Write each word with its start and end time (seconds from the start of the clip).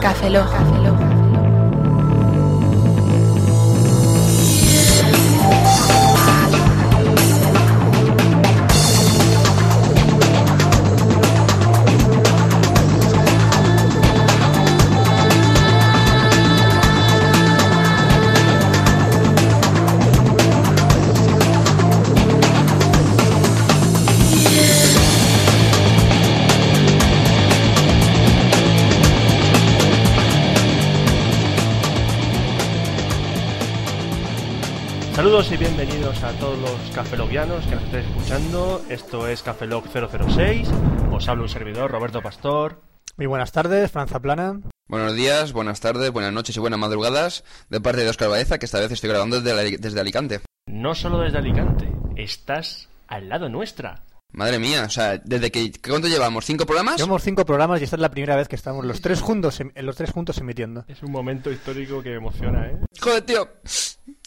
Café 0.00 0.30
Lock. 0.30 0.50
Café 0.50 0.78
Lock. 0.84 1.21
Saludos 35.42 35.60
y 35.60 35.64
bienvenidos 35.64 36.22
a 36.22 36.30
todos 36.38 36.56
los 36.60 36.94
cafelogianos 36.94 37.66
que 37.66 37.74
nos 37.74 37.82
estéis 37.84 38.06
escuchando. 38.06 38.80
Esto 38.88 39.26
es 39.26 39.42
Cafelog 39.42 39.84
006. 39.88 40.68
Os 41.10 41.28
habla 41.28 41.42
un 41.42 41.48
servidor, 41.48 41.90
Roberto 41.90 42.22
Pastor. 42.22 42.80
Muy 43.16 43.26
buenas 43.26 43.50
tardes, 43.50 43.90
Franza 43.90 44.20
Plana. 44.20 44.60
Buenos 44.86 45.16
días, 45.16 45.52
buenas 45.52 45.80
tardes, 45.80 46.12
buenas 46.12 46.32
noches 46.32 46.56
y 46.56 46.60
buenas 46.60 46.78
madrugadas 46.78 47.42
de 47.70 47.80
parte 47.80 48.02
de 48.02 48.10
Oscar 48.10 48.28
Baeza, 48.28 48.58
que 48.58 48.66
esta 48.66 48.78
vez 48.78 48.92
estoy 48.92 49.10
grabando 49.10 49.40
desde, 49.40 49.78
desde 49.78 50.00
Alicante. 50.00 50.42
No 50.68 50.94
solo 50.94 51.18
desde 51.18 51.38
Alicante, 51.38 51.90
estás 52.14 52.88
al 53.08 53.28
lado 53.28 53.48
nuestra. 53.48 54.04
Madre 54.32 54.58
mía, 54.58 54.84
o 54.86 54.90
sea, 54.90 55.18
desde 55.18 55.50
que... 55.50 55.70
¿Cuánto 55.86 56.08
llevamos? 56.08 56.46
¿Cinco 56.46 56.64
programas? 56.64 56.96
Llevamos 56.96 57.22
cinco 57.22 57.44
programas 57.44 57.80
y 57.80 57.84
esta 57.84 57.96
es 57.96 58.02
la 58.02 58.10
primera 58.10 58.34
vez 58.34 58.48
que 58.48 58.56
estamos 58.56 58.84
los 58.84 59.02
tres 59.02 59.20
juntos, 59.20 59.60
los 59.74 59.96
tres 59.96 60.10
juntos 60.10 60.38
emitiendo. 60.38 60.84
Es 60.88 61.02
un 61.02 61.12
momento 61.12 61.50
histórico 61.50 62.02
que 62.02 62.14
emociona, 62.14 62.68
¿eh? 62.68 62.78
Joder, 62.98 63.22
tío. 63.22 63.48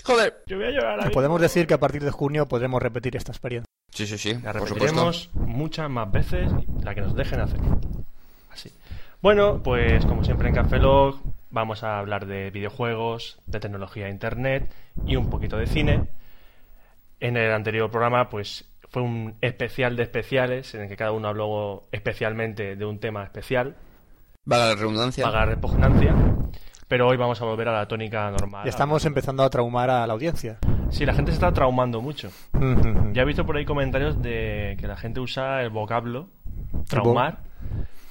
Joder. 0.04 0.44
Yo 0.46 0.58
voy 0.58 0.68
a 0.68 0.72
llorar 0.72 1.04
ahí. 1.04 1.10
Podemos 1.10 1.42
decir 1.42 1.66
que 1.66 1.74
a 1.74 1.80
partir 1.80 2.04
de 2.04 2.12
junio 2.12 2.48
podremos 2.48 2.82
repetir 2.82 3.16
esta 3.16 3.32
experiencia. 3.32 3.66
Sí, 3.92 4.06
sí, 4.06 4.18
sí, 4.18 4.38
La 4.44 4.54
repetiremos 4.54 5.30
muchas 5.34 5.90
más 5.90 6.12
veces 6.12 6.52
la 6.84 6.94
que 6.94 7.02
nos 7.02 7.16
dejen 7.16 7.40
hacer. 7.40 7.60
Así. 8.52 8.70
Bueno, 9.22 9.64
pues 9.64 10.06
como 10.06 10.24
siempre 10.24 10.50
en 10.50 10.56
Cafelog 10.56 11.20
vamos 11.50 11.84
a 11.84 11.98
hablar 11.98 12.28
de 12.28 12.52
videojuegos, 12.52 13.40
de 13.48 13.60
tecnología 13.60 14.08
e 14.08 14.12
internet 14.12 14.72
y 15.08 15.16
un 15.16 15.30
poquito 15.30 15.58
de 15.58 15.66
cine. 15.66 16.08
En 17.22 17.38
el 17.38 17.52
anterior 17.54 17.90
programa, 17.90 18.30
pues 18.30 18.66
fue 18.96 19.04
un 19.04 19.36
especial 19.42 19.98
de 19.98 20.04
especiales 20.04 20.74
en 20.74 20.84
el 20.84 20.88
que 20.88 20.96
cada 20.96 21.12
uno 21.12 21.28
habló 21.28 21.84
especialmente 21.92 22.78
de 22.78 22.86
un 22.86 22.98
tema 22.98 23.26
especial, 23.26 23.76
Vaga 24.46 24.68
la 24.68 24.76
redundancia. 24.76 25.22
paga 25.26 25.44
repugnancia. 25.44 26.16
Pero 26.88 27.10
hoy 27.10 27.18
vamos 27.18 27.42
a 27.42 27.44
volver 27.44 27.68
a 27.68 27.74
la 27.74 27.90
tónica 27.90 28.32
normal. 28.32 28.66
Estamos 28.66 29.04
empezando 29.04 29.44
a 29.44 29.50
traumar 29.50 29.90
a 29.90 30.08
la 30.08 30.14
audiencia. 30.14 30.60
Sí, 30.92 31.06
la 31.06 31.14
gente 31.14 31.32
se 31.32 31.36
está 31.36 31.52
traumando 31.52 32.00
mucho. 32.00 32.30
Ya 33.12 33.24
he 33.24 33.26
visto 33.26 33.46
por 33.46 33.58
ahí 33.58 33.66
comentarios 33.66 34.22
de 34.22 34.78
que 34.80 34.88
la 34.88 34.96
gente 34.96 35.20
usa 35.20 35.62
el 35.62 35.72
vocablo 35.72 36.30
traumar, 36.88 37.40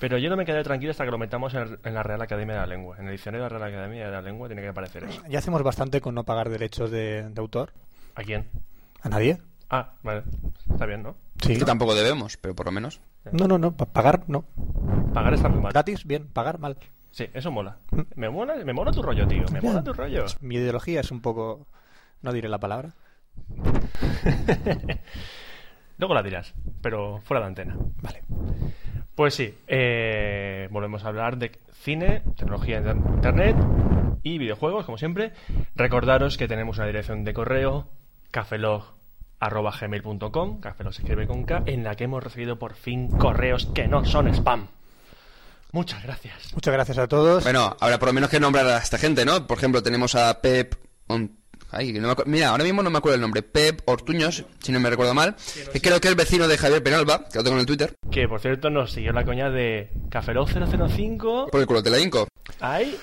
pero 0.01 0.19
yo 0.19 0.29
no 0.29 0.37
me 0.37 0.45
quedé 0.45 0.63
tranquilo 0.65 0.91
hasta 0.91 1.07
que 1.07 1.11
lo 1.11 1.17
metamos 1.17 1.55
en, 1.55 1.79
en 1.83 1.95
la 1.95 2.03
Real 2.03 2.21
Academia 2.21 2.57
de 2.57 2.61
la 2.61 2.67
Lengua. 2.67 2.99
En 2.99 3.07
el 3.07 3.13
diccionario 3.13 3.45
de 3.45 3.51
la 3.51 3.59
Real 3.59 3.73
Academia 3.73 4.05
de 4.05 4.13
la 4.13 4.21
Lengua 4.21 4.49
tiene 4.49 4.61
que 4.61 4.69
aparecer 4.69 5.05
eso. 5.05 5.23
Ya 5.31 5.39
hacemos 5.39 5.63
bastante 5.63 6.03
con 6.03 6.15
no 6.15 6.25
pagar 6.25 6.51
derechos 6.51 6.91
de, 6.91 7.27
de 7.31 7.41
autor. 7.41 7.73
¿A 8.17 8.23
quién? 8.23 8.51
¿A 9.01 9.09
nadie? 9.09 9.39
Ah, 9.71 9.93
vale. 10.03 10.23
Está 10.71 10.87
bien, 10.87 11.03
¿no? 11.03 11.17
Sí. 11.43 11.59
Que 11.59 11.65
tampoco 11.65 11.95
debemos, 11.95 12.37
pero 12.37 12.55
por 12.55 12.67
lo 12.67 12.73
menos. 12.73 13.01
No, 13.33 13.47
no, 13.49 13.59
no. 13.59 13.77
pa- 13.77 13.87
pagar, 13.87 14.25
no. 14.29 14.45
Pagar 15.13 15.35
está 15.35 15.49
muy 15.49 15.61
mal. 15.61 15.73
Gratis, 15.73 16.05
bien. 16.07 16.27
Pagar, 16.33 16.59
mal. 16.59 16.77
Sí, 17.11 17.29
eso 17.33 17.51
mola. 17.51 17.79
Me 18.17 18.29
mola, 18.29 18.57
me 18.65 18.73
mola 18.73 18.91
tu 18.93 19.03
rollo, 19.03 19.27
tío. 19.27 19.45
Me 19.53 19.61
mola 19.61 19.83
tu 19.83 19.93
rollo. 19.93 20.25
Mi 20.41 20.57
ideología 20.57 21.01
es 21.01 21.11
un 21.11 21.21
poco... 21.21 21.67
No 22.23 22.33
diré 22.33 22.49
la 22.49 22.59
palabra. 22.59 22.91
Luego 25.99 26.15
la 26.15 26.23
dirás, 26.23 26.55
pero 26.83 27.21
fuera 27.23 27.41
de 27.43 27.47
antena. 27.47 27.77
Vale. 28.03 28.23
Pues 29.15 29.35
sí, 29.35 29.55
eh, 29.69 30.69
volvemos 30.73 31.05
a 31.05 31.09
hablar 31.09 31.39
de 31.39 31.53
cine, 31.73 32.23
tecnología 32.37 32.81
de 32.81 32.91
internet 32.93 33.57
y 34.25 34.39
videojuegos, 34.39 34.85
como 34.85 34.99
siempre. 34.99 35.33
Recordaros 35.77 36.37
que 36.37 36.49
tenemos 36.49 36.79
una 36.79 36.87
dirección 36.89 37.23
de 37.25 37.33
correo, 37.33 37.87
cafelog.gmail.com, 39.49 40.61
cafelog 40.61 40.93
se 40.95 41.03
escribe 41.03 41.27
con 41.27 41.45
K, 41.45 41.63
en 41.67 41.85
la 41.85 41.95
que 41.95 42.05
hemos 42.05 42.23
recibido 42.23 42.59
por 42.59 42.75
fin 42.75 43.09
correos 43.09 43.69
que 43.75 43.87
no 43.89 44.05
son 44.05 44.29
spam. 44.35 44.69
Muchas 45.73 46.03
gracias. 46.05 46.53
Muchas 46.55 46.73
gracias 46.73 46.99
a 46.99 47.09
todos. 47.09 47.43
Bueno, 47.43 47.77
ahora 47.81 47.99
por 47.99 48.09
lo 48.09 48.13
menos 48.13 48.31
que 48.31 48.39
nombrar 48.41 48.67
a 48.67 48.79
esta 48.79 48.97
gente, 48.97 49.25
¿no? 49.25 49.47
Por 49.47 49.59
ejemplo, 49.59 49.83
tenemos 49.83 50.15
a 50.15 50.41
Pep... 50.41 50.75
On- 51.09 51.37
Ay, 51.71 51.93
no 51.95 52.07
me 52.07 52.15
acu- 52.15 52.27
Mira, 52.27 52.51
ahora 52.51 52.63
mismo 52.63 52.85
no 52.85 52.91
me 52.91 52.99
acuerdo 52.99 53.17
el 53.17 53.21
nombre. 53.21 53.43
Pep 53.43 53.81
Ortuños, 53.87 54.45
si 54.61 54.71
no 54.71 54.79
me 54.79 54.89
recuerdo 54.91 55.13
mal. 55.13 55.35
Que 55.73 55.81
creo 55.81 56.01
que 56.01 56.07
es 56.09 56.15
vecino 56.15 56.47
de 56.47 56.57
Javier 56.57 56.85
Penalba, 56.85 57.25
que 57.29 57.39
lo 57.39 57.43
tengo 57.43 57.57
en 57.57 57.61
el 57.63 57.67
Twitter. 57.67 57.95
Que 58.13 58.29
por 58.29 58.41
cierto 58.41 58.71
nos 58.71 58.93
siguió 58.93 59.13
la 59.13 59.25
coña 59.25 59.51
de 59.51 59.91
Cafelog 60.09 60.49
005. 60.49 61.49
Por 61.51 61.61
el 61.61 61.67
culo 61.67 61.83
te 61.83 61.91
la 61.91 61.99
hinco. 61.99 62.29
Ay, 62.61 62.97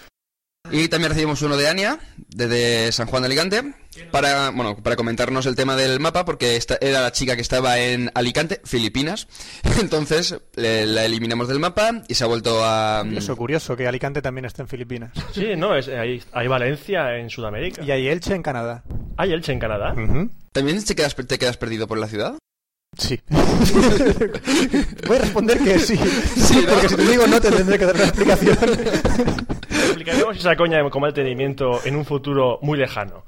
Y 0.70 0.88
también 0.88 1.10
recibimos 1.10 1.42
uno 1.42 1.58
de 1.58 1.68
Ania, 1.68 2.00
desde 2.30 2.92
San 2.92 3.08
Juan 3.08 3.24
de 3.24 3.28
Alicante, 3.28 3.74
para, 4.12 4.52
bueno, 4.52 4.78
para 4.78 4.96
comentarnos 4.96 5.46
el 5.46 5.56
tema 5.56 5.76
del 5.76 6.00
mapa, 6.00 6.24
porque 6.24 6.56
esta 6.56 6.78
era 6.80 7.02
la 7.02 7.12
chica 7.12 7.36
que 7.36 7.42
estaba 7.42 7.78
en 7.80 8.10
Alicante, 8.14 8.62
Filipinas. 8.64 9.28
Entonces 9.82 10.40
le- 10.56 10.86
la 10.86 11.04
eliminamos 11.04 11.50
del 11.50 11.60
mapa 11.60 12.04
y 12.08 12.14
se 12.14 12.24
ha 12.24 12.28
vuelto 12.28 12.64
a... 12.64 13.02
Curioso, 13.04 13.36
curioso, 13.36 13.76
que 13.76 13.88
Alicante 13.88 14.22
también 14.22 14.46
está 14.46 14.62
en 14.62 14.70
Filipinas. 14.70 15.12
sí, 15.34 15.56
no, 15.58 15.76
es, 15.76 15.90
hay, 15.90 16.24
hay 16.32 16.48
Valencia 16.48 17.18
en 17.18 17.30
Sudamérica. 17.30 17.84
Y 17.84 17.92
hay 17.92 18.08
Elche 18.08 18.34
en 18.36 18.44
Canadá. 18.44 18.84
¿Hay 19.18 19.34
Elche 19.34 19.52
en 19.52 19.60
Canadá? 19.60 19.94
¿También 20.54 20.86
te 20.86 20.96
quedas, 20.96 21.16
te 21.16 21.38
quedas 21.38 21.58
perdido 21.58 21.86
por 21.88 21.98
la 21.98 22.08
ciudad? 22.08 22.38
Sí. 22.98 23.18
Voy 25.08 25.16
a 25.18 25.20
responder 25.22 25.60
que 25.60 25.80
sí. 25.80 25.96
¿no? 25.96 26.72
Porque 26.74 26.90
si 26.90 26.96
te 26.98 27.08
digo 27.08 27.26
no, 27.26 27.40
te 27.40 27.50
tendré 27.50 27.80
que 27.80 27.86
dar 27.86 27.96
una 27.96 28.04
explicación. 28.04 28.58
Explicaremos 29.70 30.38
esa 30.38 30.58
coña 30.58 30.82
como 30.90 31.06
mantenimiento 31.06 31.80
en 31.86 31.96
un 31.96 32.04
futuro 32.04 32.60
muy 32.62 32.78
lejano. 32.78 33.24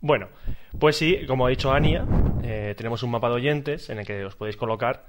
Bueno, 0.00 0.28
pues 0.78 0.96
sí, 0.96 1.26
como 1.26 1.46
ha 1.46 1.50
dicho 1.50 1.72
Ania, 1.72 2.06
eh, 2.44 2.74
tenemos 2.76 3.02
un 3.02 3.10
mapa 3.10 3.28
de 3.30 3.34
oyentes 3.34 3.90
en 3.90 3.98
el 3.98 4.06
que 4.06 4.24
os 4.24 4.36
podéis 4.36 4.56
colocar 4.56 5.06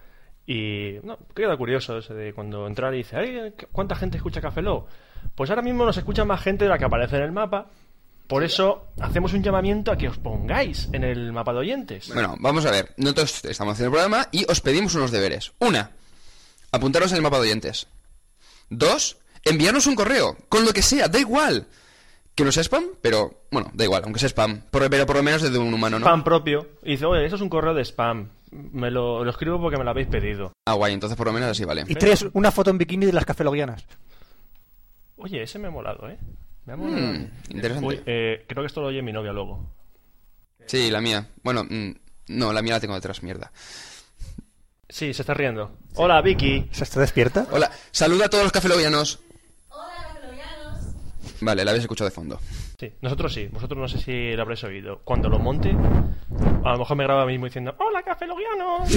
y 0.48 0.96
no, 1.04 1.20
queda 1.36 1.56
curioso 1.56 2.00
ese 2.00 2.16
de 2.16 2.34
cuando 2.34 2.66
entrar 2.66 2.92
y 2.96 2.98
dice, 2.98 3.18
"Ay, 3.18 3.54
¿cuánta 3.72 3.96
gente 3.96 4.18
escucha 4.18 4.42
Café 4.42 4.64
Lock?". 4.64 4.90
Pues 5.36 5.52
ahora 5.52 5.62
mismo 5.62 5.86
nos 5.86 5.96
escucha 5.98 6.26
más 6.26 6.42
gente 6.42 6.66
de 6.66 6.70
la 6.70 6.80
que 6.80 6.86
aparece 6.86 7.18
en 7.18 7.24
el 7.24 7.32
mapa. 7.32 7.70
Por 8.28 8.44
eso 8.44 8.88
hacemos 9.00 9.34
un 9.34 9.44
llamamiento 9.44 9.92
a 9.92 9.98
que 9.98 10.08
os 10.08 10.18
pongáis 10.18 10.90
en 10.94 11.04
el 11.04 11.32
mapa 11.34 11.54
de 11.54 11.60
oyentes. 11.60 12.10
Bueno, 12.14 12.36
vamos 12.40 12.66
a 12.66 12.72
ver. 12.72 12.94
Nosotros 12.98 13.44
estamos 13.46 13.74
haciendo 13.74 13.96
el 13.96 14.02
programa 14.02 14.28
y 14.32 14.46
os 14.50 14.62
pedimos 14.62 14.96
unos 14.96 15.12
deberes. 15.12 15.52
Una, 15.60 15.92
apuntaros 16.72 17.12
en 17.12 17.18
el 17.18 17.22
mapa 17.22 17.38
de 17.38 17.44
oyentes. 17.44 17.88
Dos, 18.70 19.18
enviarnos 19.44 19.88
un 19.88 19.96
correo, 19.96 20.38
con 20.50 20.66
lo 20.66 20.74
que 20.74 20.82
sea, 20.82 21.08
da 21.08 21.20
igual. 21.20 21.68
Que 22.34 22.44
no 22.44 22.52
sea 22.52 22.64
spam, 22.64 22.86
pero 23.02 23.44
bueno, 23.52 23.70
da 23.74 23.84
igual, 23.84 24.02
aunque 24.06 24.20
sea 24.20 24.30
spam. 24.30 24.62
Por, 24.72 24.90
pero 24.90 25.06
por 25.06 25.18
lo 25.18 25.24
menos 25.24 25.42
desde 25.44 25.60
un 25.60 25.72
humano, 25.72 26.00
¿no? 26.00 26.06
Spam 26.06 26.24
propio. 26.24 26.68
Y 26.82 26.92
dice, 26.92 27.06
oye, 27.06 27.26
eso 27.26 27.36
es 27.36 27.42
un 27.42 27.50
correo 27.50 27.76
de 27.76 27.86
spam. 27.86 28.30
Me 28.50 28.90
lo, 28.90 29.24
lo 29.24 29.30
escribo 29.30 29.62
porque 29.62 29.78
me 29.78 29.84
lo 29.84 29.92
habéis 29.92 30.08
pedido. 30.08 30.54
Ah, 30.66 30.74
guay, 30.74 30.94
entonces 30.94 31.16
por 31.16 31.28
lo 31.28 31.34
menos 31.34 31.50
así 31.50 31.66
vale. 31.66 31.84
Y 31.88 31.96
tres, 31.96 32.26
una 32.34 32.52
foto 32.52 32.72
en 32.72 32.80
bikini 32.80 33.06
de 33.06 33.14
las 33.14 33.26
cafelogianas. 33.26 33.86
Oye, 35.18 35.44
ese 35.44 35.60
me 35.60 35.68
ha 35.68 35.72
molado, 35.72 36.10
¿eh? 36.10 36.18
Me 36.66 36.74
ha 36.74 36.76
molado. 36.78 37.02
Mm, 37.02 37.30
interesante. 37.50 37.88
Uy, 37.88 38.02
eh, 38.06 38.46
creo 38.48 38.64
que 38.64 38.68
esto 38.68 38.82
lo 38.82 38.88
oye 38.88 39.02
mi 39.02 39.12
novia 39.12 39.34
luego. 39.34 39.70
Sí, 40.66 40.90
la 40.90 41.02
mía. 41.02 41.28
Bueno, 41.44 41.64
mm, 41.64 41.92
no, 42.28 42.54
la 42.54 42.62
mía 42.62 42.74
la 42.74 42.80
tengo 42.80 42.96
detrás, 42.96 43.22
mierda. 43.24 43.52
Sí, 44.88 45.14
se 45.14 45.24
está 45.24 45.34
riendo. 45.34 45.78
Hola, 45.96 46.22
Vicky. 46.22 46.70
¿Se 46.72 46.84
está 46.84 47.00
despierta? 47.00 47.48
Hola, 47.52 47.72
saluda 47.92 48.26
a 48.26 48.30
todos 48.30 48.44
los 48.44 48.52
cafelovianos. 48.54 49.20
Vale, 51.42 51.66
la 51.66 51.72
habéis 51.72 51.84
escuchado 51.84 52.10
de 52.10 52.16
fondo. 52.16 52.40
Sí, 52.80 52.92
nosotros 53.02 53.34
sí. 53.34 53.48
Vosotros 53.52 53.80
no 53.80 53.88
sé 53.88 54.00
si 54.00 54.36
lo 54.36 54.42
habréis 54.42 54.64
oído. 54.64 55.02
Cuando 55.04 55.30
lo 55.30 55.40
monte, 55.40 55.76
a 56.64 56.72
lo 56.72 56.78
mejor 56.78 56.98
me 56.98 57.04
graba 57.04 57.24
a 57.24 57.26
mí 57.26 57.34
mismo 57.34 57.46
diciendo 57.46 57.76
¡Hola, 57.78 58.04
cafelogianos! 58.04 58.90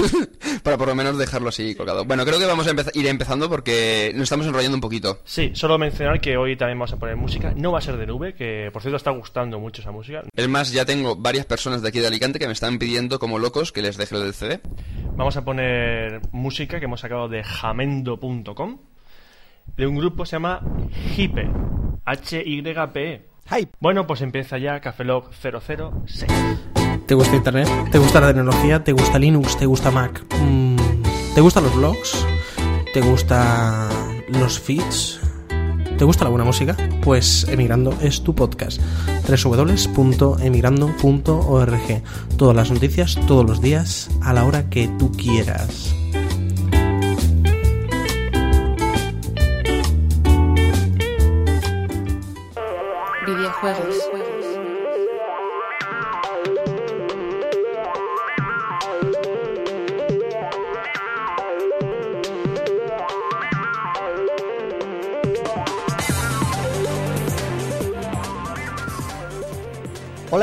Para 0.62 0.76
por 0.76 0.88
lo 0.88 0.94
menos 0.94 1.18
dejarlo 1.18 1.48
así 1.48 1.74
colgado. 1.74 2.04
Bueno, 2.04 2.24
creo 2.24 2.38
que 2.38 2.46
vamos 2.46 2.66
a 2.66 2.70
ir 2.94 3.06
empezando 3.06 3.48
porque 3.48 4.12
nos 4.14 4.24
estamos 4.24 4.46
enrollando 4.46 4.76
un 4.76 4.80
poquito. 4.80 5.18
Sí, 5.24 5.50
solo 5.54 5.78
mencionar 5.78 6.20
que 6.20 6.36
hoy 6.36 6.56
también 6.56 6.78
vamos 6.78 6.92
a 6.92 6.96
poner 6.96 7.16
música. 7.16 7.52
No 7.56 7.72
va 7.72 7.78
a 7.78 7.82
ser 7.82 7.96
de 7.96 8.06
nube, 8.06 8.34
que 8.34 8.70
por 8.72 8.82
cierto 8.82 8.96
está 8.96 9.10
gustando 9.10 9.58
mucho 9.60 9.82
esa 9.82 9.92
música. 9.92 10.22
Es 10.34 10.48
más, 10.48 10.72
ya 10.72 10.84
tengo 10.84 11.16
varias 11.16 11.46
personas 11.46 11.82
de 11.82 11.88
aquí 11.88 12.00
de 12.00 12.06
Alicante 12.06 12.38
que 12.38 12.46
me 12.46 12.52
están 12.52 12.78
pidiendo 12.78 13.18
como 13.18 13.38
locos 13.38 13.72
que 13.72 13.82
les 13.82 13.96
deje 13.96 14.16
el 14.16 14.34
CD. 14.34 14.60
Vamos 15.16 15.36
a 15.36 15.44
poner 15.44 16.20
música 16.32 16.78
que 16.78 16.86
hemos 16.86 17.00
sacado 17.00 17.28
de 17.28 17.42
jamendo.com 17.44 18.78
de 19.76 19.86
un 19.86 19.96
grupo 19.96 20.22
que 20.22 20.30
se 20.30 20.36
llama 20.36 20.60
Hype. 21.16 21.48
H-Y-P-E. 22.04 23.35
Hype. 23.48 23.72
Bueno, 23.80 24.06
pues 24.06 24.20
empieza 24.22 24.58
ya 24.58 24.80
Cafelog 24.80 25.30
006. 25.32 26.26
¿Te 27.06 27.14
gusta 27.14 27.36
Internet? 27.36 27.68
¿Te 27.92 27.98
gusta 27.98 28.20
la 28.20 28.28
tecnología? 28.28 28.82
¿Te 28.82 28.92
gusta 28.92 29.18
Linux? 29.18 29.56
¿Te 29.56 29.66
gusta 29.66 29.90
Mac? 29.90 30.24
Mm, 30.40 30.76
¿Te 31.34 31.40
gustan 31.40 31.64
los 31.64 31.76
blogs? 31.76 32.26
¿Te 32.92 33.00
gusta 33.00 33.88
los 34.28 34.58
feeds. 34.58 35.20
¿Te 35.98 36.04
gusta 36.04 36.24
la 36.24 36.30
buena 36.30 36.44
música? 36.44 36.76
Pues 37.02 37.46
Emigrando 37.48 37.94
es 38.02 38.22
tu 38.22 38.34
podcast. 38.34 38.80
www.emigrando.org. 39.28 42.02
Todas 42.36 42.56
las 42.56 42.70
noticias, 42.70 43.18
todos 43.26 43.46
los 43.46 43.60
días, 43.62 44.10
a 44.22 44.32
la 44.32 44.44
hora 44.44 44.68
que 44.68 44.88
tú 44.98 45.12
quieras. 45.12 45.94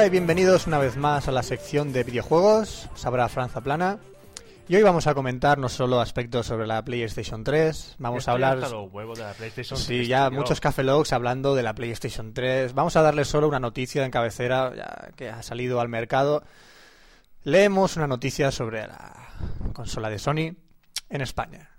Hola 0.04 0.10
y 0.10 0.20
bienvenidos 0.20 0.68
una 0.68 0.80
vez 0.80 0.98
más 0.98 1.30
a 1.30 1.32
la 1.32 1.44
sección 1.44 1.94
de 1.94 2.04
videojuegos. 2.04 2.90
Sabrá 2.94 3.30
Franza 3.30 3.62
Plana. 3.62 4.00
Y 4.68 4.76
hoy 4.76 4.84
vamos 4.84 5.08
a 5.08 5.14
comentar 5.14 5.58
no 5.58 5.70
solo 5.70 6.02
aspectos 6.02 6.46
sobre 6.46 6.68
la 6.68 6.84
PlayStation 6.84 7.42
3, 7.42 7.96
vamos 8.00 8.20
Estoy 8.20 8.32
a 8.32 8.34
hablar... 8.34 8.58
hasta 8.58 8.76
los 8.76 8.92
huevos 8.92 9.18
de 9.18 9.24
la 9.24 9.32
PlayStation 9.32 9.80
Sí, 9.80 10.00
3, 10.00 10.08
ya 10.10 10.30
tío. 10.30 10.38
muchos 10.38 10.60
Café 10.60 10.84
Logs 10.84 11.14
hablando 11.14 11.56
de 11.56 11.64
la 11.64 11.74
PlayStation 11.74 12.34
3. 12.34 12.74
Vamos 12.74 12.98
a 12.98 13.02
darle 13.02 13.24
solo 13.24 13.48
una 13.48 13.62
noticia 13.62 14.04
en 14.04 14.12
cabecera 14.12 14.74
ya 14.76 15.12
que 15.16 15.30
ha 15.30 15.42
salido 15.42 15.80
al 15.80 15.88
mercado. 15.88 16.44
Leemos 17.44 17.96
una 17.96 18.08
noticia 18.08 18.52
sobre 18.52 18.86
la 18.86 19.30
consola 19.72 20.10
de 20.10 20.20
Sony 20.20 20.54
en 21.08 21.22
España. 21.22 21.70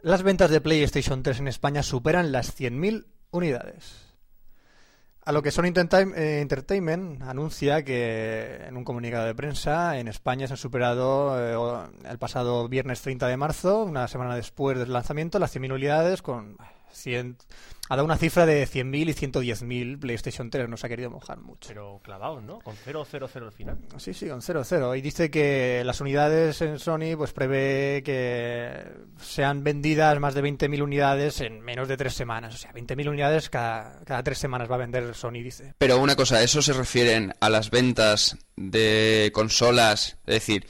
Las 0.00 0.24
ventas 0.24 0.50
de 0.50 0.60
PlayStation 0.60 1.22
3 1.22 1.38
en 1.38 1.46
España 1.46 1.84
superan 1.84 2.32
las 2.32 2.58
100.000 2.58 3.06
unidades. 3.30 4.07
A 5.28 5.32
lo 5.32 5.42
que 5.42 5.50
Sony 5.50 5.66
eh, 5.66 6.40
Entertainment 6.40 7.20
anuncia 7.20 7.84
que 7.84 8.64
en 8.66 8.78
un 8.78 8.82
comunicado 8.84 9.26
de 9.26 9.34
prensa 9.34 9.98
en 9.98 10.08
España 10.08 10.46
se 10.46 10.54
han 10.54 10.56
superado 10.56 11.36
eh, 11.38 11.90
el 12.08 12.18
pasado 12.18 12.66
viernes 12.66 13.02
30 13.02 13.26
de 13.26 13.36
marzo, 13.36 13.84
una 13.84 14.08
semana 14.08 14.36
después 14.36 14.78
del 14.78 14.90
lanzamiento, 14.90 15.38
las 15.38 15.54
100.000 15.54 15.74
unidades 15.74 16.22
con 16.22 16.56
100, 16.92 17.36
ha 17.88 17.96
dado 17.96 18.04
una 18.04 18.18
cifra 18.18 18.44
de 18.44 18.66
100.000 18.66 19.08
y 19.08 19.14
110.000 19.14 19.98
PlayStation 19.98 20.50
3, 20.50 20.68
no 20.68 20.76
se 20.76 20.86
ha 20.86 20.90
querido 20.90 21.10
mojar 21.10 21.38
mucho. 21.38 21.68
Pero 21.68 22.00
clavados, 22.02 22.42
¿no? 22.42 22.58
Con 22.60 22.76
000 22.76 23.06
al 23.22 23.52
final. 23.52 23.78
Sí, 23.96 24.12
sí, 24.12 24.28
con 24.28 24.40
0-0. 24.40 24.98
Y 24.98 25.00
dice 25.00 25.30
que 25.30 25.82
las 25.84 26.00
unidades 26.00 26.60
en 26.60 26.78
Sony 26.78 27.16
pues 27.16 27.32
prevé 27.32 28.02
que 28.04 28.84
sean 29.20 29.64
vendidas 29.64 30.18
más 30.20 30.34
de 30.34 30.42
20.000 30.42 30.82
unidades 30.82 31.40
en 31.40 31.60
menos 31.60 31.88
de 31.88 31.96
tres 31.96 32.14
semanas. 32.14 32.54
O 32.54 32.58
sea, 32.58 32.72
20.000 32.72 33.08
unidades 33.08 33.48
cada, 33.48 34.00
cada 34.04 34.22
tres 34.22 34.38
semanas 34.38 34.70
va 34.70 34.74
a 34.74 34.78
vender 34.78 35.14
Sony, 35.14 35.42
dice. 35.42 35.74
Pero 35.78 35.98
una 35.98 36.16
cosa, 36.16 36.42
¿eso 36.42 36.60
se 36.60 36.74
refieren 36.74 37.32
a 37.40 37.48
las 37.48 37.70
ventas 37.70 38.36
de 38.56 39.30
consolas? 39.32 40.18
Es 40.26 40.34
decir, 40.34 40.66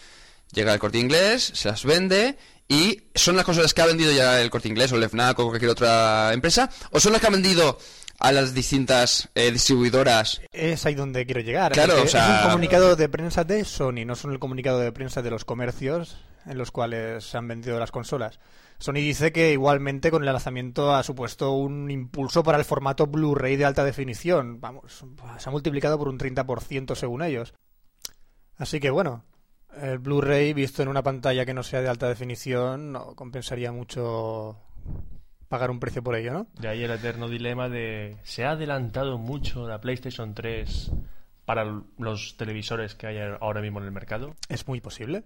llega 0.53 0.73
el 0.73 0.79
corte 0.79 0.99
inglés, 0.99 1.51
se 1.55 1.69
las 1.69 1.85
vende 1.85 2.37
y 2.69 3.03
son 3.15 3.37
las 3.37 3.45
consolas 3.45 3.73
que 3.75 3.81
ha 3.83 3.87
vendido 3.87 4.13
ya 4.13 4.41
el 4.41 4.51
corte 4.51 4.69
inglés 4.69 4.93
o 4.93 4.97
el 4.97 5.09
FNAC 5.09 5.39
o 5.39 5.47
cualquier 5.49 5.71
otra 5.71 6.33
empresa, 6.33 6.69
o 6.91 7.01
son 7.01 7.13
las 7.13 7.21
que 7.21 7.27
han 7.29 7.33
vendido 7.35 7.79
a 8.21 8.33
las 8.33 8.53
distintas 8.53 9.29
eh, 9.35 9.51
distribuidoras. 9.53 10.41
Es 10.53 10.85
ahí 10.87 10.95
donde 10.95 11.25
quiero 11.25 11.41
llegar. 11.41 11.73
Claro, 11.73 11.95
porque 11.95 12.09
o 12.09 12.11
sea- 12.11 12.39
Es 12.41 12.45
un 12.45 12.51
comunicado 12.51 12.97
de 12.97 13.09
prensa 13.09 13.45
de 13.45 13.65
Sony, 13.65 14.05
no 14.05 14.17
son 14.17 14.33
el 14.33 14.39
comunicado 14.39 14.81
de 14.81 14.93
prensa 14.93 15.23
de 15.23 15.31
los 15.31 15.45
comercios 15.45 16.19
en 16.47 16.59
los 16.59 16.71
cuales 16.71 17.25
se 17.25 17.37
han 17.39 17.47
vendido 17.49 17.79
las 17.79 17.91
consolas. 17.91 18.39
Sony 18.81 18.95
dice 18.95 19.33
que 19.33 19.53
igualmente 19.53 20.11
con 20.11 20.23
el 20.23 20.27
lanzamiento 20.33 20.95
ha 20.95 21.03
supuesto 21.03 21.51
un 21.53 21.91
impulso 21.91 22.43
para 22.45 22.59
el 22.59 22.65
formato 22.65 23.07
Blu-ray 23.07 23.57
de 23.57 23.65
alta 23.65 23.85
definición. 23.85 24.61
Vamos, 24.61 25.05
se 25.39 25.49
ha 25.49 25.53
multiplicado 25.53 25.99
por 25.99 26.09
un 26.09 26.19
30% 26.19 26.95
según 26.95 27.23
ellos. 27.23 27.55
Así 28.57 28.81
que 28.81 28.91
bueno, 28.91 29.25
el 29.81 29.99
Blu-ray 29.99 30.53
visto 30.53 30.83
en 30.83 30.89
una 30.89 31.03
pantalla 31.03 31.45
que 31.45 31.55
no 31.55 31.63
sea 31.63 31.81
de 31.81 31.89
alta 31.89 32.09
definición 32.09 32.93
no 32.93 33.15
compensaría 33.15 33.73
mucho 33.73 34.57
pagar 35.49 35.71
un 35.71 35.81
precio 35.81 36.03
por 36.03 36.15
ello, 36.15 36.33
¿no? 36.33 36.47
De 36.59 36.69
ahí 36.69 36.85
el 36.85 36.91
eterno 36.91 37.29
dilema 37.29 37.69
de... 37.69 38.17
¿Se 38.23 38.45
ha 38.45 38.51
adelantado 38.51 39.19
mucho 39.19 39.67
la 39.67 39.81
PlayStation 39.81 40.35
3 40.35 40.93
para 41.45 41.65
los 41.97 42.37
televisores 42.37 42.95
que 42.95 43.07
hay 43.07 43.19
ahora 43.41 43.61
mismo 43.61 43.81
en 43.81 43.87
el 43.87 43.93
mercado? 43.93 44.35
Es 44.49 44.69
muy 44.69 44.81
posible. 44.81 45.25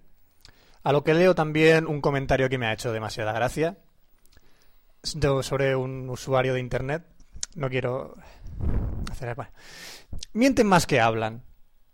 A 0.84 0.92
lo 0.92 1.04
que 1.04 1.14
leo 1.14 1.34
también 1.34 1.86
un 1.86 2.00
comentario 2.00 2.48
que 2.48 2.58
me 2.58 2.66
ha 2.66 2.72
hecho 2.72 2.92
demasiada 2.92 3.32
gracia 3.32 3.78
sobre 5.02 5.74
un 5.76 6.08
usuario 6.08 6.54
de 6.54 6.60
internet. 6.60 7.04
No 7.54 7.68
quiero 7.68 8.16
hacer. 9.10 9.36
Mienten 10.32 10.66
más 10.66 10.86
que 10.86 11.00
hablan. 11.00 11.42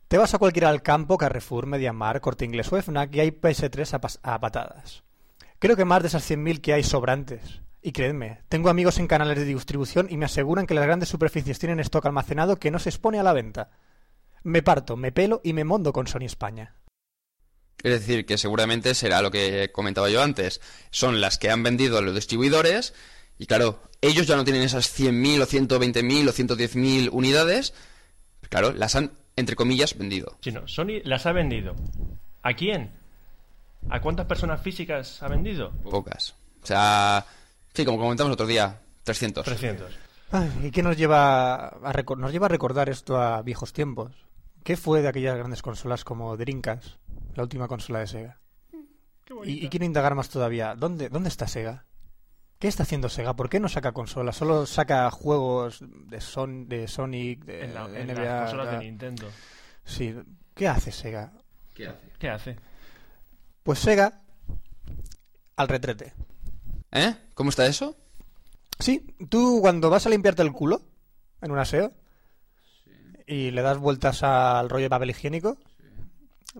Te 0.09 0.17
vas 0.17 0.33
a 0.33 0.39
cualquiera 0.39 0.71
al 0.71 0.83
campo, 0.83 1.19
Carrefour, 1.19 1.67
Mediamar, 1.67 2.23
Corte 2.23 2.47
Inglés 2.47 2.73
o 2.73 2.81
FNAC 2.81 3.15
y 3.15 3.21
hay 3.21 3.31
PS3 3.31 4.19
a, 4.23 4.35
a 4.35 4.41
patadas. 4.41 5.03
Creo 5.59 5.77
que 5.77 5.85
más 5.85 6.01
de 6.01 6.09
esas 6.09 6.29
100.000 6.31 6.63
que 6.63 6.73
hay 6.73 6.83
sobrantes. 6.83 7.61
Y 7.83 7.93
creedme, 7.93 8.41
tengo 8.49 8.71
amigos 8.71 8.99
en 8.99 9.07
canales 9.07 9.37
de 9.37 9.45
distribución 9.45 10.07
y 10.11 10.17
me 10.17 10.25
aseguran 10.25 10.67
que 10.67 10.73
las 10.73 10.87
grandes 10.87 11.11
superficies 11.11 11.59
tienen 11.59 11.81
stock 11.81 12.07
almacenado 12.07 12.57
que 12.57 12.71
no 12.71 12.79
se 12.79 12.89
expone 12.89 13.21
a 13.21 13.23
la 13.23 13.35
venta. 13.35 13.71
Me 14.43 14.63
parto, 14.63 14.97
me 14.97 15.13
pelo 15.13 15.43
y 15.45 15.53
me 15.53 15.65
mondo 15.65 15.93
con 15.93 16.07
Sony 16.07 16.25
España. 16.25 16.75
Es 17.83 17.93
decir, 17.93 18.25
que 18.25 18.39
seguramente 18.39 18.95
será 18.95 19.21
lo 19.21 19.31
que 19.31 19.71
comentaba 19.73 20.09
yo 20.09 20.23
antes. 20.23 20.63
Son 20.91 21.21
las 21.21 21.37
que 21.37 21.51
han 21.51 21.63
vendido 21.63 21.99
a 21.99 22.03
los 22.03 22.15
distribuidores 22.15 22.95
y 23.37 23.47
claro, 23.47 23.83
ellos 24.01 24.27
ya 24.27 24.37
no 24.37 24.45
tienen 24.45 24.63
esas 24.63 24.99
100.000 24.99 25.43
o 25.43 25.47
120.000 25.47 26.29
o 26.29 26.33
110.000 26.33 27.11
unidades. 27.13 27.75
Claro, 28.49 28.73
las 28.73 28.97
han, 28.97 29.13
entre 29.39 29.55
comillas, 29.55 29.97
vendido. 29.97 30.37
Si 30.41 30.51
no, 30.51 30.67
Sony 30.67 31.01
las 31.05 31.25
ha 31.27 31.33
vendido. 31.33 31.77
¿A 32.43 32.55
quién? 32.55 32.91
¿A 33.89 34.01
cuántas 34.01 34.27
personas 34.27 34.61
físicas 34.61 35.23
ha 35.23 35.29
vendido? 35.29 35.71
Pocas. 35.71 36.35
O 36.61 36.67
sea, 36.67 37.25
sí, 37.73 37.85
como 37.85 37.99
comentamos 37.99 38.33
otro 38.33 38.47
día, 38.47 38.81
300. 39.05 39.45
300. 39.45 39.97
Ay, 40.33 40.51
¿Y 40.65 40.71
qué 40.73 40.83
nos 40.83 40.97
lleva 40.97 41.69
a 41.69 42.05
nos 42.17 42.33
lleva 42.33 42.47
a 42.47 42.51
recordar 42.51 42.89
esto 42.89 43.17
a 43.17 43.41
viejos 43.43 43.73
tiempos? 43.73 44.13
¿Qué 44.65 44.77
fue 44.77 45.03
de 45.03 45.09
aquellas 45.09 45.37
grandes 45.37 45.63
consolas 45.63 46.05
como 46.05 46.37
Dreamcast, 46.37 46.97
la 47.37 47.45
última 47.45 47.69
consola 47.69 48.01
de 48.01 48.07
Sega? 48.09 48.41
Y, 49.45 49.65
y 49.65 49.69
quiero 49.69 49.87
indagar 49.87 50.17
más 50.17 50.29
todavía. 50.29 50.75
¿Dónde, 50.75 51.09
¿Dónde 51.11 51.29
está 51.29 51.47
Sega? 51.47 51.87
¿Qué 52.59 52.67
está 52.69 52.83
haciendo 52.83 53.09
Sega? 53.09 53.35
¿Por 53.37 53.49
qué 53.49 53.61
no 53.61 53.69
saca 53.69 53.93
consolas? 53.93 54.37
Solo 54.37 54.67
saca 54.67 55.11
juegos 55.11 55.81
de, 56.09 56.21
Son, 56.21 56.69
de 56.69 56.89
Sonic, 56.89 57.45
de 57.45 57.65
En, 57.65 57.75
la- 57.75 57.85
en 57.87 58.07
NBA. 58.09 58.25
las 58.25 58.41
consolas 58.51 58.73
de. 58.73 58.79
Nintendo. 58.85 59.29
Sí. 59.85 60.15
¿Qué 60.55 60.67
hace 60.69 60.91
Sega? 60.91 61.33
¿Qué 61.75 61.87
hace? 61.87 62.09
¿Qué 62.19 62.29
hace? 62.29 62.57
Pues 63.63 63.79
Sega 63.79 64.21
al 65.57 65.69
retrete. 65.69 66.15
¿Eh? 66.91 67.15
¿Cómo 67.35 67.51
está 67.51 67.67
eso? 67.67 67.97
Sí, 68.81 69.07
tú 69.29 69.59
cuando 69.61 69.91
vas 69.91 70.07
a 70.07 70.11
limpiarte 70.11 70.43
el 70.43 70.53
culo 70.53 70.83
en 71.43 71.51
un 71.53 71.59
aseo 71.59 71.93
y 73.27 73.51
le 73.51 73.63
das 73.63 73.79
vueltas 73.79 74.23
al 74.23 74.69
rollo 74.71 74.85
de 74.85 74.91
papel 74.91 75.11
higiénico, 75.11 75.59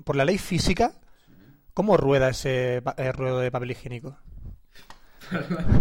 por 0.05 0.15
la 0.17 0.25
ley 0.25 0.37
física, 0.39 0.93
¿cómo 1.75 1.97
rueda 1.97 2.29
ese 2.29 2.83
eh, 2.97 3.13
ruedo 3.13 3.39
de 3.41 3.51
papel 3.51 3.71
higiénico? 3.71 4.17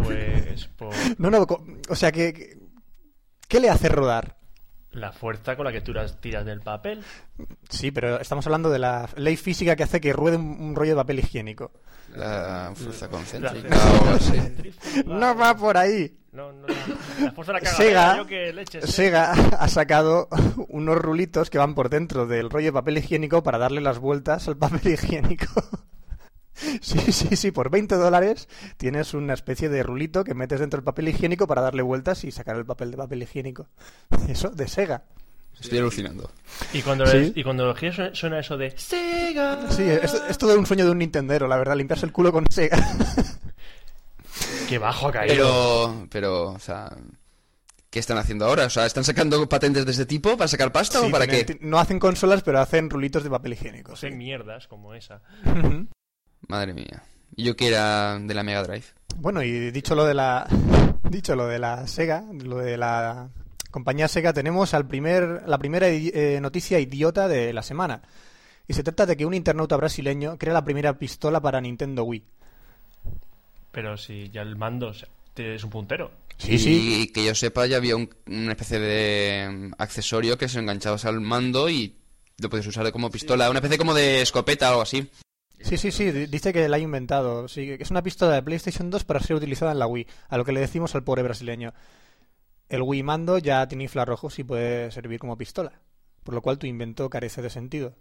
Pues 0.03 0.67
por 0.77 0.93
No, 1.17 1.29
no, 1.29 1.45
o 1.89 1.95
sea, 1.95 2.11
que, 2.11 2.57
¿qué 3.47 3.59
le 3.59 3.69
hace 3.69 3.89
rodar? 3.89 4.35
la 4.91 5.11
fuerza 5.11 5.55
con 5.55 5.65
la 5.65 5.71
que 5.71 5.81
tú 5.81 5.93
las 5.93 6.19
tiras 6.19 6.43
del 6.43 6.61
papel. 6.61 7.03
Sí, 7.69 7.91
pero 7.91 8.19
estamos 8.19 8.47
hablando 8.47 8.71
de 8.71 8.79
la 8.79 9.07
ley 9.15 9.37
física 9.37 9.75
que 9.75 9.83
hace 9.83 10.01
que 10.01 10.11
ruede 10.11 10.37
un, 10.37 10.59
un 10.59 10.75
rollo 10.75 10.91
de 10.91 10.95
papel 10.95 11.19
higiénico. 11.19 11.71
La 12.15 12.71
fuerza 12.73 13.05
La 13.05 13.11
concéntrica 13.11 13.75
así. 14.15 14.31
centrífuga. 14.31 15.03
No 15.19 15.35
va 15.35 15.55
por 15.55 15.77
ahí. 15.77 16.17
No, 16.31 16.51
no, 16.51 16.65
la, 16.67 16.75
la 17.25 17.31
fuerza 17.31 17.53
de 17.53 17.61
la 17.61 17.69
Sega- 17.69 17.77
cagadera, 17.93 18.17
yo 18.17 18.25
que 18.25 18.53
leches. 18.53 18.83
¿eh? 18.85 18.87
Sega 18.87 19.33
ha 19.33 19.67
sacado 19.67 20.29
unos 20.69 20.97
rulitos 20.97 21.51
que 21.51 21.59
van 21.59 21.75
por 21.75 21.89
dentro 21.89 22.25
del 22.25 22.49
rollo 22.49 22.67
de 22.67 22.73
papel 22.73 22.97
higiénico 22.97 23.43
para 23.43 23.59
darle 23.59 23.81
las 23.81 23.99
vueltas 23.99 24.47
al 24.47 24.57
papel 24.57 24.93
higiénico. 24.93 25.45
Sí, 26.81 27.11
sí, 27.11 27.35
sí, 27.35 27.51
por 27.51 27.69
20 27.69 27.95
dólares 27.95 28.47
tienes 28.77 29.13
una 29.13 29.33
especie 29.33 29.69
de 29.69 29.83
rulito 29.83 30.23
que 30.23 30.33
metes 30.33 30.59
dentro 30.59 30.77
del 30.77 30.83
papel 30.85 31.07
higiénico 31.09 31.47
para 31.47 31.61
darle 31.61 31.81
vueltas 31.83 32.23
y 32.23 32.31
sacar 32.31 32.55
el 32.55 32.65
papel 32.65 32.91
de 32.91 32.97
papel 32.97 33.21
higiénico. 33.23 33.67
Eso, 34.27 34.49
de 34.49 34.67
Sega. 34.67 35.03
Estoy 35.59 35.79
alucinando. 35.79 36.29
Y 36.73 36.83
cuando, 36.83 37.05
Sí. 37.07 37.17
le- 37.17 37.31
y 37.35 37.43
cuando 37.43 37.73
giras 37.73 38.15
suena, 38.15 38.37
eso 38.39 38.57
de 38.57 38.77
Sega. 38.77 39.71
Sí, 39.71 39.81
es, 39.83 40.13
es 40.13 40.37
todo 40.37 40.55
un 40.57 40.67
sueño 40.67 40.85
de 40.85 40.91
un 40.91 40.99
Nintendero, 40.99 41.47
la 41.47 41.57
verdad, 41.57 41.75
limpiarse 41.75 42.05
el 42.05 42.11
culo 42.11 42.31
con 42.31 42.45
Sega. 42.47 42.77
Qué 44.69 44.77
bajo 44.77 45.07
ha 45.07 45.11
caído. 45.11 45.33
Pero, 45.35 46.07
pero, 46.11 46.43
o 46.51 46.59
sea, 46.59 46.95
¿qué 47.89 47.97
están 47.99 48.17
haciendo 48.19 48.45
ahora? 48.45 48.65
O 48.65 48.69
sea, 48.69 48.85
¿están 48.85 49.03
sacando 49.03 49.49
patentes 49.49 49.85
de 49.85 49.91
este 49.91 50.05
tipo 50.05 50.37
para 50.37 50.47
sacar 50.47 50.71
pasta 50.71 50.99
Sí, 50.99 51.07
o 51.07 51.11
para 51.11 51.25
tienen- 51.25 51.45
qué? 51.45 51.57
No 51.61 51.79
hacen 51.79 51.97
consolas, 51.99 52.43
pero 52.43 52.59
hacen 52.59 52.89
rulitos 52.89 53.23
de 53.23 53.29
papel 53.31 53.53
higiénico. 53.53 53.95
sí. 53.95 54.05
Hacen 54.07 54.17
mierdas 54.19 54.67
como 54.67 54.93
esa. 54.93 55.21
Madre 56.47 56.73
mía. 56.73 57.03
Y 57.35 57.43
Yo 57.43 57.55
que 57.55 57.67
era 57.67 58.17
de 58.19 58.33
la 58.33 58.43
Mega 58.43 58.63
Drive. 58.63 58.85
Bueno, 59.17 59.41
y 59.43 59.71
dicho 59.71 59.95
lo 59.95 60.05
de 60.05 60.13
la 60.13 60.47
Dicho 61.09 61.35
lo 61.35 61.47
de 61.47 61.59
la 61.59 61.87
Sega, 61.87 62.23
lo 62.43 62.57
de 62.57 62.77
la 62.77 63.29
compañía 63.71 64.07
Sega, 64.07 64.33
tenemos 64.33 64.73
al 64.73 64.87
primer, 64.87 65.43
la 65.47 65.57
primera 65.57 65.87
eh, 65.89 66.39
noticia 66.41 66.79
idiota 66.79 67.27
de 67.27 67.53
la 67.53 67.63
semana. 67.63 68.01
Y 68.67 68.73
se 68.73 68.83
trata 68.83 69.05
de 69.05 69.15
que 69.15 69.25
un 69.25 69.33
internauta 69.33 69.77
brasileño 69.77 70.37
crea 70.37 70.53
la 70.53 70.65
primera 70.65 70.97
pistola 70.99 71.39
para 71.39 71.61
Nintendo 71.61 72.03
Wii. 72.03 72.23
Pero 73.71 73.95
si 73.97 74.29
ya 74.29 74.41
el 74.41 74.55
mando 74.57 74.91
es 75.35 75.63
un 75.63 75.69
puntero. 75.69 76.11
Sí, 76.37 76.57
sí. 76.59 77.01
Y 77.03 77.07
que 77.13 77.23
yo 77.25 77.33
sepa, 77.35 77.65
ya 77.67 77.77
había 77.77 77.95
un- 77.95 78.09
una 78.27 78.51
especie 78.51 78.79
de 78.79 79.49
mm, 79.49 79.73
accesorio 79.77 80.37
que 80.37 80.49
se 80.49 80.59
enganchabas 80.59 81.05
al 81.05 81.21
mando 81.21 81.69
y 81.69 81.95
lo 82.39 82.49
puedes 82.49 82.67
usar 82.67 82.91
como 82.91 83.09
pistola. 83.09 83.49
Una 83.49 83.59
especie 83.59 83.77
como 83.77 83.93
de 83.93 84.21
escopeta 84.21 84.67
o 84.67 84.71
algo 84.71 84.81
así. 84.81 85.09
Sí, 85.59 85.77
sí, 85.77 85.91
sí, 85.91 86.11
di- 86.11 86.27
dice 86.27 86.53
que 86.53 86.69
la 86.69 86.77
ha 86.77 86.79
inventado. 86.79 87.47
Sí, 87.47 87.65
que 87.77 87.83
es 87.83 87.91
una 87.91 88.03
pistola 88.03 88.35
de 88.35 88.43
PlayStation 88.43 88.89
2 88.89 89.03
para 89.03 89.19
ser 89.19 89.35
utilizada 89.35 89.71
en 89.71 89.79
la 89.79 89.87
Wii, 89.87 90.07
a 90.29 90.37
lo 90.37 90.45
que 90.45 90.51
le 90.51 90.59
decimos 90.59 90.95
al 90.95 91.03
pobre 91.03 91.23
brasileño. 91.23 91.73
El 92.69 92.81
Wii 92.81 93.03
mando 93.03 93.37
ya 93.37 93.67
tiene 93.67 93.85
infrarrojos 93.85 94.37
y 94.39 94.43
puede 94.43 94.91
servir 94.91 95.19
como 95.19 95.37
pistola, 95.37 95.73
por 96.23 96.35
lo 96.35 96.41
cual 96.41 96.57
tu 96.57 96.67
invento 96.67 97.09
carece 97.09 97.41
de 97.41 97.49
sentido. 97.49 97.95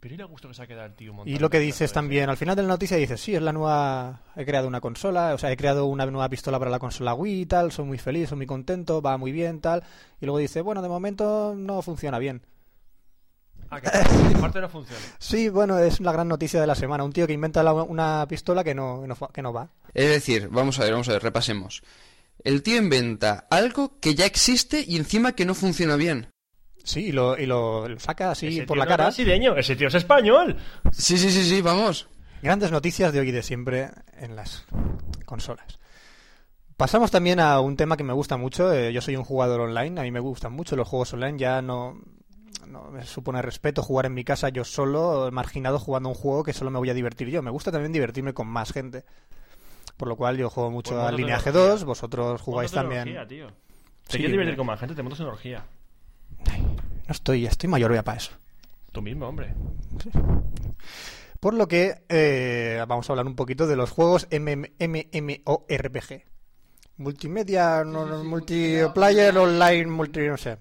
Pero 0.00 0.14
ir 0.14 0.22
a 0.22 0.26
gusto 0.26 0.48
que 0.48 0.54
se 0.54 0.62
ha 0.62 0.66
quedado 0.66 0.86
el 0.86 0.94
tío 0.94 1.14
Y 1.26 1.38
lo 1.38 1.48
que 1.48 1.60
dices 1.60 1.92
también, 1.92 2.28
al 2.28 2.36
final 2.36 2.56
de 2.56 2.62
la 2.62 2.68
noticia 2.68 2.96
dices, 2.96 3.20
sí, 3.20 3.36
es 3.36 3.42
la 3.42 3.52
nueva, 3.52 4.22
he 4.34 4.44
creado 4.44 4.66
una 4.66 4.80
consola, 4.80 5.32
o 5.34 5.38
sea, 5.38 5.52
he 5.52 5.56
creado 5.56 5.86
una 5.86 6.06
nueva 6.06 6.28
pistola 6.28 6.58
para 6.58 6.72
la 6.72 6.80
consola 6.80 7.14
Wii 7.14 7.42
y 7.42 7.46
tal, 7.46 7.70
soy 7.70 7.84
muy 7.84 7.98
feliz, 7.98 8.28
soy 8.30 8.36
muy 8.36 8.46
contento, 8.46 9.00
va 9.00 9.16
muy 9.16 9.30
bien, 9.30 9.60
tal. 9.60 9.84
Y 10.20 10.26
luego 10.26 10.38
dice, 10.38 10.60
bueno, 10.60 10.82
de 10.82 10.88
momento 10.88 11.54
no 11.56 11.82
funciona 11.82 12.18
bien. 12.18 12.42
Ah, 13.74 13.80
que 13.80 13.88
aparte- 13.88 14.36
aparte 14.36 14.60
no 14.60 14.68
funciona. 14.68 15.00
Sí, 15.18 15.48
bueno, 15.48 15.78
es 15.78 15.98
la 16.00 16.12
gran 16.12 16.28
noticia 16.28 16.60
de 16.60 16.66
la 16.66 16.74
semana, 16.74 17.04
un 17.04 17.12
tío 17.12 17.26
que 17.26 17.32
inventa 17.32 17.62
la- 17.62 17.72
una 17.72 18.26
pistola 18.28 18.62
que 18.62 18.74
no, 18.74 19.00
que 19.02 19.08
no, 19.08 19.16
fa- 19.16 19.30
que 19.32 19.42
no 19.42 19.52
va. 19.52 19.70
Es 19.94 20.08
decir, 20.10 20.48
vamos 20.50 20.78
a 20.78 20.84
ver, 20.84 20.92
vamos 20.92 21.08
a 21.08 21.12
ver, 21.12 21.22
repasemos. 21.22 21.82
El 22.44 22.62
tío 22.62 22.76
inventa 22.76 23.46
algo 23.50 23.98
que 24.00 24.14
ya 24.14 24.26
existe 24.26 24.84
y 24.86 24.96
encima 24.96 25.32
que 25.32 25.44
no 25.44 25.54
funciona 25.54 25.96
bien. 25.96 26.28
Sí, 26.84 27.06
y 27.06 27.12
lo, 27.12 27.38
y 27.38 27.46
lo, 27.46 27.88
lo 27.88 27.98
saca 28.00 28.32
así 28.32 28.48
Ese 28.48 28.62
por 28.66 28.74
tío 28.76 28.76
la 28.76 28.84
no 28.84 28.90
es 28.90 28.96
cara. 28.96 29.04
brasileño, 29.04 29.56
ese 29.56 29.76
tío 29.76 29.86
es 29.88 29.94
español. 29.94 30.56
Sí, 30.90 31.16
sí, 31.16 31.30
sí, 31.30 31.44
sí, 31.44 31.62
vamos. 31.62 32.08
Grandes 32.42 32.72
noticias 32.72 33.12
de 33.12 33.20
hoy 33.20 33.28
y 33.28 33.32
de 33.32 33.42
siempre 33.44 33.90
en 34.18 34.34
las 34.34 34.64
consolas. 35.24 35.78
Pasamos 36.76 37.10
también 37.12 37.38
a 37.38 37.60
un 37.60 37.76
tema 37.76 37.96
que 37.96 38.02
me 38.02 38.12
gusta 38.12 38.36
mucho. 38.36 38.72
eh, 38.72 38.92
yo 38.92 39.00
soy 39.00 39.14
un 39.14 39.22
jugador 39.24 39.60
online, 39.60 40.00
a 40.00 40.02
mí 40.02 40.10
me 40.10 40.18
gustan 40.20 40.52
mucho 40.52 40.74
los 40.74 40.88
juegos 40.88 41.12
online. 41.12 41.38
Ya 41.38 41.62
no, 41.62 42.00
no 42.66 42.90
me 42.90 43.04
supone 43.04 43.42
respeto 43.42 43.82
jugar 43.82 44.06
en 44.06 44.14
mi 44.14 44.24
casa 44.24 44.48
yo 44.48 44.64
solo, 44.64 45.30
marginado, 45.32 45.78
jugando 45.78 46.08
un 46.08 46.14
juego 46.14 46.42
que 46.44 46.52
solo 46.52 46.70
me 46.70 46.78
voy 46.78 46.90
a 46.90 46.94
divertir 46.94 47.28
yo. 47.28 47.42
Me 47.42 47.50
gusta 47.50 47.72
también 47.72 47.92
divertirme 47.92 48.32
con 48.34 48.46
más 48.46 48.72
gente. 48.72 49.04
Por 49.96 50.08
lo 50.08 50.16
cual 50.16 50.36
yo 50.36 50.50
juego 50.50 50.70
mucho 50.70 50.94
Pues 50.94 51.02
a 51.02 51.06
orgía. 51.08 51.52
2, 51.52 51.84
vosotros 51.84 52.40
jugáis 52.40 52.72
también. 52.72 53.02
orgía, 53.02 53.26
tío. 53.26 53.48
Sí, 53.48 53.54
Te 54.12 54.18
quieres 54.18 54.32
divertir 54.32 54.56
con 54.56 54.66
más 54.66 54.80
gente, 54.80 54.94
te 54.94 55.02
montas 55.02 55.20
una 55.20 55.30
orgía. 55.30 55.64
No 56.46 57.12
estoy, 57.12 57.46
estoy 57.46 57.68
mayor 57.68 57.94
ya 57.94 58.02
para 58.02 58.18
eso. 58.18 58.32
Tú 58.90 59.02
mismo, 59.02 59.26
hombre. 59.26 59.54
Por 61.40 61.54
lo 61.54 61.66
que 61.66 62.04
eh, 62.08 62.84
vamos 62.86 63.08
a 63.08 63.12
hablar 63.12 63.26
un 63.26 63.34
poquito 63.36 63.66
de 63.66 63.76
los 63.76 63.90
juegos 63.90 64.28
MM 64.30 64.70
MMORPG. 64.78 66.24
Multimedia, 66.98 67.84
no, 67.84 68.06
no, 68.06 68.22
multiplayer, 68.22 69.36
online, 69.36 69.86
multi, 69.86 70.20
no 70.20 70.36
sé. 70.36 70.58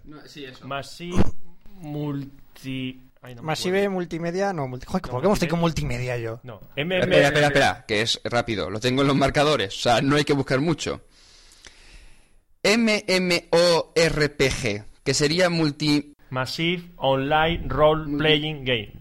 Massive 0.63 1.21
Multi... 1.81 3.01
Ay, 3.23 3.35
no 3.35 3.41
me 3.43 3.47
Massive, 3.47 3.87
multimedia, 3.89 4.51
no, 4.53 4.67
multi... 4.67 4.85
Joder, 4.87 5.03
No, 5.07 5.11
¿por 5.11 5.21
qué 5.21 5.27
me 5.27 5.33
estoy 5.33 5.47
multimedia. 5.47 5.49
con 5.49 5.59
multimedia 5.59 6.17
yo? 6.17 6.39
No, 6.43 6.59
MM... 6.75 7.01
Espera, 7.01 7.27
espera, 7.27 7.47
espera, 7.47 7.85
que 7.87 8.01
es 8.01 8.19
rápido. 8.23 8.69
Lo 8.69 8.79
tengo 8.79 9.01
en 9.01 9.07
los 9.07 9.15
marcadores, 9.15 9.75
o 9.77 9.79
sea, 9.81 10.01
no 10.01 10.15
hay 10.15 10.23
que 10.23 10.33
buscar 10.33 10.59
mucho. 10.59 11.01
MMORPG, 13.51 14.85
que 15.03 15.13
sería 15.13 15.49
multi... 15.49 16.15
Massive 16.29 16.91
Online 16.97 17.63
Role 17.67 18.17
Playing 18.17 18.63
Game. 18.63 18.93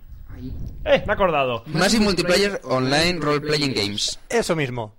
¡Eh! 0.85 1.03
Me 1.07 1.13
he 1.13 1.13
acordado. 1.13 1.63
Massive 1.67 2.03
Multiplayer 2.05 2.61
Online 2.65 3.19
Role 3.21 3.41
Playing 3.41 3.75
Games. 3.75 4.19
Eso 4.29 4.57
mismo. 4.57 4.97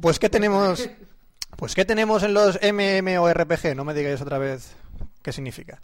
Pues 0.00 0.18
¿qué 0.18 0.28
tenemos? 0.28 0.88
Pues 1.56 1.74
¿qué 1.74 1.84
tenemos 1.84 2.22
en 2.24 2.34
los 2.34 2.58
MMORPG? 2.60 3.74
No 3.76 3.84
me 3.84 3.94
digáis 3.94 4.20
otra 4.20 4.38
vez 4.38 4.74
qué 5.22 5.32
significa. 5.32 5.80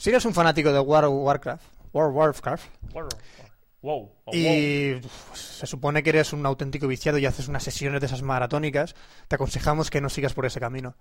Si 0.00 0.08
eres 0.08 0.24
un 0.24 0.32
fanático 0.32 0.72
de 0.72 0.80
War 0.80 1.06
Warcraft, 1.06 1.62
World 1.92 2.10
of 2.10 2.16
Warcraft, 2.16 2.64
Wow. 2.94 3.08
Wow. 3.82 4.12
Oh, 4.24 4.30
y 4.34 4.94
pues, 4.94 5.38
se 5.38 5.66
supone 5.66 6.02
que 6.02 6.08
eres 6.08 6.32
un 6.32 6.46
auténtico 6.46 6.86
viciado 6.86 7.18
y 7.18 7.26
haces 7.26 7.48
unas 7.48 7.62
sesiones 7.62 8.00
de 8.00 8.06
esas 8.06 8.22
maratónicas, 8.22 8.94
te 9.28 9.34
aconsejamos 9.34 9.90
que 9.90 10.00
no 10.00 10.08
sigas 10.08 10.32
por 10.32 10.46
ese 10.46 10.58
camino. 10.58 10.96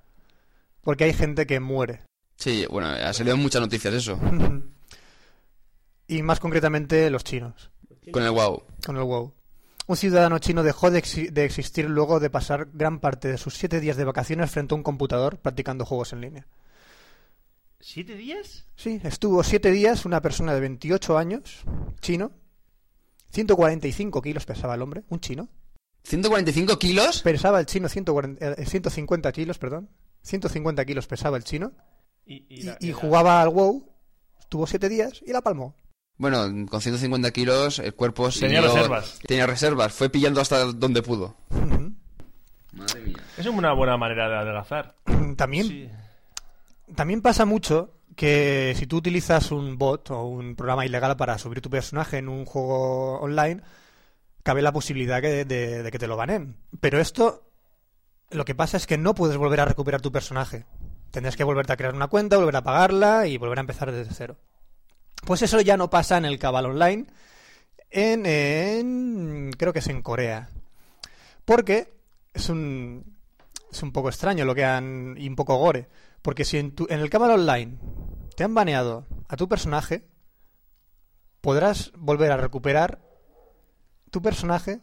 Porque 0.81 1.05
hay 1.05 1.13
gente 1.13 1.47
que 1.47 1.61
muere. 1.61 2.03
Sí, 2.35 2.65
bueno, 2.69 2.89
ha 2.89 3.13
salido 3.13 3.37
en 3.37 3.41
muchas 3.41 3.61
noticias 3.61 3.93
eso. 3.93 4.19
y 6.07 6.21
más 6.21 6.41
concretamente 6.41 7.09
los 7.09 7.23
chinos, 7.23 7.71
Con 8.11 8.23
el 8.23 8.31
WoW. 8.31 8.63
con 8.85 8.97
el 8.97 9.03
WoW. 9.03 9.33
Un 9.87 9.95
ciudadano 9.95 10.39
chino 10.39 10.61
dejó 10.61 10.91
de, 10.91 11.01
de 11.31 11.45
existir 11.45 11.89
luego 11.89 12.19
de 12.19 12.29
pasar 12.29 12.67
gran 12.73 12.99
parte 12.99 13.29
de 13.29 13.37
sus 13.37 13.53
siete 13.53 13.79
días 13.79 13.95
de 13.95 14.03
vacaciones 14.03 14.51
frente 14.51 14.73
a 14.73 14.77
un 14.77 14.83
computador 14.83 15.37
practicando 15.37 15.85
juegos 15.85 16.11
en 16.11 16.19
línea. 16.19 16.47
¿Siete 17.79 18.15
días? 18.15 18.65
Sí, 18.75 18.99
estuvo 19.03 19.43
siete 19.43 19.71
días 19.71 20.05
una 20.05 20.21
persona 20.21 20.53
de 20.53 20.59
28 20.59 21.17
años, 21.17 21.63
chino, 22.01 22.31
145 23.31 24.21
kilos 24.21 24.45
pesaba 24.45 24.75
el 24.75 24.81
hombre, 24.81 25.03
un 25.09 25.19
chino. 25.19 25.47
¿145 26.07 26.77
kilos? 26.77 27.21
Pesaba 27.21 27.59
el 27.59 27.65
chino 27.65 27.87
140 27.89 28.53
eh, 28.61 28.65
150 28.65 29.31
kilos, 29.31 29.57
perdón. 29.59 29.89
150 30.23 30.85
kilos 30.85 31.07
pesaba 31.07 31.37
el 31.37 31.43
chino. 31.43 31.71
Y, 32.25 32.45
Y, 32.49 32.63
la- 32.63 32.77
y 32.79 32.87
la- 32.91 32.93
jugaba 32.95 33.41
al 33.41 33.49
WoW, 33.49 33.89
estuvo 34.39 34.67
siete 34.67 34.89
días 34.89 35.21
y 35.25 35.31
la 35.31 35.41
palmó. 35.41 35.75
Bueno, 36.17 36.47
con 36.69 36.81
150 36.81 37.31
kilos 37.31 37.79
el 37.79 37.93
cuerpo 37.95 38.29
Tenía 38.29 38.61
siguió- 38.61 38.73
reservas. 38.75 39.19
Tenía 39.25 39.47
reservas, 39.47 39.93
fue 39.93 40.09
pillando 40.09 40.41
hasta 40.41 40.65
donde 40.65 41.01
pudo. 41.01 41.35
Madre 42.73 43.01
mía. 43.01 43.17
Es 43.37 43.45
una 43.47 43.73
buena 43.73 43.95
manera 43.97 44.27
de 44.29 44.35
adelgazar. 44.35 44.95
También, 45.37 45.67
Sí. 45.67 45.89
También 46.95 47.21
pasa 47.21 47.45
mucho 47.45 47.95
que 48.15 48.73
si 48.77 48.85
tú 48.87 48.97
utilizas 48.97 49.51
un 49.51 49.77
bot 49.77 50.11
o 50.11 50.23
un 50.23 50.55
programa 50.55 50.85
ilegal 50.85 51.15
para 51.17 51.37
subir 51.37 51.61
tu 51.61 51.69
personaje 51.69 52.17
en 52.17 52.27
un 52.29 52.45
juego 52.45 53.19
online, 53.21 53.61
cabe 54.43 54.61
la 54.61 54.71
posibilidad 54.73 55.21
de 55.21 55.89
que 55.91 55.99
te 55.99 56.07
lo 56.07 56.17
banen. 56.17 56.55
Pero 56.81 56.99
esto, 56.99 57.49
lo 58.29 58.45
que 58.45 58.55
pasa 58.55 58.77
es 58.77 58.87
que 58.87 58.97
no 58.97 59.13
puedes 59.15 59.37
volver 59.37 59.61
a 59.61 59.65
recuperar 59.65 60.01
tu 60.01 60.11
personaje. 60.11 60.65
Tendrás 61.11 61.35
que 61.35 61.43
volverte 61.43 61.73
a 61.73 61.77
crear 61.77 61.95
una 61.95 62.07
cuenta, 62.07 62.37
volver 62.37 62.57
a 62.57 62.63
pagarla 62.63 63.25
y 63.27 63.37
volver 63.37 63.57
a 63.57 63.61
empezar 63.61 63.91
desde 63.91 64.13
cero. 64.13 64.37
Pues 65.25 65.41
eso 65.41 65.59
ya 65.61 65.75
no 65.77 65.89
pasa 65.89 66.17
en 66.17 66.25
el 66.25 66.39
Cabal 66.39 66.65
Online, 66.67 67.05
en, 67.89 68.25
en- 68.25 69.51
creo 69.57 69.73
que 69.73 69.79
es 69.79 69.87
en 69.87 70.01
Corea. 70.01 70.49
Porque 71.45 71.91
es 72.33 72.49
un, 72.49 73.17
es 73.71 73.81
un 73.81 73.91
poco 73.91 74.09
extraño 74.09 74.45
lo 74.45 74.53
que 74.55 74.65
han. 74.65 75.15
y 75.17 75.27
un 75.27 75.35
poco 75.35 75.55
gore. 75.57 75.87
Porque 76.21 76.45
si 76.45 76.57
en, 76.57 76.75
tu- 76.75 76.87
en 76.89 76.99
el 76.99 77.09
Cabal 77.09 77.31
Online 77.31 77.77
te 78.35 78.43
han 78.43 78.53
baneado 78.53 79.05
a 79.27 79.35
tu 79.37 79.47
personaje, 79.47 80.07
podrás 81.41 81.91
volver 81.95 82.31
a 82.31 82.37
recuperar 82.37 83.01
tu 84.11 84.21
personaje 84.21 84.81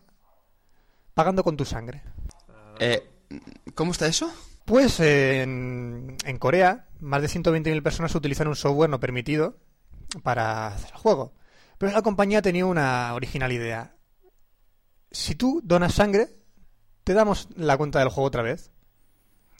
pagando 1.14 1.42
con 1.44 1.56
tu 1.56 1.64
sangre. 1.64 2.02
Eh, 2.78 3.08
¿Cómo 3.74 3.92
está 3.92 4.06
eso? 4.06 4.32
Pues 4.64 4.98
eh, 5.00 5.42
en, 5.42 6.16
en 6.24 6.38
Corea, 6.38 6.88
más 7.00 7.22
de 7.22 7.28
120.000 7.28 7.82
personas 7.82 8.14
utilizan 8.14 8.48
un 8.48 8.56
software 8.56 8.90
no 8.90 9.00
permitido 9.00 9.58
para 10.22 10.68
hacer 10.68 10.90
el 10.92 10.96
juego. 10.98 11.34
Pero 11.78 11.92
la 11.92 12.02
compañía 12.02 12.42
tenía 12.42 12.66
una 12.66 13.14
original 13.14 13.52
idea. 13.52 13.96
Si 15.10 15.34
tú 15.34 15.60
donas 15.64 15.94
sangre, 15.94 16.36
te 17.04 17.14
damos 17.14 17.48
la 17.56 17.76
cuenta 17.76 17.98
del 18.00 18.08
juego 18.08 18.26
otra 18.28 18.42
vez. 18.42 18.72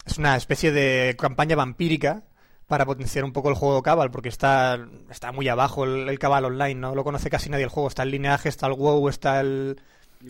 Es 0.07 0.19
una 0.19 0.37
especie 0.37 0.71
de 0.73 1.17
campaña 1.19 1.57
vampírica 1.57 2.23
para 2.67 2.87
potenciar 2.87 3.25
un 3.25 3.33
poco 3.33 3.49
el 3.49 3.55
juego 3.57 3.83
Cabal, 3.83 4.11
porque 4.11 4.29
está, 4.29 4.79
está 5.11 5.33
muy 5.33 5.49
abajo 5.49 5.85
el, 5.85 6.19
Cabal 6.19 6.45
Online, 6.45 6.75
no 6.75 6.95
lo 6.95 7.05
conoce 7.05 7.29
casi 7.29 7.51
nadie 7.51 7.65
el 7.65 7.71
juego. 7.71 7.89
Está 7.89 8.05
el 8.05 8.13
lineaje, 8.13 8.49
está 8.49 8.67
el 8.69 8.75
WoW, 8.75 9.09
está 9.09 9.41
el, 9.41 9.81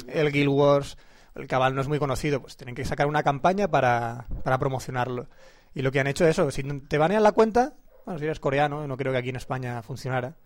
el 0.08 0.32
Guild 0.32 0.48
Wars. 0.48 0.96
El 1.34 1.46
Cabal 1.46 1.74
no 1.74 1.82
es 1.82 1.88
muy 1.88 1.98
conocido, 1.98 2.40
pues 2.40 2.56
tienen 2.56 2.74
que 2.74 2.84
sacar 2.86 3.06
una 3.06 3.22
campaña 3.22 3.68
para, 3.68 4.26
para 4.42 4.58
promocionarlo. 4.58 5.28
Y 5.74 5.82
lo 5.82 5.92
que 5.92 6.00
han 6.00 6.06
hecho 6.06 6.24
es 6.24 6.30
eso, 6.30 6.50
si 6.50 6.62
te 6.62 6.96
banean 6.96 7.22
la 7.22 7.32
cuenta, 7.32 7.74
bueno, 8.06 8.18
si 8.18 8.24
eres 8.24 8.40
coreano, 8.40 8.86
no 8.86 8.96
creo 8.96 9.12
que 9.12 9.18
aquí 9.18 9.28
en 9.28 9.36
España 9.36 9.82
funcionara. 9.82 10.36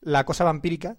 La 0.00 0.24
cosa 0.24 0.44
vampírica, 0.44 0.96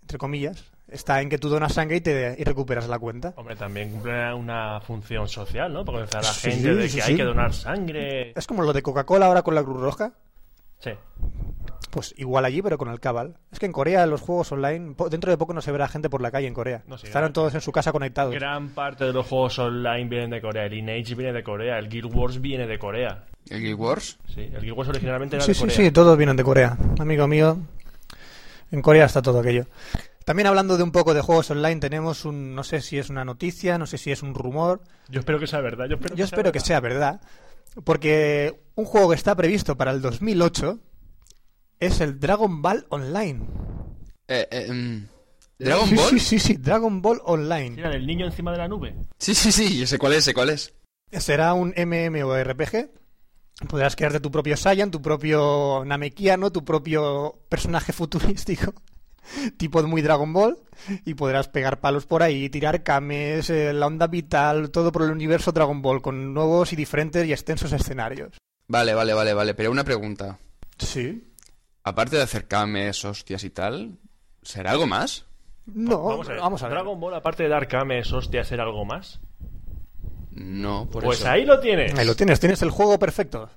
entre 0.00 0.16
comillas, 0.16 0.72
está 0.90 1.20
en 1.20 1.28
que 1.28 1.38
tú 1.38 1.48
donas 1.48 1.72
sangre 1.74 1.96
y, 1.96 2.00
te, 2.00 2.36
y 2.38 2.44
recuperas 2.44 2.88
la 2.88 2.98
cuenta. 2.98 3.32
Hombre, 3.36 3.56
también 3.56 3.90
cumple 3.90 4.32
una 4.34 4.80
función 4.80 5.28
social, 5.28 5.72
¿no? 5.72 5.84
Porque 5.84 6.00
convencer 6.10 6.18
a 6.18 6.22
la 6.22 6.32
Sí, 6.32 6.50
gente 6.50 6.74
de 6.74 6.88
sí, 6.88 6.96
que 6.96 7.02
sí. 7.02 7.10
hay 7.12 7.16
que 7.16 7.24
donar 7.24 7.52
sangre. 7.52 8.32
Es 8.36 8.46
como 8.46 8.62
lo 8.62 8.72
de 8.72 8.82
Coca-Cola 8.82 9.26
ahora 9.26 9.42
con 9.42 9.54
la 9.54 9.62
Cruz 9.62 9.80
Roja. 9.80 10.12
Sí. 10.80 10.90
Pues 11.90 12.14
igual 12.18 12.44
allí, 12.44 12.62
pero 12.62 12.78
con 12.78 12.88
el 12.88 13.00
Cabal. 13.00 13.36
Es 13.50 13.58
que 13.58 13.66
en 13.66 13.72
Corea 13.72 14.06
los 14.06 14.20
juegos 14.20 14.52
online, 14.52 14.94
dentro 15.10 15.30
de 15.32 15.36
poco 15.36 15.52
no 15.52 15.60
se 15.60 15.72
verá 15.72 15.88
gente 15.88 16.08
por 16.08 16.22
la 16.22 16.30
calle 16.30 16.46
en 16.46 16.54
Corea. 16.54 16.84
No 16.86 16.94
Estarán 16.94 17.32
todos 17.32 17.52
en 17.54 17.60
su 17.60 17.72
casa 17.72 17.90
conectados. 17.90 18.32
Gran 18.32 18.68
parte 18.70 19.04
de 19.04 19.12
los 19.12 19.26
juegos 19.26 19.58
online 19.58 20.04
vienen 20.08 20.30
de 20.30 20.40
Corea. 20.40 20.66
El 20.66 20.70
Lineage 20.72 21.16
viene 21.16 21.32
de 21.32 21.42
Corea. 21.42 21.78
El 21.78 21.88
Guild 21.88 22.14
Wars 22.14 22.40
viene 22.40 22.66
de 22.68 22.78
Corea. 22.78 23.24
¿El 23.48 23.60
Guild 23.62 23.80
Wars? 23.80 24.18
Sí, 24.32 24.42
el 24.42 24.60
Guild 24.60 24.78
Wars 24.78 24.88
originalmente 24.90 25.36
era 25.36 25.44
Sí, 25.44 25.50
de 25.50 25.54
sí, 25.54 25.60
Corea. 25.62 25.76
sí, 25.76 25.90
todos 25.90 26.16
vienen 26.16 26.36
de 26.36 26.44
Corea. 26.44 26.76
Amigo 27.00 27.26
mío, 27.26 27.58
en 28.70 28.82
Corea 28.82 29.06
está 29.06 29.20
todo 29.20 29.40
aquello. 29.40 29.66
También 30.30 30.46
hablando 30.46 30.76
de 30.76 30.84
un 30.84 30.92
poco 30.92 31.12
de 31.12 31.22
juegos 31.22 31.50
online, 31.50 31.80
tenemos 31.80 32.24
un, 32.24 32.54
no 32.54 32.62
sé 32.62 32.82
si 32.82 32.98
es 32.98 33.10
una 33.10 33.24
noticia, 33.24 33.78
no 33.78 33.86
sé 33.88 33.98
si 33.98 34.12
es 34.12 34.22
un 34.22 34.32
rumor. 34.32 34.80
Yo 35.08 35.18
espero 35.18 35.40
que 35.40 35.48
sea 35.48 35.60
verdad. 35.60 35.88
Yo 35.88 35.96
espero, 35.96 36.14
Yo 36.14 36.24
espero 36.24 36.52
que 36.52 36.60
sea 36.60 36.78
verdad, 36.78 37.20
porque 37.82 38.60
un 38.76 38.84
juego 38.84 39.08
que 39.08 39.16
está 39.16 39.34
previsto 39.34 39.76
para 39.76 39.90
el 39.90 40.00
2008 40.00 40.78
es 41.80 42.00
el 42.00 42.20
Dragon 42.20 42.62
Ball 42.62 42.86
Online. 42.90 43.40
Eh, 44.28 44.46
eh, 44.52 44.72
mm, 44.72 45.08
¿Dragon 45.58 45.88
sí, 45.88 45.94
Ball? 45.96 46.10
Sí, 46.10 46.20
sí, 46.20 46.38
sí, 46.38 46.56
Dragon 46.58 47.02
Ball 47.02 47.20
Online. 47.24 47.80
Era 47.80 47.92
el 47.92 48.06
niño 48.06 48.24
encima 48.24 48.52
de 48.52 48.58
la 48.58 48.68
nube. 48.68 48.94
Sí, 49.18 49.34
sí, 49.34 49.50
sí, 49.50 49.80
yo 49.80 49.86
sé 49.88 49.98
cuál 49.98 50.12
es, 50.12 50.22
sé 50.22 50.32
cuál 50.32 50.50
es. 50.50 50.72
Será 51.10 51.54
un 51.54 51.74
MMORPG. 51.76 52.88
Podrás 53.68 53.96
crearte 53.96 54.20
tu 54.20 54.30
propio 54.30 54.56
Saiyan, 54.56 54.92
tu 54.92 55.02
propio 55.02 55.82
Namekiano, 55.84 56.52
tu 56.52 56.64
propio 56.64 57.40
personaje 57.48 57.92
futurístico, 57.92 58.74
tipo 59.56 59.82
muy 59.82 60.02
Dragon 60.02 60.32
Ball, 60.32 60.58
y 61.04 61.14
podrás 61.14 61.48
pegar 61.48 61.80
palos 61.80 62.06
por 62.06 62.22
ahí, 62.22 62.48
tirar 62.50 62.82
kames, 62.82 63.50
eh, 63.50 63.72
la 63.72 63.86
onda 63.86 64.06
vital, 64.06 64.70
todo 64.70 64.92
por 64.92 65.02
el 65.02 65.10
universo 65.10 65.52
Dragon 65.52 65.82
Ball, 65.82 66.02
con 66.02 66.32
nuevos 66.34 66.72
y 66.72 66.76
diferentes 66.76 67.26
y 67.26 67.32
extensos 67.32 67.72
escenarios. 67.72 68.32
Vale, 68.68 68.94
vale, 68.94 69.12
vale, 69.14 69.34
vale. 69.34 69.54
Pero 69.54 69.70
una 69.70 69.84
pregunta. 69.84 70.38
Sí. 70.78 71.24
Aparte 71.82 72.16
de 72.16 72.22
hacer 72.22 72.46
cames, 72.46 73.04
hostias 73.04 73.42
y 73.44 73.50
tal, 73.50 73.98
¿será 74.42 74.70
algo 74.72 74.86
más? 74.86 75.26
No, 75.66 76.02
vamos 76.02 76.28
a 76.28 76.32
ver. 76.32 76.40
vamos 76.40 76.62
a 76.62 76.66
ver. 76.68 76.74
Dragon 76.76 77.00
Ball, 77.00 77.14
aparte 77.14 77.42
de 77.44 77.48
dar 77.48 77.68
cames, 77.68 78.12
hostia, 78.12 78.40
hacer 78.42 78.60
algo 78.60 78.84
más. 78.84 79.20
No, 80.32 80.88
por 80.88 81.02
Pues 81.04 81.20
eso. 81.20 81.28
ahí 81.28 81.44
lo 81.44 81.58
tienes. 81.60 81.98
Ahí 81.98 82.06
lo 82.06 82.14
tienes, 82.14 82.38
tienes 82.40 82.62
el 82.62 82.70
juego 82.70 82.98
perfecto. 82.98 83.50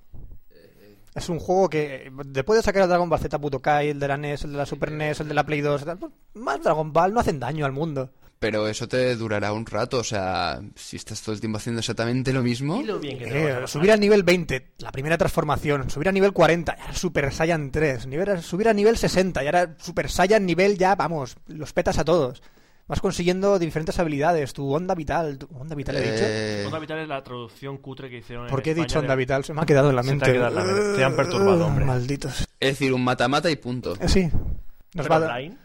Es 1.15 1.29
un 1.29 1.39
juego 1.39 1.69
que 1.69 2.11
te 2.33 2.43
puedes 2.43 2.65
sacar 2.65 2.83
el 2.83 2.89
Dragon 2.89 3.09
Ball 3.09 3.19
Z 3.19 3.39
puto 3.39 3.61
Kai, 3.61 3.89
el 3.89 3.99
de 3.99 4.07
la 4.07 4.17
NES, 4.17 4.45
el 4.45 4.51
de 4.53 4.57
la 4.57 4.65
Super 4.65 4.91
NES, 4.91 5.19
el 5.19 5.27
de 5.27 5.33
la 5.33 5.45
Play 5.45 5.61
2, 5.61 5.85
tal, 5.85 5.97
pues, 5.99 6.11
más 6.33 6.61
Dragon 6.61 6.91
Ball 6.91 7.13
no 7.13 7.19
hacen 7.19 7.39
daño 7.39 7.65
al 7.65 7.71
mundo. 7.71 8.09
Pero 8.39 8.67
eso 8.67 8.89
te 8.89 9.15
durará 9.15 9.53
un 9.53 9.65
rato, 9.65 9.99
o 9.99 10.03
sea, 10.03 10.59
si 10.75 10.97
estás 10.97 11.21
todo 11.21 11.33
el 11.33 11.39
tiempo 11.39 11.59
haciendo 11.59 11.79
exactamente 11.79 12.33
lo 12.33 12.43
mismo. 12.43 12.81
Y 12.81 12.83
lo 12.83 12.99
bien 12.99 13.17
que 13.17 13.27
te 13.27 13.51
a 13.51 13.63
Eh, 13.63 13.67
subir 13.67 13.91
a 13.91 13.95
nivel 13.95 14.23
20, 14.23 14.73
la 14.79 14.91
primera 14.91 15.17
transformación, 15.17 15.89
subir 15.89 16.09
a 16.09 16.11
nivel 16.11 16.33
40, 16.33 16.75
ya 16.75 16.83
era 16.83 16.93
Super 16.93 17.31
Saiyan 17.31 17.71
3, 17.71 18.05
nivel, 18.07 18.41
subir 18.41 18.67
a 18.67 18.73
nivel 18.73 18.97
60, 18.97 19.43
ya 19.43 19.49
era 19.49 19.75
Super 19.79 20.09
Saiyan 20.09 20.45
nivel 20.45 20.77
ya, 20.77 20.95
vamos, 20.95 21.37
los 21.47 21.71
petas 21.71 21.99
a 21.99 22.03
todos. 22.03 22.41
Vas 22.87 22.99
consiguiendo 22.99 23.57
diferentes 23.59 23.97
habilidades, 23.99 24.51
tu 24.53 24.73
onda 24.73 24.93
vital, 24.93 25.37
tu 25.37 25.47
onda 25.57 25.73
vital 25.73 25.95
he 25.95 26.01
dicho. 26.01 26.23
Eh, 26.25 26.63
Onda 26.65 26.79
Vital 26.79 26.99
es 26.99 27.07
la 27.07 27.23
traducción 27.23 27.77
cutre 27.77 28.09
que 28.09 28.17
hicieron 28.17 28.47
¿Por 28.47 28.59
en 28.59 28.63
qué 28.63 28.71
he 28.71 28.75
dicho 28.75 28.99
onda 28.99 29.13
de- 29.13 29.17
vital? 29.19 29.45
Se 29.45 29.53
me 29.53 29.61
ha 29.61 29.65
quedado 29.65 29.89
en 29.89 29.95
la 29.95 30.03
Se 30.03 30.09
te 30.09 30.15
mente. 30.15 30.29
ha 30.29 30.33
quedado 30.33 30.59
en 30.59 30.67
la 30.67 30.73
mente. 30.73 30.97
Te 30.97 31.03
han 31.05 31.15
perturbado, 31.15 31.65
hombre. 31.65 31.85
Malditos. 31.85 32.41
Es 32.59 32.69
decir, 32.71 32.93
un 32.93 33.03
mata-mata 33.03 33.49
y 33.49 33.55
punto. 33.55 33.93
Eh, 33.99 34.07
Sí. 34.09 34.29
Nos 34.95 35.09
va, 35.09 35.15
a, 35.15 35.19
online. 35.19 35.57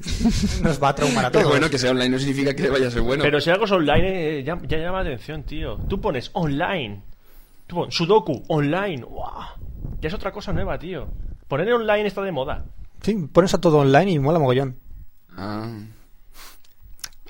nos 0.62 0.82
va 0.82 0.88
a 0.88 0.94
traumar 0.94 1.26
a 1.26 1.30
todos. 1.30 1.44
Pero 1.44 1.50
bueno, 1.50 1.70
que 1.70 1.78
sea 1.78 1.90
online 1.90 2.08
no 2.08 2.18
significa 2.18 2.54
que 2.54 2.68
vaya 2.70 2.88
a 2.88 2.90
ser 2.90 3.02
bueno. 3.02 3.22
Pero 3.22 3.40
si 3.40 3.50
algo 3.50 3.66
es 3.66 3.70
online, 3.72 4.38
eh, 4.38 4.42
ya, 4.44 4.58
ya 4.66 4.78
llama 4.78 5.02
la 5.02 5.10
atención, 5.10 5.42
tío. 5.44 5.76
Tú 5.88 6.00
pones 6.00 6.30
online. 6.32 7.02
Tú 7.66 7.76
pones 7.76 7.94
Sudoku, 7.94 8.42
online. 8.48 9.02
¡Guau! 9.02 9.42
Ya 10.00 10.08
es 10.08 10.14
otra 10.14 10.32
cosa 10.32 10.52
nueva, 10.52 10.78
tío. 10.78 11.06
Poner 11.48 11.70
online 11.72 12.06
está 12.06 12.22
de 12.22 12.32
moda. 12.32 12.64
Sí, 13.02 13.14
pones 13.32 13.52
a 13.54 13.60
todo 13.60 13.78
online 13.78 14.10
y 14.12 14.18
mola 14.18 14.38
mogollón. 14.38 14.76
Ah. 15.36 15.70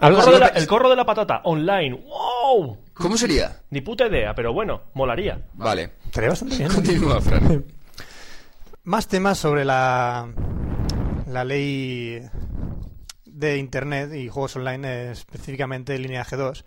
El 0.01 0.15
corro, 0.15 0.33
de 0.33 0.39
la, 0.39 0.47
el 0.49 0.67
corro 0.67 0.91
de 0.91 0.97
la 0.97 1.07
patata, 1.07 1.41
online. 1.45 2.05
¡Wow! 2.05 2.79
¿Cómo 2.95 3.17
sería? 3.17 3.63
Ni 3.71 3.81
puta 3.81 4.07
idea, 4.07 4.35
pero 4.35 4.53
bueno, 4.53 4.83
molaría. 4.95 5.47
Vale. 5.55 5.93
Estaría 6.05 6.31
bastante 6.31 6.57
bien. 6.59 6.71
Continúa, 6.71 7.21
Fran. 7.21 7.65
Más 8.85 9.09
temas 9.09 9.39
sobre 9.39 9.65
la, 9.65 10.29
la 11.27 11.45
ley 11.45 12.23
de 13.25 13.57
Internet 13.59 14.15
y 14.15 14.29
juegos 14.29 14.57
online, 14.57 15.11
específicamente 15.11 15.99
Lineage 15.99 16.37
2. 16.37 16.65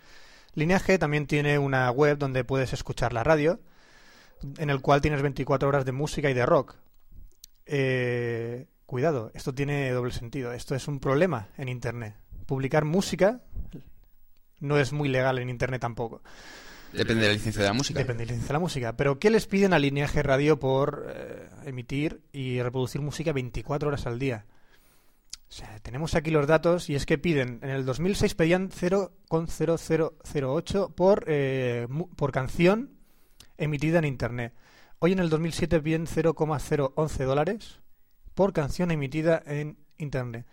Lineage 0.54 0.98
también 0.98 1.26
tiene 1.26 1.58
una 1.58 1.90
web 1.90 2.18
donde 2.18 2.44
puedes 2.44 2.72
escuchar 2.72 3.12
la 3.12 3.24
radio, 3.24 3.60
en 4.58 4.70
el 4.70 4.80
cual 4.80 5.00
tienes 5.00 5.22
24 5.22 5.68
horas 5.68 5.84
de 5.84 5.92
música 5.92 6.28
y 6.30 6.34
de 6.34 6.44
rock. 6.46 6.76
Eh, 7.66 8.66
cuidado, 8.86 9.30
esto 9.34 9.54
tiene 9.54 9.90
doble 9.90 10.12
sentido. 10.12 10.52
Esto 10.52 10.74
es 10.74 10.88
un 10.88 10.98
problema 11.00 11.48
en 11.56 11.68
Internet. 11.68 12.14
Publicar 12.50 12.84
música 12.84 13.40
no 14.58 14.76
es 14.76 14.92
muy 14.92 15.08
legal 15.08 15.38
en 15.38 15.48
Internet 15.50 15.80
tampoco. 15.80 16.20
Depende 16.92 17.22
de 17.22 17.28
la 17.28 17.34
licencia 17.34 17.62
de 17.62 17.68
la 17.68 17.74
música. 17.74 18.00
Depende 18.00 18.22
de 18.22 18.26
la 18.26 18.32
licencia 18.32 18.48
de 18.48 18.54
la 18.54 18.58
música. 18.58 18.96
Pero 18.96 19.20
¿qué 19.20 19.30
les 19.30 19.46
piden 19.46 19.72
a 19.72 19.78
Lineaje 19.78 20.20
Radio 20.24 20.58
por 20.58 21.06
eh, 21.14 21.48
emitir 21.66 22.22
y 22.32 22.60
reproducir 22.60 23.02
música 23.02 23.32
24 23.32 23.86
horas 23.86 24.04
al 24.08 24.18
día? 24.18 24.46
O 25.48 25.52
sea, 25.52 25.78
tenemos 25.78 26.16
aquí 26.16 26.32
los 26.32 26.48
datos 26.48 26.90
y 26.90 26.96
es 26.96 27.06
que 27.06 27.18
piden, 27.18 27.60
en 27.62 27.70
el 27.70 27.84
2006 27.84 28.34
pedían 28.34 28.70
0,0008 28.70 30.94
por, 30.96 31.24
eh, 31.28 31.86
por 32.16 32.32
canción 32.32 32.96
emitida 33.58 34.00
en 34.00 34.06
Internet. 34.06 34.54
Hoy 34.98 35.12
en 35.12 35.20
el 35.20 35.30
2007 35.30 35.80
piden 35.82 36.08
0,011 36.08 37.22
dólares 37.22 37.78
por 38.34 38.52
canción 38.52 38.90
emitida 38.90 39.40
en 39.46 39.78
Internet. 39.98 40.46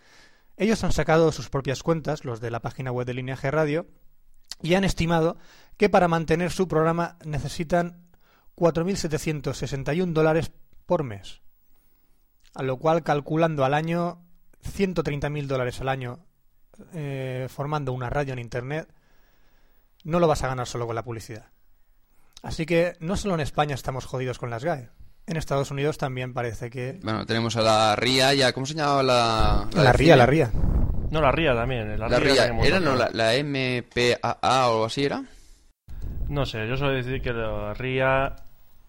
Ellos 0.58 0.82
han 0.82 0.92
sacado 0.92 1.30
sus 1.30 1.50
propias 1.50 1.84
cuentas, 1.84 2.24
los 2.24 2.40
de 2.40 2.50
la 2.50 2.60
página 2.60 2.90
web 2.90 3.06
de 3.06 3.14
Lineaje 3.14 3.50
Radio, 3.50 3.86
y 4.60 4.74
han 4.74 4.82
estimado 4.84 5.36
que 5.76 5.88
para 5.88 6.08
mantener 6.08 6.50
su 6.50 6.66
programa 6.66 7.16
necesitan 7.24 8.08
4.761 8.56 10.12
dólares 10.12 10.50
por 10.84 11.04
mes. 11.04 11.42
A 12.54 12.64
lo 12.64 12.76
cual, 12.78 13.04
calculando 13.04 13.64
al 13.64 13.72
año 13.72 14.24
130.000 14.64 15.46
dólares 15.46 15.80
al 15.80 15.88
año 15.88 16.26
eh, 16.92 17.46
formando 17.48 17.92
una 17.92 18.10
radio 18.10 18.32
en 18.32 18.40
Internet, 18.40 18.92
no 20.02 20.18
lo 20.18 20.26
vas 20.26 20.42
a 20.42 20.48
ganar 20.48 20.66
solo 20.66 20.86
con 20.86 20.96
la 20.96 21.04
publicidad. 21.04 21.52
Así 22.42 22.66
que 22.66 22.96
no 22.98 23.16
solo 23.16 23.34
en 23.34 23.40
España 23.40 23.76
estamos 23.76 24.06
jodidos 24.06 24.38
con 24.40 24.50
las 24.50 24.64
GAE. 24.64 24.90
En 25.28 25.36
Estados 25.36 25.70
Unidos 25.70 25.98
también 25.98 26.32
parece 26.32 26.70
que... 26.70 26.98
Bueno, 27.02 27.26
tenemos 27.26 27.54
a 27.56 27.60
la 27.60 27.96
RIA 27.96 28.32
ya. 28.32 28.52
¿Cómo 28.54 28.64
se 28.64 28.72
llamaba 28.72 29.02
la. 29.02 29.68
La, 29.74 29.92
ría, 29.92 30.14
cine? 30.14 30.16
la 30.16 30.26
ría. 30.26 30.50
No, 31.10 31.20
la 31.20 31.30
RIA 31.30 31.54
también. 31.54 31.98
La, 31.98 32.08
La 32.08 32.18
RIA 32.18 32.46
RIA. 32.46 32.64
¿Era 32.64 32.80
no, 32.80 32.96
la, 32.96 33.10
la 33.12 33.32
MPAA 33.42 34.38
o 34.68 34.72
algo 34.72 34.84
así 34.86 35.04
era? 35.04 35.22
No 36.28 36.46
sé, 36.46 36.66
yo 36.66 36.78
suelo 36.78 36.94
decir 36.94 37.20
que 37.20 37.32
la 37.32 37.74
RIA. 37.74 38.36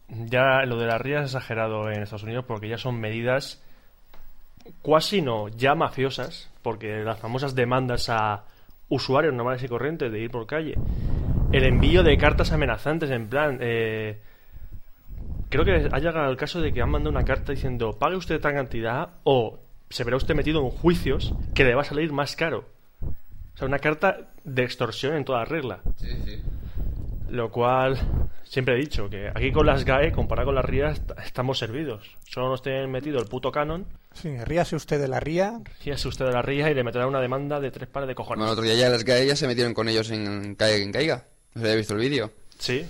Ya 0.08 0.64
lo 0.66 0.78
de 0.78 0.88
la 0.88 0.98
RIA 0.98 1.20
es 1.20 1.26
exagerado 1.26 1.92
en 1.92 2.02
Estados 2.02 2.24
Unidos 2.24 2.46
porque 2.48 2.70
ya 2.70 2.78
son 2.78 3.00
medidas 3.00 3.62
cuasi 4.82 5.22
no, 5.22 5.50
ya 5.50 5.76
mafiosas, 5.76 6.50
porque 6.62 7.04
las 7.04 7.20
famosas 7.20 7.54
demandas 7.54 8.10
a 8.10 8.44
usuarios 8.88 9.34
normales 9.34 9.62
y 9.64 9.68
corrientes 9.68 10.12
de 10.12 10.20
ir 10.20 10.32
por 10.32 10.48
calle, 10.48 10.76
el 11.52 11.66
envío 11.66 12.04
de 12.04 12.18
cartas 12.18 12.52
amenazantes 12.52 13.12
en 13.12 13.28
plan, 13.28 13.58
eh, 13.62 14.20
creo 15.50 15.66
que 15.66 15.90
ha 15.92 16.00
llegado 16.00 16.30
el 16.30 16.38
caso 16.38 16.62
de 16.62 16.72
que 16.74 16.82
han 16.82 16.90
mandado 16.90 17.12
una 17.12 17.26
carta 17.26 17.52
diciendo 17.52 17.98
pague 17.98 18.16
usted 18.16 18.40
tal 18.40 18.54
cantidad 18.54 19.10
o 19.24 19.60
se 19.90 20.04
verá 20.04 20.18
usted 20.18 20.36
metido 20.36 20.62
en 20.64 20.70
juicios 20.70 21.34
que 21.54 21.64
le 21.64 21.76
va 21.76 21.82
a 21.82 21.86
salir 21.86 22.12
más 22.12 22.36
caro. 22.36 22.66
O 23.02 23.58
sea, 23.58 23.68
una 23.68 23.80
carta 23.80 24.32
de 24.44 24.64
extorsión 24.64 25.16
en 25.16 25.26
toda 25.26 25.44
regla. 25.46 25.82
Sí, 25.98 26.08
sí. 26.26 26.42
Lo 27.30 27.52
cual, 27.52 27.98
siempre 28.44 28.74
he 28.76 28.78
dicho 28.80 29.08
que 29.10 29.28
aquí 29.30 29.52
con 29.52 29.66
las 29.66 29.86
GAE, 29.86 30.12
comparado 30.12 30.48
con 30.48 30.56
las 30.56 30.66
RIA, 30.66 30.90
est- 30.92 31.12
estamos 31.24 31.60
servidos. 31.60 32.16
Solo 32.28 32.50
nos 32.50 32.62
tienen 32.64 32.90
metido 32.90 33.20
el 33.20 33.28
puto 33.28 33.52
canon, 33.52 33.86
Sí, 34.14 34.36
ríase 34.44 34.76
usted 34.76 35.00
de 35.00 35.08
la 35.08 35.20
ría. 35.20 35.60
ríase 35.84 36.08
usted 36.08 36.26
de 36.26 36.32
la 36.32 36.42
RIA 36.42 36.72
y 36.72 36.74
le 36.74 36.84
meterá 36.84 37.06
una 37.06 37.22
demanda 37.22 37.60
de 37.60 37.70
tres 37.70 37.88
pares 37.88 38.08
de 38.08 38.16
cojones. 38.16 38.40
Bueno, 38.40 38.52
el 38.52 38.54
otro 38.54 38.64
día 38.64 38.74
ya 38.76 38.90
las 38.90 39.04
GAE 39.04 39.28
ya 39.28 39.36
se 39.36 39.46
metieron 39.46 39.76
con 39.76 39.88
ellos 39.90 40.10
en 40.10 40.56
Caiga 40.56 40.78
en 40.84 40.92
Caiga. 40.92 41.26
No 41.54 41.62
sé 41.62 41.68
si 41.68 41.72
habéis 41.72 41.78
visto 41.82 41.94
el 41.94 42.00
vídeo. 42.00 42.32
Sí, 42.58 42.86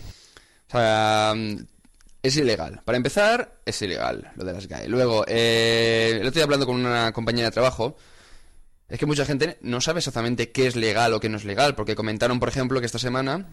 O 0.68 0.72
sea, 0.72 1.34
es 2.22 2.38
ilegal. 2.38 2.82
Para 2.86 2.98
empezar, 2.98 3.60
es 3.66 3.82
ilegal 3.82 4.32
lo 4.36 4.44
de 4.44 4.54
las 4.54 4.68
GAE. 4.68 4.88
Luego, 4.88 5.24
eh, 5.28 6.18
el 6.20 6.28
otro 6.28 6.40
día 6.40 6.44
hablando 6.44 6.66
con 6.66 6.76
una 6.76 7.12
compañera 7.14 7.48
de 7.48 7.54
trabajo, 7.54 7.96
es 8.88 9.00
que 9.00 9.06
mucha 9.06 9.26
gente 9.26 9.58
no 9.62 9.82
sabe 9.82 10.00
exactamente 10.00 10.52
qué 10.52 10.68
es 10.68 10.76
legal 10.76 11.14
o 11.14 11.20
qué 11.20 11.30
no 11.30 11.38
es 11.38 11.46
legal, 11.46 11.76
porque 11.76 11.96
comentaron, 11.96 12.40
por 12.40 12.50
ejemplo, 12.50 12.80
que 12.80 12.88
esta 12.88 13.00
semana, 13.00 13.48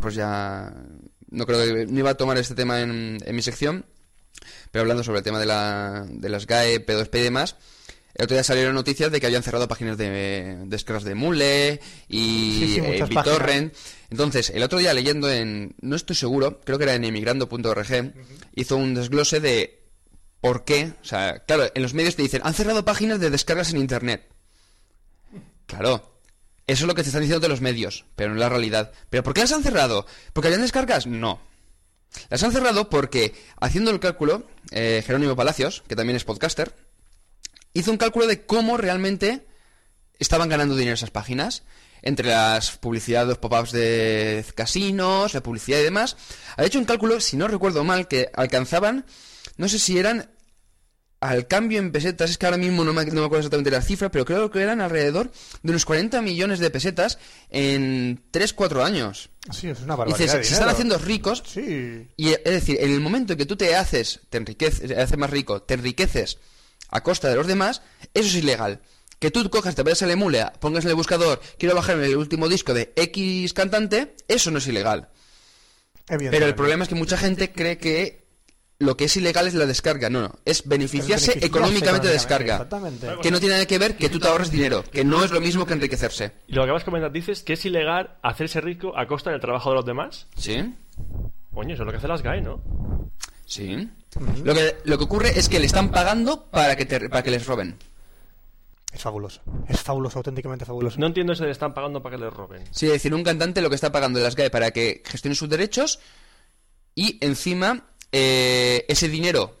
pues 0.00 0.14
ya 0.14 0.72
no 1.30 1.46
creo 1.46 1.62
que 1.62 1.86
no 1.86 1.98
iba 1.98 2.10
a 2.10 2.16
tomar 2.16 2.38
este 2.38 2.54
tema 2.54 2.80
en, 2.80 3.18
en 3.24 3.36
mi 3.36 3.42
sección, 3.42 3.84
pero 4.70 4.82
hablando 4.82 5.04
sobre 5.04 5.18
el 5.18 5.24
tema 5.24 5.38
de, 5.38 5.46
la, 5.46 6.06
de 6.08 6.28
las 6.28 6.46
GAE, 6.46 6.84
P2P 6.84 7.18
y 7.18 7.22
demás, 7.22 7.56
el 8.18 8.24
otro 8.24 8.34
día 8.34 8.42
salieron 8.42 8.74
noticias 8.74 9.12
de 9.12 9.20
que 9.20 9.26
habían 9.26 9.44
cerrado 9.44 9.68
páginas 9.68 9.96
de 9.96 10.64
descargas 10.66 11.04
de 11.04 11.14
Mule 11.14 11.80
y 12.08 12.58
Sí, 12.58 12.74
sí, 12.74 12.80
eh, 12.82 13.04
BitTorrent. 13.08 13.72
Entonces, 14.10 14.50
el 14.50 14.64
otro 14.64 14.80
día 14.80 14.92
leyendo 14.92 15.30
en, 15.30 15.76
no 15.80 15.94
estoy 15.94 16.16
seguro, 16.16 16.60
creo 16.64 16.78
que 16.78 16.84
era 16.84 16.94
en 16.96 17.04
emigrando.org, 17.04 18.12
hizo 18.56 18.76
un 18.76 18.94
desglose 18.94 19.38
de 19.38 19.84
por 20.40 20.64
qué. 20.64 20.94
O 21.00 21.04
sea, 21.04 21.44
claro, 21.46 21.70
en 21.72 21.80
los 21.80 21.94
medios 21.94 22.16
te 22.16 22.22
dicen, 22.22 22.40
han 22.42 22.54
cerrado 22.54 22.84
páginas 22.84 23.20
de 23.20 23.30
descargas 23.30 23.72
en 23.72 23.78
Internet. 23.78 24.26
Claro, 25.66 26.20
eso 26.66 26.84
es 26.84 26.88
lo 26.88 26.96
que 26.96 27.04
te 27.04 27.10
están 27.10 27.22
diciendo 27.22 27.40
de 27.40 27.48
los 27.48 27.60
medios, 27.60 28.04
pero 28.16 28.30
no 28.30 28.34
es 28.34 28.40
la 28.40 28.48
realidad. 28.48 28.90
¿Pero 29.10 29.22
por 29.22 29.32
qué 29.32 29.42
las 29.42 29.52
han 29.52 29.62
cerrado? 29.62 30.06
¿Porque 30.32 30.48
habían 30.48 30.62
descargas? 30.62 31.06
No. 31.06 31.40
Las 32.30 32.42
han 32.42 32.50
cerrado 32.50 32.90
porque, 32.90 33.34
haciendo 33.60 33.92
el 33.92 34.00
cálculo, 34.00 34.42
eh, 34.72 35.04
Jerónimo 35.06 35.36
Palacios, 35.36 35.84
que 35.86 35.94
también 35.94 36.16
es 36.16 36.24
podcaster, 36.24 36.74
hizo 37.78 37.90
un 37.90 37.96
cálculo 37.96 38.26
de 38.26 38.44
cómo 38.44 38.76
realmente 38.76 39.46
estaban 40.18 40.48
ganando 40.48 40.76
dinero 40.76 40.94
esas 40.94 41.10
páginas. 41.10 41.62
Entre 42.00 42.28
las 42.28 42.76
publicidades, 42.76 43.28
los 43.28 43.38
pop-ups 43.38 43.72
de 43.72 44.44
casinos, 44.54 45.34
la 45.34 45.42
publicidad 45.42 45.80
y 45.80 45.82
demás. 45.82 46.16
Ha 46.56 46.64
hecho 46.64 46.78
un 46.78 46.84
cálculo, 46.84 47.20
si 47.20 47.36
no 47.36 47.48
recuerdo 47.48 47.82
mal, 47.82 48.06
que 48.06 48.30
alcanzaban, 48.34 49.04
no 49.56 49.68
sé 49.68 49.78
si 49.80 49.98
eran 49.98 50.30
al 51.20 51.48
cambio 51.48 51.80
en 51.80 51.90
pesetas, 51.90 52.30
es 52.30 52.38
que 52.38 52.46
ahora 52.46 52.58
mismo 52.58 52.84
no 52.84 52.92
me, 52.92 53.04
no 53.06 53.14
me 53.14 53.26
acuerdo 53.26 53.38
exactamente 53.38 53.72
la 53.72 53.82
cifra, 53.82 54.08
pero 54.12 54.24
creo 54.24 54.48
que 54.52 54.60
eran 54.62 54.80
alrededor 54.80 55.32
de 55.64 55.70
unos 55.72 55.84
40 55.84 56.22
millones 56.22 56.60
de 56.60 56.70
pesetas 56.70 57.18
en 57.50 58.22
3-4 58.30 58.84
años. 58.84 59.30
Sí, 59.52 59.68
es 59.68 59.80
una 59.80 59.96
barbaridad. 59.96 60.18
dices, 60.32 60.46
se 60.46 60.54
están 60.54 60.68
haciendo 60.68 60.96
ricos 60.98 61.42
Sí. 61.44 62.06
y 62.16 62.28
es 62.28 62.44
decir, 62.44 62.76
en 62.80 62.92
el 62.92 63.00
momento 63.00 63.36
que 63.36 63.46
tú 63.46 63.56
te 63.56 63.74
haces, 63.74 64.20
te 64.30 64.38
enriqueces, 64.38 64.86
te 64.88 65.00
haces 65.00 65.18
más 65.18 65.30
rico, 65.30 65.62
te 65.62 65.74
enriqueces 65.74 66.38
a 66.90 67.02
costa 67.02 67.28
de 67.28 67.36
los 67.36 67.46
demás, 67.46 67.82
eso 68.14 68.28
es 68.28 68.34
ilegal. 68.34 68.80
Que 69.18 69.30
tú 69.30 69.48
cojas, 69.50 69.74
te 69.74 69.82
vayas 69.82 70.02
al 70.02 70.10
emule, 70.10 70.44
pongas 70.60 70.84
en 70.84 70.90
el 70.90 70.96
buscador, 70.96 71.40
quiero 71.58 71.74
bajarme 71.74 72.06
el 72.06 72.16
último 72.16 72.48
disco 72.48 72.72
de 72.72 72.92
X 72.94 73.52
cantante, 73.52 74.14
eso 74.28 74.50
no 74.50 74.58
es 74.58 74.66
ilegal. 74.66 75.08
Pero 76.06 76.46
el 76.46 76.54
problema 76.54 76.84
es 76.84 76.88
que 76.88 76.94
mucha 76.94 77.18
gente 77.18 77.52
cree 77.52 77.78
que 77.78 78.28
lo 78.78 78.96
que 78.96 79.04
es 79.04 79.16
ilegal 79.16 79.46
es 79.46 79.54
la 79.54 79.66
descarga. 79.66 80.08
No, 80.08 80.20
no, 80.20 80.38
es 80.44 80.60
Es 80.60 80.68
beneficiarse 80.68 81.32
beneficiarse 81.32 81.46
económicamente 81.46 82.06
de 82.06 82.12
descarga. 82.12 82.54
Exactamente. 82.54 83.08
Que 83.20 83.30
no 83.30 83.40
tiene 83.40 83.54
nada 83.54 83.66
que 83.66 83.78
ver 83.78 83.96
que 83.96 84.08
tú 84.08 84.18
te 84.20 84.28
ahorres 84.28 84.50
dinero, 84.50 84.84
que 84.84 85.04
no 85.04 85.24
es 85.24 85.30
lo 85.30 85.40
mismo 85.40 85.66
que 85.66 85.74
enriquecerse. 85.74 86.32
Y 86.46 86.52
lo 86.52 86.62
que 86.62 86.66
acabas 86.66 86.82
de 86.82 86.84
comentar, 86.84 87.12
dices 87.12 87.42
que 87.42 87.54
es 87.54 87.64
ilegal 87.64 88.16
hacerse 88.22 88.60
rico 88.60 88.96
a 88.96 89.06
costa 89.06 89.30
del 89.30 89.40
trabajo 89.40 89.70
de 89.70 89.76
los 89.76 89.84
demás. 89.84 90.28
¿Sí? 90.36 90.74
Coño, 91.52 91.74
eso 91.74 91.82
es 91.82 91.86
lo 91.86 91.90
que 91.90 91.98
hace 91.98 92.08
las 92.08 92.22
GAE, 92.22 92.40
¿no? 92.40 92.62
Sí. 93.48 93.88
Lo 94.44 94.54
que, 94.54 94.76
lo 94.84 94.98
que 94.98 95.04
ocurre 95.04 95.38
es 95.38 95.48
que 95.48 95.58
le 95.58 95.66
están 95.66 95.90
pagando 95.90 96.44
para 96.50 96.76
que, 96.76 96.84
te- 96.84 97.08
para 97.08 97.22
que 97.22 97.30
les 97.30 97.46
roben. 97.46 97.78
Es 98.92 99.02
fabuloso. 99.02 99.40
Es 99.68 99.80
fabuloso, 99.80 100.18
auténticamente 100.18 100.64
fabuloso. 100.64 100.98
No 100.98 101.06
entiendo 101.06 101.32
eso 101.32 101.44
de 101.44 101.50
están 101.50 101.72
pagando 101.74 102.02
para 102.02 102.16
que 102.16 102.24
les 102.24 102.32
roben. 102.32 102.64
Sí, 102.70 102.86
es 102.86 102.92
decir, 102.92 103.14
un 103.14 103.22
cantante 103.24 103.60
lo 103.62 103.68
que 103.70 103.74
está 103.74 103.90
pagando 103.92 104.18
de 104.18 104.24
las 104.26 104.34
GAE 104.36 104.50
para 104.50 104.70
que 104.70 105.02
gestione 105.06 105.34
sus 105.34 105.48
derechos 105.48 105.98
y 106.94 107.18
encima 107.24 107.86
eh, 108.12 108.84
ese 108.88 109.08
dinero 109.08 109.56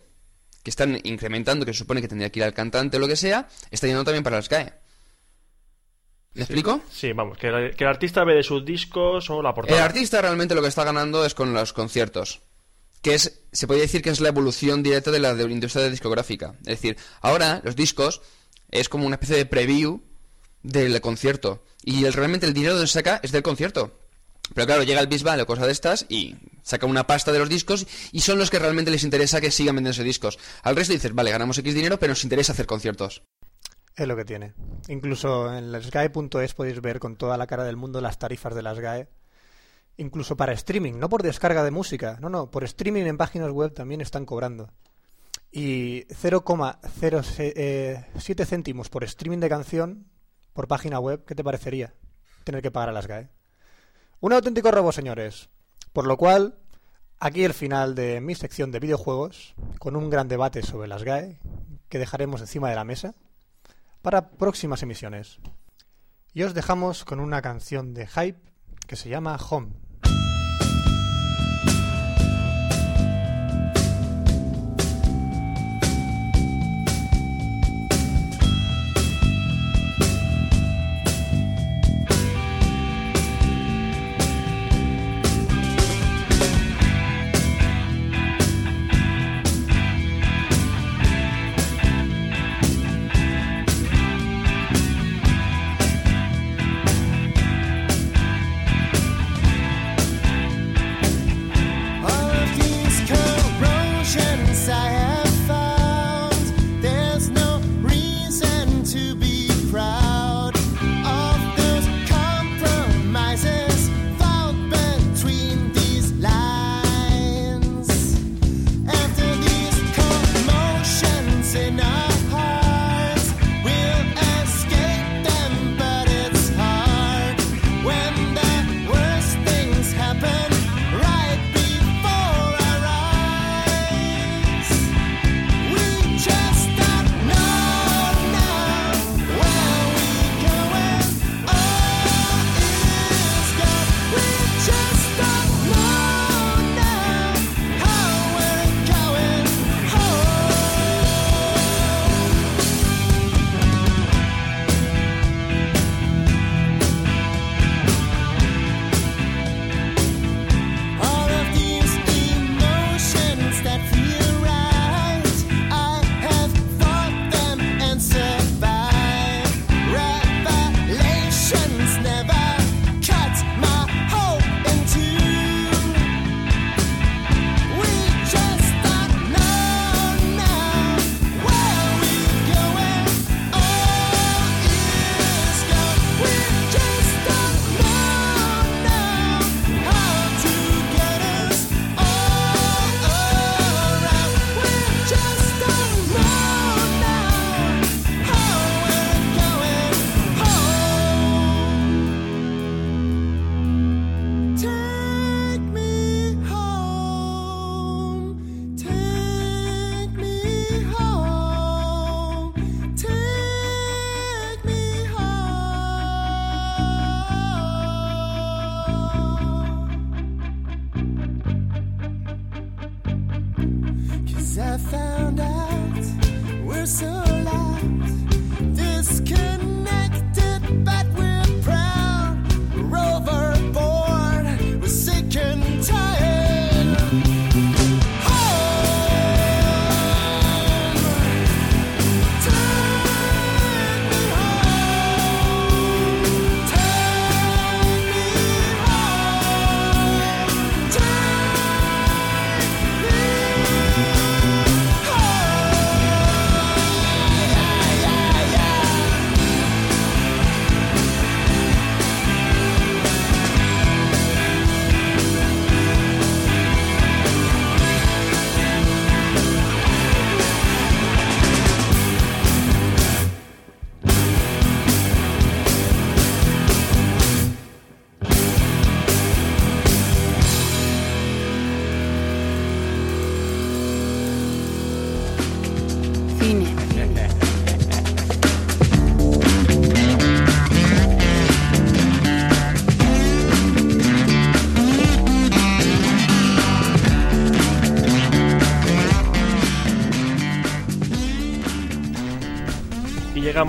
que 0.62 0.70
están 0.70 0.98
incrementando, 1.04 1.64
que 1.64 1.72
se 1.72 1.78
supone 1.78 2.00
que 2.02 2.08
tendría 2.08 2.30
que 2.30 2.40
ir 2.40 2.44
al 2.44 2.54
cantante 2.54 2.96
o 2.96 3.00
lo 3.00 3.08
que 3.08 3.16
sea, 3.16 3.48
está 3.70 3.86
yendo 3.86 4.04
también 4.04 4.24
para 4.24 4.36
las 4.36 4.48
GAE. 4.48 4.72
¿Me 6.34 6.42
explico? 6.42 6.80
Sí, 6.90 7.12
vamos, 7.12 7.36
que, 7.38 7.48
el- 7.48 7.74
que 7.76 7.84
el 7.84 7.90
artista 7.90 8.24
ve 8.24 8.34
de 8.34 8.42
sus 8.42 8.64
discos 8.64 9.28
o 9.30 9.42
la 9.42 9.50
El 9.50 9.54
portada. 9.54 9.84
artista 9.84 10.20
realmente 10.22 10.54
lo 10.54 10.62
que 10.62 10.68
está 10.68 10.84
ganando 10.84 11.24
es 11.24 11.34
con 11.34 11.52
los 11.54 11.72
conciertos. 11.72 12.40
Que 13.02 13.14
es, 13.14 13.40
se 13.52 13.66
podría 13.66 13.84
decir 13.84 14.02
que 14.02 14.10
es 14.10 14.20
la 14.20 14.28
evolución 14.28 14.82
directa 14.82 15.10
de 15.10 15.20
la 15.20 15.32
industria 15.42 15.88
discográfica. 15.88 16.54
Es 16.60 16.80
decir, 16.80 16.96
ahora 17.20 17.60
los 17.64 17.76
discos 17.76 18.22
es 18.70 18.88
como 18.88 19.06
una 19.06 19.16
especie 19.16 19.36
de 19.36 19.46
preview 19.46 20.02
del 20.62 21.00
concierto. 21.00 21.64
Y 21.84 22.08
realmente 22.10 22.46
el 22.46 22.54
dinero 22.54 22.74
que 22.74 22.86
se 22.86 22.94
saca 22.94 23.20
es 23.22 23.32
del 23.32 23.42
concierto. 23.42 23.98
Pero 24.54 24.66
claro, 24.66 24.82
llega 24.82 25.00
el 25.00 25.06
Bisbal 25.06 25.40
o 25.40 25.46
cosas 25.46 25.66
de 25.66 25.72
estas 25.72 26.06
y 26.08 26.36
saca 26.62 26.86
una 26.86 27.06
pasta 27.06 27.32
de 27.32 27.38
los 27.38 27.48
discos 27.48 27.86
y 28.12 28.20
son 28.20 28.38
los 28.38 28.50
que 28.50 28.58
realmente 28.58 28.90
les 28.90 29.04
interesa 29.04 29.40
que 29.40 29.50
sigan 29.50 29.76
vendiéndose 29.76 30.04
discos. 30.04 30.38
Al 30.62 30.76
resto 30.76 30.92
dices, 30.94 31.14
vale, 31.14 31.30
ganamos 31.30 31.58
X 31.58 31.74
dinero, 31.74 31.98
pero 31.98 32.12
nos 32.12 32.24
interesa 32.24 32.52
hacer 32.52 32.66
conciertos. 32.66 33.22
Es 33.94 34.06
lo 34.06 34.16
que 34.16 34.24
tiene. 34.24 34.54
Incluso 34.88 35.52
en 35.52 35.74
el 35.74 35.82
SGAE.es 35.82 36.54
podéis 36.54 36.80
ver 36.80 36.98
con 37.00 37.16
toda 37.16 37.36
la 37.36 37.46
cara 37.46 37.64
del 37.64 37.76
mundo 37.76 38.00
las 38.00 38.18
tarifas 38.18 38.54
de 38.54 38.62
las 38.62 38.78
GAE. 38.78 39.08
Incluso 40.00 40.36
para 40.36 40.52
streaming, 40.52 40.94
no 40.94 41.08
por 41.08 41.24
descarga 41.24 41.64
de 41.64 41.72
música, 41.72 42.18
no, 42.20 42.30
no, 42.30 42.52
por 42.52 42.62
streaming 42.62 43.02
en 43.02 43.16
páginas 43.16 43.50
web 43.50 43.74
también 43.74 44.00
están 44.00 44.24
cobrando. 44.24 44.70
Y 45.50 46.04
0,07 46.06 47.52
eh, 47.56 48.46
céntimos 48.46 48.90
por 48.90 49.02
streaming 49.02 49.38
de 49.38 49.48
canción 49.48 50.06
por 50.52 50.68
página 50.68 51.00
web, 51.00 51.24
¿qué 51.24 51.34
te 51.34 51.42
parecería 51.42 51.94
tener 52.44 52.62
que 52.62 52.70
pagar 52.70 52.90
a 52.90 52.92
las 52.92 53.08
GAE? 53.08 53.28
Un 54.20 54.32
auténtico 54.32 54.70
robo, 54.70 54.92
señores. 54.92 55.48
Por 55.92 56.06
lo 56.06 56.16
cual, 56.16 56.60
aquí 57.18 57.44
el 57.44 57.52
final 57.52 57.96
de 57.96 58.20
mi 58.20 58.36
sección 58.36 58.70
de 58.70 58.78
videojuegos, 58.78 59.56
con 59.80 59.96
un 59.96 60.10
gran 60.10 60.28
debate 60.28 60.62
sobre 60.62 60.86
las 60.86 61.02
GAE, 61.02 61.40
que 61.88 61.98
dejaremos 61.98 62.40
encima 62.40 62.70
de 62.70 62.76
la 62.76 62.84
mesa 62.84 63.16
para 64.00 64.30
próximas 64.30 64.84
emisiones. 64.84 65.40
Y 66.34 66.44
os 66.44 66.54
dejamos 66.54 67.04
con 67.04 67.18
una 67.18 67.42
canción 67.42 67.94
de 67.94 68.06
hype 68.06 68.38
que 68.86 68.94
se 68.94 69.08
llama. 69.08 69.36
Home 69.50 69.87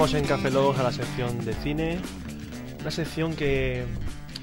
Llegamos 0.09 0.31
en 0.31 0.37
Café 0.37 0.49
Logos 0.49 0.79
a 0.79 0.83
la 0.83 0.91
sección 0.91 1.45
de 1.45 1.53
cine. 1.53 1.99
Una 2.81 2.89
sección 2.89 3.35
que 3.35 3.85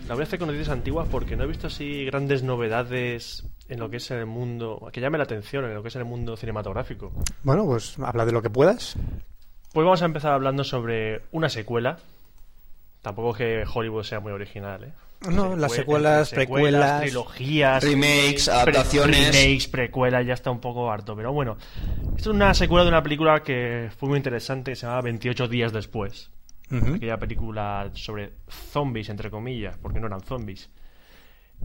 la 0.07 0.15
voy 0.15 0.23
a 0.23 0.25
hacer 0.25 0.39
con 0.39 0.47
noticias 0.47 0.69
antiguas 0.69 1.09
porque 1.11 1.35
no 1.35 1.43
he 1.43 1.49
visto 1.49 1.67
así 1.67 2.05
grandes 2.05 2.45
novedades 2.45 3.45
en 3.69 3.81
lo 3.81 3.91
que 3.91 3.97
es 3.97 4.09
el 4.13 4.27
mundo, 4.27 4.89
que 4.93 5.01
llame 5.01 5.19
la 5.19 5.25
atención 5.25 5.65
en 5.65 5.75
lo 5.75 5.83
que 5.83 5.89
es 5.89 5.97
el 5.97 6.05
mundo 6.05 6.37
cinematográfico. 6.37 7.11
Bueno, 7.43 7.67
pues 7.67 7.99
habla 7.99 8.25
de 8.25 8.31
lo 8.31 8.43
que 8.43 8.51
puedas. 8.51 8.95
Pues 9.73 9.85
vamos 9.85 10.03
a 10.03 10.05
empezar 10.05 10.35
hablando 10.35 10.63
sobre 10.63 11.23
una 11.33 11.49
secuela. 11.49 11.99
Tampoco 13.03 13.33
que 13.33 13.65
Hollywood 13.67 14.05
sea 14.05 14.21
muy 14.21 14.31
original, 14.31 14.85
¿eh? 14.85 14.93
No, 15.31 15.57
las 15.57 15.73
Secue- 15.73 15.77
secuelas, 15.77 16.31
precuelas. 16.31 17.01
trilogías, 17.03 17.83
Remakes, 17.85 18.45
pre- 18.49 18.55
adaptaciones. 18.55 19.27
remakes, 19.35 19.69
precuelas, 19.69 20.27
ya 20.27 20.35
está 20.35 20.51
un 20.51 20.61
poco 20.61 20.91
harto. 20.91 21.15
Pero 21.17 21.33
bueno, 21.33 21.57
esto 22.17 22.31
es 22.31 22.35
una 22.37 22.55
secuela 22.55 22.85
de 22.85 22.89
una 22.91 23.03
película 23.03 23.43
que 23.43 23.91
fue 23.97 24.09
muy 24.09 24.17
interesante, 24.19 24.73
que 24.73 24.77
se 24.77 24.87
llama 24.87 25.01
28 25.03 25.49
días 25.49 25.73
después. 25.73 26.31
Ujú. 26.71 26.95
Aquella 26.95 27.17
película 27.19 27.91
sobre 27.95 28.33
zombies, 28.49 29.09
entre 29.09 29.31
comillas, 29.31 29.77
porque 29.79 30.01
no 30.01 30.07
eran 30.09 30.21
zombies. 30.23 30.69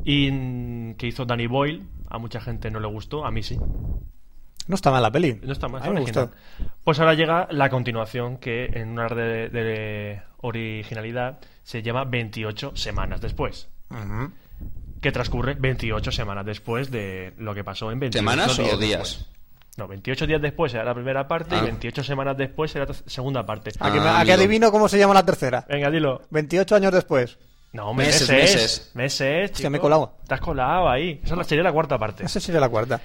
Y 0.03 0.93
que 0.93 1.07
hizo 1.07 1.25
Danny 1.25 1.47
Boyle. 1.47 1.83
A 2.09 2.17
mucha 2.17 2.39
gente 2.41 2.69
no 2.71 2.79
le 2.79 2.87
gustó, 2.87 3.25
a 3.25 3.31
mí 3.31 3.41
sí. 3.43 3.57
No 4.67 4.75
está 4.75 4.91
mal 4.91 5.01
la 5.01 5.11
peli. 5.11 5.39
No 5.43 5.51
está 5.53 5.67
mal, 5.67 5.81
A 5.81 5.85
está 5.85 5.89
mí 5.89 5.95
me 5.95 6.01
gustó. 6.01 6.31
Pues 6.83 6.99
ahora 6.99 7.13
llega 7.13 7.47
la 7.51 7.69
continuación 7.69 8.37
que 8.37 8.65
en 8.73 8.89
una 8.89 9.07
de, 9.07 9.49
de 9.49 10.21
originalidad 10.41 11.39
se 11.63 11.81
llama 11.81 12.03
28 12.05 12.73
semanas 12.75 13.21
después. 13.21 13.69
Que 15.01 15.11
transcurre 15.11 15.55
28 15.55 16.11
semanas 16.11 16.45
después 16.45 16.91
de 16.91 17.33
lo 17.37 17.53
que 17.55 17.63
pasó 17.63 17.91
en 17.91 17.99
28 17.99 18.19
¿Semanas 18.19 18.59
o 18.59 18.63
días 18.63 18.79
días? 18.79 18.99
después. 18.99 19.27
No, 19.77 19.87
28 19.87 20.27
días 20.27 20.41
después 20.41 20.73
era 20.73 20.83
la 20.83 20.93
primera 20.93 21.27
parte 21.27 21.55
y 21.55 21.59
Ah. 21.59 21.63
28 21.63 22.03
semanas 22.03 22.37
después 22.37 22.75
era 22.75 22.85
la 22.85 22.93
segunda 22.93 23.45
parte. 23.45 23.71
¿A 23.79 23.91
que, 23.91 23.99
Ah, 23.99 24.19
a 24.19 24.25
que 24.25 24.31
amigo. 24.33 24.33
adivino 24.35 24.71
cómo 24.71 24.87
se 24.89 24.99
llama 24.99 25.13
la 25.13 25.25
tercera? 25.25 25.65
Venga, 25.67 25.89
dilo. 25.89 26.21
28 26.29 26.75
años 26.75 26.91
después. 26.93 27.37
No, 27.73 27.93
Meses, 27.93 28.29
meses. 28.29 28.91
meses. 28.93 29.51
Hostia, 29.51 29.69
me 29.69 29.77
he 29.77 29.79
chico. 29.79 29.83
colado. 29.83 30.17
Te 30.27 30.33
has 30.35 30.41
colado 30.41 30.89
ahí. 30.89 31.21
Esa 31.23 31.41
sería 31.45 31.63
la 31.63 31.71
cuarta 31.71 31.97
parte. 31.97 32.25
Esa 32.25 32.39
sería 32.41 32.59
la 32.59 32.67
cuarta. 32.69 32.99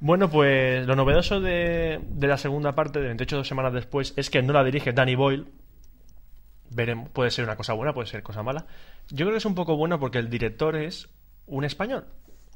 Bueno, 0.00 0.28
pues 0.28 0.84
lo 0.86 0.96
novedoso 0.96 1.40
de, 1.40 2.00
de 2.02 2.26
la 2.26 2.36
segunda 2.36 2.74
parte, 2.74 2.98
de 3.00 3.06
28 3.06 3.44
semanas 3.44 3.72
después, 3.72 4.12
es 4.16 4.28
que 4.28 4.42
no 4.42 4.52
la 4.52 4.64
dirige 4.64 4.92
Danny 4.92 5.14
Boyle. 5.14 5.46
Veremos, 6.70 7.08
puede 7.10 7.30
ser 7.30 7.44
una 7.44 7.56
cosa 7.56 7.72
buena, 7.72 7.92
puede 7.94 8.06
ser 8.08 8.22
cosa 8.22 8.42
mala. 8.42 8.66
Yo 9.08 9.24
creo 9.26 9.30
que 9.32 9.38
es 9.38 9.44
un 9.46 9.54
poco 9.54 9.76
bueno 9.76 9.98
porque 9.98 10.18
el 10.18 10.28
director 10.28 10.76
es 10.76 11.08
un 11.46 11.64
español, 11.64 12.04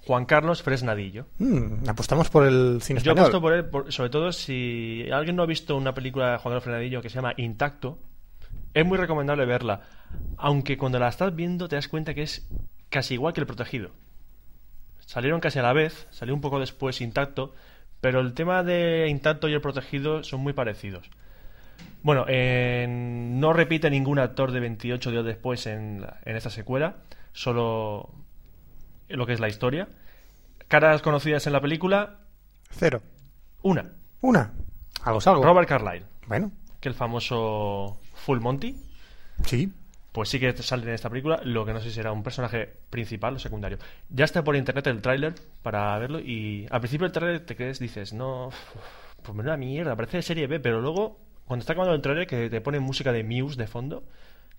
Juan 0.06 0.26
Carlos 0.26 0.62
Fresnadillo. 0.62 1.26
Mm, 1.38 1.88
apostamos 1.88 2.28
por 2.28 2.46
el 2.46 2.80
cine 2.82 3.00
Yo 3.00 3.12
español. 3.12 3.18
apuesto 3.28 3.40
por 3.40 3.52
él, 3.54 3.64
por- 3.66 3.92
sobre 3.92 4.10
todo 4.10 4.32
si 4.32 5.06
alguien 5.12 5.36
no 5.36 5.42
ha 5.42 5.46
visto 5.46 5.76
una 5.76 5.94
película 5.94 6.32
de 6.32 6.38
Juan 6.38 6.52
Carlos 6.52 6.64
Fresnadillo 6.64 7.00
que 7.00 7.08
se 7.08 7.16
llama 7.16 7.32
Intacto, 7.38 7.98
es 8.74 8.84
muy 8.84 8.98
recomendable 8.98 9.46
verla. 9.46 9.80
Aunque 10.36 10.76
cuando 10.76 10.98
la 10.98 11.08
estás 11.08 11.34
viendo 11.34 11.68
te 11.68 11.76
das 11.76 11.88
cuenta 11.88 12.12
que 12.14 12.22
es 12.22 12.46
casi 12.90 13.14
igual 13.14 13.32
que 13.32 13.40
El 13.40 13.46
Protegido. 13.46 13.92
Salieron 15.06 15.40
casi 15.40 15.58
a 15.58 15.62
la 15.62 15.72
vez, 15.72 16.06
salió 16.10 16.34
un 16.34 16.40
poco 16.40 16.60
después 16.60 17.00
Intacto, 17.00 17.54
pero 18.00 18.20
el 18.20 18.34
tema 18.34 18.62
de 18.62 19.08
Intacto 19.08 19.48
y 19.48 19.54
El 19.54 19.60
Protegido 19.60 20.22
son 20.22 20.40
muy 20.40 20.52
parecidos. 20.52 21.08
Bueno, 22.02 22.24
en- 22.28 23.38
no 23.40 23.52
repite 23.52 23.90
ningún 23.90 24.18
actor 24.18 24.50
de 24.52 24.60
28 24.60 25.10
días 25.10 25.24
después 25.24 25.66
en, 25.66 26.00
la- 26.02 26.18
en 26.24 26.36
esta 26.36 26.50
secuela, 26.50 26.96
solo 27.32 28.10
lo 29.08 29.26
que 29.26 29.32
es 29.34 29.40
la 29.40 29.48
historia. 29.48 29.88
Caras 30.68 31.02
conocidas 31.02 31.46
en 31.46 31.52
la 31.52 31.60
película, 31.60 32.18
Cero. 32.70 33.02
una, 33.62 33.92
Una. 34.20 34.52
Algo 35.04 35.18
es 35.18 35.26
algo. 35.26 35.42
Robert 35.44 35.68
Carlyle, 35.68 36.04
Bueno, 36.26 36.50
que 36.80 36.88
el 36.88 36.94
famoso 36.94 37.98
Full 38.14 38.38
Monty, 38.40 38.76
sí. 39.44 39.70
pues 40.12 40.28
sí 40.28 40.38
que 40.40 40.56
sale 40.56 40.84
en 40.84 40.90
esta 40.94 41.10
película, 41.10 41.40
lo 41.44 41.66
que 41.66 41.72
no 41.72 41.80
sé 41.80 41.88
si 41.88 41.94
será 41.96 42.12
un 42.12 42.22
personaje 42.22 42.72
principal 42.88 43.34
o 43.34 43.38
secundario. 43.38 43.78
Ya 44.10 44.24
está 44.24 44.42
por 44.44 44.54
internet 44.56 44.86
el 44.86 45.02
tráiler 45.02 45.34
para 45.62 45.98
verlo 45.98 46.20
y 46.20 46.66
al 46.70 46.80
principio 46.80 47.04
del 47.06 47.12
tráiler 47.12 47.44
te 47.44 47.56
crees, 47.56 47.78
dices, 47.80 48.12
no, 48.12 48.50
pues 49.22 49.36
menuda 49.36 49.56
mierda, 49.56 49.94
parece 49.96 50.18
de 50.18 50.22
serie 50.22 50.46
B, 50.46 50.60
pero 50.60 50.80
luego 50.80 51.18
cuando 51.46 51.62
está 51.62 51.72
acabando 51.72 51.94
el 51.94 52.02
tráiler 52.02 52.26
que 52.26 52.48
te 52.50 52.60
pone 52.60 52.80
música 52.80 53.12
de 53.12 53.24
Muse 53.24 53.56
de 53.56 53.66
fondo, 53.66 54.04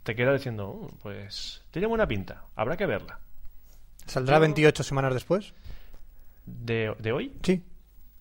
te 0.03 0.15
queda 0.15 0.33
diciendo, 0.33 0.67
"Oh, 0.69 0.87
pues 1.01 1.61
tiene 1.71 1.87
buena 1.87 2.07
pinta, 2.07 2.43
habrá 2.55 2.75
que 2.77 2.85
verla. 2.85 3.19
¿Saldrá 4.05 4.35
Yo- 4.37 4.41
28 4.41 4.83
semanas 4.83 5.13
después? 5.13 5.53
¿De, 6.45 6.93
de 6.99 7.11
hoy? 7.13 7.33
Sí. 7.43 7.63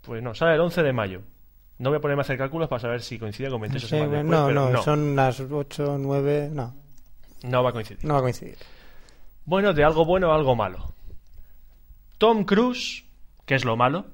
Pues 0.03 0.23
no, 0.23 0.35
sale 0.35 0.55
el 0.55 0.61
11 0.61 0.83
de 0.83 0.93
mayo. 0.93 1.23
No 1.79 1.91
voy 1.91 1.99
a 1.99 2.01
ponerme 2.01 2.21
a 2.21 2.25
hacer 2.25 2.39
cálculos 2.39 2.69
para 2.69 2.81
saber 2.81 3.03
si 3.03 3.19
coincide 3.19 3.51
con 3.51 3.61
28 3.61 3.87
Sí, 3.87 3.91
semanas 3.91 4.13
después, 4.13 4.31
no, 4.41 4.47
pero 4.47 4.71
no, 4.71 4.83
son 4.83 5.17
las 5.17 5.41
8, 5.41 5.97
9. 5.99 6.51
No, 6.53 6.75
no 7.43 7.63
va 7.65 7.71
a 7.71 7.73
coincidir. 7.73 8.05
no 8.05 8.15
va 8.15 8.21
a 8.21 8.23
coincidir. 8.23 8.57
Bueno, 9.45 9.73
de 9.73 9.83
algo 9.83 10.05
bueno 10.05 10.31
a 10.31 10.37
algo 10.37 10.55
malo. 10.55 10.95
Tom 12.19 12.45
Cruise, 12.45 13.05
que 13.45 13.57
es 13.57 13.65
lo 13.65 13.77
malo, 13.77 14.07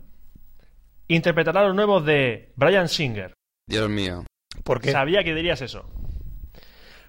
interpretará 1.08 1.66
los 1.66 1.74
nuevos 1.76 2.04
de 2.06 2.50
Brian 2.56 2.88
Singer. 2.88 3.34
Dios 3.66 3.90
mío. 3.90 4.24
¿Por 4.64 4.80
qué? 4.80 4.92
Sabía 4.92 5.22
que 5.24 5.34
dirías 5.34 5.60
eso. 5.62 5.88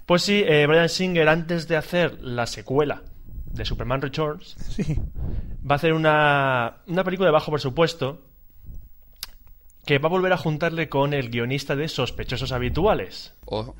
Pues 0.05 0.23
sí, 0.23 0.43
eh, 0.45 0.65
Brian 0.67 0.89
Singer, 0.89 1.27
antes 1.29 1.67
de 1.67 1.77
hacer 1.77 2.19
la 2.21 2.47
secuela 2.47 3.03
de 3.45 3.65
Superman 3.65 4.01
Returns, 4.01 4.55
Sí. 4.69 4.95
va 5.69 5.73
a 5.73 5.75
hacer 5.75 5.93
una, 5.93 6.77
una 6.87 7.03
película 7.03 7.27
de 7.27 7.33
bajo 7.33 7.51
presupuesto 7.51 8.21
que 9.85 9.97
va 9.97 10.07
a 10.07 10.11
volver 10.11 10.33
a 10.33 10.37
juntarle 10.37 10.89
con 10.89 11.13
el 11.13 11.29
guionista 11.29 11.75
de 11.75 11.87
Sospechosos 11.87 12.51
Habituales. 12.51 13.33
Oh, 13.45 13.73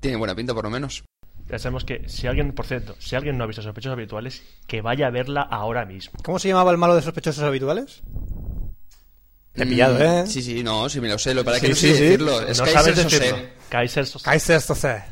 tiene 0.00 0.16
buena 0.16 0.34
pinta 0.34 0.54
por 0.54 0.64
lo 0.64 0.70
menos. 0.70 1.04
Ya 1.48 1.58
sabemos 1.58 1.84
que 1.84 2.08
si 2.08 2.26
alguien, 2.26 2.52
por 2.52 2.66
cierto, 2.66 2.94
si 2.98 3.14
alguien 3.16 3.36
no 3.36 3.44
ha 3.44 3.46
visto 3.46 3.62
Sospechosos 3.62 3.94
Habituales, 3.96 4.42
que 4.66 4.80
vaya 4.80 5.08
a 5.08 5.10
verla 5.10 5.42
ahora 5.42 5.84
mismo. 5.84 6.18
¿Cómo 6.24 6.38
se 6.38 6.48
llamaba 6.48 6.70
el 6.70 6.78
malo 6.78 6.94
de 6.94 7.02
sospechosos 7.02 7.44
habituales? 7.44 8.02
Te 9.54 9.64
he 9.64 9.66
pillado, 9.66 9.98
Mm, 9.98 10.02
¿eh? 10.02 10.26
Sí, 10.26 10.40
sí, 10.42 10.62
no, 10.62 10.88
sí 10.88 11.00
me 11.00 11.08
lo 11.08 11.18
sé. 11.18 11.34
Lo 11.34 11.44
para 11.44 11.56
Sí, 11.58 11.62
que 11.62 11.68
no 11.70 11.74
sí, 11.74 11.88
sé 11.88 11.94
sí. 11.96 12.02
decirlo. 12.04 12.40
Es 12.40 12.58
no 12.58 12.64
Kaiser 12.64 12.82
sabes 12.82 12.98
Sose. 13.02 13.18
decirlo. 13.20 13.48
Kaiser 13.68 14.06
Sose. 14.06 14.24
Kaiser 14.24 14.60
Sose. 14.60 15.02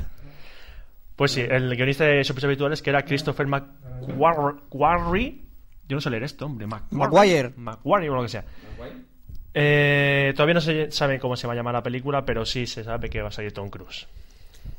Pues 1.16 1.32
sí, 1.32 1.42
el 1.42 1.76
guionista 1.76 2.04
de 2.04 2.24
Sospechosos 2.24 2.44
Habituales, 2.48 2.80
que 2.82 2.88
era 2.90 3.04
Christopher 3.04 3.46
McQuarrie. 3.46 5.42
Yo 5.88 5.96
no 5.96 6.00
sé 6.00 6.08
leer 6.10 6.22
esto, 6.22 6.46
hombre. 6.46 6.66
Maguire. 6.66 7.52
McQuarrie 7.56 8.08
o 8.10 8.14
lo 8.14 8.22
que 8.22 8.28
sea. 8.28 8.44
Eh, 9.52 10.32
todavía 10.36 10.54
no 10.54 10.60
se 10.60 10.90
sabe 10.92 11.18
cómo 11.18 11.36
se 11.36 11.46
va 11.46 11.52
a 11.54 11.56
llamar 11.56 11.74
la 11.74 11.82
película, 11.82 12.24
pero 12.24 12.46
sí 12.46 12.66
se 12.66 12.84
sabe 12.84 13.10
que 13.10 13.20
va 13.20 13.28
a 13.28 13.32
salir 13.32 13.52
Tom 13.52 13.68
Cruise. 13.68 14.06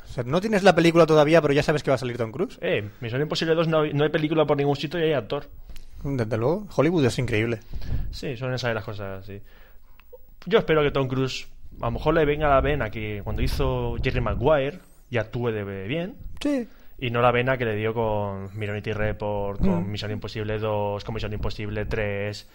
O 0.10 0.14
sea, 0.14 0.24
no 0.24 0.40
tienes 0.42 0.64
la 0.64 0.74
película 0.74 1.06
todavía, 1.06 1.42
pero 1.42 1.54
ya 1.54 1.62
sabes 1.64 1.84
que 1.84 1.92
va 1.92 1.96
a 1.96 2.00
salir 2.00 2.18
Tom 2.18 2.32
Cruise. 2.32 2.58
Eh, 2.62 2.90
Misión 3.02 3.22
Imposible 3.22 3.54
2 3.54 3.68
no 3.68 3.82
hay, 3.82 3.94
no 3.94 4.04
hay 4.06 4.10
película 4.10 4.46
por 4.46 4.58
ningún 4.58 4.76
sitio 4.78 5.00
y 5.00 5.04
hay 5.04 5.14
actor. 5.14 5.50
Desde 6.04 6.38
luego, 6.38 6.68
Hollywood 6.76 7.06
es 7.06 7.20
increíble. 7.20 7.60
Sí, 8.12 8.36
suelen 8.38 8.58
saber 8.60 8.76
las 8.76 8.86
cosas 8.86 9.24
así. 9.24 9.42
Yo 10.46 10.60
espero 10.60 10.82
que 10.82 10.92
Tom 10.92 11.08
Cruise 11.08 11.48
a 11.82 11.86
lo 11.86 11.92
mejor 11.92 12.14
le 12.16 12.26
venga 12.26 12.50
la 12.50 12.62
vena 12.62 12.90
que 12.90 13.22
cuando 13.24 13.42
hizo 13.42 13.96
Jerry 14.04 14.22
Maguire 14.22 14.80
y 15.10 15.18
actúe 15.18 15.50
de 15.52 15.88
bien. 15.88 16.16
Sí. 16.42 16.68
Y 16.98 17.10
no 17.10 17.22
la 17.22 17.32
vena 17.32 17.58
que 17.58 17.66
le 17.66 17.76
dio 17.76 17.94
con 17.94 18.50
Minority 18.58 18.94
Report, 18.94 19.60
con 19.60 19.88
Mm. 19.88 19.92
Misión 19.92 20.12
Imposible 20.12 20.60
2, 20.60 21.04
con 21.04 21.16
Misión 21.16 21.34
Imposible 21.34 21.86
3, 21.86 22.48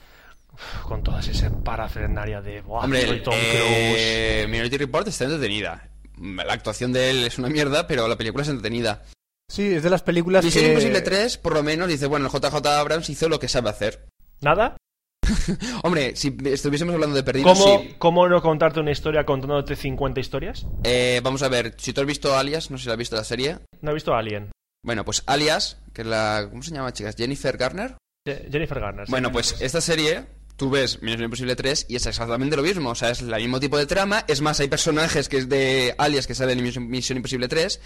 con 0.84 1.02
todas 1.02 1.26
esas 1.28 1.52
parafernarias 1.64 2.44
de 2.44 2.60
"Buah, 2.62 2.84
Hombre, 2.84 3.06
soy 3.06 3.22
Tom 3.22 3.34
eh, 3.36 4.46
Minority 4.48 4.76
Report 4.78 5.08
está 5.08 5.24
entretenida. 5.24 5.88
La 6.20 6.52
actuación 6.52 6.92
de 6.92 7.10
él 7.10 7.24
es 7.24 7.38
una 7.38 7.48
mierda, 7.48 7.86
pero 7.86 8.08
la 8.08 8.16
película 8.16 8.42
es 8.42 8.48
entretenida. 8.48 9.02
Sí, 9.48 9.74
es 9.74 9.82
de 9.82 9.90
las 9.90 10.02
películas 10.02 10.44
Misión 10.44 10.64
que... 10.64 10.70
Imposible 10.70 11.00
3, 11.02 11.38
por 11.38 11.54
lo 11.54 11.62
menos, 11.62 11.88
dice, 11.88 12.06
bueno, 12.06 12.26
el 12.26 12.32
JJ 12.32 12.66
Abrams 12.66 13.08
hizo 13.10 13.28
lo 13.28 13.38
que 13.38 13.48
sabe 13.48 13.70
hacer. 13.70 13.94
Cruise". 13.98 14.42
¿Nada? 14.42 14.76
Hombre, 15.82 16.14
si 16.16 16.36
estuviésemos 16.44 16.94
hablando 16.94 17.16
de 17.16 17.22
perdidos, 17.22 17.58
¿Cómo, 17.58 17.78
sí. 17.80 17.94
¿Cómo 17.98 18.28
no 18.28 18.40
contarte 18.42 18.80
una 18.80 18.92
historia 18.92 19.24
contándote 19.24 19.74
50 19.76 20.20
historias? 20.20 20.66
Eh, 20.84 21.20
vamos 21.22 21.42
a 21.42 21.48
ver, 21.48 21.74
si 21.78 21.92
tú 21.92 22.00
has 22.00 22.06
visto 22.06 22.36
Alias, 22.36 22.70
no 22.70 22.78
sé 22.78 22.82
si 22.82 22.88
la 22.88 22.94
has 22.94 22.98
visto 22.98 23.16
la 23.16 23.24
serie. 23.24 23.58
No 23.80 23.90
he 23.90 23.94
visto 23.94 24.14
a 24.14 24.18
Alien. 24.18 24.50
Bueno, 24.84 25.04
pues 25.04 25.22
Alias, 25.26 25.78
que 25.92 26.02
es 26.02 26.06
la... 26.08 26.46
¿Cómo 26.48 26.62
se 26.62 26.72
llama, 26.72 26.92
chicas? 26.92 27.16
Jennifer 27.16 27.56
Garner. 27.56 27.96
Je- 28.28 28.48
Jennifer 28.50 28.78
Garner. 28.80 29.06
sí. 29.06 29.10
Bueno, 29.10 29.32
pues 29.32 29.56
esta 29.60 29.80
serie, 29.80 30.26
tú 30.56 30.70
ves 30.70 31.02
Misión 31.02 31.24
Imposible 31.24 31.56
3 31.56 31.86
y 31.88 31.96
es 31.96 32.06
exactamente 32.06 32.56
lo 32.56 32.62
mismo. 32.62 32.90
O 32.90 32.94
sea, 32.94 33.10
es 33.10 33.20
el 33.20 33.34
mismo 33.34 33.58
tipo 33.58 33.78
de 33.78 33.86
trama. 33.86 34.24
Es 34.28 34.40
más, 34.42 34.60
hay 34.60 34.68
personajes 34.68 35.28
que 35.28 35.38
es 35.38 35.48
de 35.48 35.94
Alias 35.98 36.26
que 36.28 36.34
salen 36.36 36.58
en 36.60 36.64
Misión- 36.66 36.86
Misión 36.88 37.16
Imposible 37.16 37.48
3. 37.48 37.80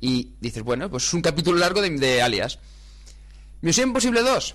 Y 0.00 0.34
dices, 0.40 0.62
bueno, 0.62 0.90
pues 0.90 1.04
es 1.04 1.14
un 1.14 1.22
capítulo 1.22 1.58
largo 1.58 1.80
de, 1.80 1.90
de 1.90 2.22
Alias. 2.22 2.58
Misión 3.62 3.88
Imposible 3.88 4.22
2. 4.22 4.54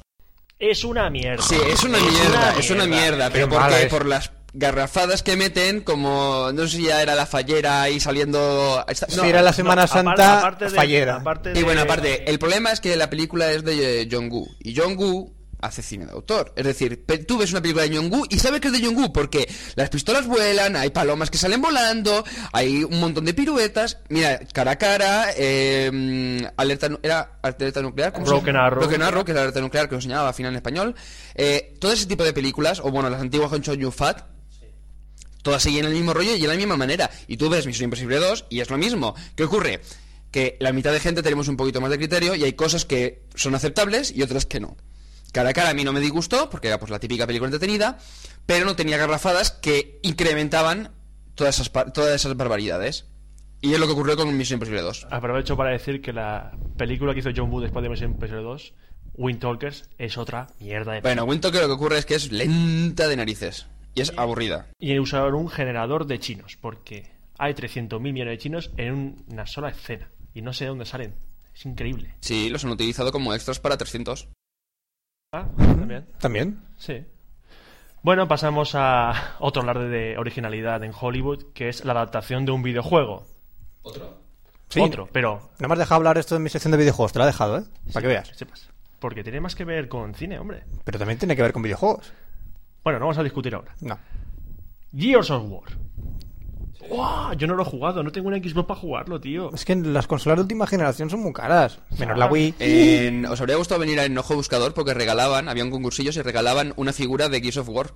Es 0.59 0.83
una 0.83 1.09
mierda. 1.09 1.41
Sí, 1.43 1.55
es 1.67 1.83
una 1.83 1.97
mierda, 1.99 2.55
es 2.57 2.69
una 2.69 2.85
mierda. 2.85 3.29
Pero 3.31 3.49
Qué 3.49 3.55
porque 3.55 3.87
por 3.89 4.05
las 4.05 4.31
garrafadas 4.53 5.23
que 5.23 5.35
meten, 5.35 5.81
como 5.81 6.51
no 6.53 6.67
sé 6.67 6.77
si 6.77 6.83
ya 6.83 7.01
era 7.01 7.15
la 7.15 7.25
fallera 7.25 7.81
ahí 7.81 7.99
saliendo. 7.99 8.83
esta- 8.87 9.07
Si 9.09 9.19
era 9.21 9.41
la 9.41 9.53
Semana 9.53 9.87
Santa, 9.87 10.39
aparte 10.39 10.65
de- 10.65 10.71
fallera. 10.71 11.15
aparte 11.15 11.53
Y 11.59 11.63
bueno, 11.63 11.81
aparte, 11.81 12.29
el 12.29 12.37
problema 12.37 12.71
es 12.71 12.79
que 12.79 12.95
la 12.95 13.09
película 13.09 13.51
es 13.51 13.63
de 13.63 14.01
eh, 14.03 14.07
Jong-Gu. 14.11 14.47
Y 14.59 14.75
Jong-Gu 14.75 15.33
hace 15.61 15.81
cine 15.81 16.05
de 16.05 16.11
autor. 16.11 16.53
Es 16.55 16.65
decir, 16.65 17.05
tú 17.27 17.37
ves 17.37 17.51
una 17.51 17.61
película 17.61 17.87
de 17.87 17.95
Jong-Gu 17.95 18.25
y 18.29 18.39
sabes 18.39 18.59
que 18.59 18.67
es 18.67 18.73
de 18.73 18.85
Jong-Gu 18.85 19.13
porque 19.13 19.49
las 19.75 19.89
pistolas 19.89 20.27
vuelan, 20.27 20.75
hay 20.75 20.89
palomas 20.89 21.29
que 21.29 21.37
salen 21.37 21.61
volando, 21.61 22.23
hay 22.51 22.83
un 22.83 22.99
montón 22.99 23.25
de 23.25 23.33
piruetas. 23.33 23.99
Mira, 24.09 24.39
cara 24.53 24.71
a 24.71 24.77
cara, 24.77 25.25
eh, 25.37 25.89
mm, 25.91 26.53
alerta, 26.57 26.89
era 27.03 27.39
alerta 27.41 27.81
nuclear. 27.81 28.11
¿cómo 28.13 28.25
se 28.25 28.31
Broken? 28.31 28.55
Arrow. 28.55 28.79
Broken 28.79 29.01
Arrow, 29.01 29.23
que 29.23 29.31
es 29.31 29.35
la 29.35 29.41
alerta 29.41 29.61
nuclear 29.61 29.87
que 29.87 29.93
lo 29.93 29.97
enseñaba 29.99 30.29
al 30.29 30.33
final 30.33 30.51
en 30.51 30.57
español. 30.57 30.95
Eh, 31.35 31.75
todo 31.79 31.91
ese 31.91 32.05
tipo 32.05 32.23
de 32.23 32.33
películas, 32.33 32.79
o 32.79 32.91
bueno, 32.91 33.09
las 33.09 33.21
antiguas 33.21 33.49
con 33.49 33.61
Chow 33.61 33.75
Yun-Fat, 33.75 34.23
todas 35.41 35.63
siguen 35.63 35.85
el 35.85 35.93
mismo 35.93 36.13
rollo 36.13 36.35
y 36.35 36.41
de 36.41 36.47
la 36.47 36.55
misma 36.55 36.77
manera. 36.77 37.09
Y 37.27 37.37
tú 37.37 37.49
ves 37.49 37.65
Misión 37.65 37.85
Imposible 37.85 38.17
2 38.17 38.45
y 38.49 38.59
es 38.59 38.69
lo 38.69 38.77
mismo. 38.77 39.15
¿Qué 39.35 39.43
ocurre? 39.43 39.81
Que 40.31 40.57
la 40.59 40.71
mitad 40.71 40.91
de 40.91 40.99
gente 40.99 41.23
tenemos 41.23 41.47
un 41.47 41.57
poquito 41.57 41.81
más 41.81 41.91
de 41.91 41.97
criterio 41.97 42.35
y 42.35 42.43
hay 42.43 42.53
cosas 42.53 42.85
que 42.85 43.23
son 43.35 43.55
aceptables 43.55 44.13
y 44.15 44.21
otras 44.21 44.45
que 44.45 44.59
no. 44.59 44.77
Cara 45.31 45.49
a 45.49 45.53
cara 45.53 45.69
a 45.69 45.73
mí 45.73 45.83
no 45.83 45.93
me 45.93 45.99
disgustó, 46.01 46.49
porque 46.49 46.67
era 46.67 46.79
pues 46.79 46.91
la 46.91 46.99
típica 46.99 47.25
película 47.25 47.47
entretenida, 47.47 47.97
pero 48.45 48.65
no 48.65 48.75
tenía 48.75 48.97
garrafadas 48.97 49.51
que 49.51 49.99
incrementaban 50.03 50.91
todas 51.35 51.59
esas, 51.59 51.71
todas 51.93 52.13
esas 52.15 52.35
barbaridades. 52.35 53.07
Y 53.61 53.73
es 53.73 53.79
lo 53.79 53.85
que 53.85 53.93
ocurrió 53.93 54.17
con 54.17 54.35
Misión 54.37 54.57
Imposible 54.57 54.81
2. 54.81 55.07
Aprovecho 55.11 55.55
para 55.55 55.69
decir 55.71 56.01
que 56.01 56.11
la 56.13 56.51
película 56.77 57.13
que 57.13 57.19
hizo 57.19 57.29
John 57.35 57.51
Woo 57.51 57.61
después 57.61 57.83
de 57.83 57.89
Misión 57.89 58.11
Imposible 58.11 58.41
2, 58.41 58.73
Wind 59.13 59.39
Talkers, 59.39 59.87
es 59.99 60.17
otra 60.17 60.47
mierda 60.59 60.93
de 60.93 61.01
Bueno, 61.01 61.25
Winto 61.25 61.51
que 61.51 61.59
lo 61.59 61.67
que 61.67 61.73
ocurre 61.73 61.99
es 61.99 62.05
que 62.05 62.15
es 62.15 62.31
lenta 62.31 63.07
de 63.07 63.15
narices. 63.17 63.67
Y 63.93 64.01
es 64.01 64.13
aburrida. 64.17 64.67
Y 64.79 64.97
usaron 64.99 65.35
un 65.35 65.49
generador 65.49 66.07
de 66.07 66.19
chinos, 66.19 66.57
porque 66.59 67.11
hay 67.37 67.53
300.000 67.53 67.99
millones 68.13 68.33
de 68.33 68.37
chinos 68.37 68.71
en 68.77 68.93
un- 68.93 69.25
una 69.27 69.45
sola 69.45 69.69
escena. 69.69 70.09
Y 70.33 70.41
no 70.41 70.53
sé 70.53 70.63
de 70.63 70.69
dónde 70.69 70.85
salen. 70.85 71.15
Es 71.53 71.65
increíble. 71.65 72.15
Sí, 72.21 72.49
los 72.49 72.63
han 72.63 72.71
utilizado 72.71 73.11
como 73.11 73.33
extras 73.33 73.59
para 73.59 73.77
300. 73.77 74.29
Ah, 75.33 75.45
también. 75.55 76.05
También. 76.19 76.61
Sí. 76.77 77.05
Bueno, 78.03 78.27
pasamos 78.27 78.73
a 78.75 79.35
otro 79.39 79.61
hablar 79.61 79.79
de 79.79 80.17
originalidad 80.17 80.83
en 80.83 80.91
Hollywood, 80.99 81.53
que 81.53 81.69
es 81.69 81.85
la 81.85 81.93
adaptación 81.93 82.45
de 82.45 82.51
un 82.51 82.61
videojuego. 82.63 83.25
Sí. 84.67 84.81
Otro, 84.81 85.07
pero 85.13 85.51
No 85.59 85.69
me 85.69 85.73
has 85.73 85.79
dejado 85.79 85.95
hablar 85.99 86.17
esto 86.17 86.35
en 86.35 86.43
mi 86.43 86.49
sección 86.49 86.71
de 86.73 86.77
videojuegos, 86.77 87.13
te 87.13 87.19
lo 87.19 87.23
he 87.23 87.27
dejado, 87.27 87.59
¿eh? 87.59 87.63
Para 87.93 88.01
que 88.01 88.07
veas. 88.07 88.27
sepas. 88.35 88.69
Porque 88.99 89.23
tiene 89.23 89.39
más 89.39 89.55
que 89.55 89.63
ver 89.63 89.87
con 89.87 90.13
cine, 90.15 90.37
hombre. 90.37 90.65
Pero 90.83 90.99
también 90.99 91.17
tiene 91.17 91.37
que 91.37 91.41
ver 91.43 91.53
con 91.53 91.61
videojuegos. 91.61 92.11
Bueno, 92.83 92.99
no 92.99 93.05
vamos 93.05 93.17
a 93.17 93.23
discutir 93.23 93.55
ahora. 93.55 93.73
No. 93.79 93.97
Gears 94.93 95.31
of 95.31 95.43
War. 95.49 95.71
¡Guau! 96.89 97.33
Yo 97.35 97.47
no 97.47 97.55
lo 97.55 97.63
he 97.63 97.65
jugado, 97.65 98.03
no 98.03 98.11
tengo 98.11 98.27
una 98.27 98.37
Xbox 98.37 98.67
para 98.67 98.79
jugarlo, 98.79 99.19
tío. 99.21 99.51
Es 99.53 99.65
que 99.65 99.75
las 99.75 100.07
consolas 100.07 100.37
de 100.37 100.41
última 100.43 100.67
generación 100.67 101.09
son 101.09 101.21
muy 101.21 101.33
caras. 101.33 101.79
Menos 101.97 102.17
la 102.17 102.25
Wii. 102.27 102.55
En- 102.59 103.25
¿Os 103.25 103.39
habría 103.39 103.55
gustado 103.57 103.79
venir 103.79 103.99
en 103.99 104.17
Ojo 104.17 104.35
Buscador? 104.35 104.73
Porque 104.73 104.93
regalaban, 104.93 105.47
había 105.49 105.63
un 105.63 105.71
concursillo 105.71 106.11
y 106.13 106.21
regalaban 106.21 106.73
una 106.75 106.93
figura 106.93 107.29
de 107.29 107.39
Gears 107.41 107.57
of 107.57 107.69
War. 107.69 107.91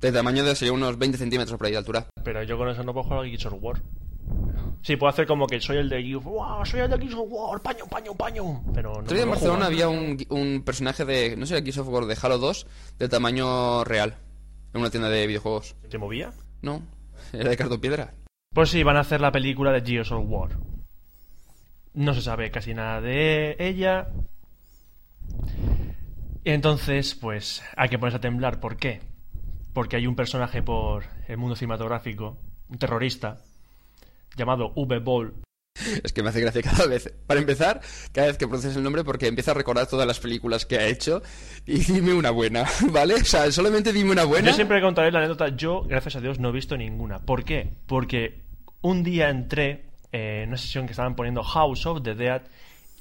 De 0.00 0.12
tamaño 0.12 0.44
de 0.44 0.54
sería 0.54 0.72
unos 0.72 0.98
20 0.98 1.16
centímetros 1.18 1.56
por 1.56 1.66
ahí 1.66 1.72
de 1.72 1.78
altura. 1.78 2.06
Pero 2.24 2.42
yo 2.42 2.58
con 2.58 2.68
eso 2.68 2.82
no 2.82 2.92
puedo 2.92 3.04
jugar 3.04 3.20
a 3.20 3.28
Gears 3.28 3.46
of 3.46 3.54
War. 3.60 3.82
Sí, 4.82 4.96
puedo 4.96 5.10
hacer 5.10 5.26
como 5.26 5.46
que 5.46 5.60
soy 5.60 5.78
el 5.78 5.88
de 5.88 6.02
Gears 6.02 6.16
of 6.18 6.26
War, 6.26 6.66
soy 6.66 6.80
el 6.80 6.90
de 6.90 6.98
Gears 6.98 7.14
of 7.14 7.26
War, 7.28 7.60
paño, 7.62 7.86
paño, 7.86 8.14
paño. 8.14 8.62
Pero 8.74 8.92
no 8.94 8.98
Otro 9.00 9.14
día 9.14 9.22
en 9.22 9.30
puedo 9.30 9.52
Barcelona 9.52 9.66
jugar. 9.66 9.72
había 9.72 9.88
un, 9.88 10.18
un 10.28 10.62
personaje 10.62 11.04
de, 11.04 11.36
no 11.36 11.46
sé, 11.46 11.56
Gears 11.62 11.78
of 11.78 11.88
War 11.88 12.04
de 12.06 12.16
Halo 12.20 12.38
2 12.38 12.66
de 12.98 13.08
tamaño 13.08 13.84
real. 13.84 14.16
En 14.74 14.80
una 14.80 14.90
tienda 14.90 15.08
de 15.08 15.26
videojuegos. 15.26 15.76
¿Te 15.88 15.98
movía? 15.98 16.32
No, 16.60 16.82
era 17.32 17.50
de 17.50 17.56
cartón 17.56 17.80
piedra. 17.80 18.14
Pues 18.52 18.70
sí, 18.70 18.82
van 18.82 18.96
a 18.96 19.00
hacer 19.00 19.20
la 19.20 19.32
película 19.32 19.72
de 19.72 19.82
Gears 19.82 20.12
of 20.12 20.24
War. 20.26 20.58
No 21.92 22.14
se 22.14 22.22
sabe 22.22 22.50
casi 22.50 22.74
nada 22.74 23.00
de 23.00 23.56
ella. 23.58 24.08
Entonces, 26.44 27.14
pues, 27.14 27.62
hay 27.76 27.88
que 27.88 27.98
ponerse 27.98 28.18
a 28.18 28.20
temblar. 28.20 28.60
¿Por 28.60 28.76
qué? 28.76 29.00
Porque 29.72 29.96
hay 29.96 30.06
un 30.06 30.14
personaje 30.14 30.62
por 30.62 31.04
el 31.26 31.36
mundo 31.36 31.56
cinematográfico, 31.56 32.38
un 32.68 32.78
terrorista, 32.78 33.42
llamado 34.36 34.72
V-Ball. 34.76 35.34
Es 36.02 36.12
que 36.12 36.22
me 36.22 36.28
hace 36.28 36.40
gracia 36.40 36.62
cada 36.62 36.86
vez. 36.86 37.12
Para 37.26 37.40
empezar, 37.40 37.80
cada 38.12 38.28
vez 38.28 38.38
que 38.38 38.46
pronuncias 38.46 38.76
el 38.76 38.82
nombre, 38.82 39.02
porque 39.02 39.26
empieza 39.26 39.50
a 39.50 39.54
recordar 39.54 39.88
todas 39.88 40.06
las 40.06 40.20
películas 40.20 40.66
que 40.66 40.78
ha 40.78 40.86
hecho. 40.86 41.22
Y 41.66 41.78
dime 41.78 42.14
una 42.14 42.30
buena, 42.30 42.64
¿vale? 42.92 43.14
O 43.14 43.24
sea, 43.24 43.50
solamente 43.50 43.92
dime 43.92 44.12
una 44.12 44.24
buena. 44.24 44.50
Yo 44.50 44.54
siempre 44.54 44.80
contaré 44.80 45.10
la 45.10 45.18
anécdota. 45.18 45.48
Yo, 45.48 45.82
gracias 45.82 46.16
a 46.16 46.20
Dios, 46.20 46.38
no 46.38 46.50
he 46.50 46.52
visto 46.52 46.76
ninguna. 46.76 47.18
¿Por 47.18 47.44
qué? 47.44 47.72
Porque 47.86 48.44
un 48.82 49.02
día 49.02 49.30
entré 49.30 49.86
eh, 50.12 50.42
en 50.44 50.50
una 50.50 50.58
sesión 50.58 50.86
que 50.86 50.92
estaban 50.92 51.16
poniendo 51.16 51.42
House 51.42 51.86
of 51.86 52.02
the 52.02 52.14
Dead 52.14 52.42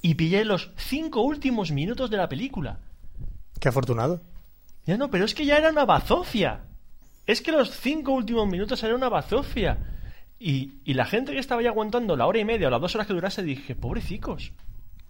y 0.02 0.16
pillé 0.16 0.44
los 0.44 0.72
cinco 0.76 1.22
últimos 1.22 1.72
minutos 1.72 2.10
de 2.10 2.18
la 2.18 2.28
película. 2.28 2.80
Qué 3.60 3.70
afortunado. 3.70 4.22
Ya 4.86 4.98
no, 4.98 5.12
pero 5.12 5.26
es 5.26 5.36
que 5.36 5.46
ya 5.46 5.58
era 5.58 5.70
una 5.70 5.86
bazofia. 5.86 6.62
Es 7.28 7.42
que 7.42 7.52
los 7.52 7.72
cinco 7.72 8.12
últimos 8.14 8.48
minutos 8.48 8.82
era 8.84 8.96
una 8.96 9.10
bazofia. 9.10 9.78
Y, 10.46 10.94
la 10.94 11.06
gente 11.06 11.32
que 11.32 11.40
estaba 11.40 11.62
ya 11.62 11.70
aguantando 11.70 12.18
la 12.18 12.26
hora 12.26 12.38
y 12.38 12.44
media 12.44 12.68
o 12.68 12.70
las 12.70 12.82
dos 12.82 12.94
horas 12.96 13.08
que 13.08 13.14
durase, 13.14 13.44
dije, 13.44 13.76
pobrecicos. 13.76 14.52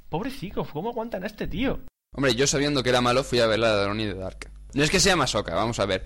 Pobrecicos, 0.07 0.69
¿cómo 0.69 0.89
aguantan 0.89 1.23
a 1.23 1.25
este 1.25 1.47
tío? 1.47 1.79
Hombre, 2.15 2.35
yo 2.35 2.45
sabiendo 2.45 2.83
que 2.83 2.89
era 2.89 3.01
malo 3.01 3.23
fui 3.23 3.39
a 3.39 3.47
ver 3.47 3.57
la 3.57 3.75
de 3.75 3.95
the 3.95 4.13
Dark. 4.13 4.51
No 4.75 4.83
es 4.83 4.91
que 4.91 4.99
sea 4.99 5.15
masoca, 5.15 5.55
vamos 5.55 5.79
a 5.79 5.87
ver. 5.87 6.05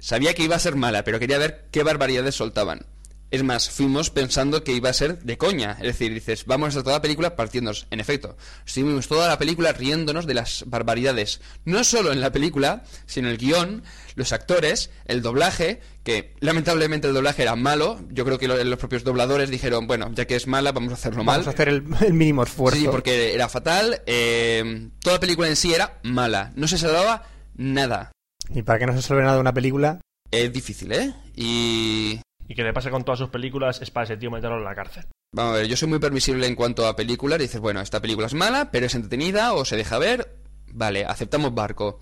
Sabía 0.00 0.34
que 0.34 0.42
iba 0.42 0.56
a 0.56 0.58
ser 0.58 0.74
mala, 0.74 1.04
pero 1.04 1.20
quería 1.20 1.38
ver 1.38 1.68
qué 1.70 1.84
barbaridades 1.84 2.34
soltaban. 2.34 2.86
Es 3.30 3.42
más, 3.42 3.70
fuimos 3.70 4.10
pensando 4.10 4.62
que 4.62 4.72
iba 4.72 4.88
a 4.88 4.92
ser 4.92 5.18
de 5.24 5.36
coña. 5.36 5.72
Es 5.72 5.82
decir, 5.82 6.14
dices, 6.14 6.46
vamos 6.46 6.66
a 6.66 6.68
hacer 6.68 6.82
toda 6.84 6.96
la 6.96 7.02
película 7.02 7.34
partiéndonos. 7.34 7.86
En 7.90 7.98
efecto, 7.98 8.36
estuvimos 8.64 9.08
toda 9.08 9.26
la 9.28 9.36
película 9.36 9.72
riéndonos 9.72 10.26
de 10.26 10.34
las 10.34 10.62
barbaridades. 10.68 11.40
No 11.64 11.82
solo 11.82 12.12
en 12.12 12.20
la 12.20 12.30
película, 12.30 12.84
sino 13.06 13.28
el 13.28 13.36
guion, 13.36 13.82
los 14.14 14.32
actores, 14.32 14.90
el 15.06 15.22
doblaje, 15.22 15.80
que 16.04 16.34
lamentablemente 16.38 17.08
el 17.08 17.14
doblaje 17.14 17.42
era 17.42 17.56
malo. 17.56 17.98
Yo 18.10 18.24
creo 18.24 18.38
que 18.38 18.46
lo- 18.46 18.62
los 18.62 18.78
propios 18.78 19.02
dobladores 19.02 19.50
dijeron, 19.50 19.88
bueno, 19.88 20.08
ya 20.14 20.24
que 20.26 20.36
es 20.36 20.46
mala, 20.46 20.70
vamos 20.70 20.92
a 20.92 20.94
hacerlo 20.94 21.24
mal. 21.24 21.40
Vamos 21.40 21.48
a 21.48 21.50
hacer 21.50 21.68
el, 21.68 21.84
el 22.06 22.12
mínimo 22.14 22.44
esfuerzo. 22.44 22.78
Sí, 22.80 22.86
porque 22.88 23.34
era 23.34 23.48
fatal. 23.48 24.02
eh, 24.06 24.88
toda 25.00 25.16
la 25.16 25.20
película 25.20 25.48
en 25.48 25.56
sí 25.56 25.74
era 25.74 25.98
mala. 26.04 26.52
No 26.54 26.68
se 26.68 26.78
salvaba 26.78 27.24
nada. 27.56 28.12
Y 28.54 28.62
para 28.62 28.78
que 28.78 28.86
no 28.86 28.92
se 28.94 29.02
salve 29.02 29.22
nada 29.22 29.34
de 29.34 29.40
una 29.40 29.52
película, 29.52 30.00
Es 30.30 30.52
difícil, 30.52 30.92
¿eh? 30.92 31.12
Y... 31.34 32.20
Y 32.48 32.54
que 32.54 32.62
le 32.62 32.72
pasa 32.72 32.90
con 32.90 33.04
todas 33.04 33.18
sus 33.18 33.28
películas 33.30 33.80
es 33.82 33.90
para 33.90 34.04
ese 34.04 34.16
tío 34.16 34.30
meterlo 34.30 34.58
en 34.58 34.64
la 34.64 34.74
cárcel. 34.74 35.04
Vamos 35.32 35.54
a 35.54 35.56
ver, 35.58 35.66
yo 35.66 35.76
soy 35.76 35.88
muy 35.88 35.98
permisible 35.98 36.46
en 36.46 36.54
cuanto 36.54 36.86
a 36.86 36.94
películas. 36.96 37.38
Dices, 37.38 37.60
bueno, 37.60 37.80
esta 37.80 38.00
película 38.00 38.26
es 38.28 38.34
mala, 38.34 38.70
pero 38.70 38.86
es 38.86 38.94
entretenida 38.94 39.52
o 39.54 39.64
se 39.64 39.76
deja 39.76 39.98
ver. 39.98 40.36
Vale, 40.72 41.04
aceptamos 41.04 41.54
barco. 41.54 41.98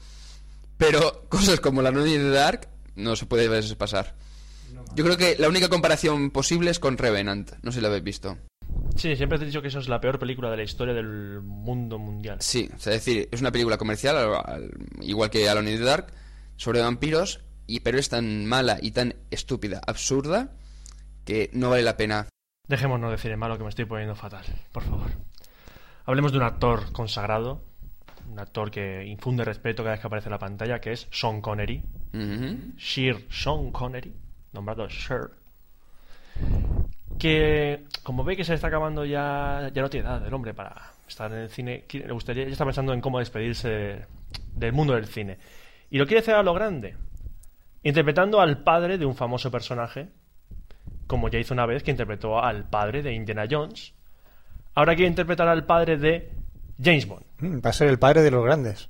Pero 0.76 1.24
cosas 1.28 1.60
como 1.60 1.82
la 1.82 1.90
Noche 1.90 2.18
de 2.18 2.30
Dark 2.30 2.68
no 2.96 3.16
se 3.16 3.26
puede 3.26 3.48
ver 3.48 3.64
pasar. 3.76 4.14
Yo 4.94 5.04
creo 5.04 5.16
que 5.16 5.36
la 5.38 5.48
única 5.48 5.68
comparación 5.68 6.30
posible 6.30 6.70
es 6.70 6.78
con 6.78 6.98
Revenant. 6.98 7.52
No 7.62 7.72
sé 7.72 7.78
si 7.78 7.82
la 7.82 7.88
habéis 7.88 8.04
visto. 8.04 8.36
Sí, 8.96 9.16
siempre 9.16 9.38
te 9.38 9.44
he 9.44 9.46
dicho 9.48 9.62
que 9.62 9.68
eso 9.68 9.78
es 9.80 9.88
la 9.88 10.00
peor 10.00 10.18
película 10.18 10.50
de 10.50 10.56
la 10.58 10.62
historia 10.62 10.94
del 10.94 11.40
mundo 11.42 11.98
mundial. 11.98 12.36
Sí, 12.40 12.68
o 12.76 12.78
sea, 12.78 12.92
es 12.94 13.04
decir, 13.04 13.28
es 13.32 13.40
una 13.40 13.50
película 13.50 13.76
comercial, 13.78 14.16
al- 14.16 14.34
al- 14.44 14.70
igual 15.00 15.30
que 15.30 15.48
Alone 15.48 15.72
in 15.72 15.78
the 15.78 15.84
Dark, 15.84 16.12
sobre 16.56 16.80
vampiros, 16.80 17.40
y, 17.66 17.80
pero 17.80 17.98
es 17.98 18.08
tan 18.08 18.46
mala 18.46 18.78
y 18.80 18.90
tan 18.90 19.14
estúpida, 19.30 19.80
absurda, 19.86 20.50
que 21.24 21.50
no 21.52 21.70
vale 21.70 21.82
la 21.82 21.96
pena. 21.96 22.28
Dejémonos 22.68 23.10
decir 23.10 23.30
en 23.30 23.38
malo 23.38 23.58
que 23.58 23.64
me 23.64 23.68
estoy 23.68 23.84
poniendo 23.84 24.14
fatal, 24.14 24.44
por 24.72 24.84
favor. 24.84 25.10
Hablemos 26.06 26.32
de 26.32 26.38
un 26.38 26.44
actor 26.44 26.92
consagrado, 26.92 27.62
un 28.30 28.38
actor 28.38 28.70
que 28.70 29.04
infunde 29.06 29.44
respeto 29.44 29.82
cada 29.82 29.92
vez 29.92 30.00
que 30.00 30.06
aparece 30.06 30.28
en 30.28 30.32
la 30.32 30.38
pantalla, 30.38 30.80
que 30.80 30.92
es 30.92 31.08
Sean 31.10 31.40
Connery. 31.40 31.82
Ujú. 32.12 32.78
Sir 32.78 33.26
Sean 33.30 33.70
Connery, 33.70 34.14
nombrado 34.52 34.88
Sir. 34.88 35.30
Que, 37.18 37.84
como 38.02 38.24
ve 38.24 38.36
que 38.36 38.44
se 38.44 38.54
está 38.54 38.68
acabando 38.68 39.04
ya, 39.04 39.70
ya 39.72 39.82
no 39.82 39.88
tiene 39.88 40.06
edad 40.06 40.26
el 40.26 40.34
hombre 40.34 40.52
para 40.52 40.92
estar 41.06 41.30
en 41.32 41.38
el 41.38 41.48
cine, 41.48 41.84
le 41.90 42.12
gustaría, 42.12 42.44
ya 42.44 42.52
está 42.52 42.64
pensando 42.64 42.92
en 42.92 43.00
cómo 43.00 43.18
despedirse 43.18 44.06
del 44.54 44.72
mundo 44.72 44.94
del 44.94 45.06
cine. 45.06 45.38
Y 45.90 45.98
lo 45.98 46.06
quiere 46.06 46.20
hacer 46.20 46.34
a 46.34 46.42
lo 46.42 46.54
grande, 46.54 46.96
interpretando 47.84 48.40
al 48.40 48.62
padre 48.64 48.98
de 48.98 49.06
un 49.06 49.14
famoso 49.14 49.50
personaje, 49.50 50.08
como 51.06 51.28
ya 51.28 51.38
hizo 51.38 51.54
una 51.54 51.66
vez 51.66 51.82
que 51.84 51.90
interpretó 51.92 52.42
al 52.42 52.68
padre 52.68 53.02
de 53.02 53.12
Indiana 53.12 53.46
Jones. 53.48 53.94
Ahora 54.74 54.94
quiere 54.96 55.08
interpretar 55.10 55.46
al 55.46 55.64
padre 55.66 55.96
de 55.96 56.32
James 56.82 57.06
Bond. 57.06 57.24
Mm, 57.38 57.58
Va 57.64 57.70
a 57.70 57.72
ser 57.74 57.88
el 57.88 57.98
padre 57.98 58.22
de 58.22 58.30
los 58.32 58.44
grandes. 58.44 58.88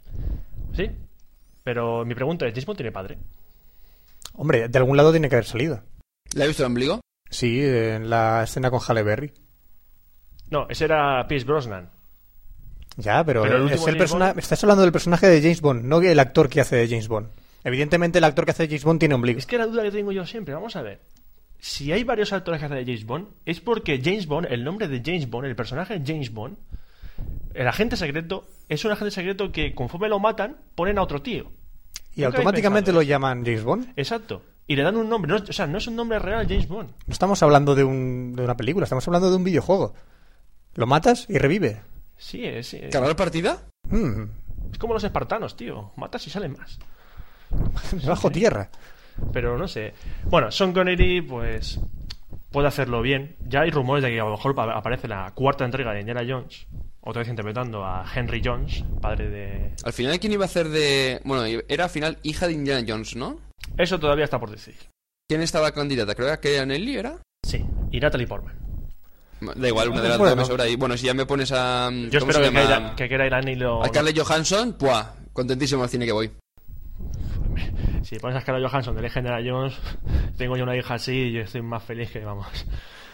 ¿Sí? 0.75 0.91
Pero 1.63 2.05
mi 2.07 2.15
pregunta 2.15 2.47
es, 2.47 2.53
¿James 2.55 2.67
Bond 2.67 2.77
tiene 2.79 2.93
padre? 2.93 3.19
Hombre, 4.35 4.69
de 4.69 4.79
algún 4.79 4.97
lado 4.97 5.11
tiene 5.11 5.29
que 5.29 5.35
haber 5.37 5.45
salido. 5.47 5.83
¿Le 6.35 6.45
ha 6.45 6.47
visto 6.47 6.63
el 6.63 6.69
ombligo? 6.69 7.01
Sí, 7.31 7.61
en 7.63 8.09
la 8.11 8.43
escena 8.45 8.71
con 8.71 8.81
Halle 8.81 9.03
Berry. 9.03 9.33
No, 10.51 10.67
ese 10.69 10.85
era 10.85 11.27
Pierce 11.27 11.47
Brosnan. 11.47 11.91
Ya, 12.97 13.25
pero, 13.25 13.43
Pero 13.43 13.57
el 13.67 13.73
es 13.73 13.87
el 13.87 13.97
persona... 13.97 14.33
Bond- 14.33 14.39
estás 14.39 14.63
hablando 14.63 14.83
del 14.83 14.93
personaje 14.93 15.27
de 15.29 15.41
James 15.43 15.61
Bond, 15.61 15.85
no 15.85 16.01
el 16.01 16.19
actor 16.21 16.49
que 16.49 16.61
hace 16.61 16.77
de 16.77 16.89
James 16.89 17.09
Bond. 17.09 17.29
Evidentemente 17.65 18.19
el 18.19 18.25
actor 18.25 18.45
que 18.45 18.51
hace 18.53 18.67
James 18.67 18.85
Bond 18.85 19.01
tiene 19.01 19.15
ombligo. 19.15 19.39
Es 19.39 19.47
que 19.47 19.59
la 19.59 19.67
duda 19.67 19.83
que 19.83 19.91
tengo 19.91 20.13
yo 20.13 20.27
siempre, 20.27 20.55
vamos 20.55 20.77
a 20.77 20.83
ver. 20.83 21.01
Si 21.59 21.91
hay 21.93 22.05
varios 22.05 22.33
actores 22.35 22.61
que 22.61 22.67
hacen 22.67 22.77
de 22.77 22.85
James 22.85 23.07
Bond, 23.07 23.29
es 23.47 23.61
porque 23.61 24.01
James 24.05 24.27
Bond, 24.27 24.49
el 24.51 24.65
nombre 24.65 24.87
de 24.87 25.01
James 25.05 25.29
Bond, 25.31 25.47
el 25.47 25.57
personaje 25.57 25.99
de 25.99 26.07
James 26.07 26.31
Bond, 26.33 26.57
el 27.55 27.67
agente 27.67 27.97
secreto, 27.97 28.47
es 28.69 28.85
un 28.85 28.93
agente 28.93 29.11
secreto 29.13 29.51
que 29.51 29.75
conforme 29.75 30.09
lo 30.09 30.19
matan, 30.19 30.57
ponen 30.75 30.99
a 30.99 31.03
otro 31.03 31.23
tío. 31.23 31.45
Y 32.15 32.21
¿Nunca 32.21 32.27
habéis 32.27 32.27
automáticamente 32.37 32.93
lo 32.93 33.01
llaman 33.03 33.45
James 33.45 33.65
Bond. 33.65 33.93
Exacto. 33.97 34.43
Y 34.67 34.77
le 34.77 34.83
dan 34.83 34.97
un 34.97 35.09
nombre. 35.09 35.31
No, 35.31 35.37
es- 35.37 35.49
o 35.49 35.53
sea, 35.53 35.67
no 35.67 35.79
es 35.79 35.87
un 35.87 35.97
nombre 35.97 36.19
real 36.19 36.47
James 36.47 36.69
Bond. 36.69 36.91
No 37.07 37.13
estamos 37.13 37.43
hablando 37.43 37.75
de, 37.75 37.85
un, 37.85 38.35
de 38.37 38.43
una 38.45 38.57
película, 38.57 38.85
estamos 38.85 39.07
hablando 39.09 39.31
de 39.31 39.37
un 39.37 39.45
videojuego. 39.45 39.95
Lo 40.75 40.87
matas 40.87 41.27
y 41.31 41.39
revive. 41.39 41.81
Sí, 42.17 42.45
es, 42.45 42.75
es, 42.75 42.93
¿Ganar 42.93 43.17
partida? 43.17 43.63
Mm, 43.91 44.23
es 44.73 44.79
como 44.79 44.95
los 44.95 45.05
espartanos, 45.05 45.57
tío. 45.57 45.93
Matas 45.97 46.27
y 46.27 46.31
salen 46.31 46.53
más. 46.53 46.79
bajo 48.07 48.31
tierra. 48.31 48.71
Pero 49.33 49.57
no 49.59 49.69
sé. 49.69 49.95
Bueno, 50.25 50.51
Sean 50.51 50.73
Connery, 50.73 51.23
pues. 51.23 51.79
Puede 52.51 52.69
hacerlo 52.69 53.03
bien. 53.03 53.37
Ya 53.49 53.63
hay 53.63 53.71
rumores 53.71 54.05
de 54.05 54.11
que 54.11 54.21
a 54.21 54.25
lo 54.25 54.31
mejor 54.33 54.55
pa- 54.55 54.77
aparece 54.77 55.09
la 55.09 55.33
cuarta 55.35 55.65
entrega 55.65 55.93
de 55.93 56.01
Indiana 56.01 56.23
Jones. 56.27 56.67
Otra 57.01 57.21
vez 57.21 57.29
interpretando 57.29 57.85
a 57.85 58.05
Henry 58.15 58.41
Jones, 58.45 58.85
padre 59.01 59.29
de. 59.29 59.75
Al 59.85 59.93
final, 59.93 60.19
¿quién 60.21 60.33
iba 60.33 60.45
a 60.45 60.47
hacer 60.47 60.69
de...? 60.69 61.21
Bueno, 61.25 61.45
era 61.69 61.85
al 61.85 61.91
final 61.91 62.19
hija 62.23 62.47
de 62.47 62.55
Indiana 62.55 62.85
Jones, 62.89 63.15
¿no? 63.17 63.41
Eso 63.77 63.99
todavía 64.01 64.25
está 64.25 64.39
por 64.41 64.51
decir. 64.51 64.75
¿Quién 65.29 65.43
estaba 65.43 65.73
candidata? 65.73 66.15
Creo 66.15 66.41
que 66.41 66.55
era 66.57 66.65
Nelly, 66.65 66.97
¿era? 66.97 67.19
Sí. 67.45 67.65
Y 67.91 68.01
Natalie 68.01 68.27
Portman. 68.27 68.55
Da 69.57 69.69
igual, 69.69 69.91
una 69.91 70.01
de 70.01 70.09
las 70.09 70.19
Bueno. 70.19 70.35
dos 70.37 70.45
me 70.45 70.51
sobra. 70.51 70.69
Y 70.69 70.77
bueno, 70.77 70.97
si 70.97 71.07
ya 71.07 71.15
me 71.15 71.27
pones 71.27 71.53
a... 71.53 71.91
Yo 71.91 72.21
¿cómo 72.21 72.31
espero 72.31 72.47
se 72.47 72.95
que 72.97 73.09
que 73.09 73.27
Ilani 73.27 73.55
lo. 73.57 73.83
A 73.85 73.89
Scarlett 73.89 74.19
Johansson, 74.19 74.73
¡puah! 74.79 75.15
Contentísimo 75.33 75.83
al 75.83 75.89
cine 75.91 76.07
que 76.07 76.13
voy. 76.13 76.31
Si 78.03 78.19
pones 78.19 78.37
a 78.37 78.41
Scarlett 78.41 78.69
Johansson 78.69 78.95
de 78.95 79.03
Legend 79.03 79.29
Jones, 79.47 79.81
tengo 80.37 80.57
yo 80.57 80.65
una 80.65 80.77
hija 80.77 80.95
así 80.95 81.13
y 81.13 81.33
yo 81.33 81.41
estoy 81.41 81.63
más 81.63 81.83
feliz 81.83 82.11
que 82.11 82.25
vamos. 82.25 82.67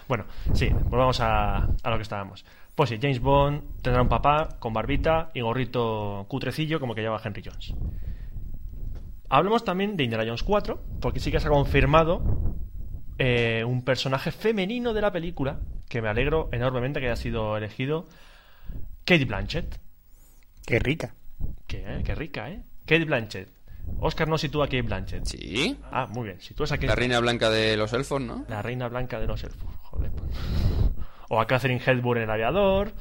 Bueno, 0.09 0.24
sí, 0.55 0.68
volvamos 0.86 1.20
a, 1.20 1.59
a 1.59 1.91
lo 1.91 1.97
que 1.97 2.03
estábamos. 2.03 2.45
Pues 2.74 2.91
sí, 2.91 2.99
James 3.01 3.20
Bond 3.20 3.82
tendrá 3.82 4.03
un 4.03 4.09
papá 4.09 4.57
con 4.59 4.72
barbita 4.72 5.30
y 5.34 5.41
gorrito 5.41 6.24
cutrecillo 6.28 6.80
como 6.80 6.95
que 6.95 7.03
lleva 7.03 7.20
Henry 7.22 7.43
Jones. 7.45 7.74
Hablemos 9.28 9.64
también 9.64 9.97
de 9.97 10.03
Indiana 10.03 10.24
Jones 10.24 10.43
4, 10.43 10.82
porque 11.01 11.20
sí 11.20 11.30
que 11.30 11.38
se 11.38 11.47
ha 11.47 11.51
confirmado 11.51 12.57
eh, 13.18 13.62
un 13.64 13.84
personaje 13.84 14.32
femenino 14.32 14.93
de 14.93 15.01
la 15.03 15.12
película, 15.12 15.61
que 15.88 16.03
me 16.03 16.09
alegro 16.09 16.49
enormemente 16.51 16.99
que 16.99 17.07
haya 17.07 17.16
sido 17.16 17.57
elegido, 17.57 18.09
Kate 19.05 19.26
Blanchett. 19.26 19.78
Qué 20.66 20.80
rica. 20.80 21.14
Qué, 21.68 21.84
eh, 21.86 22.03
qué 22.05 22.14
rica, 22.16 22.51
¿eh? 22.51 22.62
Kate 22.86 23.05
Blanchett. 23.05 23.49
Oscar 24.01 24.29
no 24.29 24.39
sitúa 24.39 24.65
a 24.65 24.69
Kate 24.69 24.83
Blanchett. 24.83 25.25
Sí. 25.27 25.77
Ah, 25.93 26.07
muy 26.11 26.25
bien. 26.25 26.41
Sitúas 26.41 26.73
a 26.73 26.77
Kate 26.77 26.87
La 26.89 26.95
reina 26.95 27.21
blanca 27.21 27.51
de 27.51 27.77
los 27.77 27.93
elfos, 27.93 28.21
¿no? 28.21 28.45
la 28.49 28.63
reina 28.63 28.89
blanca 28.89 29.21
de 29.21 29.27
los 29.27 29.43
elfos. 29.45 29.69
Joder. 29.83 30.11
O 31.29 31.41
a 31.41 31.47
Catherine 31.47 31.81
Hepburn 31.85 32.19
en 32.19 32.25
el 32.25 32.31
aviador. 32.31 32.93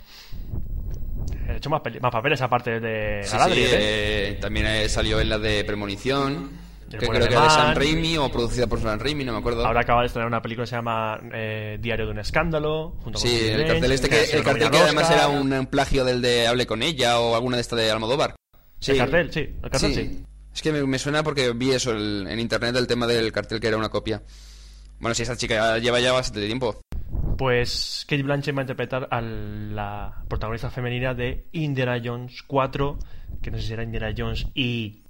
He 1.48 1.56
hecho 1.56 1.70
más, 1.70 1.82
papeles 1.82 2.42
aparte 2.42 2.80
de 2.80 3.28
Galadriel, 3.32 3.70
sí, 3.70 3.76
¿eh? 3.76 4.30
eh, 4.30 4.38
también 4.40 4.68
eh, 4.68 4.88
salió 4.88 5.20
en 5.20 5.30
la 5.30 5.40
de 5.40 5.64
Premonición, 5.64 6.52
que 6.90 6.98
creo 6.98 7.12
que 7.12 7.18
era 7.18 7.44
de. 7.44 7.50
Sam 7.50 7.76
Raimi 7.76 8.18
o 8.18 8.30
producida 8.30 8.68
por 8.68 8.80
Sam 8.80 9.00
Raimi, 9.00 9.24
no 9.24 9.34
me 9.34 9.40
acuerdo. 9.40 9.66
Ahora 9.66 9.82
acaba 9.82 10.02
de 10.02 10.08
estrenar 10.08 10.28
una 10.28 10.42
película 10.42 10.66
que 10.66 10.70
se 10.70 10.76
llama 10.76 11.20
eh, 11.34 11.78
Diario 11.82 12.06
de 12.06 12.12
un 12.12 12.20
escándalo. 12.20 12.96
Junto 13.04 13.20
sí, 13.20 13.48
el 13.48 13.66
cartel 13.66 13.92
este 13.92 14.10
que 14.10 14.24
el 14.26 14.44
cartel 14.44 14.70
que 14.70 14.78
además 14.78 15.10
era 15.10 15.28
un, 15.28 15.66
plagio 15.68 16.06
del 16.06 16.22
de 16.22 16.48
Hable 16.48 16.68
con 16.68 16.84
ella 16.84 17.20
o 17.20 17.36
alguna 17.36 17.58
de 17.58 17.62
esta 17.62 17.76
de 17.76 17.90
Almodóvar. 17.90 18.36
Sí. 18.80 18.92
El 18.92 18.98
cartel, 19.00 19.32
sí. 19.32 19.40
El 19.40 19.70
cartel, 19.70 19.94
sí. 19.94 20.06
Sí. 20.06 20.24
Es 20.60 20.64
que 20.64 20.74
me, 20.74 20.84
me 20.86 21.00
suena 21.00 21.24
porque 21.24 21.54
vi 21.54 21.72
eso 21.72 21.92
el- 21.92 22.28
en 22.30 22.38
internet 22.38 22.74
del 22.74 22.86
tema 22.86 23.08
del 23.08 23.32
cartel 23.32 23.62
que 23.62 23.68
era 23.70 23.78
una 23.78 23.88
copia. 23.88 24.22
Bueno, 25.00 25.16
si 25.16 25.24
esa 25.24 25.38
chica 25.38 25.78
lleva 25.78 26.02
ya 26.02 26.12
bastante 26.12 26.46
tiempo. 26.46 26.82
Pues 27.38 28.04
Kate 28.10 28.24
Blanchett 28.24 28.54
va 28.58 28.60
a 28.60 28.64
interpretar 28.64 29.08
a 29.10 29.22
la 29.22 30.22
protagonista 30.28 30.70
femenina 30.70 31.14
de 31.14 31.46
Indiana 31.54 32.02
Jones 32.04 32.44
4, 32.46 33.00
que 33.42 33.52
no 33.52 33.58
sé 33.58 33.68
si 33.68 33.72
era 33.72 33.84
Indiana 33.84 34.14
Jones 34.18 34.48
y 34.54 35.04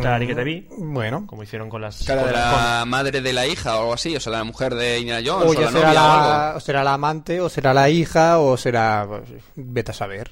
Tari 0.00 0.26
que 0.26 0.34
te 0.34 0.42
vi, 0.42 0.66
Mm, 0.70 0.94
Bueno. 0.94 1.26
como 1.26 1.42
hicieron 1.42 1.68
con 1.68 1.82
las... 1.82 2.02
Cara 2.06 2.22
con 2.22 2.30
de 2.30 2.36
las- 2.38 2.78
la 2.78 2.84
madre 2.86 3.20
de 3.20 3.32
la 3.34 3.46
hija 3.46 3.76
o 3.76 3.80
algo 3.80 3.92
así, 3.92 4.16
o 4.16 4.20
sea, 4.20 4.32
la 4.32 4.44
mujer 4.44 4.74
de 4.74 5.00
Indiana 5.00 5.22
Jones 5.22 5.48
O 5.48 5.50
o, 5.50 5.52
ya 5.54 5.60
la 5.60 5.70
será 5.70 5.86
novia 5.88 5.90
o 5.90 5.94
la, 6.08 6.46
algo. 6.46 6.56
o 6.56 6.60
será 6.60 6.82
la 6.82 6.94
amante, 6.94 7.40
o 7.42 7.48
será 7.50 7.74
la 7.74 7.90
hija, 7.90 8.38
o 8.38 8.56
será... 8.56 9.06
vete 9.54 9.90
a 9.90 9.94
saber. 9.94 10.30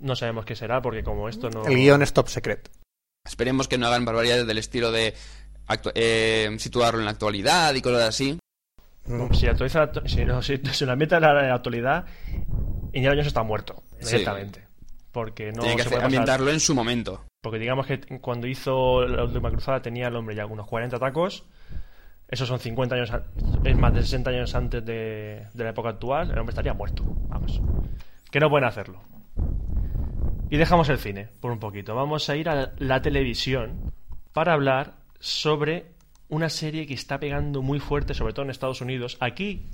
No 0.00 0.16
sabemos 0.16 0.44
qué 0.44 0.56
será, 0.56 0.82
porque 0.82 1.04
como 1.04 1.28
esto 1.28 1.50
no... 1.50 1.64
El 1.66 1.76
guion 1.76 2.02
es 2.02 2.12
top 2.12 2.26
secret. 2.28 2.68
Esperemos 3.28 3.68
que 3.68 3.78
no 3.78 3.86
hagan 3.86 4.04
barbaridades 4.04 4.46
del 4.46 4.58
estilo 4.58 4.92
de 4.92 5.14
eh, 5.94 6.54
situarlo 6.58 7.00
en 7.00 7.06
la 7.06 7.12
actualidad 7.12 7.74
y 7.74 7.80
cosas 7.80 8.02
así. 8.02 8.38
Si, 9.32 9.46
actualiza 9.46 9.90
si, 10.06 10.24
no, 10.26 10.42
si, 10.42 10.58
si 10.72 10.84
la 10.84 10.94
meta 10.94 11.16
en 11.16 11.22
la 11.22 11.54
actualidad, 11.54 12.04
Indiana 12.92 13.14
Jones 13.16 13.26
está 13.28 13.42
muerto, 13.42 13.82
Sí. 14.00 14.12
directamente. 14.12 14.64
Porque 15.10 15.52
no 15.52 15.62
Tiene 15.62 15.76
que 15.76 15.82
se 15.84 15.88
hacer- 15.88 15.98
pasar- 15.98 16.04
ambientarlo 16.06 16.50
en 16.50 16.60
su 16.60 16.74
momento. 16.74 17.24
Porque 17.40 17.58
digamos 17.58 17.86
que 17.86 18.00
cuando 18.20 18.46
hizo 18.46 19.06
la 19.06 19.24
última 19.24 19.50
cruzada 19.50 19.80
tenía 19.80 20.08
el 20.08 20.16
hombre 20.16 20.34
ya 20.34 20.44
unos 20.46 20.66
40 20.66 20.98
tacos. 20.98 21.44
Esos 22.28 22.48
son 22.48 22.58
50 22.58 22.94
años, 22.96 23.10
es 23.64 23.76
más 23.78 23.94
de 23.94 24.02
60 24.02 24.30
años 24.30 24.54
antes 24.54 24.84
de, 24.84 25.46
de 25.52 25.64
la 25.64 25.70
época 25.70 25.90
actual. 25.90 26.30
El 26.30 26.38
hombre 26.38 26.52
estaría 26.52 26.74
muerto. 26.74 27.04
Vamos. 27.28 27.60
Que 28.30 28.40
no 28.40 28.50
pueden 28.50 28.66
hacerlo. 28.66 29.00
Y 30.54 30.56
dejamos 30.56 30.88
el 30.88 30.98
cine 30.98 31.30
por 31.40 31.50
un 31.50 31.58
poquito. 31.58 31.96
Vamos 31.96 32.30
a 32.30 32.36
ir 32.36 32.48
a 32.48 32.74
la 32.78 33.02
televisión 33.02 33.92
para 34.32 34.52
hablar 34.52 34.94
sobre 35.18 35.86
una 36.28 36.48
serie 36.48 36.86
que 36.86 36.94
está 36.94 37.18
pegando 37.18 37.60
muy 37.60 37.80
fuerte, 37.80 38.14
sobre 38.14 38.34
todo 38.34 38.44
en 38.44 38.52
Estados 38.52 38.80
Unidos. 38.80 39.16
Aquí 39.18 39.66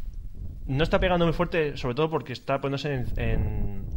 no 0.65 0.83
está 0.83 0.99
pegando 0.99 1.27
muy 1.27 1.35
fuerte, 1.35 1.77
sobre 1.77 1.95
todo 1.95 2.09
porque 2.09 2.33
está 2.33 2.63
poniéndose 2.63 2.95
en, 2.95 3.05
en 3.19 3.90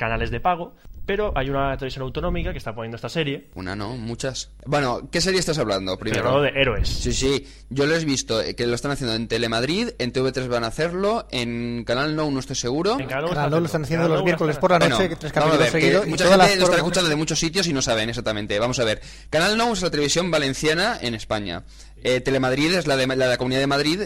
canales 0.00 0.30
de 0.30 0.40
pago. 0.40 0.74
Pero 1.06 1.32
hay 1.34 1.50
una 1.50 1.76
televisión 1.76 2.04
autonómica 2.04 2.52
que 2.52 2.58
está 2.58 2.72
poniendo 2.74 2.94
esta 2.94 3.08
serie. 3.08 3.48
Una 3.54 3.74
no, 3.74 3.96
muchas. 3.96 4.50
Bueno, 4.64 5.08
¿qué 5.10 5.20
serie 5.20 5.40
estás 5.40 5.58
hablando 5.58 5.98
Pero 5.98 6.12
primero? 6.12 6.40
de 6.42 6.50
héroes. 6.50 6.88
Sí, 6.88 7.12
sí, 7.12 7.46
yo 7.68 7.86
lo 7.86 7.96
he 7.96 8.04
visto, 8.04 8.40
eh, 8.40 8.54
que 8.54 8.66
lo 8.66 8.74
están 8.76 8.92
haciendo 8.92 9.14
en 9.16 9.26
Telemadrid, 9.26 9.90
en 9.98 10.12
TV3 10.12 10.46
van 10.48 10.62
a 10.62 10.68
hacerlo, 10.68 11.26
en 11.32 11.82
Canal 11.84 12.14
No 12.14 12.30
no 12.30 12.38
estoy 12.38 12.54
seguro. 12.54 12.98
En 13.00 13.06
Canal 13.08 13.50
No 13.50 13.58
lo 13.60 13.66
están 13.66 13.82
haciendo 13.82 14.04
Canal 14.04 14.18
los 14.18 14.24
miércoles 14.24 14.58
por 14.58 14.70
la 14.70 14.78
Bueno, 14.78 14.98
noche, 14.98 15.16
tres 15.16 15.32
capítulos 15.32 15.68
seguidos. 15.68 16.06
mucha 16.06 16.24
gente 16.24 16.38
las 16.38 16.56
lo 16.56 16.64
está 16.64 16.76
escuchando 16.76 17.10
de 17.10 17.16
muchos 17.16 17.38
sitios 17.38 17.66
y 17.66 17.72
no 17.72 17.82
saben 17.82 18.08
exactamente. 18.08 18.58
Vamos 18.60 18.78
a 18.78 18.84
ver. 18.84 19.00
Canal 19.30 19.56
No 19.56 19.72
es 19.72 19.82
la 19.82 19.90
televisión 19.90 20.30
valenciana 20.30 20.96
en 21.00 21.14
España. 21.14 21.64
Eh, 22.04 22.20
Telemadrid 22.20 22.72
es 22.74 22.86
la 22.86 22.96
de, 22.96 23.06
la 23.08 23.14
de 23.16 23.26
la 23.30 23.36
Comunidad 23.36 23.60
de 23.60 23.66
Madrid, 23.66 24.00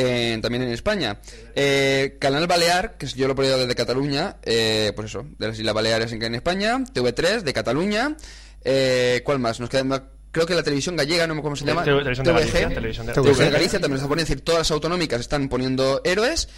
eh, 0.00 0.38
también 0.40 0.62
en 0.62 0.70
España. 0.70 1.18
Eh, 1.54 2.16
Canal 2.20 2.46
Balear, 2.46 2.96
que 2.96 3.06
yo 3.06 3.26
lo 3.26 3.32
he 3.32 3.36
ponido 3.36 3.58
desde 3.58 3.74
Cataluña, 3.74 4.36
eh, 4.44 4.92
pues 4.94 5.06
eso, 5.08 5.26
de 5.38 5.48
las 5.48 5.58
Islas 5.58 5.74
Baleares 5.74 6.12
en, 6.12 6.22
en 6.22 6.34
España. 6.36 6.78
TV3 6.78 7.40
de 7.42 7.52
Cataluña. 7.52 8.16
Eh, 8.64 9.22
¿Cuál 9.24 9.38
más? 9.38 9.60
Nos 9.60 9.68
queda, 9.70 9.82
creo 10.30 10.46
que 10.46 10.54
la 10.54 10.62
televisión 10.62 10.96
gallega, 10.96 11.26
no 11.26 11.34
me 11.34 11.40
acuerdo 11.40 11.56
cómo 11.56 11.56
se 11.56 11.64
llama. 11.64 11.84
Tele- 11.84 11.98
televisión 11.98 12.26
de 12.26 12.32
Galicia, 12.32 12.68
televisión 12.68 13.06
de- 13.06 13.12
TVG. 13.12 13.24
TVG 13.32 13.38
de 13.44 13.50
Galicia 13.50 13.80
también 13.80 14.00
se 14.02 14.08
pone 14.08 14.22
decir, 14.22 14.40
todas 14.42 14.60
las 14.60 14.70
autonómicas 14.70 15.20
están 15.20 15.48
poniendo 15.48 16.00
héroes. 16.04 16.48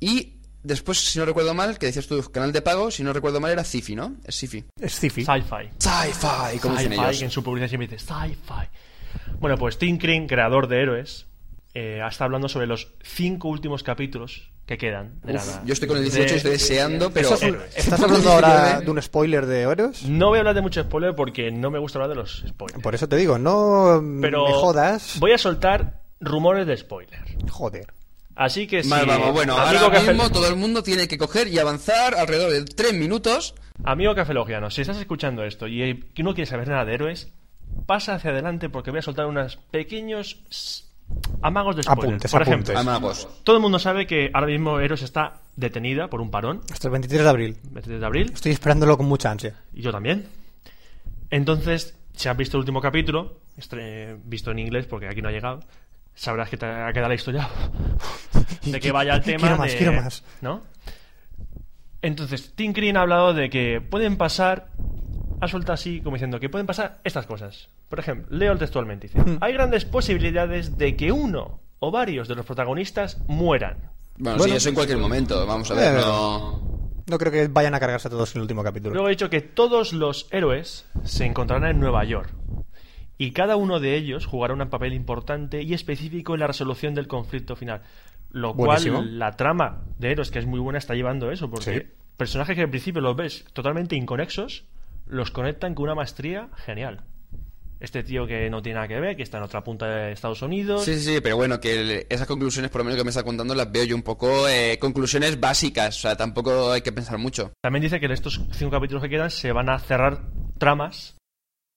Y 0.00 0.34
después, 0.62 0.98
si 0.98 1.18
no 1.18 1.24
recuerdo 1.24 1.54
mal, 1.54 1.78
que 1.78 1.86
decías 1.86 2.06
tú, 2.06 2.22
canal 2.30 2.52
de 2.52 2.60
pago, 2.62 2.90
si 2.90 3.02
no 3.02 3.12
recuerdo 3.12 3.40
mal 3.40 3.50
era 3.52 3.64
Cifi, 3.64 3.94
¿no? 3.96 4.16
Es 4.24 4.36
Cifi. 4.38 4.64
Es 4.80 4.98
Cifi. 4.98 5.24
Sci-fi. 5.24 5.70
Sci-fi, 5.78 6.58
como 6.60 6.74
dicen 6.76 6.92
Sci-fi, 6.92 7.04
ellos. 7.04 7.18
que 7.18 7.24
en 7.24 7.30
su 7.30 7.42
publicidad 7.42 7.68
siempre 7.68 7.88
dice 7.88 8.04
sci-fi. 8.04 8.68
Bueno, 9.40 9.56
pues 9.56 9.78
Tim 9.78 9.98
Kring, 9.98 10.26
creador 10.26 10.68
de 10.68 10.82
héroes, 10.82 11.25
eh, 11.78 12.00
está 12.08 12.24
hablando 12.24 12.48
sobre 12.48 12.66
los 12.66 12.88
cinco 13.02 13.48
últimos 13.48 13.82
capítulos 13.82 14.50
que 14.64 14.78
quedan. 14.78 15.20
de 15.22 15.34
Uf, 15.34 15.46
la- 15.46 15.62
yo 15.64 15.72
estoy 15.74 15.88
con 15.88 15.98
el 15.98 16.04
de- 16.04 16.10
18 16.10 16.32
y 16.34 16.36
estoy 16.38 16.50
deseando, 16.52 17.10
pero... 17.10 17.28
¿Estás, 17.74 18.00
hablando 18.02 18.30
ahora 18.32 18.80
de 18.80 18.90
un 18.90 19.00
spoiler 19.02 19.44
de 19.46 19.60
Héroes? 19.62 20.04
No 20.08 20.28
voy 20.28 20.38
a 20.38 20.40
hablar 20.40 20.54
de 20.54 20.62
mucho 20.62 20.82
spoiler 20.82 21.14
porque 21.14 21.50
no 21.50 21.70
me 21.70 21.78
gusta 21.78 21.98
hablar 21.98 22.10
de 22.10 22.16
los 22.16 22.44
spoilers. 22.48 22.82
Por 22.82 22.94
eso 22.94 23.08
te 23.08 23.16
digo, 23.16 23.38
no 23.38 24.02
Pero 24.22 24.46
me 24.46 24.52
jodas. 24.54 25.18
voy 25.20 25.32
a 25.32 25.38
soltar 25.38 26.00
rumores 26.20 26.66
de 26.66 26.76
spoiler. 26.76 27.20
Joder. 27.50 27.92
Así 28.34 28.66
que 28.66 28.82
si 28.82 28.88
Vale, 28.90 29.06
vamos, 29.06 29.32
bueno, 29.32 29.56
amigo, 29.56 29.84
ahora 29.84 29.98
Café- 29.98 30.12
mismo 30.12 30.30
todo 30.30 30.48
el 30.48 30.56
mundo 30.56 30.82
tiene 30.82 31.06
que 31.08 31.16
coger 31.18 31.48
y 31.48 31.58
avanzar 31.58 32.14
alrededor 32.14 32.52
de 32.52 32.64
3 32.64 32.92
minutos. 32.94 33.54
amigo 33.84 34.14
cafelogiano, 34.14 34.70
si 34.70 34.80
estás 34.80 34.96
escuchando 34.98 35.44
esto 35.44 35.66
y 35.66 35.82
eh, 35.82 36.00
que 36.14 36.22
no 36.22 36.34
quieres 36.34 36.48
saber 36.50 36.68
nada 36.68 36.84
de 36.84 36.94
héroes, 36.94 37.28
pasa 37.86 38.14
hacia 38.14 38.30
adelante 38.32 38.68
porque 38.68 38.90
voy 38.90 38.98
a 38.98 39.02
soltar 39.02 39.26
unos 39.26 39.56
pequeños 39.70 40.40
amagos 41.42 41.76
de 41.76 41.82
spoiler. 41.82 42.04
Apuntes, 42.06 42.30
Por 42.32 42.42
apuntes. 42.42 42.70
ejemplo, 42.70 42.92
Amagos. 42.92 43.28
todo 43.44 43.56
el 43.56 43.62
mundo 43.62 43.78
sabe 43.78 44.06
que 44.06 44.30
ahora 44.34 44.46
mismo 44.48 44.80
Héroes 44.80 45.02
está 45.02 45.40
detenida 45.56 46.08
por 46.08 46.20
un 46.20 46.30
parón, 46.30 46.60
Hasta 46.72 46.88
el 46.88 46.92
23 46.92 47.22
de 47.22 47.28
abril. 47.28 47.56
23 47.70 48.00
de 48.00 48.06
abril, 48.06 48.30
Estoy 48.34 48.52
esperándolo 48.52 48.96
con 48.96 49.06
mucha 49.06 49.30
ansia. 49.30 49.54
y 49.72 49.82
yo 49.82 49.92
también. 49.92 50.26
Entonces, 51.30 51.96
si 52.14 52.28
has 52.28 52.36
visto 52.36 52.56
el 52.56 52.60
último 52.60 52.80
capítulo, 52.80 53.38
visto 54.24 54.50
en 54.50 54.58
inglés 54.58 54.86
porque 54.86 55.08
aquí 55.08 55.22
no 55.22 55.28
ha 55.28 55.32
llegado, 55.32 55.60
sabrás 56.14 56.48
que 56.48 56.56
te 56.56 56.66
ha 56.66 56.92
quedado 56.92 57.08
la 57.08 57.14
historia 57.14 57.48
de 58.64 58.80
que 58.80 58.92
vaya 58.92 59.14
el 59.14 59.22
tema. 59.22 59.38
Quiero 59.40 59.56
más, 59.58 59.70
de- 59.72 59.76
quiero 59.78 59.92
más. 59.92 60.24
¿No? 60.40 60.62
Entonces, 62.02 62.52
Tim 62.54 62.72
Green 62.72 62.96
ha 62.96 63.02
hablado 63.02 63.34
de 63.34 63.50
que 63.50 63.80
pueden 63.80 64.16
pasar. 64.16 64.68
Ha 65.40 65.48
soltado 65.48 65.74
así, 65.74 66.00
como 66.00 66.16
diciendo 66.16 66.40
que 66.40 66.48
pueden 66.48 66.66
pasar 66.66 66.98
estas 67.04 67.26
cosas. 67.26 67.68
Por 67.88 67.98
ejemplo, 68.00 68.26
leo 68.36 68.56
textualmente: 68.56 69.08
dice, 69.08 69.20
Hmm. 69.20 69.38
Hay 69.40 69.52
grandes 69.52 69.84
posibilidades 69.84 70.76
de 70.78 70.96
que 70.96 71.12
uno 71.12 71.60
o 71.78 71.90
varios 71.90 72.26
de 72.28 72.34
los 72.34 72.46
protagonistas 72.46 73.18
mueran. 73.28 73.76
Bueno, 74.18 74.38
Bueno. 74.38 74.52
sí, 74.52 74.56
eso 74.56 74.68
en 74.70 74.74
cualquier 74.74 74.98
momento. 74.98 75.46
Vamos 75.46 75.70
a 75.70 75.74
ver, 75.74 75.94
Eh, 75.94 76.00
no... 76.00 76.76
No 77.08 77.18
creo 77.18 77.30
que 77.30 77.46
vayan 77.46 77.72
a 77.74 77.78
cargarse 77.78 78.08
a 78.08 78.10
todos 78.10 78.34
en 78.34 78.40
el 78.40 78.42
último 78.42 78.64
capítulo. 78.64 78.92
Luego 78.94 79.06
he 79.06 79.10
dicho 79.12 79.30
que 79.30 79.40
todos 79.40 79.92
los 79.92 80.26
héroes 80.32 80.86
se 81.04 81.24
encontrarán 81.24 81.70
en 81.70 81.78
Nueva 81.78 82.02
York. 82.04 82.30
Y 83.18 83.30
cada 83.30 83.54
uno 83.56 83.78
de 83.78 83.94
ellos 83.96 84.26
jugará 84.26 84.54
un 84.54 84.68
papel 84.68 84.92
importante 84.92 85.62
y 85.62 85.72
específico 85.72 86.34
en 86.34 86.40
la 86.40 86.48
resolución 86.48 86.94
del 86.94 87.06
conflicto 87.06 87.54
final. 87.54 87.82
Lo 88.30 88.54
Buenísimo. 88.54 88.98
cual, 88.98 89.18
la 89.20 89.36
trama 89.36 89.82
de 89.98 90.10
héroes, 90.10 90.30
que 90.32 90.40
es 90.40 90.46
muy 90.46 90.58
buena, 90.58 90.78
está 90.80 90.94
llevando 90.94 91.30
eso. 91.30 91.48
Porque 91.48 91.78
Sí. 91.78 91.82
personajes 92.16 92.56
que 92.56 92.62
al 92.62 92.70
principio 92.70 93.00
los 93.00 93.14
ves 93.14 93.44
totalmente 93.52 93.94
inconexos, 93.94 94.64
los 95.06 95.30
conectan 95.30 95.74
con 95.74 95.84
una 95.84 95.94
maestría 95.94 96.48
genial. 96.64 97.02
Este 97.78 98.02
tío 98.02 98.26
que 98.26 98.48
no 98.48 98.62
tiene 98.62 98.76
nada 98.76 98.88
que 98.88 98.98
ver, 98.98 99.16
que 99.16 99.22
está 99.22 99.36
en 99.36 99.44
otra 99.44 99.62
punta 99.62 99.86
de 99.86 100.12
Estados 100.12 100.40
Unidos. 100.40 100.82
Sí, 100.84 100.94
sí, 100.94 101.14
sí, 101.16 101.20
pero 101.20 101.36
bueno, 101.36 101.60
que 101.60 101.78
el- 101.80 102.06
esas 102.08 102.26
conclusiones, 102.26 102.70
por 102.70 102.80
lo 102.80 102.84
menos 102.86 102.96
que 102.98 103.04
me 103.04 103.10
está 103.10 103.22
contando, 103.22 103.54
las 103.54 103.70
veo 103.70 103.84
yo 103.84 103.94
un 103.94 104.02
poco 104.02 104.48
eh, 104.48 104.78
conclusiones 104.80 105.38
básicas. 105.38 105.96
O 105.98 106.00
sea, 106.00 106.16
tampoco 106.16 106.72
hay 106.72 106.80
que 106.80 106.92
pensar 106.92 107.18
mucho. 107.18 107.52
También 107.62 107.82
dice 107.82 108.00
que 108.00 108.06
en 108.06 108.12
estos 108.12 108.40
cinco 108.52 108.70
capítulos 108.70 109.02
que 109.02 109.10
quedan 109.10 109.30
se 109.30 109.52
van 109.52 109.68
a 109.68 109.78
cerrar 109.78 110.22
tramas 110.58 111.16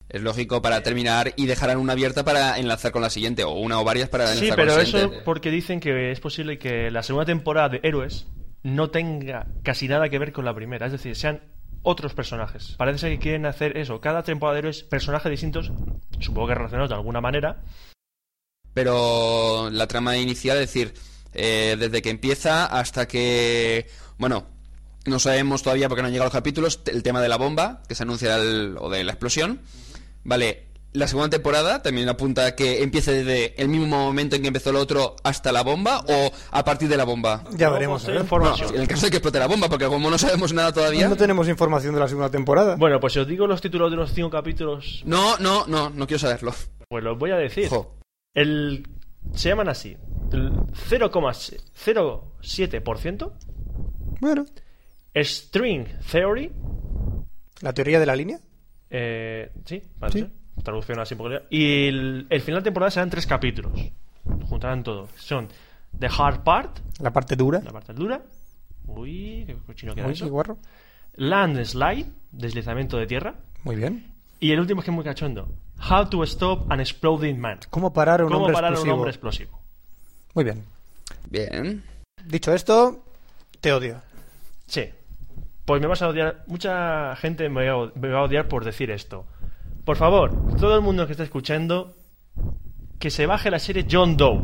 Es 0.07 0.21
lógico 0.23 0.61
para 0.61 0.81
terminar 0.81 1.33
y 1.35 1.45
dejarán 1.45 1.77
una 1.77 1.93
abierta 1.93 2.23
para 2.23 2.57
enlazar 2.57 2.91
con 2.93 3.01
la 3.03 3.09
siguiente, 3.11 3.43
o 3.43 3.51
una 3.51 3.79
o 3.79 3.83
varias 3.83 4.07
para 4.09 4.23
enlazar 4.23 4.43
Sí, 4.43 4.49
con 4.49 4.55
pero 4.55 4.75
la 4.77 4.81
eso 4.81 4.97
siguiente. 4.99 5.21
porque 5.25 5.51
dicen 5.51 5.79
que 5.81 6.11
es 6.11 6.19
posible 6.21 6.57
que 6.57 6.89
la 6.89 7.03
segunda 7.03 7.25
temporada 7.25 7.69
de 7.69 7.79
Héroes 7.83 8.25
no 8.63 8.89
tenga 8.89 9.45
casi 9.63 9.87
nada 9.89 10.09
que 10.09 10.17
ver 10.17 10.31
con 10.31 10.45
la 10.45 10.55
primera. 10.55 10.85
Es 10.87 10.93
decir, 10.93 11.15
sean 11.15 11.41
otros 11.83 12.13
personajes. 12.13 12.75
Parece 12.77 12.99
ser 12.99 13.11
que 13.11 13.19
quieren 13.19 13.45
hacer 13.45 13.77
eso. 13.77 13.99
Cada 14.01 14.23
temporada 14.23 14.55
de 14.55 14.59
Héroes, 14.59 14.83
personajes 14.83 15.29
distintos, 15.31 15.71
supongo 16.19 16.47
que 16.47 16.55
relacionados 16.55 16.89
de 16.89 16.95
alguna 16.95 17.21
manera. 17.21 17.61
Pero 18.73 19.69
la 19.71 19.87
trama 19.87 20.17
inicial, 20.17 20.57
es 20.57 20.67
decir, 20.67 20.93
eh, 21.33 21.75
desde 21.79 22.01
que 22.01 22.09
empieza 22.09 22.65
hasta 22.65 23.07
que. 23.07 23.87
Bueno, 24.17 24.45
no 25.05 25.19
sabemos 25.19 25.63
todavía 25.63 25.89
porque 25.89 26.01
no 26.01 26.07
han 26.07 26.13
llegado 26.13 26.27
los 26.27 26.33
capítulos. 26.33 26.81
El 26.85 27.03
tema 27.03 27.21
de 27.21 27.29
la 27.29 27.37
bomba, 27.37 27.81
que 27.87 27.95
se 27.95 28.03
anuncia 28.03 28.35
el- 28.37 28.75
o 28.79 28.89
de 28.89 29.03
la 29.03 29.11
explosión. 29.13 29.61
Vale, 30.23 30.67
la 30.91 31.07
segunda 31.07 31.29
temporada 31.29 31.83
también 31.83 32.09
apunta 32.09 32.55
que 32.55 32.81
empiece 32.81 33.11
desde 33.11 33.61
el 33.61 33.67
mismo 33.69 33.85
momento 33.87 34.35
en 34.35 34.41
que 34.41 34.47
empezó 34.47 34.71
el 34.71 34.75
otro 34.77 35.15
hasta 35.23 35.51
la 35.51 35.61
bomba 35.61 36.03
o 36.07 36.31
a 36.51 36.63
partir 36.65 36.89
de 36.89 36.97
la 36.97 37.03
bomba. 37.03 37.43
Ya 37.55 37.69
veremos. 37.69 38.07
¿eh? 38.07 38.13
No, 38.13 38.21
información. 38.21 38.73
en 38.75 38.81
el 38.81 38.87
caso 38.87 39.05
de 39.05 39.11
que 39.11 39.17
explote 39.17 39.37
la 39.39 39.45
bomba, 39.47 39.69
porque 39.69 39.85
como 39.85 40.09
no 40.09 40.17
sabemos 40.17 40.51
nada 40.53 40.73
todavía. 40.73 41.07
No 41.07 41.15
tenemos 41.15 41.47
información 41.47 41.93
de 41.93 41.99
la 41.99 42.07
segunda 42.07 42.31
temporada. 42.31 42.75
Bueno, 42.75 42.99
pues 42.99 43.13
si 43.13 43.19
os 43.19 43.27
digo 43.27 43.45
los 43.45 43.61
títulos 43.61 43.91
de 43.91 43.97
los 43.97 44.11
cinco 44.13 44.31
capítulos, 44.31 45.03
No, 45.05 45.37
no, 45.37 45.67
no, 45.67 45.91
no 45.91 46.07
quiero 46.07 46.19
saberlo. 46.19 46.53
pues 46.87 47.03
los 47.03 47.17
voy 47.19 47.29
a 47.31 47.35
decir. 47.37 47.69
Jo. 47.69 47.95
El, 48.33 48.87
se 49.33 49.49
llaman 49.49 49.69
así. 49.69 49.95
El 50.31 50.51
0,07%. 50.89 53.31
Bueno, 54.21 54.45
String 55.15 55.85
Theory. 56.11 56.51
la 57.61 57.73
teoría 57.73 57.99
de 57.99 58.05
la 58.05 58.15
línea. 58.15 58.39
Eh, 58.89 59.51
sí, 59.65 59.81
vale, 59.97 60.13
Sí. 60.13 60.27
Traducción 60.63 60.99
así 60.99 61.15
poco. 61.15 61.29
Y 61.49 61.87
el, 61.87 62.27
el 62.29 62.41
final 62.41 62.61
de 62.61 62.65
temporada 62.65 62.91
serán 62.91 63.09
tres 63.09 63.25
capítulos. 63.25 63.71
Juntarán 64.47 64.83
todo. 64.83 65.07
Son 65.17 65.47
The 65.97 66.07
Hard 66.15 66.43
Part, 66.43 66.79
La 66.99 67.11
parte 67.11 67.35
dura. 67.35 67.61
la 67.63 67.71
parte 67.71 67.93
dura. 67.93 68.21
Uy, 68.87 69.43
qué 69.47 69.55
cochino 69.65 69.95
queda 69.95 70.07
Uy, 70.07 70.13
eso. 70.13 70.25
qué 70.25 70.31
guarro. 70.31 70.57
Landslide, 71.15 72.05
deslizamiento 72.31 72.97
de 72.97 73.07
tierra. 73.07 73.35
Muy 73.63 73.75
bien. 73.75 74.13
Y 74.39 74.51
el 74.51 74.59
último 74.59 74.81
es 74.81 74.85
que 74.85 74.91
es 74.91 74.95
muy 74.95 75.03
cachondo. 75.03 75.47
How 75.89 76.09
to 76.09 76.23
Stop 76.23 76.71
an 76.71 76.79
Exploding 76.79 77.39
Man. 77.39 77.59
¿Cómo 77.69 77.93
parar 77.93 78.21
a 78.21 78.25
un 78.25 78.31
¿Cómo 78.31 78.45
hombre 78.45 78.53
parar 78.53 78.69
a 78.69 78.71
un 78.71 78.75
explosivo? 78.75 78.95
hombre 78.95 79.09
explosivo? 79.11 79.59
Muy 80.33 80.43
bien. 80.43 80.63
Bien. 81.29 81.83
Dicho 82.25 82.53
esto, 82.53 83.03
te 83.61 83.71
odio. 83.73 84.01
Sí. 84.67 84.89
Pues 85.65 85.81
me 85.81 85.87
vas 85.87 86.01
a 86.01 86.07
odiar. 86.09 86.43
Mucha 86.47 87.15
gente 87.17 87.47
me 87.49 87.69
va 87.69 88.19
a 88.19 88.23
odiar 88.23 88.47
por 88.47 88.65
decir 88.65 88.91
esto. 88.91 89.25
Por 89.89 89.97
favor, 89.97 90.55
todo 90.59 90.75
el 90.75 90.83
mundo 90.83 91.07
que 91.07 91.13
está 91.13 91.23
escuchando, 91.23 91.95
que 92.99 93.09
se 93.09 93.25
baje 93.25 93.49
la 93.49 93.57
serie 93.57 93.87
John 93.89 94.17
Doe 94.17 94.43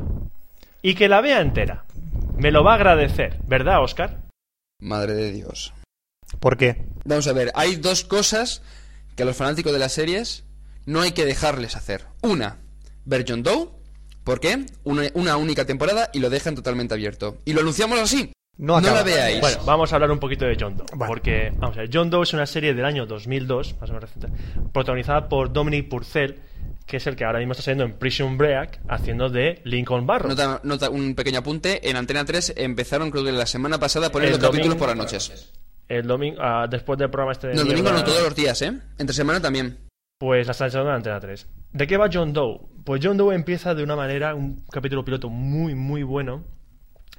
y 0.82 0.96
que 0.96 1.08
la 1.08 1.22
vea 1.22 1.40
entera. 1.40 1.86
Me 2.36 2.50
lo 2.50 2.64
va 2.64 2.72
a 2.72 2.76
agradecer, 2.78 3.38
¿verdad, 3.46 3.84
Oscar? 3.84 4.24
Madre 4.80 5.14
de 5.14 5.32
Dios. 5.32 5.72
¿Por 6.40 6.58
qué? 6.58 6.88
Vamos 7.04 7.28
a 7.28 7.34
ver, 7.34 7.52
hay 7.54 7.76
dos 7.76 8.04
cosas 8.06 8.64
que 9.16 9.22
a 9.22 9.28
los 9.28 9.38
fanáticos 9.38 9.72
de 9.72 9.78
las 9.78 9.94
series 9.94 10.46
no 10.88 11.02
hay 11.02 11.12
que 11.12 11.26
dejarles 11.26 11.76
hacer. 11.76 12.08
Una, 12.24 12.58
ver 13.06 13.24
John 13.28 13.44
Doe. 13.44 13.70
¿Por 14.24 14.40
qué? 14.40 14.66
Una, 14.84 15.04
una 15.14 15.38
única 15.38 15.66
temporada 15.66 16.10
y 16.12 16.22
lo 16.22 16.32
dejan 16.32 16.56
totalmente 16.56 16.96
abierto. 16.96 17.38
Y 17.46 17.54
lo 17.54 17.62
anunciamos 17.62 18.00
así. 18.00 18.32
No 18.58 18.80
la 18.80 19.04
veáis. 19.04 19.42
Bueno, 19.42 19.58
vamos 19.66 19.92
a 19.92 19.96
hablar 19.96 20.12
un 20.12 20.20
poquito 20.20 20.46
de 20.46 20.56
John 20.60 20.78
Doe. 20.78 20.88
Vale. 20.96 21.08
Porque, 21.10 21.52
vamos 21.58 21.78
a 21.78 21.82
ver, 21.82 21.90
John 21.92 22.10
Doe 22.10 22.24
es 22.24 22.34
una 22.34 22.46
serie 22.46 22.74
del 22.74 22.86
año 22.86 23.06
2002, 23.06 23.76
más 23.80 23.90
o 23.90 23.94
menos 23.94 24.10
reciente, 24.10 24.30
protagonizada 24.72 25.28
por 25.28 25.52
Dominic 25.52 25.90
Purcell, 25.90 26.36
que 26.86 26.98
es 26.98 27.08
el 27.08 27.16
que 27.16 27.26
ahora 27.26 27.40
mismo 27.40 27.52
está 27.52 27.64
saliendo 27.64 27.84
en 27.84 27.94
Prison 27.98 28.38
Break, 28.38 28.80
haciendo 28.88 29.30
de 29.30 29.62
Lincoln 29.66 30.06
Barrow. 30.06 30.30
Nota, 30.30 30.62
nota 30.64 30.90
un 30.90 31.16
pequeño 31.16 31.40
apunte. 31.40 31.90
En 31.90 31.98
Antena 31.98 32.24
3 32.24 32.54
empezaron, 32.58 33.12
creo 33.12 33.24
que 33.24 33.32
la 33.32 33.46
semana 33.46 33.80
pasada, 33.80 34.08
a 34.08 34.10
poner 34.12 34.30
El 34.30 34.40
los 34.40 34.50
capítulos 34.50 34.78
por 34.78 34.88
las 34.88 34.98
noches. 34.98 35.52
El 35.88 36.08
domingo, 36.08 36.38
ah, 36.42 36.68
después 36.70 36.98
del 36.98 37.10
programa 37.10 37.34
este 37.34 37.48
de 37.48 37.56
No, 37.56 37.62
el 37.62 37.68
domingo 37.68 37.92
no, 37.92 38.04
todos 38.04 38.24
los 38.24 38.36
días, 38.36 38.62
¿eh? 38.62 38.74
Entre 38.98 39.14
semana 39.14 39.42
también. 39.42 39.78
Pues 40.18 40.48
la 40.48 40.52
están 40.52 40.70
echando 40.70 40.90
en 40.90 40.96
Antena 40.96 41.20
3. 41.20 41.48
¿De 41.74 41.88
qué 41.88 41.98
va 41.98 42.10
John 42.12 42.32
Doe? 42.32 42.62
Pues 42.84 43.02
John 43.04 43.18
Doe 43.18 43.36
empieza 43.36 43.76
de 43.76 43.84
una 43.84 43.96
manera, 43.96 44.34
un 44.34 44.64
capítulo 44.72 45.04
piloto 45.04 45.30
muy, 45.30 45.76
muy 45.76 46.04
bueno, 46.04 46.46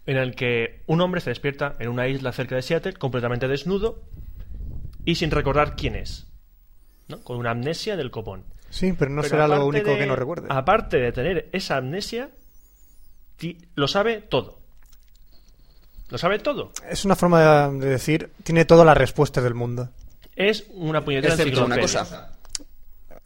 en 0.06 0.16
el 0.16 0.34
que 0.34 0.82
un 0.86 1.00
hombre 1.00 1.20
se 1.20 1.30
despierta 1.30 1.74
en 1.78 1.88
una 1.88 2.06
isla 2.08 2.32
cerca 2.32 2.54
de 2.54 2.62
Seattle, 2.62 2.94
completamente 2.94 3.48
desnudo 3.48 4.02
y 5.04 5.16
sin 5.16 5.30
recordar 5.30 5.76
quién 5.76 5.96
es. 5.96 6.26
¿no? 7.08 7.20
Con 7.22 7.36
una 7.38 7.50
amnesia 7.52 7.96
del 7.96 8.10
copón. 8.10 8.44
Sí, 8.70 8.92
pero 8.98 9.10
no 9.10 9.22
Pero 9.22 9.30
será 9.30 9.48
lo 9.48 9.64
único 9.66 9.90
de- 9.90 9.98
que 9.98 10.06
no 10.06 10.16
recuerde. 10.16 10.48
Aparte 10.50 10.96
de 10.98 11.12
tener 11.12 11.48
esa 11.52 11.76
amnesia, 11.76 12.30
ti- 13.36 13.58
lo 13.74 13.86
sabe 13.88 14.20
todo. 14.20 14.58
Lo 16.08 16.18
sabe 16.18 16.38
todo. 16.38 16.72
Es 16.88 17.04
una 17.04 17.16
forma 17.16 17.68
de 17.68 17.86
decir, 17.88 18.30
tiene 18.44 18.64
todas 18.64 18.86
las 18.86 18.96
respuestas 18.96 19.42
del 19.42 19.54
mundo. 19.54 19.88
Es 20.36 20.64
una 20.70 21.04
puñetera 21.04 21.34
Excepto 21.34 21.64
una 21.64 21.76
enciclopedia. 21.76 22.00
cosa. 22.00 22.32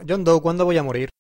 John 0.09 0.25
Doe, 0.25 0.41
¿cuándo 0.41 0.65
voy 0.65 0.79
a 0.79 0.83
morir? 0.83 1.11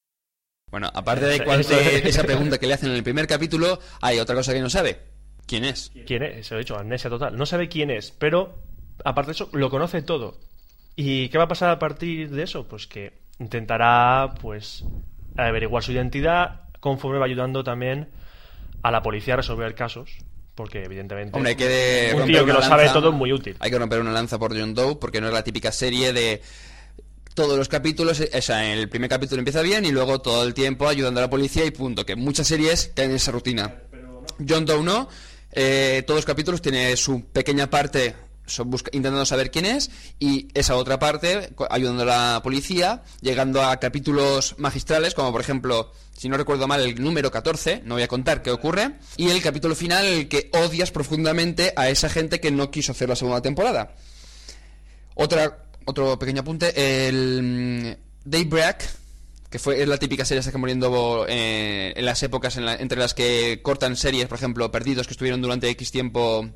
Bueno, 0.71 0.91
aparte 0.95 1.27
de, 1.27 1.45
cuál- 1.45 1.63
de 1.65 1.99
esa 2.09 2.23
pregunta 2.23 2.59
que 2.59 2.67
le 2.67 2.75
hacen 2.75 2.91
en 2.91 2.97
el 2.97 3.03
primer 3.03 3.27
capítulo, 3.27 3.79
hay 4.01 4.19
otra 4.21 4.35
cosa 4.35 4.53
que 4.53 4.61
no 4.61 4.71
sabe. 4.71 5.01
¿Quién 5.47 5.65
es? 5.65 5.91
¿Quién 6.07 6.23
es? 6.23 6.47
Se 6.47 6.55
lo 6.55 6.61
he 6.61 6.65
dicho, 6.65 6.77
amnesia 6.77 7.11
total. 7.11 7.37
No 7.37 7.47
sabe 7.47 7.69
quién 7.69 7.91
es, 7.91 8.13
pero 8.13 8.59
aparte 9.05 9.29
de 9.29 9.33
eso, 9.33 9.49
lo 9.53 9.71
conoce 9.71 10.03
todo. 10.03 10.39
¿Y 10.97 11.29
qué 11.29 11.39
va 11.39 11.45
a 11.45 11.49
pasar 11.49 11.71
a 11.71 11.79
partir 11.79 12.31
de 12.31 12.43
eso? 12.43 12.67
Pues 12.69 12.87
que 12.87 13.13
intentará, 13.39 14.35
pues, 14.41 14.85
averiguar 15.37 15.83
su 15.83 15.93
identidad 15.93 16.63
conforme 16.81 17.19
va 17.19 17.27
ayudando 17.27 17.65
también 17.65 18.09
a 18.83 18.91
la 18.91 19.03
policía 19.03 19.35
a 19.35 19.39
resolver 19.39 19.75
casos. 19.75 20.11
Porque, 20.55 20.85
evidentemente, 20.85 21.37
Hombre, 21.37 21.51
hay 21.51 21.57
que 21.57 22.13
un 22.15 22.27
tío 22.27 22.45
que 22.45 22.53
lo 22.53 22.61
sabe 22.61 22.89
todo 22.91 23.11
es 23.11 23.15
muy 23.15 23.33
útil. 23.33 23.57
Hay 23.61 23.71
que 23.71 23.79
romper 23.79 24.01
una 24.01 24.13
lanza 24.13 24.39
por 24.39 24.59
John 24.59 24.75
Doe 24.75 24.97
porque 24.97 25.21
no 25.21 25.29
es 25.29 25.33
la 25.33 25.43
típica 25.43 25.73
serie 25.73 26.13
de 26.13 26.43
todos 27.35 27.57
los 27.57 27.69
capítulos, 27.69 28.21
eh, 28.21 28.31
o 28.35 28.43
sea, 28.43 28.71
el 28.71 28.89
primer 28.89 29.09
capítulo 29.09 29.39
empieza 29.39 29.63
bien 29.63 29.87
y 29.87 29.93
luego 29.93 30.21
todo 30.21 30.45
el 30.45 30.53
tiempo 30.53 30.89
ayudando 30.89 31.21
a 31.21 31.23
la 31.23 31.31
policía 31.31 31.65
y 31.65 31.71
punto. 31.71 32.05
Que 32.05 32.17
muchas 32.17 32.47
series 32.47 32.93
caen 32.95 33.11
en 33.11 33.17
esa 33.17 33.33
rutina. 33.33 33.75
John 34.47 34.67
Doe 34.67 34.83
no. 34.83 35.09
Eh, 35.53 36.03
todos 36.07 36.19
los 36.19 36.25
capítulos 36.27 36.63
tiene 36.63 36.97
su 36.97 37.25
pequeña 37.27 37.69
parte 37.69 38.15
busca- 38.65 38.91
intentando 38.93 39.25
saber 39.25 39.51
quién 39.51 39.65
es 39.65 39.91
y 40.19 40.49
esa 40.55 40.75
otra 40.75 40.99
parte 40.99 41.51
ayudando 41.71 42.03
a 42.03 42.07
la 42.07 42.41
policía, 42.43 43.03
llegando 43.21 43.63
a 43.63 43.79
capítulos 43.79 44.57
magistrales 44.59 45.15
como 45.15 45.31
por 45.31 45.41
ejemplo, 45.41 45.93
si 46.17 46.29
no 46.29 46.37
recuerdo 46.37 46.67
mal, 46.67 46.81
el 46.81 47.01
número 47.01 47.31
14, 47.31 47.83
no 47.85 47.95
voy 47.95 48.03
a 48.03 48.09
contar 48.09 48.43
qué 48.43 48.51
ocurre, 48.51 48.97
y 49.17 49.31
el 49.31 49.41
capítulo 49.41 49.75
final 49.77 50.05
el 50.05 50.29
que 50.29 50.51
odias 50.53 50.91
profundamente 50.91 51.73
a 51.77 51.89
esa 51.91 52.09
gente 52.09 52.41
que 52.41 52.51
no 52.51 52.71
quiso 52.73 52.91
hacer 52.93 53.09
la 53.09 53.15
segunda 53.17 53.41
temporada. 53.41 53.95
Otra, 55.15 55.65
otro 55.85 56.19
pequeño 56.19 56.41
apunte, 56.41 57.09
el 57.09 57.43
mm, 57.43 58.29
Daybreak, 58.29 58.85
que 59.51 59.59
fue, 59.59 59.83
es 59.83 59.89
la 59.89 59.99
típica 59.99 60.25
serie 60.25 60.41
esa 60.41 60.53
que 60.53 60.59
muriendo 60.59 61.27
eh, 61.29 61.93
en 61.97 62.05
las 62.05 62.23
épocas 62.23 62.57
en 62.57 62.65
la- 62.65 62.77
entre 62.77 62.99
las 62.99 63.15
que 63.15 63.61
cortan 63.63 63.97
series, 63.97 64.27
por 64.29 64.39
ejemplo, 64.39 64.71
perdidos 64.71 65.07
que 65.07 65.13
estuvieron 65.13 65.43
durante 65.43 65.69
X 65.71 65.91
tiempo 65.91 66.49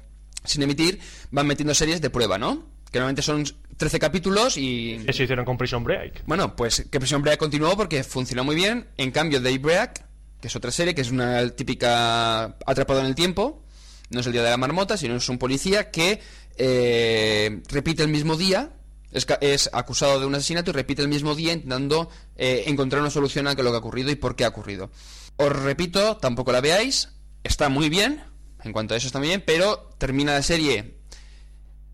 sin 0.45 0.62
emitir, 0.62 1.01
van 1.30 1.47
metiendo 1.47 1.74
series 1.74 2.01
de 2.01 2.11
prueba, 2.11 2.38
¿no? 2.38 2.66
Que 2.92 2.99
normalmente 3.01 3.22
son 3.22 3.45
13 3.76 3.99
capítulos 3.99 4.57
y... 4.57 5.01
Eso 5.07 5.24
hicieron 5.24 5.45
con 5.45 5.59
Prison 5.59 5.82
Break. 5.82 6.22
Bueno, 6.26 6.55
pues 6.55 6.86
que 6.90 7.01
Prison 7.01 7.22
Break 7.22 7.38
continuó 7.38 7.76
porque 7.76 8.05
funcionó 8.05 8.45
muy 8.45 8.55
bien. 8.55 8.86
En 8.97 9.11
cambio, 9.11 9.40
Daybreak, 9.40 10.05
que 10.40 10.47
es 10.47 10.55
otra 10.55 10.70
serie, 10.70 10.95
que 10.95 11.01
es 11.01 11.11
una 11.11 11.49
típica 11.51 12.45
atrapado 12.66 13.01
en 13.01 13.07
el 13.07 13.16
tiempo, 13.16 13.64
no 14.11 14.20
es 14.20 14.26
el 14.26 14.32
día 14.32 14.45
de 14.45 14.51
la 14.51 14.57
marmota, 14.57 14.97
sino 14.97 15.16
es 15.16 15.28
un 15.28 15.38
policía 15.38 15.90
que 15.90 16.20
eh, 16.57 17.62
repite 17.68 18.03
el 18.05 18.09
mismo 18.11 18.36
día, 18.36 18.70
es, 19.14 19.26
es 19.40 19.70
acusado 19.72 20.20
de 20.20 20.26
un 20.26 20.34
asesinato 20.34 20.70
y 20.70 20.74
repite 20.74 21.00
el 21.00 21.08
mismo 21.08 21.34
día 21.34 21.52
intentando 21.52 22.10
eh, 22.36 22.64
encontrar 22.66 23.00
una 23.00 23.10
solución 23.10 23.46
a 23.46 23.54
lo 23.54 23.70
que 23.70 23.76
ha 23.76 23.78
ocurrido 23.78 24.10
y 24.10 24.16
por 24.16 24.36
qué 24.36 24.44
ha 24.44 24.48
ocurrido. 24.48 24.90
Os 25.36 25.50
repito, 25.50 26.16
tampoco 26.18 26.52
la 26.52 26.60
veáis, 26.60 27.10
está 27.42 27.68
muy 27.68 27.88
bien, 27.88 28.22
en 28.62 28.72
cuanto 28.72 28.94
a 28.94 28.96
eso 28.96 29.06
está 29.06 29.20
muy 29.20 29.28
bien, 29.28 29.42
pero 29.46 29.90
termina 29.98 30.34
la 30.34 30.42
serie 30.42 30.98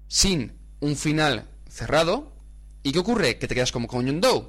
sin 0.08 0.58
un 0.80 0.96
final 0.96 1.44
cerrado. 1.68 2.32
¿Y 2.82 2.92
qué 2.92 2.98
ocurre? 2.98 3.38
Que 3.38 3.46
te 3.46 3.54
quedas 3.54 3.72
como 3.72 3.86
con 3.86 4.06
John 4.06 4.22
Doe, 4.22 4.48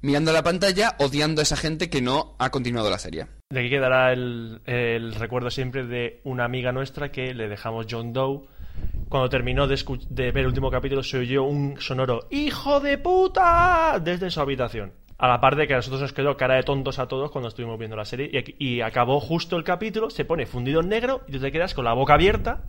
mirando 0.00 0.30
a 0.30 0.34
la 0.34 0.44
pantalla, 0.44 0.94
odiando 0.98 1.40
a 1.40 1.42
esa 1.42 1.56
gente 1.56 1.90
que 1.90 2.00
no 2.00 2.36
ha 2.38 2.50
continuado 2.50 2.90
la 2.90 2.98
serie. 2.98 3.26
De 3.50 3.60
aquí 3.60 3.70
quedará 3.70 4.12
el 4.12 5.14
recuerdo 5.18 5.50
siempre 5.50 5.84
de 5.84 6.20
una 6.22 6.44
amiga 6.44 6.70
nuestra 6.70 7.10
que 7.10 7.34
le 7.34 7.48
dejamos 7.48 7.86
John 7.90 8.12
Doe. 8.12 8.46
Cuando 9.08 9.28
terminó 9.28 9.66
de, 9.66 9.76
ver 10.10 10.38
el 10.38 10.46
último 10.46 10.70
capítulo, 10.70 11.02
se 11.02 11.18
oyó 11.18 11.44
un 11.44 11.80
sonoro 11.80 12.26
¡Hijo 12.30 12.80
de 12.80 12.98
puta! 12.98 14.00
desde 14.02 14.30
su 14.30 14.40
habitación. 14.40 14.92
A 15.16 15.26
la 15.26 15.40
par 15.40 15.56
de 15.56 15.66
que 15.66 15.72
a 15.72 15.76
nosotros 15.76 16.02
nos 16.02 16.12
quedó 16.12 16.36
cara 16.36 16.56
de 16.56 16.62
tontos 16.62 16.98
a 16.98 17.08
todos 17.08 17.30
cuando 17.30 17.48
estuvimos 17.48 17.78
viendo 17.78 17.96
la 17.96 18.04
serie. 18.04 18.30
Y, 18.58 18.80
acabó 18.82 19.18
justo 19.18 19.56
el 19.56 19.64
capítulo, 19.64 20.10
se 20.10 20.24
pone 20.24 20.46
fundido 20.46 20.80
en 20.80 20.88
negro 20.88 21.22
y 21.26 21.32
tú 21.32 21.40
te 21.40 21.50
quedas 21.50 21.74
con 21.74 21.84
la 21.84 21.94
boca 21.94 22.14
abierta 22.14 22.64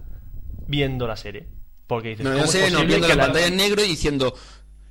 viendo 0.65 1.07
la 1.07 1.15
serie. 1.15 1.47
Porque 1.85 2.09
dices, 2.09 2.23
No, 2.23 2.31
¿cómo 2.31 2.41
no 2.41 2.45
es 2.45 2.51
sé, 2.51 2.71
no, 2.71 2.85
viendo 2.85 3.07
la 3.07 3.17
pantalla 3.17 3.47
en 3.47 3.57
negro 3.57 3.83
y 3.83 3.87
diciendo, 3.87 4.33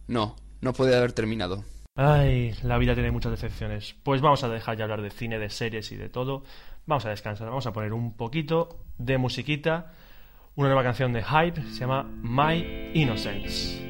no, 0.07 0.37
no 0.61 0.73
puede 0.73 0.97
haber 0.97 1.13
terminado. 1.13 1.65
Ay, 1.97 2.55
la 2.63 2.79
vida 2.79 2.95
tiene 2.95 3.11
muchas 3.11 3.33
decepciones. 3.33 3.97
Pues 4.05 4.21
vamos 4.21 4.45
a 4.45 4.49
dejar 4.49 4.77
ya 4.77 4.85
hablar 4.85 5.03
de 5.03 5.11
cine, 5.11 5.39
de 5.39 5.51
series 5.51 5.91
y 5.91 5.97
de 5.97 6.09
todo. 6.09 6.45
Vamos 6.87 7.05
a 7.07 7.11
descansar, 7.11 7.49
vamos 7.49 7.67
a 7.67 7.73
poner 7.73 7.93
un 7.93 8.17
poquito 8.17 8.85
de 8.99 9.19
musiquita. 9.19 9.93
Una 10.59 10.71
nueva 10.71 10.83
canción 10.83 11.13
de 11.13 11.23
Hype 11.23 11.63
se 11.71 11.79
llama 11.79 12.11
My 12.21 12.91
Innocence. 12.93 13.88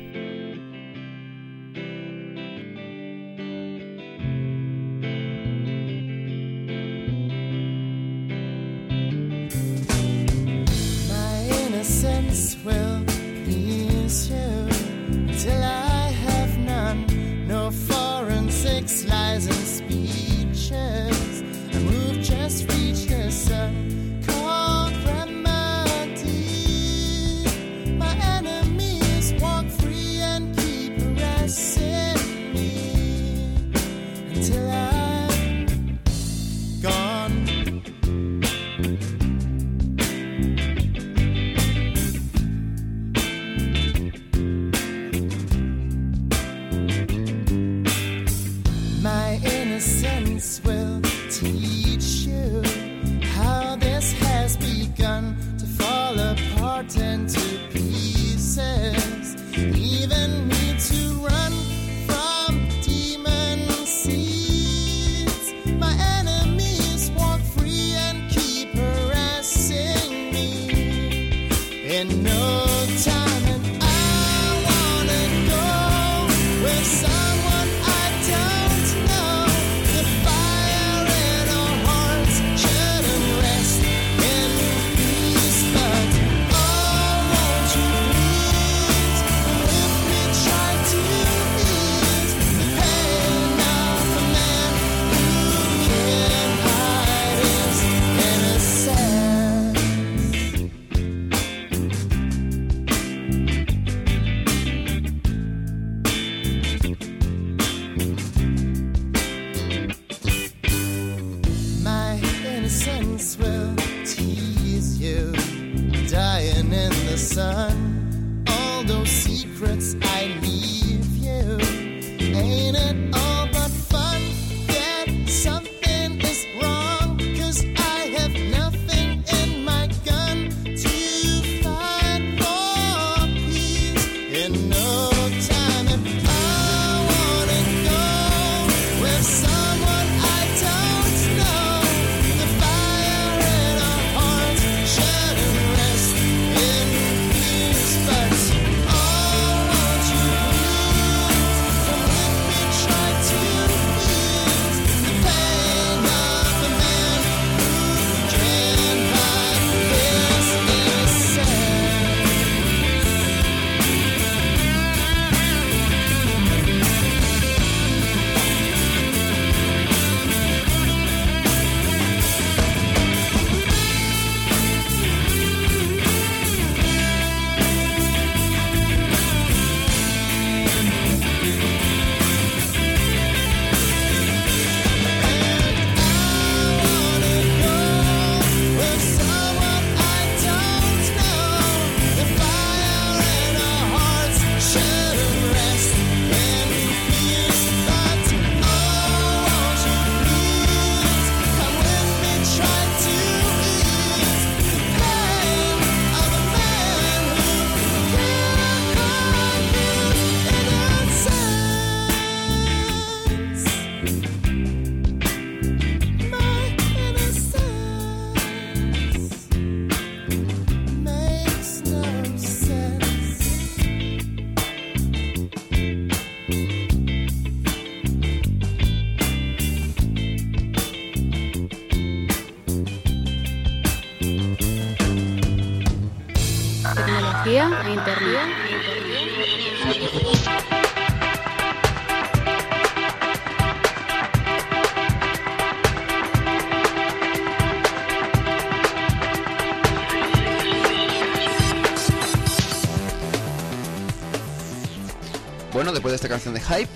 Esta 256.19 256.29
canción 256.29 256.53
de 256.53 256.61
Hype, 256.61 256.89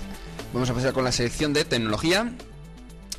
vamos 0.53 0.69
a 0.69 0.73
pasar 0.73 0.91
con 0.91 1.05
la 1.05 1.11
selección 1.13 1.53
de 1.53 1.63
tecnología, 1.63 2.33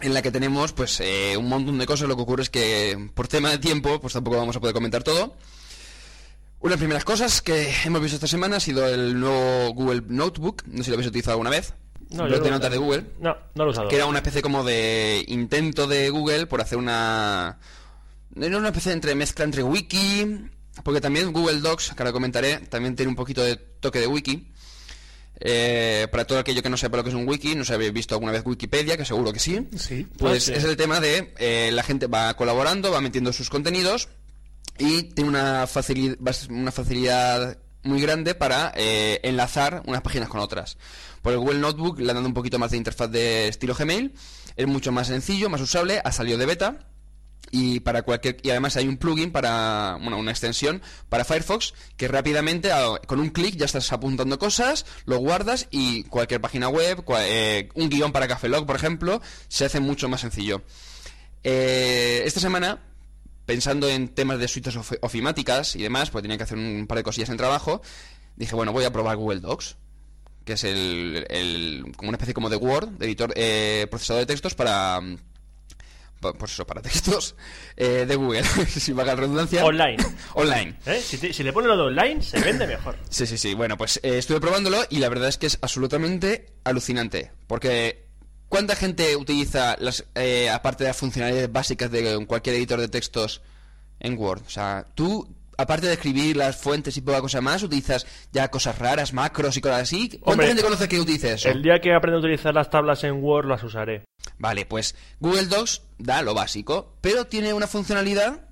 en 0.02 0.12
la 0.12 0.20
que 0.20 0.30
tenemos 0.30 0.72
pues 0.74 1.00
eh, 1.00 1.34
un 1.38 1.48
montón 1.48 1.78
de 1.78 1.86
cosas. 1.86 2.06
Lo 2.08 2.14
que 2.16 2.20
ocurre 2.22 2.42
es 2.42 2.50
que 2.50 3.08
por 3.14 3.26
tema 3.26 3.48
de 3.50 3.56
tiempo, 3.56 3.98
pues 4.00 4.12
tampoco 4.12 4.36
vamos 4.36 4.54
a 4.54 4.60
poder 4.60 4.74
comentar 4.74 5.02
todo. 5.02 5.34
Una 6.60 6.70
de 6.70 6.76
las 6.76 6.78
primeras 6.78 7.04
cosas 7.04 7.40
que 7.40 7.72
hemos 7.86 8.02
visto 8.02 8.16
esta 8.16 8.26
semana 8.26 8.56
ha 8.56 8.60
sido 8.60 8.86
el 8.86 9.18
nuevo 9.18 9.72
Google 9.72 10.02
Notebook. 10.06 10.62
No 10.66 10.78
sé 10.78 10.84
si 10.84 10.90
lo 10.90 10.96
habéis 10.96 11.08
utilizado 11.08 11.32
alguna 11.32 11.48
vez. 11.50 11.72
No, 12.10 12.28
yo 12.28 12.38
de 12.38 12.50
no- 12.50 12.56
notas 12.56 12.70
de 12.70 12.76
Google. 12.78 13.04
No, 13.20 13.34
no 13.54 13.64
lo 13.64 13.70
he 13.70 13.72
usado. 13.72 13.88
Que 13.88 13.96
era 13.96 14.04
una 14.06 14.18
especie 14.18 14.42
como 14.42 14.62
de 14.62 15.24
intento 15.28 15.86
de 15.86 16.10
Google 16.10 16.46
por 16.46 16.60
hacer 16.60 16.76
una... 16.76 17.58
Era 18.36 18.58
una 18.58 18.68
especie 18.68 18.92
entre 18.92 19.14
mezcla 19.14 19.44
entre 19.46 19.62
wiki, 19.62 20.48
porque 20.82 21.00
también 21.00 21.32
Google 21.32 21.60
Docs, 21.60 21.92
que 21.94 22.02
ahora 22.02 22.12
comentaré, 22.12 22.58
también 22.58 22.94
tiene 22.94 23.08
un 23.08 23.16
poquito 23.16 23.42
de 23.42 23.56
toque 23.56 24.00
de 24.00 24.06
wiki. 24.06 24.50
Eh, 25.40 26.06
para 26.10 26.26
todo 26.26 26.38
aquello 26.38 26.62
que 26.62 26.70
no 26.70 26.76
sepa 26.76 26.96
lo 26.96 27.02
que 27.04 27.10
es 27.10 27.14
un 27.16 27.28
wiki, 27.28 27.54
no 27.54 27.64
sé 27.64 27.68
si 27.68 27.74
habéis 27.74 27.92
visto 27.92 28.14
alguna 28.14 28.32
vez 28.32 28.42
Wikipedia, 28.44 28.96
que 28.96 29.04
seguro 29.04 29.32
que 29.32 29.40
sí. 29.40 29.68
Sí. 29.76 30.06
Pues 30.18 30.48
Ah, 30.48 30.52
sí. 30.52 30.58
es 30.58 30.64
el 30.64 30.76
tema 30.76 31.00
de 31.00 31.34
eh, 31.38 31.70
la 31.72 31.82
gente 31.82 32.06
va 32.06 32.34
colaborando, 32.34 32.90
va 32.92 33.00
metiendo 33.00 33.32
sus 33.32 33.50
contenidos 33.50 34.08
y 34.78 35.02
tiene 35.14 35.30
una 35.30 35.66
facilidad, 35.66 36.16
una 36.50 36.70
facilidad 36.72 37.58
muy 37.82 38.00
grande 38.00 38.34
para 38.34 38.72
eh, 38.76 39.20
enlazar 39.24 39.82
unas 39.86 40.02
páginas 40.02 40.28
con 40.28 40.40
otras. 40.40 40.78
Por 41.20 41.32
el 41.32 41.38
Google 41.38 41.58
Notebook 41.58 41.98
le 41.98 42.10
han 42.10 42.16
dado 42.16 42.26
un 42.28 42.34
poquito 42.34 42.58
más 42.58 42.70
de 42.70 42.76
interfaz 42.78 43.10
de 43.10 43.48
estilo 43.48 43.74
Gmail, 43.74 44.14
es 44.56 44.66
mucho 44.66 44.92
más 44.92 45.08
sencillo, 45.08 45.50
más 45.50 45.60
usable, 45.60 46.00
ha 46.04 46.12
salido 46.12 46.38
de 46.38 46.46
beta 46.46 46.86
y 47.56 47.78
para 47.78 48.02
cualquier 48.02 48.38
y 48.42 48.50
además 48.50 48.76
hay 48.76 48.88
un 48.88 48.96
plugin 48.96 49.30
para 49.30 49.96
bueno 50.00 50.18
una 50.18 50.32
extensión 50.32 50.82
para 51.08 51.24
Firefox 51.24 51.72
que 51.96 52.08
rápidamente 52.08 52.72
a- 52.72 52.98
con 53.06 53.20
un 53.20 53.30
clic 53.30 53.54
ya 53.56 53.64
estás 53.66 53.92
apuntando 53.92 54.40
cosas 54.40 54.86
lo 55.06 55.18
guardas 55.18 55.68
y 55.70 56.02
cualquier 56.04 56.40
página 56.40 56.68
web 56.68 57.04
eh, 57.20 57.68
un 57.74 57.88
guion 57.90 58.10
para 58.10 58.26
Cafelog 58.26 58.66
por 58.66 58.74
ejemplo 58.74 59.22
se 59.46 59.64
hace 59.66 59.78
mucho 59.78 60.08
más 60.08 60.20
sencillo. 60.22 60.62
Eh, 61.44 62.22
esta 62.24 62.40
semana 62.40 62.80
pensando 63.46 63.88
en 63.88 64.08
temas 64.08 64.38
de 64.38 64.48
suites 64.48 64.74
of- 64.76 64.94
ofimáticas 65.02 65.76
y 65.76 65.82
demás 65.82 66.10
pues 66.10 66.22
tenía 66.22 66.36
que 66.38 66.44
hacer 66.44 66.58
un 66.58 66.86
par 66.88 66.96
de 66.98 67.04
cosillas 67.04 67.28
en 67.28 67.36
trabajo 67.36 67.82
dije 68.36 68.54
bueno 68.56 68.72
voy 68.72 68.84
a 68.84 68.92
probar 68.92 69.16
Google 69.16 69.40
Docs 69.40 69.76
que 70.44 70.54
es 70.54 70.64
el, 70.64 71.24
el- 71.30 71.92
como 71.96 72.08
una 72.08 72.16
especie 72.16 72.34
como 72.34 72.50
de 72.50 72.56
Word 72.56 72.88
de 72.98 73.06
editor 73.06 73.32
eh, 73.36 73.86
procesador 73.90 74.22
de 74.22 74.26
textos 74.26 74.54
para 74.54 75.00
pa- 75.00 75.18
pues 76.32 76.52
eso, 76.52 76.66
para 76.66 76.80
textos 76.80 77.34
eh, 77.76 78.06
de 78.08 78.16
Google, 78.16 78.44
si 78.68 78.92
valga 78.92 79.12
la 79.14 79.20
redundancia. 79.20 79.64
Online. 79.64 79.96
Online. 80.34 80.76
¿Eh? 80.86 81.00
Si, 81.04 81.18
te- 81.18 81.32
si 81.32 81.42
le 81.42 81.52
ponen 81.52 81.68
lo 81.68 81.76
de 81.76 81.82
online, 81.82 82.22
se 82.22 82.40
vende 82.40 82.66
mejor. 82.66 82.96
Sí, 83.10 83.26
sí, 83.26 83.36
sí. 83.38 83.54
Bueno, 83.54 83.76
pues 83.76 84.00
eh, 84.02 84.18
estuve 84.18 84.40
probándolo 84.40 84.78
y 84.88 84.98
la 84.98 85.08
verdad 85.08 85.28
es 85.28 85.36
que 85.38 85.46
es 85.46 85.58
absolutamente 85.60 86.46
alucinante. 86.64 87.30
Porque 87.46 88.06
¿cuánta 88.48 88.74
gente 88.76 89.14
utiliza, 89.16 89.76
las 89.78 90.04
eh, 90.14 90.48
aparte 90.50 90.84
de 90.84 90.88
las 90.90 90.96
funcionalidades 90.96 91.52
básicas 91.52 91.90
de 91.90 92.24
cualquier 92.26 92.56
editor 92.56 92.80
de 92.80 92.88
textos 92.88 93.42
en 94.00 94.16
Word? 94.18 94.42
O 94.46 94.50
sea, 94.50 94.86
tú, 94.94 95.28
aparte 95.56 95.86
de 95.86 95.94
escribir 95.94 96.36
las 96.36 96.56
fuentes 96.56 96.96
y 96.96 97.00
poca 97.00 97.20
cosa 97.20 97.40
más, 97.40 97.62
utilizas 97.62 98.06
ya 98.32 98.50
cosas 98.50 98.78
raras, 98.78 99.12
macros 99.12 99.56
y 99.56 99.60
cosas 99.60 99.82
así. 99.82 100.08
¿Cuánta 100.08 100.30
Hombre, 100.30 100.46
gente 100.48 100.62
conoce 100.62 100.88
que 100.88 101.00
utilice 101.00 101.32
eso? 101.34 101.48
El 101.48 101.62
día 101.62 101.80
que 101.80 101.94
aprenda 101.94 102.18
a 102.18 102.20
utilizar 102.20 102.54
las 102.54 102.70
tablas 102.70 103.04
en 103.04 103.22
Word, 103.22 103.46
las 103.46 103.62
usaré. 103.62 104.04
Vale, 104.38 104.66
pues 104.66 104.94
Google 105.20 105.46
Docs 105.46 105.82
da 105.98 106.22
lo 106.22 106.34
básico, 106.34 106.96
pero 107.00 107.26
tiene 107.26 107.52
una 107.52 107.66
funcionalidad 107.66 108.48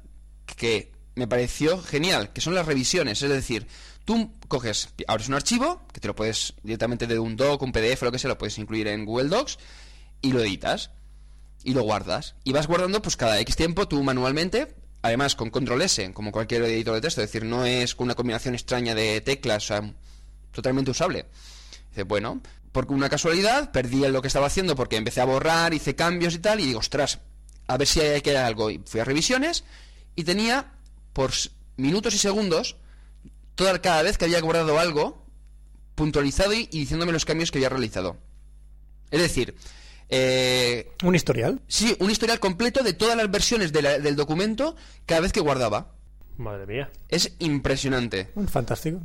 que 0.57 0.93
me 1.15 1.27
pareció 1.27 1.81
genial, 1.83 2.33
que 2.33 2.41
son 2.41 2.55
las 2.55 2.67
revisiones. 2.67 3.23
Es 3.23 3.31
decir, 3.31 3.67
tú 4.05 4.33
coges, 4.49 4.89
abres 5.07 5.29
un 5.29 5.35
archivo, 5.35 5.83
que 5.93 6.01
te 6.01 6.09
lo 6.09 6.15
puedes 6.15 6.55
directamente 6.63 7.07
de 7.07 7.19
un 7.19 7.37
doc, 7.37 7.63
un 7.63 7.73
PDF, 7.73 8.03
lo 8.03 8.13
que 8.13 8.19
sea, 8.19 8.29
lo 8.29 8.39
puedes 8.39 8.59
incluir 8.59 8.89
en 8.89 9.05
Google 9.05 9.29
Docs, 9.29 9.59
y 10.21 10.33
lo 10.33 10.41
editas, 10.41 10.91
y 11.65 11.75
lo 11.75 11.83
guardas. 11.83 12.37
Y 12.45 12.53
vas 12.53 12.67
guardando, 12.67 13.03
pues 13.03 13.17
cada 13.17 13.39
X 13.41 13.57
tiempo, 13.57 13.89
tú 13.89 14.03
manualmente, 14.03 14.75
además 15.03 15.35
con 15.35 15.51
control 15.51 15.83
S, 15.83 16.13
como 16.13 16.33
cualquier 16.33 16.63
editor 16.63 16.95
de 16.95 17.01
texto, 17.01 17.21
es 17.21 17.29
decir, 17.29 17.45
no 17.45 17.67
es 17.67 17.95
con 17.95 18.07
una 18.07 18.15
combinación 18.15 18.55
extraña 18.55 18.95
de 18.95 19.21
teclas, 19.21 19.65
o 19.65 19.67
sea, 19.67 19.95
totalmente 20.53 20.93
usable. 20.93 21.27
Dice, 21.91 22.05
bueno, 22.05 22.41
por 22.71 22.91
una 22.91 23.09
casualidad, 23.09 23.73
perdí 23.73 24.07
lo 24.09 24.23
que 24.23 24.29
estaba 24.29 24.47
haciendo 24.47 24.77
porque 24.77 24.97
empecé 24.97 25.21
a 25.21 25.27
borrar, 25.27 25.75
hice 25.75 25.95
cambios 25.95 26.35
y 26.35 26.39
tal, 26.39 26.61
y 26.61 26.67
digo, 26.67 26.79
ostras, 26.79 27.19
a 27.67 27.77
ver 27.77 27.87
si 27.87 28.01
hay 28.01 28.23
que 28.23 28.37
algo. 28.37 28.71
Y 28.71 28.81
fui 28.87 29.01
a 29.01 29.05
revisiones 29.05 29.65
y 30.17 30.25
tenía 30.25 30.73
por 31.13 31.33
minutos 31.77 32.15
y 32.15 32.19
segundos, 32.19 32.77
toda, 33.55 33.81
cada 33.83 34.03
vez 34.03 34.17
que 34.17 34.25
había 34.25 34.41
guardado 34.41 34.79
algo, 34.79 35.27
puntualizado 35.95 36.55
y 36.55 36.67
diciéndome 36.67 37.13
los 37.13 37.25
cambios 37.25 37.51
que 37.51 37.59
había 37.59 37.69
realizado. 37.69 38.17
Es 39.11 39.21
decir, 39.21 39.55
eh, 40.13 40.93
Un 41.03 41.15
historial. 41.15 41.61
sí, 41.67 41.97
un 41.99 42.11
historial 42.11 42.39
completo 42.39 42.83
de 42.85 42.93
todas 42.93 43.17
las 43.17 43.31
versiones 43.31 43.73
de 43.73 43.83
la- 43.83 43.99
del 43.99 44.15
documento 44.15 44.77
cada 45.07 45.21
vez 45.23 45.33
que 45.33 45.41
guardaba. 45.41 45.93
Madre 46.37 46.67
mía. 46.67 46.91
Es 47.09 47.35
impresionante. 47.41 48.31
Fantástico. 48.49 49.01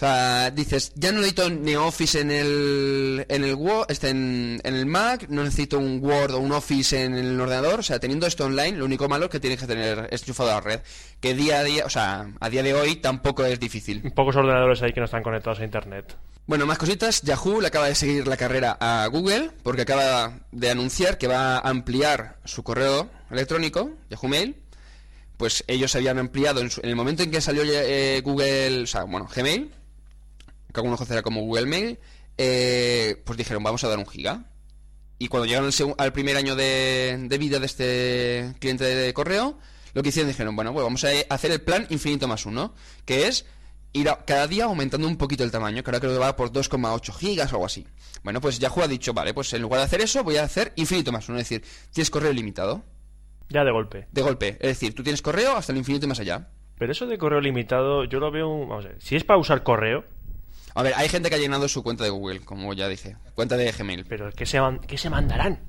O 0.00 0.02
sea, 0.02 0.50
dices, 0.50 0.92
ya 0.94 1.12
no 1.12 1.18
necesito 1.18 1.50
ni 1.50 1.76
Office 1.76 2.18
en 2.22 2.30
el, 2.30 3.26
en 3.28 3.44
el 3.44 3.54
Word, 3.54 3.84
este 3.90 4.08
en, 4.08 4.58
en 4.64 4.74
el 4.74 4.86
Mac, 4.86 5.26
no 5.28 5.44
necesito 5.44 5.78
un 5.78 6.02
Word 6.02 6.32
o 6.32 6.38
un 6.38 6.52
Office 6.52 7.04
en 7.04 7.16
el 7.18 7.38
ordenador, 7.38 7.80
o 7.80 7.82
sea, 7.82 7.98
teniendo 7.98 8.26
esto 8.26 8.46
online, 8.46 8.78
lo 8.78 8.86
único 8.86 9.10
malo 9.10 9.26
es 9.26 9.30
que 9.30 9.40
tienes 9.40 9.60
que 9.60 9.66
tener 9.66 10.08
enchufado 10.10 10.52
a 10.52 10.54
la 10.54 10.60
red, 10.62 10.80
que 11.20 11.34
día 11.34 11.58
a 11.58 11.64
día, 11.64 11.84
o 11.84 11.90
sea, 11.90 12.30
a 12.40 12.48
día 12.48 12.62
de 12.62 12.72
hoy 12.72 12.96
tampoco 12.96 13.44
es 13.44 13.60
difícil. 13.60 14.10
Pocos 14.14 14.36
ordenadores 14.36 14.80
ahí 14.80 14.94
que 14.94 15.00
no 15.00 15.04
están 15.04 15.22
conectados 15.22 15.60
a 15.60 15.64
internet. 15.64 16.16
Bueno, 16.46 16.64
más 16.64 16.78
cositas, 16.78 17.20
Yahoo 17.20 17.60
le 17.60 17.66
acaba 17.66 17.86
de 17.88 17.94
seguir 17.94 18.26
la 18.26 18.38
carrera 18.38 18.78
a 18.80 19.06
Google, 19.08 19.50
porque 19.62 19.82
acaba 19.82 20.32
de 20.50 20.70
anunciar 20.70 21.18
que 21.18 21.26
va 21.26 21.58
a 21.58 21.68
ampliar 21.68 22.38
su 22.46 22.62
correo 22.62 23.10
electrónico, 23.30 23.90
Yahoo 24.08 24.28
Mail, 24.30 24.56
pues 25.36 25.62
ellos 25.68 25.94
habían 25.94 26.18
ampliado 26.18 26.60
en, 26.62 26.70
su- 26.70 26.80
en 26.82 26.88
el 26.88 26.96
momento 26.96 27.22
en 27.22 27.30
que 27.30 27.42
salió 27.42 27.62
eh, 27.66 28.22
Google, 28.24 28.84
o 28.84 28.86
sea, 28.86 29.02
bueno, 29.04 29.28
Gmail, 29.34 29.74
que 30.72 30.80
algunos 30.80 30.98
conocerá 30.98 31.22
como 31.22 31.40
Google 31.42 31.66
Mail, 31.66 31.98
eh, 32.38 33.22
pues 33.24 33.36
dijeron, 33.36 33.62
vamos 33.62 33.82
a 33.84 33.88
dar 33.88 33.98
un 33.98 34.06
giga. 34.06 34.44
Y 35.18 35.28
cuando 35.28 35.46
llegaron 35.46 35.70
al, 35.98 36.12
primer 36.12 36.36
año 36.36 36.56
de, 36.56 37.26
de 37.28 37.38
vida 37.38 37.58
de 37.58 37.66
este 37.66 38.54
cliente 38.58 38.84
de 38.84 39.12
correo, 39.12 39.58
lo 39.92 40.02
que 40.02 40.08
hicieron 40.08 40.28
dijeron, 40.28 40.56
bueno, 40.56 40.72
pues 40.72 40.82
vamos 40.82 41.04
a 41.04 41.08
hacer 41.28 41.50
el 41.50 41.60
plan 41.60 41.86
infinito 41.90 42.26
más 42.26 42.46
uno, 42.46 42.74
que 43.04 43.26
es 43.26 43.44
ir 43.92 44.08
a- 44.08 44.24
cada 44.24 44.46
día 44.46 44.64
aumentando 44.64 45.06
un 45.06 45.16
poquito 45.16 45.44
el 45.44 45.50
tamaño, 45.50 45.82
que 45.82 45.90
ahora 45.90 46.00
creo 46.00 46.12
que 46.12 46.18
va 46.18 46.36
por 46.36 46.50
2,8 46.52 47.12
gigas 47.12 47.52
o 47.52 47.56
algo 47.56 47.66
así. 47.66 47.86
Bueno, 48.22 48.40
pues 48.40 48.58
Yahoo 48.58 48.82
ha 48.82 48.88
dicho, 48.88 49.12
vale, 49.12 49.34
pues 49.34 49.52
en 49.52 49.60
lugar 49.62 49.80
de 49.80 49.84
hacer 49.86 50.00
eso, 50.00 50.24
voy 50.24 50.36
a 50.38 50.44
hacer 50.44 50.72
infinito 50.76 51.12
más 51.12 51.28
uno, 51.28 51.38
es 51.38 51.48
decir, 51.48 51.62
tienes 51.92 52.08
correo 52.10 52.30
ilimitado, 52.30 52.82
Ya 53.50 53.62
de 53.64 53.72
golpe. 53.72 54.06
de 54.12 54.22
golpe. 54.22 54.48
Es 54.60 54.68
decir, 54.68 54.94
tú 54.94 55.02
tienes 55.02 55.20
correo 55.20 55.54
hasta 55.56 55.72
el 55.72 55.78
infinito 55.78 56.06
y 56.06 56.08
más 56.08 56.20
allá. 56.20 56.48
Pero 56.78 56.92
eso 56.92 57.06
de 57.06 57.18
correo 57.18 57.40
limitado, 57.42 58.04
yo 58.04 58.20
lo 58.20 58.30
veo. 58.30 58.48
Vamos 58.66 58.86
a 58.86 58.88
ver. 58.88 59.02
Si 59.02 59.16
es 59.16 59.24
para 59.24 59.38
usar 59.38 59.62
correo, 59.64 60.04
A 60.74 60.82
ver, 60.82 60.94
hay 60.96 61.08
gente 61.08 61.28
que 61.28 61.34
ha 61.36 61.38
llenado 61.38 61.68
su 61.68 61.82
cuenta 61.82 62.04
de 62.04 62.10
Google, 62.10 62.40
como 62.40 62.72
ya 62.74 62.88
dije, 62.88 63.16
cuenta 63.34 63.56
de 63.56 63.70
Gmail. 63.72 64.04
pero 64.06 64.30
¿qué 64.32 64.46
se, 64.46 64.60
man- 64.60 64.80
qué 64.80 64.96
se 64.98 65.10
mandarán? 65.10 65.60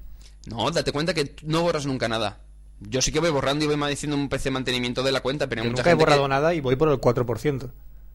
No, 0.47 0.69
date 0.71 0.91
cuenta 0.91 1.13
que 1.13 1.35
no 1.43 1.61
borras 1.61 1.85
nunca 1.85 2.07
nada. 2.07 2.39
Yo 2.79 3.01
sí 3.01 3.11
que 3.11 3.19
voy 3.19 3.29
borrando 3.29 3.63
y 3.63 3.67
voy 3.67 3.89
diciendo 3.89 4.15
un 4.17 4.27
PC 4.29 4.45
de 4.45 4.51
mantenimiento 4.51 5.03
de 5.03 5.11
la 5.11 5.19
cuenta, 5.21 5.47
pero 5.47 5.61
hay 5.61 5.67
Yo 5.67 5.71
mucha 5.71 5.81
nunca 5.83 5.89
he 5.89 5.93
gente 5.93 6.03
borrado 6.05 6.23
que... 6.23 6.29
nada 6.29 6.53
y 6.55 6.61
voy 6.61 6.75
por 6.75 6.89
el 6.89 6.97
4%. 6.99 7.69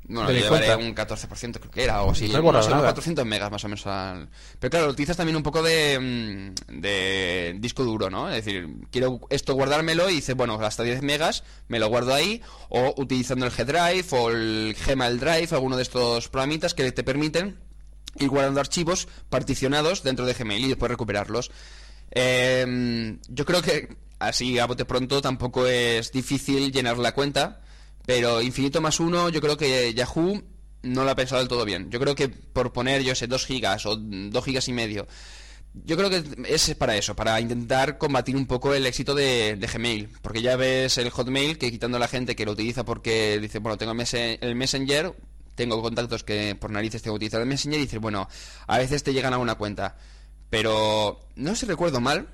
Bueno, 0.08 0.30
yo 0.30 0.38
llevaré 0.38 0.76
un 0.76 0.94
14% 0.94 1.58
creo 1.58 1.70
que 1.70 1.84
era, 1.84 2.02
o 2.02 2.12
así. 2.12 2.28
No 2.28 2.40
unos 2.40 2.68
nada. 2.68 2.82
400 2.82 3.26
megas 3.26 3.50
más 3.50 3.64
o 3.64 3.68
menos 3.68 3.86
al... 3.86 4.28
Pero 4.58 4.70
claro, 4.70 4.90
utilizas 4.90 5.16
también 5.16 5.36
un 5.36 5.42
poco 5.42 5.62
de, 5.62 5.98
mm, 5.98 6.80
de 6.80 7.56
disco 7.58 7.84
duro, 7.84 8.08
¿no? 8.08 8.28
Es 8.30 8.44
decir, 8.44 8.68
quiero 8.90 9.20
esto 9.30 9.54
guardármelo 9.54 10.08
y 10.08 10.16
dices, 10.16 10.36
bueno, 10.36 10.54
hasta 10.60 10.82
10 10.82 11.02
megas 11.02 11.44
me 11.68 11.78
lo 11.78 11.88
guardo 11.88 12.14
ahí, 12.14 12.40
o 12.68 12.94
utilizando 12.96 13.46
el 13.46 13.52
G-Drive 13.52 14.06
o 14.10 14.30
el 14.30 14.76
Gmail 14.86 15.18
Drive, 15.18 15.48
alguno 15.50 15.76
de 15.76 15.82
estos 15.82 16.28
programitas 16.28 16.74
que 16.74 16.90
te 16.92 17.02
permiten 17.02 17.58
ir 18.18 18.28
guardando 18.28 18.60
archivos 18.60 19.08
particionados 19.28 20.02
dentro 20.02 20.24
de 20.24 20.34
Gmail 20.34 20.64
y 20.64 20.68
después 20.68 20.90
recuperarlos. 20.90 21.50
Eh, 22.12 23.18
yo 23.28 23.44
creo 23.44 23.62
que 23.62 23.96
así 24.18 24.58
a 24.58 24.66
bote 24.66 24.84
pronto 24.84 25.20
tampoco 25.20 25.66
es 25.66 26.12
difícil 26.12 26.72
llenar 26.72 26.98
la 26.98 27.12
cuenta, 27.12 27.60
pero 28.06 28.40
infinito 28.40 28.80
más 28.80 29.00
uno, 29.00 29.28
yo 29.28 29.40
creo 29.40 29.56
que 29.56 29.92
Yahoo 29.92 30.42
no 30.82 31.04
lo 31.04 31.10
ha 31.10 31.16
pensado 31.16 31.40
del 31.40 31.48
todo 31.48 31.64
bien. 31.64 31.90
Yo 31.90 31.98
creo 31.98 32.14
que 32.14 32.28
por 32.28 32.72
poner, 32.72 33.02
yo 33.02 33.14
sé, 33.14 33.26
2 33.26 33.44
gigas 33.44 33.84
o 33.86 33.96
2 33.96 34.44
gigas 34.44 34.68
y 34.68 34.72
medio 34.72 35.06
Yo 35.84 35.96
creo 35.96 36.08
que 36.08 36.22
es 36.48 36.74
para 36.76 36.96
eso, 36.96 37.16
para 37.16 37.40
intentar 37.40 37.98
combatir 37.98 38.36
un 38.36 38.46
poco 38.46 38.72
el 38.74 38.86
éxito 38.86 39.14
de, 39.14 39.56
de 39.56 39.66
Gmail. 39.66 40.08
Porque 40.22 40.40
ya 40.40 40.56
ves 40.56 40.98
el 40.98 41.10
Hotmail 41.10 41.58
que 41.58 41.70
quitando 41.70 41.96
a 41.96 42.00
la 42.00 42.08
gente 42.08 42.36
que 42.36 42.46
lo 42.46 42.52
utiliza 42.52 42.84
porque 42.84 43.38
dice, 43.40 43.58
bueno, 43.58 43.76
tengo 43.76 43.92
el 43.92 44.54
Messenger, 44.54 45.14
tengo 45.56 45.82
contactos 45.82 46.22
que 46.22 46.54
por 46.54 46.70
narices 46.70 47.02
tengo 47.02 47.14
que 47.14 47.26
utilizar 47.26 47.40
el 47.40 47.48
Messenger 47.48 47.80
y 47.80 47.82
dices, 47.84 48.00
bueno, 48.00 48.28
a 48.68 48.78
veces 48.78 49.02
te 49.02 49.12
llegan 49.12 49.34
a 49.34 49.38
una 49.38 49.56
cuenta. 49.56 49.96
Pero 50.48 51.26
no 51.34 51.50
sé 51.50 51.62
si 51.62 51.66
recuerdo 51.66 52.00
mal. 52.00 52.28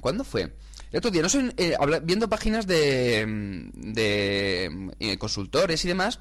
¿Cuándo 0.00 0.24
fue? 0.24 0.52
El 0.90 0.98
otro 0.98 1.10
día, 1.10 1.22
no 1.22 1.28
sé, 1.28 1.52
eh, 1.56 1.76
viendo 2.02 2.28
páginas 2.28 2.66
de, 2.66 3.70
de 3.74 4.90
eh, 5.00 5.18
consultores 5.18 5.84
y 5.84 5.88
demás, 5.88 6.20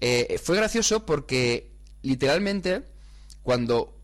eh, 0.00 0.40
fue 0.42 0.56
gracioso 0.56 1.06
porque 1.06 1.70
literalmente 2.02 2.82
cuando 3.42 3.96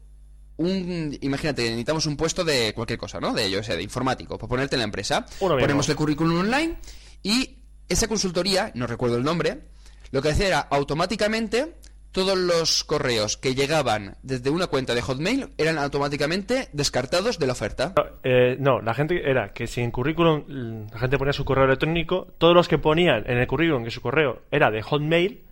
un 0.57 1.17
imagínate 1.21 1.63
necesitamos 1.63 2.07
un 2.07 2.17
puesto 2.17 2.45
de 2.45 2.73
cualquier 2.75 2.99
cosa 2.99 3.21
no 3.21 3.33
de 3.33 3.51
yo 3.51 3.63
sé 3.63 3.77
de 3.77 3.83
informático 3.83 4.39
para 4.39 4.49
ponerte 4.49 4.75
en 4.75 4.81
la 4.81 4.85
empresa 4.85 5.27
ponemos 5.39 5.89
el 5.89 5.97
currículum 5.97 6.41
online 6.41 6.77
y 7.23 7.59
esa 7.89 8.09
consultoría 8.09 8.73
no 8.75 8.87
recuerdo 8.87 9.17
el 9.17 9.25
nombre 9.25 9.69
lo 10.11 10.23
que 10.23 10.31
hacía 10.31 10.49
era 10.49 10.61
automáticamente 10.61 11.77
todos 12.13 12.37
los 12.37 12.85
correos 12.85 13.37
que 13.37 13.55
llegaban 13.55 14.17
desde 14.23 14.51
una 14.51 14.67
cuenta 14.67 14.95
de 14.95 15.03
Hotmail 15.03 15.51
eran 15.59 15.79
automáticamente 15.79 16.69
descartados 16.73 17.39
de 17.39 17.47
la 17.47 17.53
oferta 17.53 17.93
Eh, 18.23 18.57
no, 18.59 18.81
la 18.81 18.95
gente 18.95 19.29
era 19.29 19.53
que 19.53 19.67
si 19.67 19.81
en 19.81 19.91
currículum 19.91 20.45
mm, 20.47 20.93
la 20.93 20.99
gente 20.99 21.19
ponía 21.19 21.33
su 21.33 21.45
correo 21.45 21.65
electrónico, 21.65 22.29
todos 22.39 22.55
los 22.55 22.69
que 22.69 22.79
ponían 22.79 23.25
en 23.27 23.39
el 23.39 23.47
currículum 23.47 23.85
que 23.85 23.91
su 23.91 24.01
correo 24.01 24.43
era 24.51 24.71
de 24.71 24.83
Hotmail, 24.83 25.45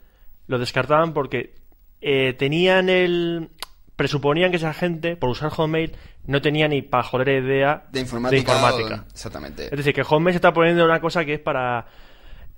lo 0.46 0.58
descartaban 0.58 1.12
porque 1.12 1.54
eh, 2.00 2.34
tenían 2.34 2.88
el... 2.88 3.50
presuponían 3.96 4.50
que 4.50 4.56
esa 4.56 4.74
gente, 4.74 5.16
por 5.16 5.30
usar 5.30 5.50
Hotmail, 5.50 5.92
no 6.24 6.40
tenía 6.40 6.68
ni 6.68 6.82
para 6.82 7.02
joder 7.04 7.44
idea 7.44 7.86
de 7.90 8.00
informática, 8.00 8.40
informática. 8.40 9.04
exactamente 9.12 9.64
Es 9.64 9.76
decir, 9.76 9.94
que 9.94 10.02
Hotmail 10.02 10.34
se 10.34 10.38
está 10.38 10.52
poniendo 10.52 10.84
una 10.84 11.00
cosa 11.00 11.24
que 11.24 11.34
es 11.34 11.40
para... 11.40 11.86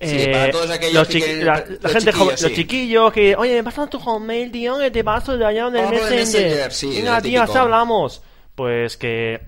Sí, 0.01 0.07
eh, 0.17 0.31
para 0.33 0.51
todos 0.53 0.71
aquellos 0.71 0.95
los 0.95 1.09
que 1.09 1.19
quieren- 1.19 1.45
la, 1.45 1.65
los 1.83 1.93
gente 1.93 2.13
chiquillos, 2.13 2.43
los 2.43 2.53
chiquillos 2.53 3.13
que, 3.13 3.35
oye, 3.37 3.55
me 3.57 3.65
pasas 3.65 3.91
tu 3.91 3.99
Hotmail, 3.99 4.53
tío, 4.53 4.79
que 4.79 4.91
te 4.93 5.03
paso 5.03 5.37
de 5.37 5.45
allá 5.45 5.65
donde 5.65 5.81
el 5.81 5.87
por 5.87 5.95
el 5.95 6.11
Messenger. 6.11 6.73
Sí, 6.73 6.87
Venga, 6.89 7.21
tío, 7.21 7.41
así 7.43 7.47
típico. 7.49 7.59
hablamos. 7.65 8.23
Pues 8.55 8.97
que, 8.97 9.41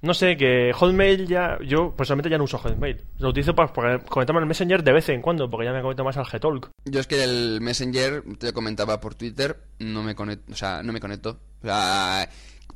no 0.00 0.14
sé, 0.14 0.36
que 0.38 0.72
Hotmail 0.74 1.26
ya, 1.28 1.58
yo 1.66 1.94
personalmente 1.94 2.30
ya 2.30 2.38
no 2.38 2.44
uso 2.44 2.56
Hotmail. 2.58 3.02
Lo 3.18 3.28
utilizo 3.28 3.54
para, 3.54 3.70
para 3.72 3.98
conectarme 3.98 4.40
al 4.40 4.46
Messenger 4.46 4.82
de 4.82 4.92
vez 4.92 5.08
en 5.10 5.20
cuando, 5.20 5.50
porque 5.50 5.66
ya 5.66 5.72
me 5.72 5.82
conecto 5.82 6.04
más 6.04 6.16
al 6.16 6.24
Gtalk. 6.26 6.70
Yo 6.86 7.00
es 7.00 7.06
que 7.06 7.22
el 7.22 7.60
Messenger, 7.60 8.22
te 8.38 8.46
lo 8.46 8.52
comentaba 8.54 8.98
por 8.98 9.14
Twitter, 9.14 9.58
no 9.78 10.02
me 10.02 10.14
conecto, 10.14 10.52
o 10.52 10.56
sea, 10.56 10.82
no 10.82 10.92
me 10.94 11.00
conecto. 11.00 11.38
O 11.62 11.66
sea, 11.66 12.26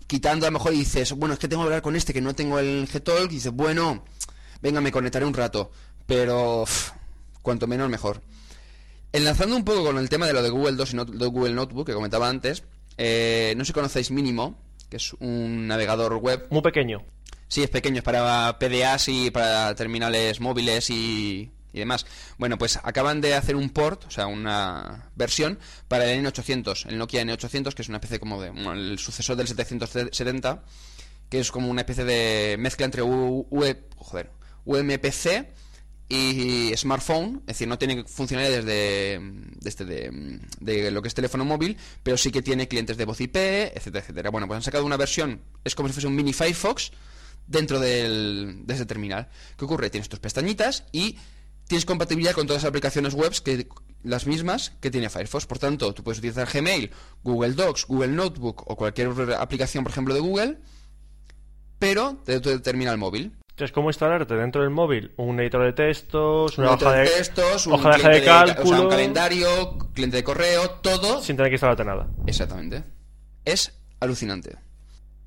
quitando 0.06 0.46
a 0.46 0.50
lo 0.50 0.52
mejor 0.58 0.72
dices, 0.72 1.12
bueno, 1.14 1.32
es 1.32 1.38
que 1.38 1.48
tengo 1.48 1.62
que 1.62 1.68
hablar 1.68 1.82
con 1.82 1.96
este 1.96 2.12
que 2.12 2.20
no 2.20 2.34
tengo 2.34 2.58
el 2.58 2.86
Gtalk, 2.92 3.30
y 3.30 3.34
dices, 3.36 3.52
bueno, 3.52 4.04
venga, 4.60 4.82
me 4.82 4.92
conectaré 4.92 5.24
un 5.24 5.32
rato. 5.34 5.70
Pero, 6.06 6.64
cuanto 7.46 7.66
menos 7.66 7.88
mejor. 7.88 8.20
Enlazando 9.12 9.56
un 9.56 9.64
poco 9.64 9.84
con 9.84 9.98
el 9.98 10.08
tema 10.08 10.26
de 10.26 10.32
lo 10.32 10.42
de 10.42 10.50
Google 10.50 10.72
2 10.76 10.92
y 10.92 10.96
not- 10.96 11.10
de 11.10 11.26
Google 11.26 11.54
Notebook 11.54 11.86
que 11.86 11.94
comentaba 11.94 12.28
antes, 12.28 12.64
eh, 12.98 13.54
no 13.56 13.64
sé 13.64 13.68
si 13.68 13.72
conocéis 13.72 14.10
Mínimo, 14.10 14.58
que 14.90 14.96
es 14.98 15.12
un 15.20 15.66
navegador 15.66 16.14
web 16.16 16.46
Muy 16.50 16.60
pequeño. 16.62 17.02
Sí, 17.48 17.62
es 17.62 17.70
pequeño, 17.70 17.98
es 17.98 18.02
para 18.02 18.58
PDAs 18.58 19.08
y 19.08 19.30
para 19.30 19.74
terminales 19.76 20.40
móviles 20.40 20.90
y, 20.90 21.50
y 21.72 21.78
demás. 21.78 22.04
Bueno, 22.38 22.58
pues 22.58 22.78
acaban 22.82 23.20
de 23.20 23.34
hacer 23.34 23.54
un 23.54 23.70
port, 23.70 24.04
o 24.06 24.10
sea, 24.10 24.26
una 24.26 25.10
versión 25.14 25.58
para 25.86 26.04
el 26.12 26.24
N800, 26.24 26.86
el 26.88 26.98
Nokia 26.98 27.22
N800, 27.22 27.74
que 27.74 27.82
es 27.82 27.88
una 27.88 27.98
especie 27.98 28.18
como 28.18 28.42
de 28.42 28.50
bueno, 28.50 28.72
el 28.72 28.98
sucesor 28.98 29.36
del 29.36 29.46
770, 29.46 30.64
que 31.30 31.38
es 31.38 31.50
como 31.52 31.68
una 31.68 31.82
especie 31.82 32.04
de 32.04 32.56
mezcla 32.58 32.84
entre 32.86 33.02
U- 33.02 33.46
joder, 33.96 34.30
UMPC 34.64 35.46
y 36.08 36.72
smartphone, 36.76 37.40
es 37.40 37.46
decir, 37.46 37.68
no 37.68 37.78
tiene 37.78 38.04
funcionalidades 38.04 38.64
de, 38.64 39.20
de, 39.58 39.68
este, 39.68 39.84
de, 39.84 40.40
de 40.60 40.90
lo 40.90 41.02
que 41.02 41.08
es 41.08 41.14
teléfono 41.14 41.44
móvil, 41.44 41.76
pero 42.02 42.16
sí 42.16 42.30
que 42.30 42.42
tiene 42.42 42.68
clientes 42.68 42.96
de 42.96 43.04
voz 43.04 43.20
IP, 43.20 43.36
etcétera, 43.36 44.00
etcétera. 44.00 44.30
Bueno, 44.30 44.46
pues 44.46 44.56
han 44.56 44.62
sacado 44.62 44.84
una 44.84 44.96
versión, 44.96 45.40
es 45.64 45.74
como 45.74 45.88
si 45.88 45.94
fuese 45.94 46.06
un 46.06 46.14
mini 46.14 46.32
Firefox 46.32 46.92
dentro 47.46 47.80
del, 47.80 48.62
de 48.64 48.74
ese 48.74 48.86
terminal. 48.86 49.28
¿Qué 49.56 49.64
ocurre? 49.64 49.90
Tienes 49.90 50.08
tus 50.08 50.20
pestañitas 50.20 50.84
y 50.92 51.16
tienes 51.66 51.84
compatibilidad 51.84 52.34
con 52.34 52.46
todas 52.46 52.62
las 52.62 52.68
aplicaciones 52.68 53.14
web 53.14 53.32
que 53.42 53.68
las 54.02 54.26
mismas 54.26 54.72
que 54.80 54.90
tiene 54.90 55.10
Firefox. 55.10 55.46
Por 55.46 55.58
tanto, 55.58 55.92
tú 55.92 56.04
puedes 56.04 56.18
utilizar 56.18 56.48
Gmail, 56.48 56.90
Google 57.24 57.54
Docs, 57.54 57.86
Google 57.86 58.08
Notebook 58.12 58.62
o 58.70 58.76
cualquier 58.76 59.08
aplicación, 59.38 59.82
por 59.82 59.90
ejemplo, 59.90 60.14
de 60.14 60.20
Google, 60.20 60.58
pero 61.78 62.22
dentro 62.24 62.52
del 62.52 62.62
terminal 62.62 62.96
móvil. 62.98 63.36
Entonces, 63.56 63.72
¿cómo 63.72 63.88
instalarte 63.88 64.34
dentro 64.34 64.60
del 64.60 64.68
móvil 64.68 65.14
un 65.16 65.40
editor 65.40 65.64
de 65.64 65.72
textos, 65.72 66.58
una 66.58 66.72
Un 66.72 66.74
hoja 66.74 67.00
editor 67.00 67.08
de, 67.08 67.16
textos, 67.16 67.66
un 67.66 67.72
hoja 67.72 67.96
de, 67.96 68.08
de 68.10 68.20
o 68.20 68.24
cálculo, 68.26 68.76
sea, 68.76 68.80
un 68.82 68.90
calendario, 68.90 69.78
cliente 69.94 70.18
de 70.18 70.24
correo, 70.24 70.70
todo. 70.82 71.22
sin 71.22 71.38
tener 71.38 71.48
que 71.48 71.54
instalarte 71.54 71.82
nada? 71.82 72.06
Exactamente. 72.26 72.84
Es 73.46 73.72
alucinante. 73.98 74.58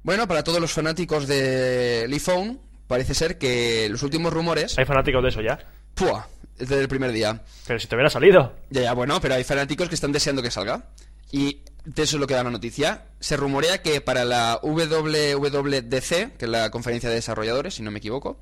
Bueno, 0.03 0.27
para 0.27 0.43
todos 0.43 0.61
los 0.61 0.71
fanáticos 0.71 1.25
del 1.25 2.13
iPhone, 2.13 2.59
parece 2.85 3.15
ser 3.15 3.39
que 3.39 3.89
los 3.89 4.03
últimos 4.03 4.31
rumores... 4.31 4.77
Hay 4.77 4.85
fanáticos 4.85 5.23
de 5.23 5.29
eso 5.29 5.41
ya. 5.41 5.57
¡Pua! 5.95 6.27
Desde 6.55 6.81
el 6.81 6.87
primer 6.87 7.11
día. 7.11 7.41
Pero 7.65 7.79
si 7.79 7.87
te 7.87 7.95
hubiera 7.95 8.11
salido. 8.11 8.53
Ya, 8.69 8.83
ya, 8.83 8.93
bueno, 8.93 9.19
pero 9.19 9.33
hay 9.33 9.43
fanáticos 9.43 9.89
que 9.89 9.95
están 9.95 10.11
deseando 10.11 10.43
que 10.43 10.51
salga. 10.51 10.83
Y 11.31 11.63
de 11.95 12.03
eso 12.03 12.17
es 12.17 12.21
lo 12.21 12.27
que 12.27 12.35
da 12.35 12.43
la 12.43 12.51
noticia. 12.51 13.05
Se 13.19 13.35
rumorea 13.35 13.81
que 13.81 13.99
para 13.99 14.23
la 14.23 14.59
WWDC, 14.61 16.37
que 16.37 16.45
es 16.45 16.49
la 16.49 16.69
conferencia 16.69 17.09
de 17.09 17.15
desarrolladores, 17.15 17.75
si 17.75 17.81
no 17.81 17.89
me 17.89 17.97
equivoco, 17.97 18.39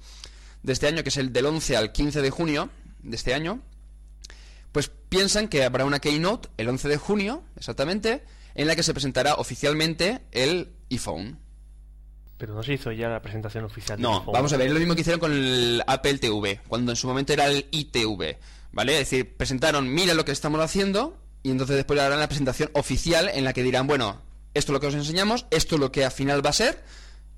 de 0.63 0.73
este 0.73 0.87
año, 0.87 1.01
que 1.01 1.09
es 1.09 1.17
el 1.17 1.31
del 1.31 1.45
11 1.45 1.77
al 1.77 1.93
15 1.93 2.21
de 2.21 2.29
junio 2.29 2.69
de 3.03 3.15
este 3.15 3.33
año, 3.33 3.61
pues 4.73 4.89
piensan 4.89 5.47
que 5.47 5.63
habrá 5.63 5.85
una 5.85 5.99
keynote 5.99 6.49
el 6.57 6.67
11 6.67 6.89
de 6.89 6.97
junio, 6.97 7.43
exactamente, 7.55 8.23
en 8.53 8.67
la 8.67 8.75
que 8.75 8.83
se 8.83 8.93
presentará 8.93 9.35
oficialmente 9.35 10.19
el 10.33 10.73
iPhone. 10.91 11.39
Pero 12.37 12.53
no 12.53 12.63
se 12.63 12.73
hizo 12.73 12.91
ya 12.91 13.07
la 13.07 13.21
presentación 13.21 13.63
oficial. 13.63 13.99
No, 13.99 14.25
vamos 14.25 14.51
a 14.51 14.57
ver, 14.57 14.67
es 14.67 14.73
lo 14.73 14.79
mismo 14.79 14.93
que 14.93 15.01
hicieron 15.01 15.21
con 15.21 15.31
el 15.31 15.81
Apple 15.87 16.17
TV, 16.17 16.59
cuando 16.67 16.91
en 16.91 16.97
su 16.97 17.07
momento 17.07 17.31
era 17.31 17.47
el 17.47 17.65
ITV, 17.71 18.37
¿vale? 18.73 18.93
Es 18.93 19.09
decir, 19.09 19.37
presentaron, 19.37 19.91
mira 19.91 20.13
lo 20.13 20.25
que 20.25 20.33
estamos 20.33 20.59
haciendo, 20.59 21.17
y 21.47 21.51
entonces 21.51 21.75
después 21.77 21.99
harán 21.99 22.19
la 22.19 22.27
presentación 22.27 22.69
oficial 22.73 23.29
en 23.33 23.43
la 23.43 23.53
que 23.53 23.63
dirán, 23.63 23.87
bueno, 23.87 24.21
esto 24.53 24.71
es 24.71 24.73
lo 24.73 24.79
que 24.79 24.87
os 24.87 24.93
enseñamos, 24.95 25.45
esto 25.51 25.75
es 25.75 25.81
lo 25.81 25.91
que 25.91 26.03
al 26.05 26.11
final 26.11 26.45
va 26.45 26.49
a 26.49 26.53
ser, 26.53 26.83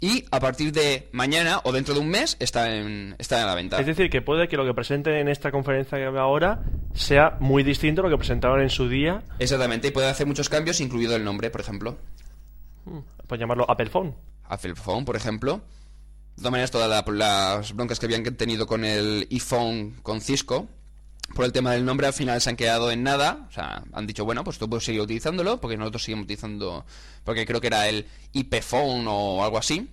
y 0.01 0.23
a 0.31 0.39
partir 0.39 0.71
de 0.71 1.09
mañana 1.11 1.59
o 1.65 1.71
dentro 1.73 1.93
de 1.93 1.99
un 1.99 2.07
mes 2.07 2.37
está 2.39 2.73
en, 2.73 3.15
está 3.19 3.41
en 3.41 3.47
la 3.47 3.55
venta. 3.55 3.79
Es 3.79 3.85
decir, 3.85 4.09
que 4.09 4.21
puede 4.21 4.47
que 4.47 4.55
lo 4.57 4.65
que 4.65 4.73
presenten 4.73 5.15
en 5.15 5.27
esta 5.27 5.51
conferencia 5.51 5.97
que 5.97 6.05
habrá 6.05 6.21
ahora 6.21 6.63
sea 6.93 7.37
muy 7.41 7.63
distinto 7.63 8.01
a 8.01 8.05
lo 8.05 8.09
que 8.09 8.17
presentaron 8.17 8.61
en 8.61 8.69
su 8.69 8.87
día, 8.89 9.23
Exactamente, 9.39 9.89
y 9.89 9.91
puede 9.91 10.07
hacer 10.07 10.25
muchos 10.25 10.47
cambios, 10.49 10.79
incluido 10.79 11.15
el 11.15 11.23
nombre, 11.23 11.49
por 11.49 11.61
ejemplo. 11.61 11.97
pues 13.27 13.39
llamarlo 13.39 13.69
Apple 13.69 13.89
Phone. 13.89 14.15
Apple 14.47 14.75
Phone, 14.75 15.05
por 15.05 15.15
ejemplo. 15.15 15.61
De 16.35 16.41
todas 16.43 16.51
maneras, 16.51 16.71
todas 16.71 16.89
la- 16.89 17.03
las 17.13 17.75
broncas 17.75 17.99
que 17.99 18.05
habían 18.05 18.23
tenido 18.23 18.65
con 18.65 18.85
el 18.85 19.27
iPhone 19.29 19.97
con 20.01 20.21
Cisco, 20.21 20.67
por 21.35 21.45
el 21.45 21.51
tema 21.51 21.71
del 21.71 21.85
nombre, 21.85 22.07
al 22.07 22.13
final 22.13 22.39
se 22.41 22.49
han 22.49 22.55
quedado 22.55 22.91
en 22.91 23.03
nada. 23.03 23.45
O 23.49 23.51
sea, 23.51 23.83
han 23.93 24.07
dicho, 24.07 24.25
bueno, 24.25 24.43
pues 24.43 24.57
tú 24.57 24.69
puedes 24.69 24.83
seguir 24.85 25.01
utilizándolo, 25.01 25.59
porque 25.61 25.77
nosotros 25.77 26.03
seguimos 26.03 26.23
utilizando, 26.25 26.85
porque 27.23 27.45
creo 27.45 27.61
que 27.61 27.67
era 27.67 27.87
el 27.87 28.05
IP 28.33 28.61
Phone 28.61 29.05
o 29.07 29.43
algo 29.43 29.57
así. 29.57 29.89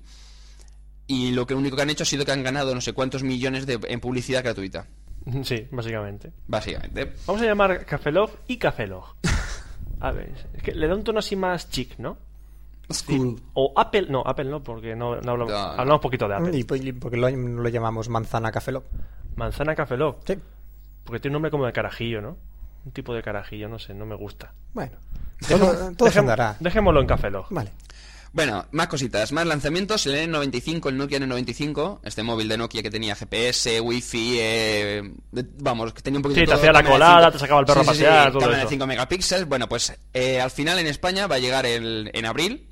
Y 1.06 1.30
lo 1.32 1.46
que 1.46 1.54
único 1.54 1.76
que 1.76 1.82
han 1.82 1.90
hecho 1.90 2.02
ha 2.02 2.06
sido 2.06 2.24
que 2.24 2.32
han 2.32 2.42
ganado 2.42 2.74
no 2.74 2.80
sé 2.80 2.92
cuántos 2.92 3.22
millones 3.22 3.64
de, 3.66 3.78
en 3.88 4.00
publicidad 4.00 4.42
gratuita, 4.42 4.86
Sí, 5.42 5.66
básicamente. 5.70 6.32
básicamente. 6.46 7.12
Vamos 7.26 7.42
a 7.42 7.46
llamar 7.46 7.84
Cafelog 7.84 8.30
y 8.48 8.56
Cafelog. 8.58 9.04
A 10.00 10.10
ver, 10.10 10.32
es 10.54 10.62
que 10.62 10.72
le 10.74 10.86
da 10.88 10.94
un 10.94 11.04
tono 11.04 11.20
así 11.20 11.36
más 11.36 11.70
chic, 11.70 11.96
¿no? 11.98 12.18
O 13.54 13.72
Apple, 13.76 14.06
no, 14.08 14.22
Apple 14.24 14.44
no, 14.44 14.62
porque 14.62 14.94
no, 14.94 15.16
no 15.20 15.30
hablamos, 15.32 15.52
No, 15.52 15.74
no. 15.74 15.80
hablamos 15.80 16.00
poquito 16.00 16.28
de 16.28 16.34
Apple. 16.36 16.56
¿Y 16.58 16.64
por- 16.64 16.76
y 16.76 16.92
por 16.92 17.10
qué 17.10 17.16
lo, 17.16 17.28
lo 17.30 17.68
llamamos 17.68 18.08
manzana 18.08 18.52
café 18.52 18.70
Lock? 18.72 18.84
Manzana 19.36 19.74
Cafelog, 19.74 20.18
Sí. 20.26 20.34
Porque 21.06 21.20
tiene 21.20 21.32
un 21.32 21.34
nombre 21.42 21.50
como 21.50 21.64
de 21.66 21.72
carajillo, 21.72 22.20
¿no? 22.20 22.36
Un 22.84 22.92
tipo 22.92 23.14
de 23.14 23.22
carajillo, 23.22 23.68
no 23.68 23.78
sé, 23.78 23.94
no 23.94 24.04
me 24.06 24.14
gusta. 24.16 24.52
Bueno, 24.74 24.92
todo, 25.48 25.92
todo 25.96 26.08
se 26.10 26.18
Dejémo- 26.18 26.20
andará. 26.20 26.56
Dejémoslo 26.60 27.00
en 27.00 27.06
Cafelog. 27.06 27.46
Vale. 27.50 27.70
Bueno, 28.32 28.66
más 28.72 28.88
cositas, 28.88 29.32
más 29.32 29.46
lanzamientos. 29.46 30.04
El 30.06 30.30
N95, 30.30 30.90
el 30.90 30.98
Nokia 30.98 31.18
N95, 31.18 32.00
este 32.04 32.22
móvil 32.22 32.48
de 32.48 32.58
Nokia 32.58 32.82
que 32.82 32.90
tenía 32.90 33.16
GPS, 33.16 33.80
Wi-Fi, 33.80 34.36
eh, 34.38 35.12
de- 35.32 35.46
vamos, 35.60 35.94
que 35.94 36.02
tenía 36.02 36.18
un 36.18 36.22
poquito 36.22 36.40
Sí, 36.40 36.44
te 36.44 36.50
todo, 36.52 36.56
hacía 36.58 36.72
la 36.72 36.84
colada, 36.84 37.16
cinco- 37.22 37.32
te 37.32 37.38
sacaba 37.38 37.60
el 37.60 37.66
perro 37.66 37.82
Sí, 37.84 37.88
a 37.88 37.92
sí, 37.92 37.98
sí, 37.98 38.04
pasear, 38.04 38.28
todo 38.32 38.40
cámara 38.40 38.58
eso. 38.58 38.66
de 38.66 38.70
5 38.74 38.86
megapíxeles. 38.86 39.48
Bueno, 39.48 39.68
pues 39.70 39.96
eh, 40.12 40.40
al 40.40 40.50
final 40.50 40.78
en 40.78 40.86
España 40.86 41.26
va 41.26 41.36
a 41.36 41.38
llegar 41.38 41.64
el- 41.64 42.10
en 42.12 42.26
abril, 42.26 42.66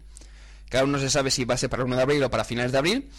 que 0.69 0.77
aún 0.79 0.93
no 0.93 0.99
se 0.99 1.09
sabe 1.09 1.31
si 1.31 1.45
va 1.47 1.55
a 1.55 1.59
ser 1.59 1.71
para 1.71 1.83
el 1.83 1.87
1 1.87 1.97
de 1.97 2.03
abril 2.03 2.23
o 2.25 2.31
para 2.31 2.45
finales 2.45 2.73
de 2.73 2.79
abril, 2.79 3.11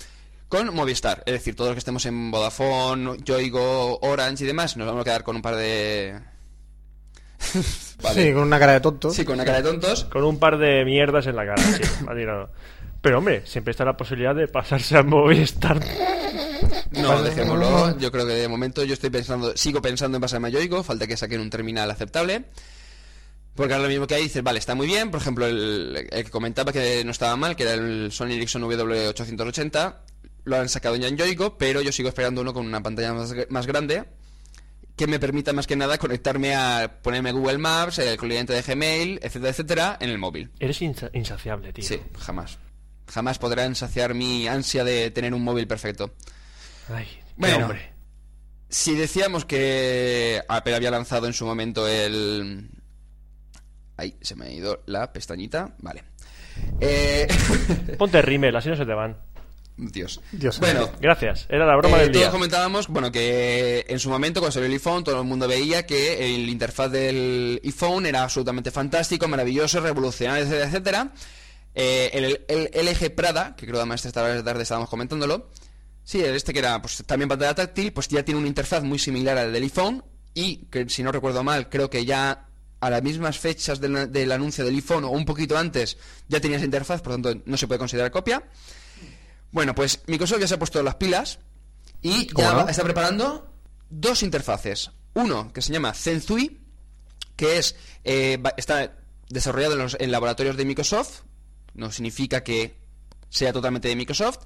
con 0.48 0.74
Movistar. 0.74 1.24
Es 1.26 1.34
decir, 1.34 1.56
todos 1.56 1.70
los 1.70 1.76
que 1.76 1.80
estemos 1.80 2.06
en 2.06 2.32
Vodafone, 2.32 3.18
Yoigo, 3.24 4.00
Orange 4.02 4.43
y 4.43 4.48
demás, 4.48 4.78
nos 4.78 4.88
vamos 4.88 5.02
a 5.02 5.06
quedar 5.06 5.24
con 5.24 5.36
un 5.36 5.41
par 5.41 5.56
de... 5.56 6.20
Vale. 8.02 8.24
Sí, 8.24 8.34
con 8.34 8.43
una 8.43 8.60
cara 8.60 8.74
de 8.74 8.82
tonto. 8.82 9.10
Sí, 9.12 9.26
con 9.26 9.36
una 9.36 9.46
cara 9.46 9.62
de 9.62 9.70
tontos. 9.70 10.06
Con 10.06 10.24
un 10.24 10.39
par 10.39 10.58
de 10.58 10.84
mierdas 10.86 11.28
en 11.28 11.36
la 11.36 11.46
cara, 11.46 11.62
sí. 11.62 11.82
ha 12.08 12.16
tirado. 12.16 12.50
Pero 13.02 13.20
hombre, 13.20 13.46
siempre 13.46 13.72
está 13.72 13.86
la 13.86 13.96
posibilidad 13.96 14.34
de 14.36 14.48
pasarse 14.48 14.98
a 14.98 15.04
Movistar. 15.04 15.80
No, 16.91 17.22
dejémoslo. 17.22 17.98
Yo 18.00 18.12
creo 18.12 18.26
que 18.26 18.34
de 18.34 18.48
momento 18.48 18.84
yo 18.84 18.93
estoy 18.93 19.10
pensando, 19.10 19.56
sigo 19.56 19.82
pensando 19.82 20.18
en 20.18 20.22
pasarme 20.22 20.48
a 20.48 20.52
Yoigo, 20.52 20.84
falta 20.84 21.06
que 21.06 21.18
saquen 21.18 21.39
un 21.41 21.50
terminal 21.50 21.89
aceptable. 21.91 22.46
Porque 23.54 23.74
ahora 23.74 23.84
lo 23.84 23.89
mismo 23.89 24.08
que 24.08 24.16
hay, 24.16 24.24
dices, 24.24 24.43
vale, 24.43 24.60
está 24.60 24.76
muy 24.76 24.88
bien. 24.88 25.12
Por 25.12 25.22
ejemplo, 25.22 25.46
el, 25.46 26.08
el 26.10 26.24
que 26.26 26.32
comentaba 26.32 26.74
que 26.74 27.04
no 27.06 27.12
estaba 27.12 27.36
mal, 27.36 27.56
que 27.56 27.64
era 27.64 27.74
el 27.74 28.12
Sony 28.12 28.32
Ericsson 28.32 28.64
W880, 28.64 29.96
lo 30.46 30.58
han 30.58 30.70
sacado 30.70 30.96
ya 30.96 31.08
en 31.08 31.18
Yoigo, 31.18 31.58
pero 31.58 31.82
yo 31.82 31.91
sigo 31.91 32.10
esperando 32.10 32.41
uno 32.41 32.54
con 32.54 32.66
una 32.66 32.82
pantalla 32.82 33.14
más, 33.14 33.34
más 33.50 33.68
grande 33.68 34.06
que 34.96 35.08
me 35.08 35.20
permita 35.20 35.52
más 35.52 35.68
que 35.68 35.76
nada 35.76 35.98
conectarme 35.98 36.56
a 36.56 37.00
ponerme 37.02 37.34
Google 37.34 37.58
Maps, 37.58 38.00
el 38.00 38.16
cliente 38.18 38.54
de 38.54 38.62
Gmail, 38.62 39.20
etcétera, 39.22 39.50
etcétera, 39.50 39.98
en 40.00 40.10
el 40.10 40.18
móvil. 40.18 40.52
Eres 40.58 40.82
insa- 40.82 41.10
insaciable, 41.14 41.74
tío. 41.74 41.84
Sí, 41.84 42.00
jamás. 42.18 42.58
Jamás 43.12 43.38
podrán 43.38 43.76
saciar 43.76 44.14
mi 44.14 44.48
ansia 44.48 44.86
de 44.86 45.12
tener 45.12 45.34
un 45.34 45.43
móvil 45.43 45.68
perfecto. 45.68 46.14
Ay, 46.89 47.08
Bueno. 47.36 47.66
hombre. 47.66 47.91
Si 48.70 48.96
decíamos 48.96 49.43
que 49.46 50.41
Apple 50.48 50.76
había 50.76 50.91
lanzado 50.91 51.28
en 51.28 51.34
su 51.34 51.46
momento 51.46 51.88
el... 51.88 52.70
Ahí, 53.98 54.16
se 54.22 54.36
me 54.36 54.46
ha 54.46 54.50
ido 54.52 54.82
la 54.86 55.12
pestañita. 55.14 55.76
Vale. 55.80 56.04
Eh... 56.80 57.28
Ponte 57.98 58.22
rímel, 58.22 58.56
así 58.56 58.70
no 58.70 58.76
se 58.78 58.86
te 58.86 58.93
van. 58.93 59.18
Dios. 59.78 60.22
Dios 60.32 60.60
bueno, 60.60 60.90
Gracias, 61.02 61.48
era 61.50 61.66
la 61.66 61.76
broma 61.76 61.98
eh, 61.98 62.02
del 62.02 62.12
todos 62.12 62.24
día. 62.24 62.32
comentábamos, 62.32 62.88
bueno, 62.88 63.12
que 63.12 63.86
en 63.88 64.00
su 64.00 64.10
momento 64.10 64.40
cuando 64.40 64.54
salió 64.54 64.68
el 64.68 64.74
iPhone 64.74 65.04
todo 65.04 65.20
el 65.20 65.28
mundo 65.28 65.48
veía 65.48 65.86
que 65.86 66.34
el 66.34 66.48
interfaz 66.50 66.92
del 66.92 67.60
iPhone 67.64 68.06
era 68.06 68.24
absolutamente 68.24 68.72
fantástico, 68.72 69.28
maravilloso, 69.28 69.82
revolucionario, 69.82 70.46
etcétera, 70.46 70.68
etcétera. 70.68 71.14
Eh, 71.74 72.10
el, 72.14 72.72
el 72.74 72.88
LG 72.88 73.16
Prada, 73.16 73.56
que 73.58 73.66
creo 73.66 73.78
además 73.78 74.06
esta 74.06 74.24
tarde 74.44 74.64
estábamos 74.64 74.90
comentándolo, 74.90 75.50
sí, 76.06 76.22
el 76.22 76.36
este 76.36 76.54
que 76.54 76.60
era 76.60 76.82
pues 76.82 77.04
también 77.06 77.28
pantalla 77.28 77.54
táctil, 77.54 77.92
pues 77.92 78.08
ya 78.08 78.24
tiene 78.24 78.40
una 78.40 78.48
interfaz 78.48 78.82
muy 78.84 78.98
similar 78.98 79.38
al 79.38 79.52
del 79.52 79.64
iPhone 79.64 80.06
y 80.34 80.68
que 80.68 80.88
si 80.88 81.04
no 81.04 81.12
recuerdo 81.12 81.44
mal, 81.44 81.70
creo 81.70 81.90
que 81.90 82.06
ya 82.06 82.48
a 82.80 82.90
las 82.90 83.04
mismas 83.04 83.40
fechas 83.40 83.82
del, 83.82 84.12
del 84.12 84.32
anuncio 84.32 84.64
del 84.64 84.76
iPhone 84.76 85.04
o 85.04 85.10
un 85.10 85.26
poquito 85.26 85.58
antes 85.58 85.98
ya 86.30 86.40
tenía 86.40 86.58
esa 86.58 86.66
interfaz, 86.66 87.02
por 87.02 87.14
lo 87.14 87.22
tanto 87.22 87.44
no 87.46 87.58
se 87.58 87.68
puede 87.68 87.80
considerar 87.80 88.12
copia. 88.12 88.44
Bueno, 89.56 89.74
pues 89.74 90.01
Microsoft 90.08 90.41
ya 90.41 90.49
se 90.49 90.56
ha 90.56 90.60
puesto 90.60 90.84
las 90.84 90.95
pilas 90.95 91.39
y 92.01 92.28
¿Cómo 92.28 92.45
ya 92.45 92.53
no? 92.56 92.68
está 92.68 92.84
preparando 92.84 93.53
dos 93.89 94.22
interfaces. 94.22 94.91
Uno 95.14 95.53
que 95.53 95.62
se 95.62 95.72
llama 95.72 95.93
Zenzui, 95.93 96.60
que 97.38 97.58
es 97.58 97.78
eh, 98.03 98.38
está 98.58 98.97
desarrollado 99.30 99.76
en 99.76 99.80
los 99.80 99.95
en 99.97 100.12
laboratorios 100.12 100.58
de 100.58 100.66
Microsoft, 100.66 101.22
no 101.74 101.89
significa 101.89 102.43
que 102.43 102.82
sea 103.30 103.53
totalmente 103.53 103.88
de 103.88 103.95
Microsoft, 103.95 104.39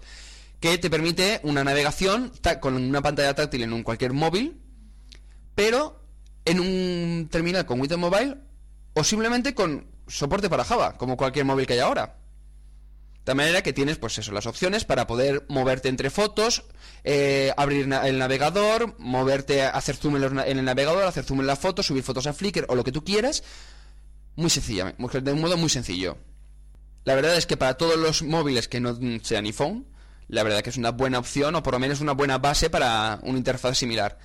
que 0.60 0.78
te 0.78 0.91
permite 0.91 1.39
una 1.41 1.64
navegación 1.64 2.32
con 2.62 2.76
una 2.76 3.01
pantalla 3.01 3.34
táctil 3.34 3.64
en 3.64 3.74
un 3.74 3.82
cualquier 3.82 4.14
móvil, 4.14 4.62
pero 5.55 6.05
en 6.45 6.60
un 6.60 7.30
terminal 7.32 7.66
con 7.66 7.82
Windows 7.82 7.99
Mobile 7.99 8.38
o 8.93 9.03
simplemente 9.03 9.55
con 9.55 9.88
soporte 10.07 10.51
para 10.51 10.66
Java, 10.66 10.99
como 10.99 11.18
cualquier 11.18 11.45
móvil 11.45 11.66
que 11.66 11.74
hay 11.74 11.80
ahora. 11.80 12.18
De 13.30 13.36
manera 13.36 13.62
que 13.62 13.74
tienes, 13.74 14.00
pues 14.00 14.18
eso, 14.18 14.32
las 14.32 14.48
opciones 14.48 14.86
para 14.86 15.06
poder 15.06 15.46
moverte 15.50 15.88
entre 15.88 16.10
fotos, 16.10 16.64
eh, 17.04 17.54
abrir 17.58 17.82
el 17.84 18.18
navegador, 18.18 18.96
moverte, 18.98 19.62
hacer 19.62 19.98
zoom 19.98 20.16
en, 20.16 20.40
el 20.40 20.66
navegador, 20.66 21.04
hacer 21.04 21.26
zoom 21.26 21.42
en 21.42 21.46
la 21.46 21.56
foto, 21.56 21.84
subir 21.84 22.02
fotos 22.02 22.26
a 22.26 22.34
Flickr 22.34 22.66
o 22.70 22.74
lo 22.74 22.84
que 22.84 22.92
tú 22.92 23.04
quieras. 23.04 23.44
Muy 24.36 24.50
sencilla, 24.50 24.96
de 24.98 25.32
un 25.32 25.42
modo 25.42 25.58
muy 25.58 25.70
sencillo. 25.70 26.18
La 27.04 27.14
verdad 27.14 27.36
es 27.36 27.46
que 27.46 27.56
para 27.56 27.78
todos 27.78 27.98
los 27.98 28.24
móviles 28.24 28.68
que 28.68 28.80
no 28.80 28.98
sean 29.22 29.46
iPhone, 29.46 29.86
la 30.28 30.42
verdad 30.42 30.64
que 30.64 30.72
es 30.72 30.78
una 30.78 30.90
buena 30.90 31.20
opción 31.20 31.54
o 31.54 31.62
por 31.62 31.76
lo 31.76 31.80
menos 31.80 32.02
una 32.02 32.14
buena 32.14 32.40
base 32.40 32.72
para 32.72 33.20
una 33.22 33.38
interfaz 33.38 33.78
similar. 33.78 34.18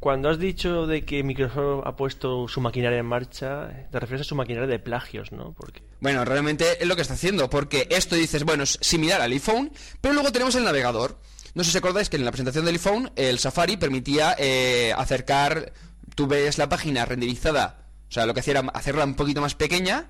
Cuando 0.00 0.30
has 0.30 0.38
dicho 0.38 0.86
de 0.86 1.04
que 1.04 1.22
Microsoft 1.22 1.82
ha 1.84 1.94
puesto 1.94 2.48
su 2.48 2.62
maquinaria 2.62 2.98
en 2.98 3.06
marcha, 3.06 3.86
te 3.92 4.00
refieres 4.00 4.26
a 4.26 4.28
su 4.28 4.34
maquinaria 4.34 4.66
de 4.66 4.78
plagios, 4.78 5.30
¿no? 5.30 5.54
Bueno, 6.00 6.24
realmente 6.24 6.82
es 6.82 6.88
lo 6.88 6.96
que 6.96 7.02
está 7.02 7.14
haciendo, 7.14 7.50
porque 7.50 7.86
esto 7.90 8.16
dices, 8.16 8.44
bueno, 8.44 8.62
es 8.62 8.78
similar 8.80 9.20
al 9.20 9.32
iPhone, 9.32 9.70
pero 10.00 10.14
luego 10.14 10.32
tenemos 10.32 10.54
el 10.54 10.64
navegador. 10.64 11.18
No 11.54 11.64
sé 11.64 11.70
si 11.70 11.78
acordáis 11.78 12.08
que 12.08 12.16
en 12.16 12.24
la 12.24 12.30
presentación 12.30 12.64
del 12.64 12.76
iPhone 12.76 13.12
el 13.14 13.38
Safari 13.38 13.76
permitía 13.76 14.34
eh, 14.38 14.94
acercar, 14.96 15.74
tú 16.14 16.26
ves 16.26 16.56
la 16.56 16.70
página 16.70 17.04
renderizada, 17.04 17.86
o 18.08 18.12
sea, 18.12 18.24
lo 18.24 18.32
que 18.32 18.40
hacía 18.40 18.52
era 18.52 18.60
hacerla 18.72 19.04
un 19.04 19.16
poquito 19.16 19.42
más 19.42 19.54
pequeña, 19.54 20.06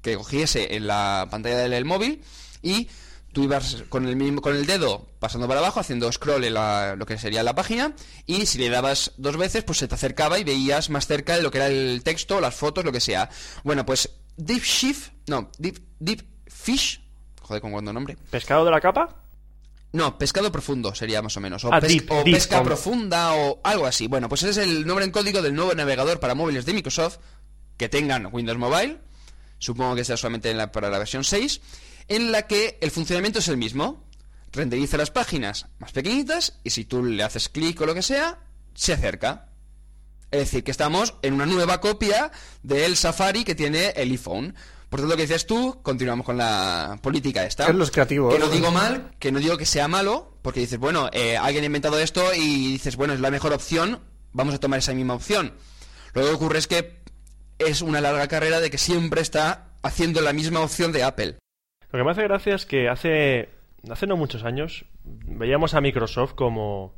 que 0.00 0.16
cogiese 0.16 0.74
en 0.74 0.86
la 0.86 1.28
pantalla 1.30 1.68
del 1.68 1.84
móvil, 1.84 2.22
y 2.62 2.88
tú 3.38 3.44
ibas 3.44 3.84
con 3.88 4.04
el 4.08 4.16
mismo, 4.16 4.40
con 4.42 4.56
el 4.56 4.66
dedo 4.66 5.06
pasando 5.20 5.46
para 5.46 5.60
abajo, 5.60 5.78
haciendo 5.78 6.10
scroll 6.10 6.42
en 6.42 6.54
la- 6.54 6.96
lo 6.96 7.06
que 7.06 7.16
sería 7.18 7.44
la 7.44 7.54
página, 7.54 7.94
y 8.26 8.46
si 8.46 8.58
le 8.58 8.68
dabas 8.68 9.12
dos 9.16 9.36
veces, 9.36 9.62
pues 9.62 9.78
se 9.78 9.86
te 9.86 9.94
acercaba 9.94 10.40
y 10.40 10.44
veías 10.44 10.90
más 10.90 11.06
cerca 11.06 11.36
de 11.36 11.42
lo 11.42 11.52
que 11.52 11.58
era 11.58 11.68
el 11.68 12.02
texto, 12.02 12.40
las 12.40 12.56
fotos, 12.56 12.84
lo 12.84 12.90
que 12.90 12.98
sea. 12.98 13.30
Bueno, 13.62 13.86
pues 13.86 14.10
Deep 14.36 14.62
Shift, 14.64 15.10
no, 15.28 15.52
Deep, 15.58 15.78
Deep 16.00 16.26
Fish, 16.48 17.00
joder, 17.42 17.62
con 17.62 17.70
cuánto 17.70 17.92
nombre. 17.92 18.16
pescado 18.28 18.64
de 18.64 18.72
la 18.72 18.80
capa, 18.80 19.22
No, 19.92 20.18
pescado 20.18 20.50
profundo 20.52 20.94
sería 20.94 21.22
más 21.22 21.34
o 21.36 21.40
menos. 21.40 21.64
O, 21.64 21.72
Ah, 21.72 21.80
pes- 21.80 21.88
deep, 21.90 22.10
o 22.12 22.22
deep, 22.22 22.34
pesca 22.34 22.62
profunda 22.62 23.32
o 23.34 23.58
algo 23.64 23.86
así. 23.86 24.06
Bueno, 24.08 24.28
pues 24.28 24.42
ese 24.42 24.50
es 24.60 24.68
el 24.68 24.84
nombre 24.86 25.04
en 25.06 25.10
código 25.12 25.40
del 25.42 25.54
nuevo 25.54 25.72
navegador 25.74 26.20
para 26.20 26.34
móviles 26.34 26.66
de 26.66 26.74
Microsoft 26.74 27.18
que 27.78 27.88
tengan 27.88 28.28
Windows 28.32 28.58
Mobile. 28.58 28.98
Supongo 29.58 29.94
que 29.94 30.04
sea 30.04 30.16
solamente 30.18 30.50
en 30.50 30.58
la- 30.58 30.70
para 30.72 30.90
la 30.90 30.98
versión 30.98 31.24
6. 31.24 31.60
En 32.08 32.32
la 32.32 32.46
que 32.46 32.78
el 32.80 32.90
funcionamiento 32.90 33.38
es 33.38 33.48
el 33.48 33.56
mismo. 33.56 34.08
Renderiza 34.50 34.96
las 34.96 35.10
páginas 35.10 35.66
más 35.78 35.92
pequeñitas 35.92 36.58
y 36.64 36.70
si 36.70 36.86
tú 36.86 37.04
le 37.04 37.22
haces 37.22 37.50
clic 37.50 37.80
o 37.80 37.86
lo 37.86 37.94
que 37.94 38.02
sea, 38.02 38.38
se 38.74 38.94
acerca. 38.94 39.48
Es 40.30 40.40
decir, 40.40 40.64
que 40.64 40.70
estamos 40.70 41.14
en 41.22 41.34
una 41.34 41.46
nueva 41.46 41.80
copia 41.80 42.30
del 42.62 42.96
Safari 42.96 43.44
que 43.44 43.54
tiene 43.54 43.90
el 43.90 44.10
iPhone. 44.10 44.54
Por 44.88 45.00
tanto, 45.00 45.12
lo 45.12 45.16
que 45.16 45.26
dices 45.26 45.46
tú, 45.46 45.80
continuamos 45.82 46.24
con 46.24 46.38
la 46.38 46.98
política 47.02 47.44
esta. 47.44 47.66
Es 47.66 47.74
los 47.74 47.90
creativos. 47.90 48.32
Que 48.34 48.40
no 48.40 48.48
digo 48.48 48.70
mal, 48.70 49.14
que 49.18 49.30
no 49.30 49.38
digo 49.38 49.58
que 49.58 49.66
sea 49.66 49.86
malo, 49.86 50.38
porque 50.40 50.60
dices, 50.60 50.78
bueno, 50.78 51.10
eh, 51.12 51.36
alguien 51.36 51.64
ha 51.64 51.66
inventado 51.66 51.98
esto 51.98 52.34
y 52.34 52.72
dices, 52.72 52.96
bueno, 52.96 53.12
es 53.12 53.20
la 53.20 53.30
mejor 53.30 53.52
opción, 53.52 54.00
vamos 54.32 54.54
a 54.54 54.60
tomar 54.60 54.78
esa 54.78 54.94
misma 54.94 55.14
opción. 55.14 55.54
Lo 56.14 56.22
que 56.22 56.30
ocurre 56.30 56.58
es 56.58 56.66
que 56.66 57.02
es 57.58 57.82
una 57.82 58.00
larga 58.00 58.28
carrera 58.28 58.60
de 58.60 58.70
que 58.70 58.78
siempre 58.78 59.20
está 59.20 59.72
haciendo 59.82 60.22
la 60.22 60.32
misma 60.32 60.60
opción 60.60 60.92
de 60.92 61.02
Apple. 61.02 61.38
Lo 61.90 61.98
que 61.98 62.04
me 62.04 62.10
hace 62.10 62.22
gracia 62.24 62.54
es 62.54 62.66
que 62.66 62.88
hace, 62.88 63.48
hace 63.90 64.06
no 64.06 64.16
muchos 64.16 64.44
años 64.44 64.84
veíamos 65.04 65.74
a 65.74 65.80
Microsoft 65.80 66.34
como, 66.34 66.94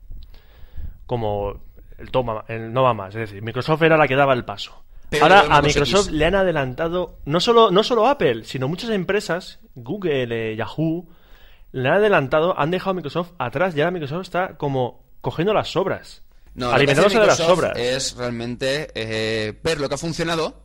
como 1.07 1.61
el, 1.99 2.11
toma, 2.11 2.45
el 2.49 2.73
no 2.73 2.83
va 2.83 2.95
más. 2.95 3.15
Es 3.15 3.31
decir, 3.31 3.43
Microsoft 3.43 3.83
era 3.83 3.97
la 3.97 4.09
que 4.09 4.17
daba 4.17 4.33
el 4.33 4.45
paso. 4.45 4.83
Pero 5.11 5.25
Ahora 5.25 5.45
a 5.49 5.61
Microsoft 5.61 6.07
X. 6.07 6.13
le 6.13 6.25
han 6.25 6.37
adelantado, 6.37 7.19
no 7.25 7.41
solo, 7.41 7.71
no 7.71 7.83
solo 7.83 8.07
Apple, 8.07 8.45
sino 8.45 8.69
muchas 8.69 8.91
empresas, 8.91 9.59
Google, 9.75 10.53
eh, 10.53 10.57
Yahoo, 10.57 11.09
le 11.73 11.89
han 11.89 11.97
adelantado, 11.97 12.59
han 12.59 12.71
dejado 12.71 12.91
a 12.91 12.95
Microsoft 12.95 13.33
atrás 13.39 13.77
y 13.77 13.81
ahora 13.81 13.91
Microsoft 13.91 14.23
está 14.23 14.57
como 14.57 15.03
cogiendo 15.21 15.53
las 15.53 15.69
sobras. 15.69 16.23
No, 16.55 16.71
alimentándose 16.71 17.19
de 17.19 17.27
las 17.27 17.39
sobras. 17.39 17.77
Es 17.77 18.17
realmente 18.17 18.91
eh, 18.95 19.59
ver 19.63 19.81
lo 19.81 19.89
que 19.89 19.95
ha 19.95 19.99
funcionado, 19.99 20.63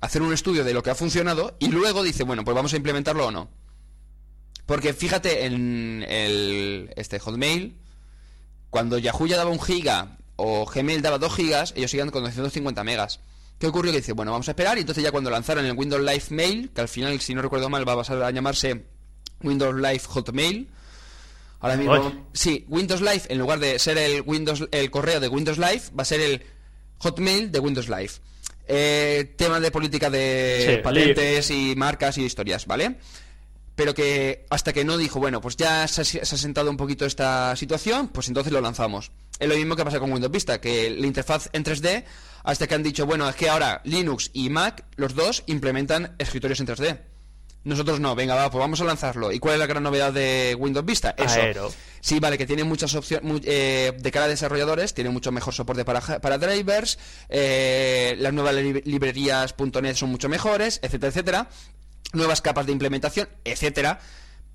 hacer 0.00 0.22
un 0.22 0.32
estudio 0.32 0.64
de 0.64 0.74
lo 0.74 0.82
que 0.82 0.90
ha 0.90 0.94
funcionado 0.94 1.56
y 1.58 1.68
luego 1.68 2.02
dice, 2.02 2.24
bueno, 2.24 2.44
pues 2.44 2.54
vamos 2.54 2.72
a 2.72 2.76
implementarlo 2.76 3.26
o 3.26 3.30
no. 3.30 3.50
Porque 4.66 4.92
fíjate 4.92 5.46
en 5.46 6.04
el 6.08 6.92
este 6.96 7.18
Hotmail, 7.18 7.76
cuando 8.70 8.98
Yahoo 8.98 9.26
ya 9.26 9.36
daba 9.36 9.50
un 9.50 9.60
giga 9.60 10.18
o 10.36 10.64
Gmail 10.64 11.02
daba 11.02 11.18
2 11.18 11.34
gigas, 11.34 11.72
ellos 11.76 11.90
siguen 11.90 12.10
con 12.10 12.22
250 12.22 12.84
megas. 12.84 13.20
¿Qué 13.58 13.66
ocurrió? 13.66 13.92
Que 13.92 13.98
dice, 13.98 14.12
bueno, 14.12 14.32
vamos 14.32 14.48
a 14.48 14.52
esperar 14.52 14.78
y 14.78 14.80
entonces 14.80 15.04
ya 15.04 15.10
cuando 15.10 15.28
lanzaron 15.28 15.66
el 15.66 15.76
Windows 15.76 16.02
Live 16.02 16.24
Mail, 16.30 16.70
que 16.74 16.80
al 16.80 16.88
final, 16.88 17.20
si 17.20 17.34
no 17.34 17.42
recuerdo 17.42 17.68
mal, 17.68 17.86
va 17.86 17.92
a 17.92 17.96
pasar 17.96 18.22
a 18.22 18.30
llamarse 18.30 18.86
Windows 19.42 19.74
Live 19.74 20.02
Hotmail, 20.06 20.68
Ahora 21.60 21.76
mismo, 21.76 22.26
sí, 22.32 22.64
Windows 22.68 23.02
Live, 23.02 23.24
en 23.28 23.38
lugar 23.38 23.58
de 23.58 23.78
ser 23.78 23.98
el 23.98 24.22
Windows 24.22 24.66
el 24.70 24.90
correo 24.90 25.20
de 25.20 25.28
Windows 25.28 25.58
Live, 25.58 25.82
va 25.96 26.02
a 26.02 26.06
ser 26.06 26.20
el 26.20 26.42
Hotmail 26.98 27.52
de 27.52 27.58
Windows 27.58 27.88
Live. 27.88 28.12
Eh, 28.72 29.34
tema 29.36 29.58
de 29.58 29.72
política 29.72 30.08
de 30.10 30.76
Sí, 30.76 30.82
patentes 30.82 31.50
y 31.50 31.74
marcas 31.74 32.18
y 32.18 32.22
historias, 32.24 32.66
¿vale? 32.66 32.98
Pero 33.74 33.94
que 33.94 34.46
hasta 34.48 34.72
que 34.72 34.84
no 34.84 34.96
dijo, 34.96 35.18
bueno, 35.18 35.40
pues 35.40 35.56
ya 35.56 35.88
se 35.88 36.02
ha, 36.02 36.04
se 36.04 36.20
ha 36.20 36.38
sentado 36.38 36.70
un 36.70 36.76
poquito 36.76 37.04
esta 37.04 37.56
situación, 37.56 38.08
pues 38.08 38.28
entonces 38.28 38.52
lo 38.52 38.60
lanzamos. 38.60 39.10
Es 39.40 39.48
lo 39.48 39.56
mismo 39.56 39.74
que 39.74 39.84
pasa 39.84 39.98
con 39.98 40.12
Windows 40.12 40.30
Vista, 40.30 40.60
que 40.60 40.88
la 40.90 41.06
interfaz 41.06 41.48
en 41.52 41.64
3D, 41.64 42.04
hasta 42.44 42.66
que 42.68 42.74
han 42.76 42.84
dicho, 42.84 43.06
bueno, 43.06 43.28
es 43.28 43.34
que 43.34 43.48
ahora 43.48 43.80
Linux 43.84 44.30
y 44.34 44.50
Mac, 44.50 44.84
los 44.94 45.16
dos, 45.16 45.42
implementan 45.46 46.14
escritorios 46.18 46.60
en 46.60 46.66
3D. 46.68 46.98
Nosotros 47.62 48.00
no, 48.00 48.14
venga, 48.14 48.34
va, 48.34 48.50
pues 48.50 48.58
vamos 48.58 48.80
a 48.80 48.84
lanzarlo. 48.84 49.32
¿Y 49.32 49.38
cuál 49.38 49.54
es 49.54 49.60
la 49.60 49.66
gran 49.66 49.82
novedad 49.82 50.12
de 50.14 50.56
Windows 50.58 50.86
Vista? 50.86 51.14
Eso. 51.16 51.40
Aero. 51.40 51.70
Sí, 52.00 52.18
vale, 52.18 52.38
que 52.38 52.46
tiene 52.46 52.64
muchas 52.64 52.94
opciones, 52.94 53.42
de 53.42 54.10
cara 54.10 54.24
a 54.24 54.28
desarrolladores, 54.28 54.94
tiene 54.94 55.10
mucho 55.10 55.30
mejor 55.30 55.52
soporte 55.52 55.84
para, 55.84 56.00
drivers, 56.38 56.98
eh, 57.28 58.16
las 58.18 58.32
nuevas 58.32 58.54
li- 58.54 58.80
librerías 58.86 59.54
.NET 59.82 59.94
son 59.94 60.10
mucho 60.10 60.30
mejores, 60.30 60.80
etcétera, 60.82 61.08
etcétera, 61.10 61.48
nuevas 62.14 62.40
capas 62.40 62.64
de 62.64 62.72
implementación, 62.72 63.28
etcétera. 63.44 64.00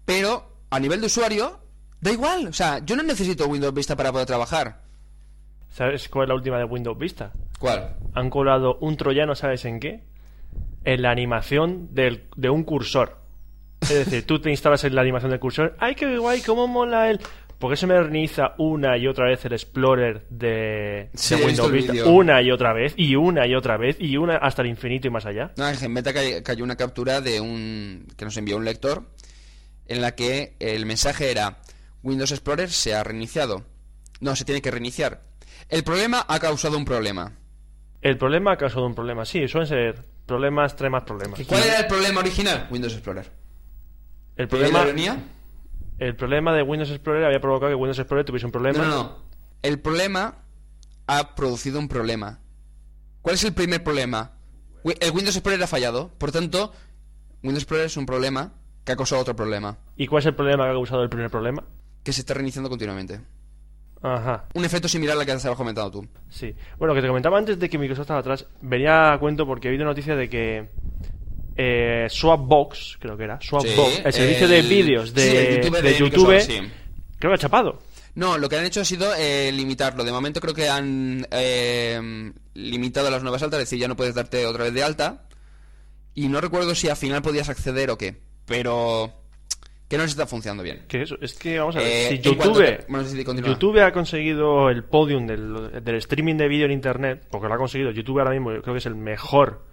pero 0.06 0.51
a 0.72 0.80
nivel 0.80 0.99
de 0.99 1.06
usuario, 1.08 1.60
da 2.01 2.12
igual. 2.12 2.47
O 2.47 2.53
sea, 2.53 2.80
yo 2.84 2.95
no 2.95 3.03
necesito 3.03 3.45
Windows 3.47 3.74
Vista 3.74 3.95
para 3.95 4.12
poder 4.12 4.26
trabajar. 4.26 4.82
¿Sabes 5.70 6.10
cuál 6.10 6.24
es 6.26 6.30
la 6.30 6.36
última 6.36 6.58
de 6.58 6.64
Windows 6.64 6.97
Vista? 6.97 7.32
¿Cuál? 7.60 7.95
Han 8.14 8.30
colado 8.30 8.78
un 8.82 8.97
troyano, 8.97 9.36
¿sabes 9.36 9.64
en 9.66 9.80
qué? 9.80 10.03
En 10.86 11.01
la 11.01 11.11
animación 11.11 11.89
del- 11.93 12.23
de 12.36 12.49
un 12.49 12.63
cursor. 12.63 13.17
Es 13.81 13.89
decir, 14.05 14.25
tú 14.25 14.39
te 14.39 14.49
instalas 14.49 14.83
en 14.83 14.95
la 14.95 15.01
animación 15.01 15.31
del 15.31 15.39
cursor. 15.39 15.75
¡Ay, 15.79 15.95
qué 15.95 16.17
guay! 16.17 16.41
¿Cómo 16.41 16.67
mola 16.67 17.09
el...? 17.09 17.19
¿Por 17.59 17.71
qué 17.71 17.77
se 17.77 17.88
me 17.88 17.97
reinicia 17.99 18.53
una 18.57 18.97
y 18.97 19.07
otra 19.07 19.27
vez 19.27 19.45
el 19.45 19.53
Explorer 19.53 20.25
de, 20.29 21.09
Sí, 21.13 21.36
Windows 21.36 21.71
Vista? 21.71 21.93
Una 22.05 22.41
y 22.41 22.51
otra 22.51 22.73
vez, 22.73 22.93
y 22.97 23.15
una 23.15 23.47
y 23.47 23.55
otra 23.55 23.77
vez, 23.77 23.95
y 23.99 24.17
una 24.17 24.36
hasta 24.38 24.61
el 24.61 24.67
infinito 24.67 25.07
y 25.07 25.11
más 25.11 25.25
allá. 25.25 25.51
No, 25.55 25.67
en 25.69 26.03
cay- 26.03 26.43
cayó 26.43 26.63
una 26.65 26.75
captura 26.75 27.21
de 27.21 27.39
un 27.39 28.07
que 28.17 28.25
nos 28.25 28.36
envió 28.36 28.57
un 28.57 28.65
lector 28.65 29.03
en 29.88 30.01
la 30.01 30.15
que 30.15 30.55
el 30.59 30.86
mensaje 30.86 31.31
era 31.31 31.57
Windows 32.03 32.31
Explorer 32.31 32.69
se 32.69 32.93
ha 32.93 33.03
reiniciado. 33.05 33.63
No, 34.19 34.36
se 34.36 34.43
tiene 34.43 34.61
que 34.61 34.71
reiniciar. 34.71 35.21
El 35.69 35.83
problema 35.86 36.25
ha 36.27 36.39
causado 36.39 36.77
un 36.77 36.83
problema. 36.86 37.31
El 38.01 38.17
problema 38.17 38.51
ha 38.51 38.57
causado 38.57 38.86
un 38.86 38.95
problema. 38.95 39.23
Sí, 39.25 39.47
suelen 39.47 39.67
ser 39.67 40.03
problemas, 40.26 40.76
trae 40.76 40.89
más 40.89 41.03
problemas. 41.03 41.39
¿Cuál 41.47 41.63
era 41.63 41.80
el 41.80 41.88
problema 41.88 42.19
original? 42.19 42.67
Windows 42.71 42.93
Explorer. 42.93 43.32
El 44.36 44.45
¿Y 44.45 44.47
problema, 44.47 44.86
la 44.86 45.17
el 45.97 46.15
problema 46.15 46.53
de 46.53 46.61
Windows 46.61 46.89
Explorer 46.91 47.23
había 47.23 47.39
provocado 47.39 47.71
que 47.71 47.76
Windows 47.76 47.99
Explorer 47.99 48.26
tuviese 48.26 48.45
un 48.45 48.51
problema. 48.51 48.80
No, 48.80 48.86
no, 48.86 48.95
no. 48.95 49.17
El 49.61 49.80
problema 49.80 50.43
ha 51.07 51.36
producido 51.36 51.80
un 51.80 51.88
problema. 51.88 52.39
¿Cuál 53.21 53.36
es 53.36 53.43
el 53.43 53.53
primer 53.53 53.84
problema? 53.84 54.34
El 54.84 55.11
Windows 55.11 55.36
Explorer 55.36 55.63
ha 55.63 55.67
fallado. 55.67 56.09
Por 56.17 56.32
tanto, 56.32 56.73
Windows 57.43 57.63
Explorer 57.63 57.86
es 57.86 57.97
un 57.97 58.05
problema 58.05 58.53
que 58.84 58.91
ha 58.91 58.95
causado 58.95 59.21
otro 59.21 59.36
problema. 59.36 59.78
¿Y 59.95 60.07
cuál 60.07 60.19
es 60.19 60.26
el 60.28 60.36
problema 60.36 60.65
que 60.65 60.71
ha 60.71 60.73
causado 60.73 61.01
el 61.01 61.09
primer 61.09 61.32
problema? 61.32 61.63
Que 62.03 62.13
se 62.13 62.21
está 62.21 62.34
reiniciando 62.34 62.69
continuamente. 62.69 63.21
Ajá, 64.14 64.45
Un 64.53 64.64
efecto 64.64 64.88
similar 64.88 65.18
al 65.18 65.26
que 65.26 65.32
estabas 65.32 65.58
comentando 65.58 65.89
tú. 65.89 66.08
sí. 66.30 66.53
Bueno, 66.78 66.93
que 66.93 67.01
te 67.01 67.08
comentaba 67.08 67.38
antes 67.39 67.58
de 67.58 67.70
que 67.70 67.78
Microsoft 67.78 68.03
estaba 68.03 68.20
atrás, 68.20 68.45
venía 68.62 69.14
a 69.14 69.20
cuento 69.20 69.47
porque 69.47 69.68
he 69.68 69.72
oído 69.72 69.84
noticia 69.84 70.16
de 70.16 70.30
que 70.30 70.70
eh, 71.58 72.06
Swapbox, 72.10 72.97
creo 72.99 73.18
que 73.18 73.24
era, 73.24 73.39
Swapbox, 73.41 73.95
Sí, 73.95 74.01
el 74.06 74.14
servicio 74.14 74.47
de 74.47 74.62
vídeos 74.62 75.14
de, 75.14 75.22
sí, 75.22 75.38
el 75.38 75.56
YouTube 75.56 75.76
de 75.76 75.82
de 75.82 75.97
YouTube, 75.97 76.39
sí. 76.41 76.60
creo 77.18 77.32
que 77.32 77.36
ha 77.36 77.38
chapado. 77.38 77.80
No, 78.14 78.38
lo 78.38 78.47
que 78.47 78.58
han 78.58 78.66
hecho 78.66 78.82
ha 78.82 78.86
sido 78.86 79.14
eh, 79.18 79.51
limitarlo. 79.51 80.03
De 80.03 80.12
momento 80.12 80.39
creo 80.39 80.53
que 80.53 80.70
han 80.70 81.28
eh, 81.32 82.32
limitado 82.53 83.10
las 83.10 83.24
nuevas 83.24 83.41
altas, 83.43 83.60
es 83.60 83.66
decir, 83.66 83.80
ya 83.80 83.88
no 83.88 83.95
puedes 83.97 84.16
darte 84.16 84.45
otra 84.45 84.66
vez 84.66 84.74
de 84.74 84.84
alta. 84.84 85.24
Y 86.14 86.30
no 86.30 86.39
recuerdo 86.39 86.76
si 86.76 86.88
al 86.88 86.95
final 86.95 87.22
podías 87.22 87.49
acceder 87.49 87.89
o 87.89 87.97
qué. 87.97 88.22
Pero 88.45 89.12
que 89.95 89.97
no 89.97 90.03
les 90.03 90.11
está 90.11 90.27
funcionando 90.27 90.63
bien. 90.63 90.83
Que 90.87 91.01
eso, 91.03 91.15
es 91.21 91.33
que 91.33 91.57
vamos 91.59 91.75
a 91.75 91.79
ver, 91.79 91.87
Eh, 91.87 92.07
si 92.09 92.19
YouTube, 92.19 92.63
te- 92.63 92.85
bueno. 92.89 93.47
YouTube 93.47 93.79
ha 93.81 93.91
conseguido 93.91 94.69
el 94.69 94.83
podium 94.83 95.25
del, 95.27 95.83
del 95.83 95.95
streaming 95.95 96.35
de 96.35 96.47
vídeo 96.47 96.65
en 96.65 96.71
internet, 96.71 97.25
porque 97.29 97.47
lo 97.47 97.53
ha 97.53 97.57
conseguido, 97.57 97.91
YouTube 97.91 98.19
ahora 98.19 98.31
mismo 98.31 98.51
yo 98.53 98.61
creo 98.61 98.73
que 98.73 98.79
es 98.79 98.85
el 98.85 98.95
mejor 98.95 99.63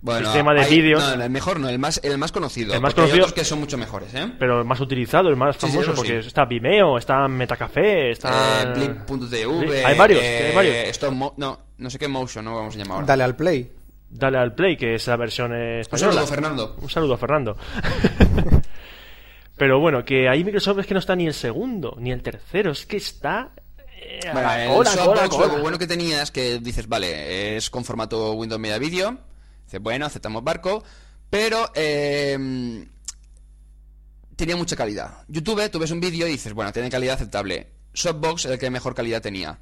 Bueno, 0.00 0.26
sistema 0.26 0.52
de 0.54 0.60
hay- 0.60 0.70
vídeos, 0.70 1.02
No, 1.16 1.22
el 1.24 1.30
mejor 1.30 1.58
no, 1.60 1.68
el 1.68 1.78
más, 1.78 1.98
el 2.04 2.18
más 2.18 2.30
conocido. 2.30 2.74
El 2.74 2.80
más 2.80 2.90
hay 2.92 2.96
conocido- 2.96 3.16
otros 3.24 3.32
que 3.32 3.44
son 3.44 3.58
mucho 3.60 3.78
mejores, 3.78 4.14
¿eh? 4.14 4.32
pero 4.38 4.58
el 4.60 4.64
más 4.66 4.78
utilizado, 4.80 5.28
el 5.30 5.36
más 5.36 5.56
Sí, 5.56 5.66
sí, 5.66 5.72
famoso, 5.72 5.94
porque 5.94 6.20
sí. 6.22 6.28
está 6.28 6.44
Vimeo, 6.44 6.98
está 6.98 7.26
Metacafé, 7.28 8.10
está... 8.10 8.62
Eh, 8.62 8.72
Blip.tv. 8.74 9.84
hay 9.84 9.96
varios, 9.96 10.20
eh, 10.22 10.46
hay 10.48 10.54
varios. 10.54 11.12
Mo- 11.12 11.34
no, 11.38 11.58
no 11.78 11.90
sé 11.90 11.98
qué 11.98 12.06
motion, 12.08 12.44
no 12.44 12.54
vamos 12.54 12.74
a 12.74 12.78
llamar 12.78 12.92
ahora. 12.96 13.06
Dale 13.06 13.24
al 13.24 13.34
play. 13.36 13.72
Dale 14.10 14.38
al 14.38 14.54
play, 14.54 14.76
que 14.76 14.94
es 14.94 15.06
la 15.08 15.16
versión 15.16 15.52
eh, 15.52 15.74
Un 15.76 15.80
española. 15.80 16.12
saludo, 16.12 16.26
Fernando. 16.28 16.76
Un 16.80 16.88
saludo, 16.90 17.16
Fernando. 17.16 17.56
Pero 19.56 19.78
bueno, 19.80 20.04
que 20.04 20.28
ahí 20.28 20.42
Microsoft 20.44 20.80
es 20.80 20.86
que 20.86 20.94
no 20.94 21.00
está 21.00 21.14
ni 21.14 21.26
el 21.26 21.34
segundo, 21.34 21.96
ni 21.98 22.10
el 22.10 22.22
tercero, 22.22 22.72
es 22.72 22.86
que 22.86 22.96
está... 22.96 23.52
eh, 23.96 24.20
Bueno, 24.32 24.42
la 24.84 25.24
el 25.24 25.30
lo 25.30 25.58
bueno 25.60 25.78
que 25.78 25.86
tenías 25.86 26.30
que 26.30 26.58
dices, 26.58 26.88
vale, 26.88 27.56
es 27.56 27.70
con 27.70 27.84
formato 27.84 28.32
Windows 28.32 28.60
Media 28.60 28.78
Video. 28.78 29.18
Dices, 29.64 29.80
bueno, 29.80 30.06
aceptamos 30.06 30.42
barco. 30.42 30.82
Pero 31.30 31.70
eh, 31.74 32.86
tenía 34.36 34.56
mucha 34.56 34.76
calidad. 34.76 35.24
YouTube, 35.28 35.70
tú 35.70 35.78
ves 35.78 35.90
un 35.90 36.00
vídeo 36.00 36.26
y 36.26 36.32
dices, 36.32 36.52
bueno, 36.52 36.72
tiene 36.72 36.90
calidad 36.90 37.14
aceptable. 37.14 37.68
Softbox 37.92 38.46
el 38.46 38.58
que 38.58 38.70
mejor 38.70 38.94
calidad 38.94 39.22
tenía. 39.22 39.58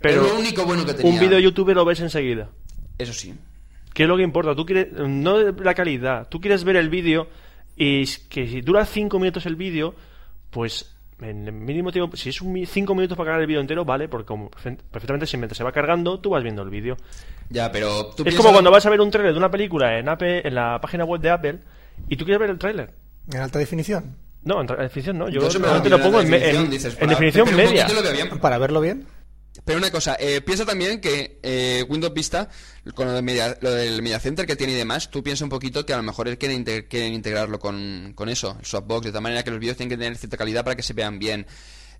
Pero 0.00 0.24
es 0.24 0.32
lo 0.32 0.38
único 0.38 0.64
bueno 0.64 0.84
que 0.84 0.94
tenía. 0.94 1.12
un 1.12 1.20
vídeo 1.20 1.36
de 1.36 1.42
YouTube 1.42 1.72
lo 1.74 1.84
ves 1.84 2.00
enseguida. 2.00 2.50
Eso 2.98 3.12
sí. 3.12 3.34
¿Qué 3.94 4.04
es 4.04 4.08
lo 4.08 4.16
que 4.16 4.22
importa? 4.22 4.54
Tú 4.54 4.66
quieres, 4.66 4.92
no 4.92 5.38
la 5.38 5.74
calidad, 5.74 6.28
tú 6.28 6.40
quieres 6.40 6.64
ver 6.64 6.76
el 6.76 6.88
vídeo 6.88 7.28
y 7.76 8.02
es 8.02 8.18
que 8.18 8.46
si 8.46 8.60
dura 8.60 8.84
5 8.84 9.18
minutos 9.18 9.46
el 9.46 9.56
vídeo, 9.56 9.94
pues 10.50 10.94
en 11.20 11.46
el 11.46 11.52
mínimo 11.52 11.92
tiempo, 11.92 12.16
si 12.16 12.30
es 12.30 12.40
un 12.42 12.66
5 12.66 12.94
minutos 12.94 13.16
para 13.16 13.26
cargar 13.28 13.40
el 13.42 13.46
vídeo 13.46 13.60
entero, 13.60 13.84
vale, 13.84 14.08
porque 14.08 14.26
como 14.26 14.50
perfe- 14.50 14.76
perfectamente 14.90 15.26
si 15.26 15.36
mientras 15.36 15.56
se 15.56 15.62
va 15.64 15.70
cargando, 15.72 16.18
tú 16.18 16.30
vas 16.30 16.42
viendo 16.42 16.62
el 16.62 16.70
vídeo. 16.70 16.96
Ya, 17.48 17.70
pero 17.70 18.06
tú 18.06 18.22
Es 18.22 18.24
piensas- 18.24 18.36
como 18.38 18.52
cuando 18.52 18.70
vas 18.70 18.84
a 18.86 18.90
ver 18.90 19.00
un 19.00 19.10
trailer 19.10 19.32
de 19.32 19.38
una 19.38 19.50
película 19.50 19.98
en, 19.98 20.08
Apple, 20.08 20.42
en 20.46 20.54
la 20.54 20.80
página 20.80 21.04
web 21.04 21.20
de 21.20 21.30
Apple 21.30 21.58
y 22.08 22.16
tú 22.16 22.24
quieres 22.24 22.40
ver 22.40 22.50
el 22.50 22.58
trailer. 22.58 22.90
En 23.32 23.40
alta 23.40 23.58
definición. 23.58 24.16
No, 24.44 24.60
en 24.60 24.66
definición 24.66 25.18
no, 25.18 25.28
yo, 25.28 25.40
normalmente 25.40 25.88
lo 25.88 26.00
pongo 26.00 26.20
en 26.20 26.28
definición, 26.30 26.64
en- 26.64 26.70
dices, 26.72 26.98
en 27.00 27.08
definición 27.08 27.54
media. 27.56 27.86
lo. 27.88 28.40
Para 28.40 28.58
verlo 28.58 28.80
bien. 28.80 29.06
Pero 29.64 29.78
una 29.78 29.90
cosa, 29.90 30.16
eh, 30.18 30.40
piensa 30.40 30.64
también 30.64 31.00
que 31.00 31.38
eh, 31.42 31.84
Windows 31.88 32.14
Vista, 32.14 32.48
con 32.94 33.06
lo, 33.06 33.12
de 33.12 33.22
media- 33.22 33.58
lo 33.60 33.70
del 33.70 34.00
Media 34.02 34.18
Center 34.18 34.46
que 34.46 34.56
tiene 34.56 34.72
y 34.72 34.76
demás, 34.76 35.10
tú 35.10 35.22
piensa 35.22 35.44
un 35.44 35.50
poquito 35.50 35.84
que 35.84 35.92
a 35.92 35.98
lo 35.98 36.02
mejor 36.02 36.36
quieren, 36.38 36.64
inte- 36.64 36.88
quieren 36.88 37.12
integrarlo 37.12 37.58
con, 37.58 38.12
con 38.14 38.28
eso, 38.30 38.56
el 38.58 38.64
softbox, 38.66 39.04
de 39.06 39.12
tal 39.12 39.20
manera 39.22 39.42
que 39.44 39.50
los 39.50 39.60
vídeos 39.60 39.76
tienen 39.76 39.90
que 39.90 40.02
tener 40.02 40.16
cierta 40.16 40.36
calidad 40.38 40.64
para 40.64 40.74
que 40.74 40.82
se 40.82 40.94
vean 40.94 41.18
bien. 41.18 41.46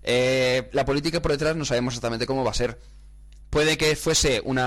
Eh, 0.01 0.67
la 0.73 0.83
política 0.83 1.21
por 1.21 1.31
detrás 1.31 1.55
no 1.55 1.63
sabemos 1.63 1.93
exactamente 1.93 2.25
cómo 2.25 2.43
va 2.43 2.51
a 2.51 2.55
ser. 2.55 2.79
Puede 3.51 3.77
que 3.77 3.95
fuese 3.95 4.41
un 4.43 4.57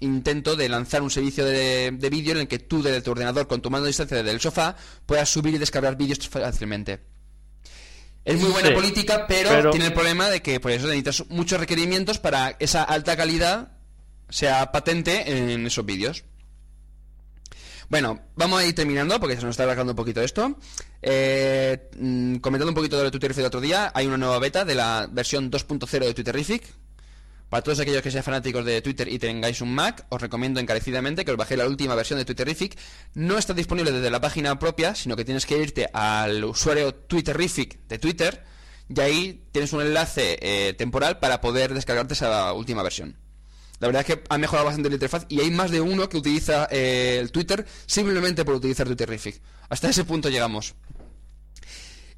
intento 0.00 0.56
de 0.56 0.68
lanzar 0.68 1.02
un 1.02 1.10
servicio 1.10 1.44
de, 1.44 1.92
de 1.92 2.10
vídeo 2.10 2.32
en 2.32 2.38
el 2.38 2.48
que 2.48 2.58
tú 2.58 2.82
desde 2.82 3.00
tu 3.00 3.12
ordenador 3.12 3.46
con 3.46 3.62
tu 3.62 3.70
mando 3.70 3.84
a 3.84 3.86
distancia 3.86 4.16
desde 4.16 4.32
el 4.32 4.40
sofá 4.40 4.74
puedas 5.06 5.28
subir 5.30 5.54
y 5.54 5.58
descargar 5.58 5.96
vídeos 5.96 6.28
fácilmente. 6.28 6.98
Es 8.28 8.40
muy 8.40 8.50
buena 8.50 8.68
Sí, 8.68 8.74
política, 8.74 9.26
pero, 9.26 9.48
pero- 9.50 9.70
tiene 9.70 9.86
el 9.86 9.92
problema 9.94 10.28
de 10.28 10.42
que 10.42 10.60
por 10.60 10.70
eso 10.70 10.86
necesitas 10.86 11.24
muchos 11.30 11.58
requerimientos 11.58 12.18
para 12.18 12.56
esa 12.58 12.82
alta 12.82 13.16
calidad 13.16 13.72
sea 14.28 14.70
patente 14.72 15.50
en 15.52 15.66
esos 15.66 15.84
vídeos. 15.86 16.24
Bueno, 17.88 18.20
vamos 18.36 18.60
a 18.60 18.66
ir 18.66 18.74
terminando 18.74 19.18
porque 19.18 19.36
se 19.36 19.42
nos 19.42 19.52
está 19.52 19.62
alargando 19.62 19.92
un 19.92 19.96
poquito 19.96 20.20
esto. 20.20 20.58
Eh, 21.00 21.88
mm, 21.98 22.36
comentando 22.36 22.70
un 22.70 22.74
poquito 22.74 22.96
de 22.96 23.04
lo 23.04 23.06
de 23.06 23.12
Twitterific 23.12 23.38
del 23.38 23.46
otro 23.46 23.60
día, 23.62 23.90
hay 23.94 24.06
una 24.06 24.18
nueva 24.18 24.38
beta 24.38 24.66
de 24.66 24.74
la 24.74 25.08
versión 25.10 25.50
2.0 25.50 26.04
de 26.04 26.12
Twitterific. 26.12 26.64
Para 27.48 27.62
todos 27.62 27.80
aquellos 27.80 28.02
que 28.02 28.10
sean 28.10 28.24
fanáticos 28.24 28.64
de 28.64 28.82
Twitter 28.82 29.08
y 29.08 29.18
tengáis 29.18 29.62
un 29.62 29.74
Mac, 29.74 30.04
os 30.10 30.20
recomiendo 30.20 30.60
encarecidamente 30.60 31.24
que 31.24 31.30
os 31.30 31.36
bajéis 31.38 31.58
la 31.58 31.66
última 31.66 31.94
versión 31.94 32.18
de 32.18 32.26
Twitterific. 32.26 32.78
No 33.14 33.38
está 33.38 33.54
disponible 33.54 33.90
desde 33.90 34.10
la 34.10 34.20
página 34.20 34.58
propia, 34.58 34.94
sino 34.94 35.16
que 35.16 35.24
tienes 35.24 35.46
que 35.46 35.56
irte 35.56 35.88
al 35.94 36.44
usuario 36.44 36.94
Twitterific 36.94 37.78
de 37.88 37.98
Twitter 37.98 38.44
y 38.94 39.00
ahí 39.00 39.44
tienes 39.50 39.72
un 39.72 39.80
enlace 39.80 40.38
eh, 40.42 40.74
temporal 40.74 41.20
para 41.20 41.40
poder 41.40 41.72
descargarte 41.72 42.12
esa 42.12 42.52
última 42.52 42.82
versión. 42.82 43.16
La 43.80 43.86
verdad 43.86 44.04
es 44.06 44.14
que 44.14 44.24
ha 44.28 44.36
mejorado 44.36 44.66
bastante 44.66 44.90
la 44.90 44.96
interfaz 44.96 45.24
y 45.28 45.40
hay 45.40 45.50
más 45.50 45.70
de 45.70 45.80
uno 45.80 46.08
que 46.08 46.18
utiliza 46.18 46.68
eh, 46.70 47.18
el 47.20 47.32
Twitter 47.32 47.64
simplemente 47.86 48.44
por 48.44 48.56
utilizar 48.56 48.86
Twitterific. 48.86 49.40
Hasta 49.70 49.88
ese 49.88 50.04
punto 50.04 50.28
llegamos. 50.28 50.74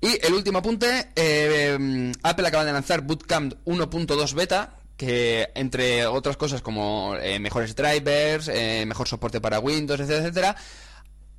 Y 0.00 0.26
el 0.26 0.32
último 0.32 0.58
apunte, 0.58 1.10
eh, 1.14 2.12
Apple 2.22 2.48
acaba 2.48 2.64
de 2.64 2.72
lanzar 2.72 3.02
Bootcamp 3.02 3.54
1.2 3.66 4.34
beta, 4.34 4.79
que 5.00 5.48
entre 5.54 6.06
otras 6.06 6.36
cosas 6.36 6.60
como 6.60 7.16
eh, 7.16 7.38
mejores 7.38 7.74
drivers, 7.74 8.48
eh, 8.48 8.84
mejor 8.86 9.08
soporte 9.08 9.40
para 9.40 9.58
Windows, 9.58 9.98
etcétera, 9.98 10.20
etcétera, 10.20 10.56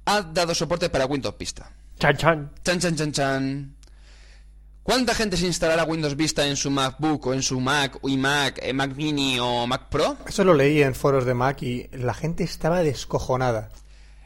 ha 0.05 0.21
dado 0.23 0.55
soporte 0.55 0.89
para 0.89 1.05
Windows 1.05 1.38
Vista. 1.38 1.71
Chan, 1.99 2.17
chan. 2.17 2.51
Chan, 2.63 2.79
chan, 2.79 2.95
chan, 2.95 3.11
chan. 3.11 3.75
¿Cuánta 4.81 5.13
gente 5.13 5.38
se 5.38 5.45
instalará 5.45 5.83
Windows 5.83 6.15
Vista 6.15 6.47
en 6.47 6.55
su 6.55 6.71
MacBook 6.71 7.27
o 7.27 7.33
en 7.35 7.43
su 7.43 7.59
Mac, 7.59 7.99
iMac, 8.01 8.57
eh, 8.63 8.73
Mac 8.73 8.95
Mini 8.95 9.38
o 9.39 9.67
Mac 9.67 9.89
Pro? 9.89 10.17
Eso 10.27 10.43
lo 10.43 10.55
leí 10.55 10.81
en 10.81 10.95
foros 10.95 11.25
de 11.25 11.35
Mac 11.35 11.61
y 11.61 11.88
la 11.91 12.15
gente 12.15 12.43
estaba 12.43 12.81
descojonada. 12.81 13.69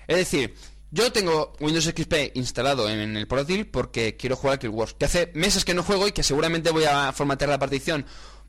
Es 0.08 0.16
decir, 0.16 0.56
yo 0.92 1.12
tengo 1.12 1.52
Windows 1.60 1.84
XP 1.84 2.32
instalado 2.36 2.88
en 2.88 3.18
el 3.18 3.28
portátil 3.28 3.68
porque 3.68 4.16
quiero 4.16 4.38
jugar 4.38 4.56
a 4.56 4.60
Kill 4.60 4.70
Wars. 4.70 4.96
Que 4.98 5.04
hace 5.04 5.30
meses 5.34 5.66
que 5.66 5.74
no 5.74 5.84
juego 5.84 6.08
y 6.08 6.14
que 6.14 6.24
seguramente 6.24 6.72
voy 6.72 6.86
a 6.86 7.12
formatear 7.12 7.50
la 7.50 7.60
partición. 7.60 8.06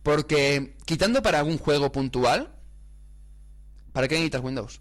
Porque 0.06 0.76
quitando 0.84 1.20
para 1.20 1.40
algún 1.40 1.58
juego 1.58 1.90
puntual, 1.90 2.48
¿para 3.92 4.06
qué 4.06 4.14
necesitas 4.14 4.40
Windows? 4.40 4.80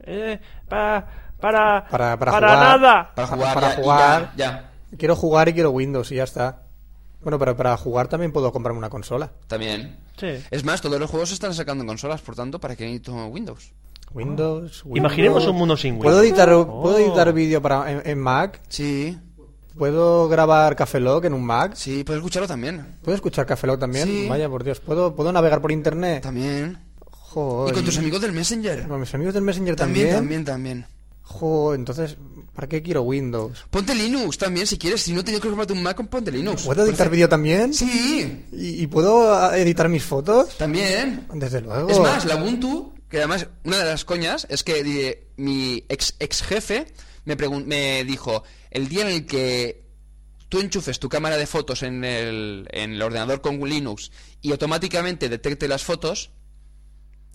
Eh, 0.00 0.40
pa- 0.66 1.06
para, 1.38 1.86
Para- 1.90 2.18
para 2.18 2.32
para 2.32 2.48
jugar. 2.54 2.80
nada. 2.80 3.14
Para 3.14 3.28
Pa- 3.28 3.34
jugar. 3.36 3.54
para 3.54 3.68
ya- 3.68 3.74
y 3.78 3.82
jugar. 3.82 4.32
Ya, 4.36 4.46
ya, 4.90 4.96
Quiero 4.96 5.14
jugar 5.14 5.48
y 5.50 5.52
quiero 5.52 5.70
Windows 5.72 6.10
y 6.10 6.14
ya 6.14 6.24
está. 6.24 6.62
Bueno, 7.20 7.38
pero 7.38 7.54
para 7.54 7.76
jugar 7.76 8.08
también 8.08 8.32
puedo 8.32 8.50
comprarme 8.50 8.78
una 8.78 8.88
consola. 8.88 9.30
también. 9.46 9.98
Sí. 10.16 10.42
Es 10.50 10.64
más, 10.64 10.80
todos 10.80 10.98
los 10.98 11.10
juegos 11.10 11.28
se 11.28 11.34
están 11.34 11.52
sacando 11.52 11.82
en 11.82 11.88
consolas, 11.88 12.22
por 12.22 12.34
tanto, 12.34 12.58
¿para 12.58 12.76
qué 12.76 12.84
necesito 12.86 13.12
Windows? 13.26 13.72
Windows. 14.14 14.84
Imaginemos 14.94 15.36
Windows. 15.40 15.46
un 15.52 15.56
mundo 15.56 15.76
sin 15.76 15.98
¿Puedo 15.98 16.20
Windows. 16.20 16.38
editar, 16.40 16.48
Oh. 16.54 16.80
¿puedo 16.82 16.98
editar 16.98 17.30
vídeo 17.34 17.60
para 17.62 17.90
en, 17.92 18.02
en 18.08 18.18
Mac? 18.18 18.60
Sí. 18.68 19.18
¿Puedo 19.80 20.28
grabar 20.28 20.76
Café 20.76 21.00
Lock 21.00 21.24
en 21.24 21.32
un 21.32 21.42
Mac? 21.42 21.72
Sí, 21.74 22.04
puedes 22.04 22.18
escucharlo 22.18 22.46
también. 22.46 22.98
¿Puedo 23.00 23.14
escuchar 23.14 23.46
Café 23.46 23.66
Lock 23.66 23.80
también? 23.80 24.06
Sí. 24.06 24.26
Vaya, 24.28 24.46
por 24.46 24.62
Dios. 24.62 24.78
¿Puedo, 24.78 25.16
¿Puedo 25.16 25.32
navegar 25.32 25.62
por 25.62 25.72
internet? 25.72 26.22
También. 26.22 26.78
Joder. 27.10 27.72
Y 27.72 27.76
con 27.76 27.84
tus 27.86 27.96
amigos 27.96 28.20
del 28.20 28.32
Messenger. 28.32 28.86
Con 28.86 29.00
mis 29.00 29.14
amigos 29.14 29.32
del 29.32 29.42
Messenger 29.42 29.76
También, 29.76 30.10
también. 30.16 30.44
también, 30.44 30.84
también. 30.84 30.86
Joder, 31.22 31.80
entonces, 31.80 32.18
¿para 32.54 32.68
qué 32.68 32.82
quiero 32.82 33.00
Windows? 33.04 33.64
Ponte 33.70 33.94
Linux 33.94 34.36
también, 34.36 34.66
si 34.66 34.76
quieres. 34.76 35.00
Si 35.00 35.14
no 35.14 35.24
tienes 35.24 35.40
que 35.40 35.48
comprarte 35.48 35.72
un 35.72 35.82
Mac, 35.82 35.96
ponte 36.10 36.30
Linux. 36.30 36.64
¿Puedo 36.64 36.84
editar 36.84 37.08
vídeo 37.08 37.30
también? 37.30 37.72
Sí, 37.72 38.44
¿Y, 38.52 38.82
y 38.82 38.86
puedo 38.86 39.32
ah, 39.34 39.56
editar 39.56 39.88
mis 39.88 40.04
fotos? 40.04 40.58
también. 40.58 41.26
Desde 41.32 41.62
luego. 41.62 41.88
Es 41.88 41.98
más, 41.98 42.26
la 42.26 42.36
Ubuntu, 42.36 42.92
que 43.08 43.16
además 43.16 43.46
una 43.64 43.78
de 43.78 43.84
las 43.86 44.04
coñas 44.04 44.46
es 44.50 44.62
que 44.62 44.80
eh, 45.08 45.28
mi 45.38 45.82
ex, 45.88 46.16
ex 46.18 46.42
jefe 46.42 46.86
me, 47.24 47.34
me 47.64 48.04
dijo, 48.04 48.44
el 48.70 48.88
día 48.88 49.02
en 49.02 49.08
el 49.08 49.26
que 49.26 49.84
tú 50.48 50.60
enchufes 50.60 50.98
tu 50.98 51.08
cámara 51.08 51.36
de 51.36 51.46
fotos 51.46 51.82
en 51.82 52.04
el, 52.04 52.68
en 52.72 52.92
el 52.94 53.02
ordenador 53.02 53.40
con 53.40 53.60
Linux 53.60 54.10
y 54.42 54.50
automáticamente 54.52 55.28
detecte 55.28 55.68
las 55.68 55.84
fotos, 55.84 56.30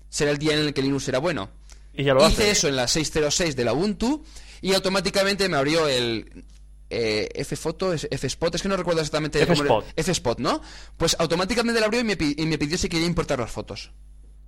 será 0.10 0.32
el 0.32 0.38
día 0.38 0.54
en 0.54 0.60
el 0.60 0.74
que 0.74 0.82
Linux 0.82 1.04
será 1.06 1.20
bueno. 1.20 1.50
Y 1.94 2.04
ya 2.04 2.14
lo 2.14 2.28
Hice 2.28 2.44
hace. 2.44 2.52
eso 2.52 2.68
en 2.68 2.76
la 2.76 2.88
606 2.88 3.56
de 3.56 3.64
la 3.66 3.74
Ubuntu 3.74 4.24
y 4.62 4.74
automáticamente 4.74 5.48
me 5.48 5.56
abrió 5.58 5.88
el 5.88 6.46
eh, 6.90 7.30
F-Foto, 7.36 7.94
F-Spot, 7.94 8.56
es 8.56 8.62
que 8.62 8.68
no 8.68 8.78
recuerdo 8.78 9.00
exactamente 9.02 9.40
cómo 9.48 9.64
era- 9.64 9.74
F-Spot. 9.76 9.94
F-Spot, 9.96 10.40
¿no? 10.40 10.62
Pues 10.98 11.16
automáticamente 11.20 11.80
lo 11.80 11.86
abrió 11.86 12.02
y 12.02 12.04
me, 12.04 12.18
pi- 12.18 12.36
y 12.38 12.46
me 12.46 12.58
pidió 12.58 12.78
si 12.78 12.90
quería 12.90 13.08
importar 13.08 13.40
las 13.40 13.52
fotos. 13.52 13.92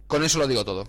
Con 0.07 0.23
eso 0.23 0.39
lo 0.39 0.47
digo 0.47 0.63
todo. 0.65 0.87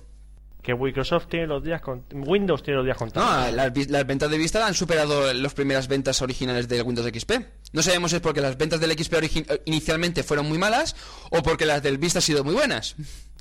Que 0.69 0.75
Microsoft 0.75 1.29
tiene 1.29 1.47
los 1.47 1.65
días 1.65 1.81
con... 1.81 2.05
Windows 2.13 2.63
tiene 2.63 2.77
los 2.77 2.85
días 2.85 2.99
contados. 2.99 3.51
No, 3.51 3.57
las, 3.57 4.07
ventas 4.07 4.31
de 4.31 4.37
vista 4.37 4.67
han 4.67 4.75
superado 4.75 5.33
las 5.33 5.55
primeras 5.55 5.89
ventas 5.89 6.21
originales 6.21 6.69
del 6.69 6.83
Windows 6.83 7.09
XP. 7.09 7.33
No 7.73 7.81
sabemos 7.81 8.11
si 8.11 8.17
es 8.17 8.21
porque 8.21 8.43
las 8.43 8.59
ventas 8.59 8.79
del 8.79 8.93
XP 8.93 9.15
eh, 9.15 9.63
inicialmente 9.65 10.23
fueron 10.23 10.47
muy 10.47 10.59
malas 10.59 10.95
o 11.31 11.43
porque 11.43 11.65
las 11.65 11.83
del 11.83 11.97
Vista 11.97 12.19
han 12.19 12.23
sido 12.23 12.45
muy 12.45 12.53
buenas. 12.53 12.97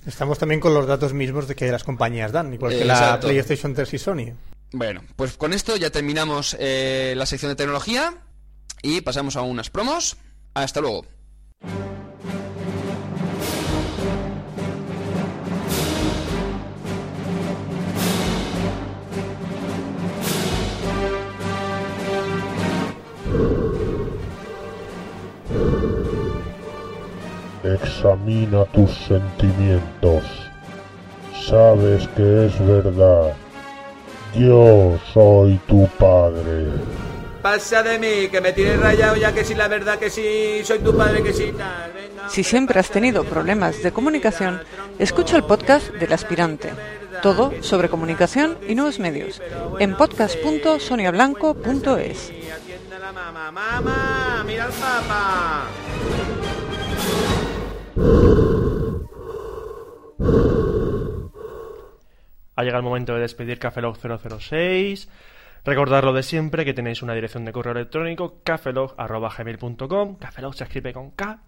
Estamos 0.05 0.39
también 0.39 0.61
con 0.61 0.73
los 0.73 0.87
datos 0.87 1.11
mismos 1.11 1.49
de 1.49 1.55
que 1.55 1.69
las 1.69 1.83
compañías 1.83 2.31
dan, 2.31 2.53
igual 2.53 2.71
que 2.71 2.85
la. 2.85 3.19
PlayStation 3.19 3.73
3 3.73 3.93
y 3.93 3.97
Sony. 3.97 4.33
Bueno, 4.71 5.01
pues 5.17 5.35
con 5.35 5.51
esto 5.51 5.75
ya 5.75 5.89
terminamos 5.89 6.55
eh, 6.61 7.13
la 7.17 7.25
sección 7.25 7.51
de 7.51 7.57
tecnología 7.57 8.13
y 8.81 9.01
pasamos 9.01 9.35
a 9.35 9.41
unas 9.41 9.69
promos. 9.69 10.15
Hasta 10.53 10.79
luego. 10.79 11.05
Examina 27.63 28.65
tus 28.65 28.91
sentimientos. 29.07 30.23
Sabes 31.47 32.07
que 32.15 32.45
es 32.45 32.65
verdad. 32.65 33.33
Yo 34.35 34.97
soy 35.13 35.59
tu 35.67 35.87
padre. 35.97 36.67
Pasa 37.41 37.81
de 37.83 37.99
mí, 37.99 38.27
que 38.29 38.41
me 38.41 38.51
tienes 38.51 38.79
rayado 38.79 39.15
ya 39.15 39.33
que 39.33 39.43
sí, 39.43 39.55
la 39.55 39.67
verdad 39.67 39.97
que 39.97 40.09
sí, 40.09 40.61
soy 40.63 40.79
tu 40.79 40.95
padre 40.95 41.23
que 41.23 41.33
sí, 41.33 41.53
tal. 41.57 41.91
Venga, 41.93 42.29
Si 42.29 42.43
siempre 42.43 42.79
has 42.79 42.89
tenido 42.89 43.23
problemas 43.23 43.81
de 43.81 43.91
comunicación, 43.91 44.61
escucha 44.99 45.37
el 45.37 45.43
podcast 45.43 45.91
del 45.93 46.13
aspirante. 46.13 46.71
Todo 47.21 47.51
sobre 47.61 47.89
comunicación 47.89 48.57
y 48.67 48.75
nuevos 48.75 48.99
medios. 48.99 49.41
En 49.79 49.95
podcast.soniablanco.es. 49.95 52.31
mira 54.47 54.65
al 54.65 54.71
papá. 54.71 55.67
Ha 62.55 62.63
llegado 62.63 62.79
el 62.79 62.85
momento 62.85 63.13
de 63.13 63.19
despedir 63.19 63.59
Cafelog 63.59 63.97
006. 63.97 65.09
Recordad 65.63 66.03
lo 66.03 66.13
de 66.13 66.23
siempre, 66.23 66.65
que 66.65 66.73
tenéis 66.73 67.03
una 67.03 67.13
dirección 67.13 67.45
de 67.45 67.51
correo 67.51 67.73
electrónico, 67.73 68.41
cafelog.gmail.com. 68.43 70.15
Cafelog 70.15 70.55
se 70.55 70.63
escribe 70.63 70.93
con 70.93 71.11
K. 71.11 71.43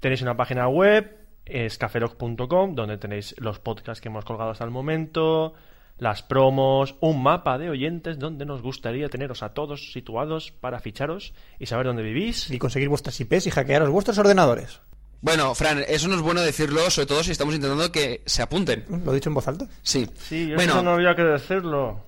Tenéis 0.00 0.22
una 0.22 0.36
página 0.36 0.66
web, 0.68 1.16
es 1.44 1.76
cafelog.com, 1.76 2.74
donde 2.74 2.98
tenéis 2.98 3.34
los 3.38 3.60
podcasts 3.60 4.00
que 4.00 4.08
hemos 4.08 4.24
colgado 4.24 4.50
hasta 4.50 4.64
el 4.64 4.70
momento, 4.70 5.54
las 5.98 6.22
promos, 6.22 6.94
un 7.00 7.22
mapa 7.22 7.58
de 7.58 7.70
oyentes 7.70 8.18
donde 8.18 8.44
nos 8.46 8.62
gustaría 8.62 9.08
teneros 9.08 9.42
a 9.42 9.52
todos 9.54 9.92
situados 9.92 10.52
para 10.52 10.80
ficharos 10.80 11.34
y 11.58 11.66
saber 11.66 11.86
dónde 11.86 12.02
vivís. 12.02 12.50
Y 12.50 12.58
conseguir 12.58 12.88
vuestras 12.88 13.18
IPs 13.20 13.46
y 13.46 13.50
hackearos 13.50 13.90
vuestros 13.90 14.18
ordenadores. 14.18 14.80
Bueno, 15.20 15.52
Fran, 15.56 15.84
eso 15.88 16.06
no 16.06 16.14
es 16.14 16.20
bueno 16.20 16.40
decirlo, 16.40 16.88
sobre 16.90 17.06
todo 17.06 17.24
si 17.24 17.32
estamos 17.32 17.54
intentando 17.54 17.90
que 17.90 18.22
se 18.26 18.40
apunten. 18.42 18.84
¿Lo 19.04 19.10
he 19.10 19.16
dicho 19.16 19.28
en 19.30 19.34
voz 19.34 19.48
alta? 19.48 19.66
Sí. 19.82 20.08
Sí, 20.28 20.54
bueno, 20.54 20.74
eso 20.74 20.82
no 20.84 20.92
había 20.92 21.16
que 21.16 21.22
decirlo. 21.24 22.00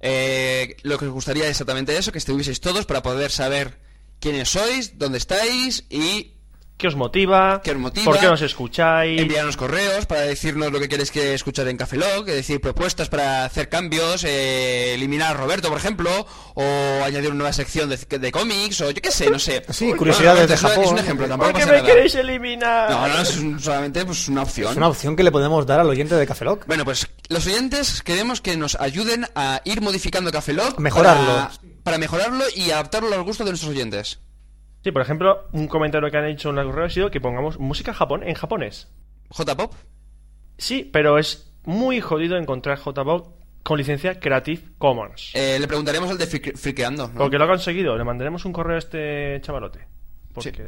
eh, 0.00 0.76
lo 0.84 0.96
que 0.96 1.06
os 1.06 1.12
gustaría 1.12 1.44
es 1.44 1.50
exactamente 1.50 1.96
eso, 1.98 2.12
que 2.12 2.18
estuvieseis 2.18 2.60
todos 2.60 2.86
para 2.86 3.02
poder 3.02 3.32
saber 3.32 3.78
quiénes 4.20 4.48
sois, 4.50 4.96
dónde 4.96 5.18
estáis 5.18 5.86
y 5.90 6.35
¿Qué 6.78 6.88
os 6.88 6.94
motiva? 6.94 7.62
¿Qué 7.64 7.70
os 7.70 7.78
motiva? 7.78 8.04
¿Por 8.04 8.20
qué 8.20 8.26
nos 8.26 8.42
escucháis? 8.42 9.18
enviarnos 9.18 9.56
correos 9.56 10.04
para 10.04 10.20
decirnos 10.22 10.70
lo 10.70 10.78
que 10.78 10.90
queréis 10.90 11.10
que 11.10 11.32
escuchar 11.32 11.66
en 11.68 11.78
Café 11.78 11.96
Lock, 11.96 12.28
es 12.28 12.34
decir, 12.34 12.60
propuestas 12.60 13.08
para 13.08 13.46
hacer 13.46 13.70
cambios, 13.70 14.24
eh, 14.24 14.92
eliminar 14.94 15.30
a 15.30 15.34
Roberto, 15.38 15.68
por 15.70 15.78
ejemplo, 15.78 16.10
o 16.54 16.64
añadir 17.02 17.28
una 17.30 17.38
nueva 17.38 17.52
sección 17.54 17.88
de, 17.88 17.96
de 17.96 18.30
cómics, 18.30 18.82
o 18.82 18.90
yo 18.90 19.00
qué 19.00 19.10
sé, 19.10 19.30
no 19.30 19.38
sé. 19.38 19.64
Sí, 19.70 19.90
curiosidades 19.94 20.46
de 20.48 20.54
es, 20.54 20.60
una- 20.60 20.68
Japón. 20.68 20.84
Es 20.84 20.90
un 20.90 20.98
ejemplo, 20.98 21.26
tampoco 21.28 21.50
¿Por 21.52 21.60
qué 21.60 21.66
pasa 21.66 21.72
me 21.76 21.82
nada. 21.82 21.94
queréis 21.94 22.14
eliminar? 22.14 22.90
No, 22.90 23.08
no, 23.08 23.22
es 23.22 23.36
un- 23.38 23.58
solamente 23.58 24.04
pues, 24.04 24.28
una 24.28 24.42
opción. 24.42 24.70
Es 24.72 24.76
una 24.76 24.88
opción 24.88 25.16
que 25.16 25.22
le 25.22 25.32
podemos 25.32 25.64
dar 25.64 25.80
al 25.80 25.88
oyente 25.88 26.14
de 26.14 26.26
Café 26.26 26.44
Lock. 26.44 26.66
Bueno, 26.66 26.84
pues 26.84 27.08
los 27.30 27.46
oyentes 27.46 28.02
queremos 28.02 28.42
que 28.42 28.54
nos 28.58 28.74
ayuden 28.74 29.26
a 29.34 29.62
ir 29.64 29.80
modificando 29.80 30.30
Café 30.30 30.52
Lock 30.52 30.78
Mejorarlo. 30.78 31.26
Para, 31.26 31.50
para 31.82 31.96
mejorarlo 31.98 32.44
y 32.54 32.70
adaptarlo 32.70 33.14
a 33.14 33.16
los 33.16 33.24
gustos 33.24 33.46
de 33.46 33.52
nuestros 33.52 33.70
oyentes. 33.70 34.18
Sí, 34.86 34.92
por 34.92 35.02
ejemplo, 35.02 35.48
un 35.50 35.66
comentario 35.66 36.08
que 36.12 36.16
han 36.16 36.26
hecho 36.26 36.50
en 36.50 36.58
el 36.58 36.66
correo 36.66 36.84
ha 36.84 36.90
sido 36.90 37.10
que 37.10 37.20
pongamos 37.20 37.58
música 37.58 37.92
japón 37.92 38.22
en 38.22 38.34
japonés. 38.36 38.86
J-Pop. 39.30 39.74
Sí, 40.58 40.88
pero 40.92 41.18
es 41.18 41.52
muy 41.64 42.00
jodido 42.00 42.36
encontrar 42.36 42.78
J-Pop 42.78 43.34
con 43.64 43.78
licencia 43.78 44.20
Creative 44.20 44.62
Commons. 44.78 45.32
Eh, 45.34 45.58
le 45.58 45.66
preguntaremos 45.66 46.08
al 46.08 46.18
de 46.18 46.28
Frique- 46.28 46.56
Friqueando. 46.56 47.08
¿no? 47.08 47.14
Porque 47.18 47.36
lo 47.36 47.46
ha 47.46 47.48
conseguido. 47.48 47.98
Le 47.98 48.04
mandaremos 48.04 48.44
un 48.44 48.52
correo 48.52 48.76
a 48.76 48.78
este 48.78 49.40
chavalote. 49.42 49.88
Porque 50.32 50.52
Sí. 50.52 50.62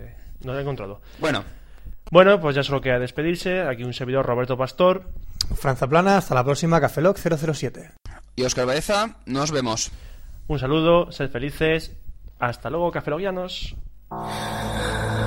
no 0.45 0.51
lo 0.53 0.59
ha 0.59 0.63
encontrado. 0.63 1.01
Bueno, 1.21 1.45
Bueno, 2.11 2.41
pues 2.41 2.57
ya 2.57 2.65
solo 2.65 2.81
queda 2.81 2.99
despedirse. 2.99 3.61
Aquí 3.61 3.85
un 3.85 3.93
servidor 3.95 4.27
Roberto 4.27 4.57
Pastor. 4.59 5.13
Franza 5.55 5.87
Plana, 5.87 6.17
hasta 6.17 6.35
la 6.35 6.43
próxima 6.43 6.81
Café 6.81 7.03
Lock 7.03 7.19
007. 7.19 7.93
y 8.35 8.43
Oscar 8.43 8.67
Baeza, 8.67 9.19
nos 9.27 9.53
vemos. 9.53 9.93
Un 10.49 10.59
saludo, 10.59 11.13
sed 11.13 11.31
felices. 11.31 11.93
Hasta 12.41 12.69
luego, 12.69 12.91
cafelogianos. 12.91 13.77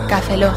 Café 0.10 0.38
Lock. 0.38 0.56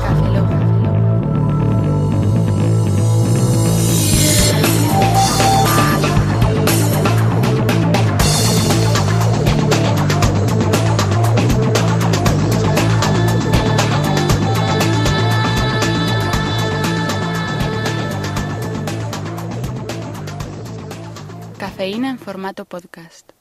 Cafeína 21.59 22.09
en 22.11 22.19
formato 22.19 22.65
podcast. 22.65 23.34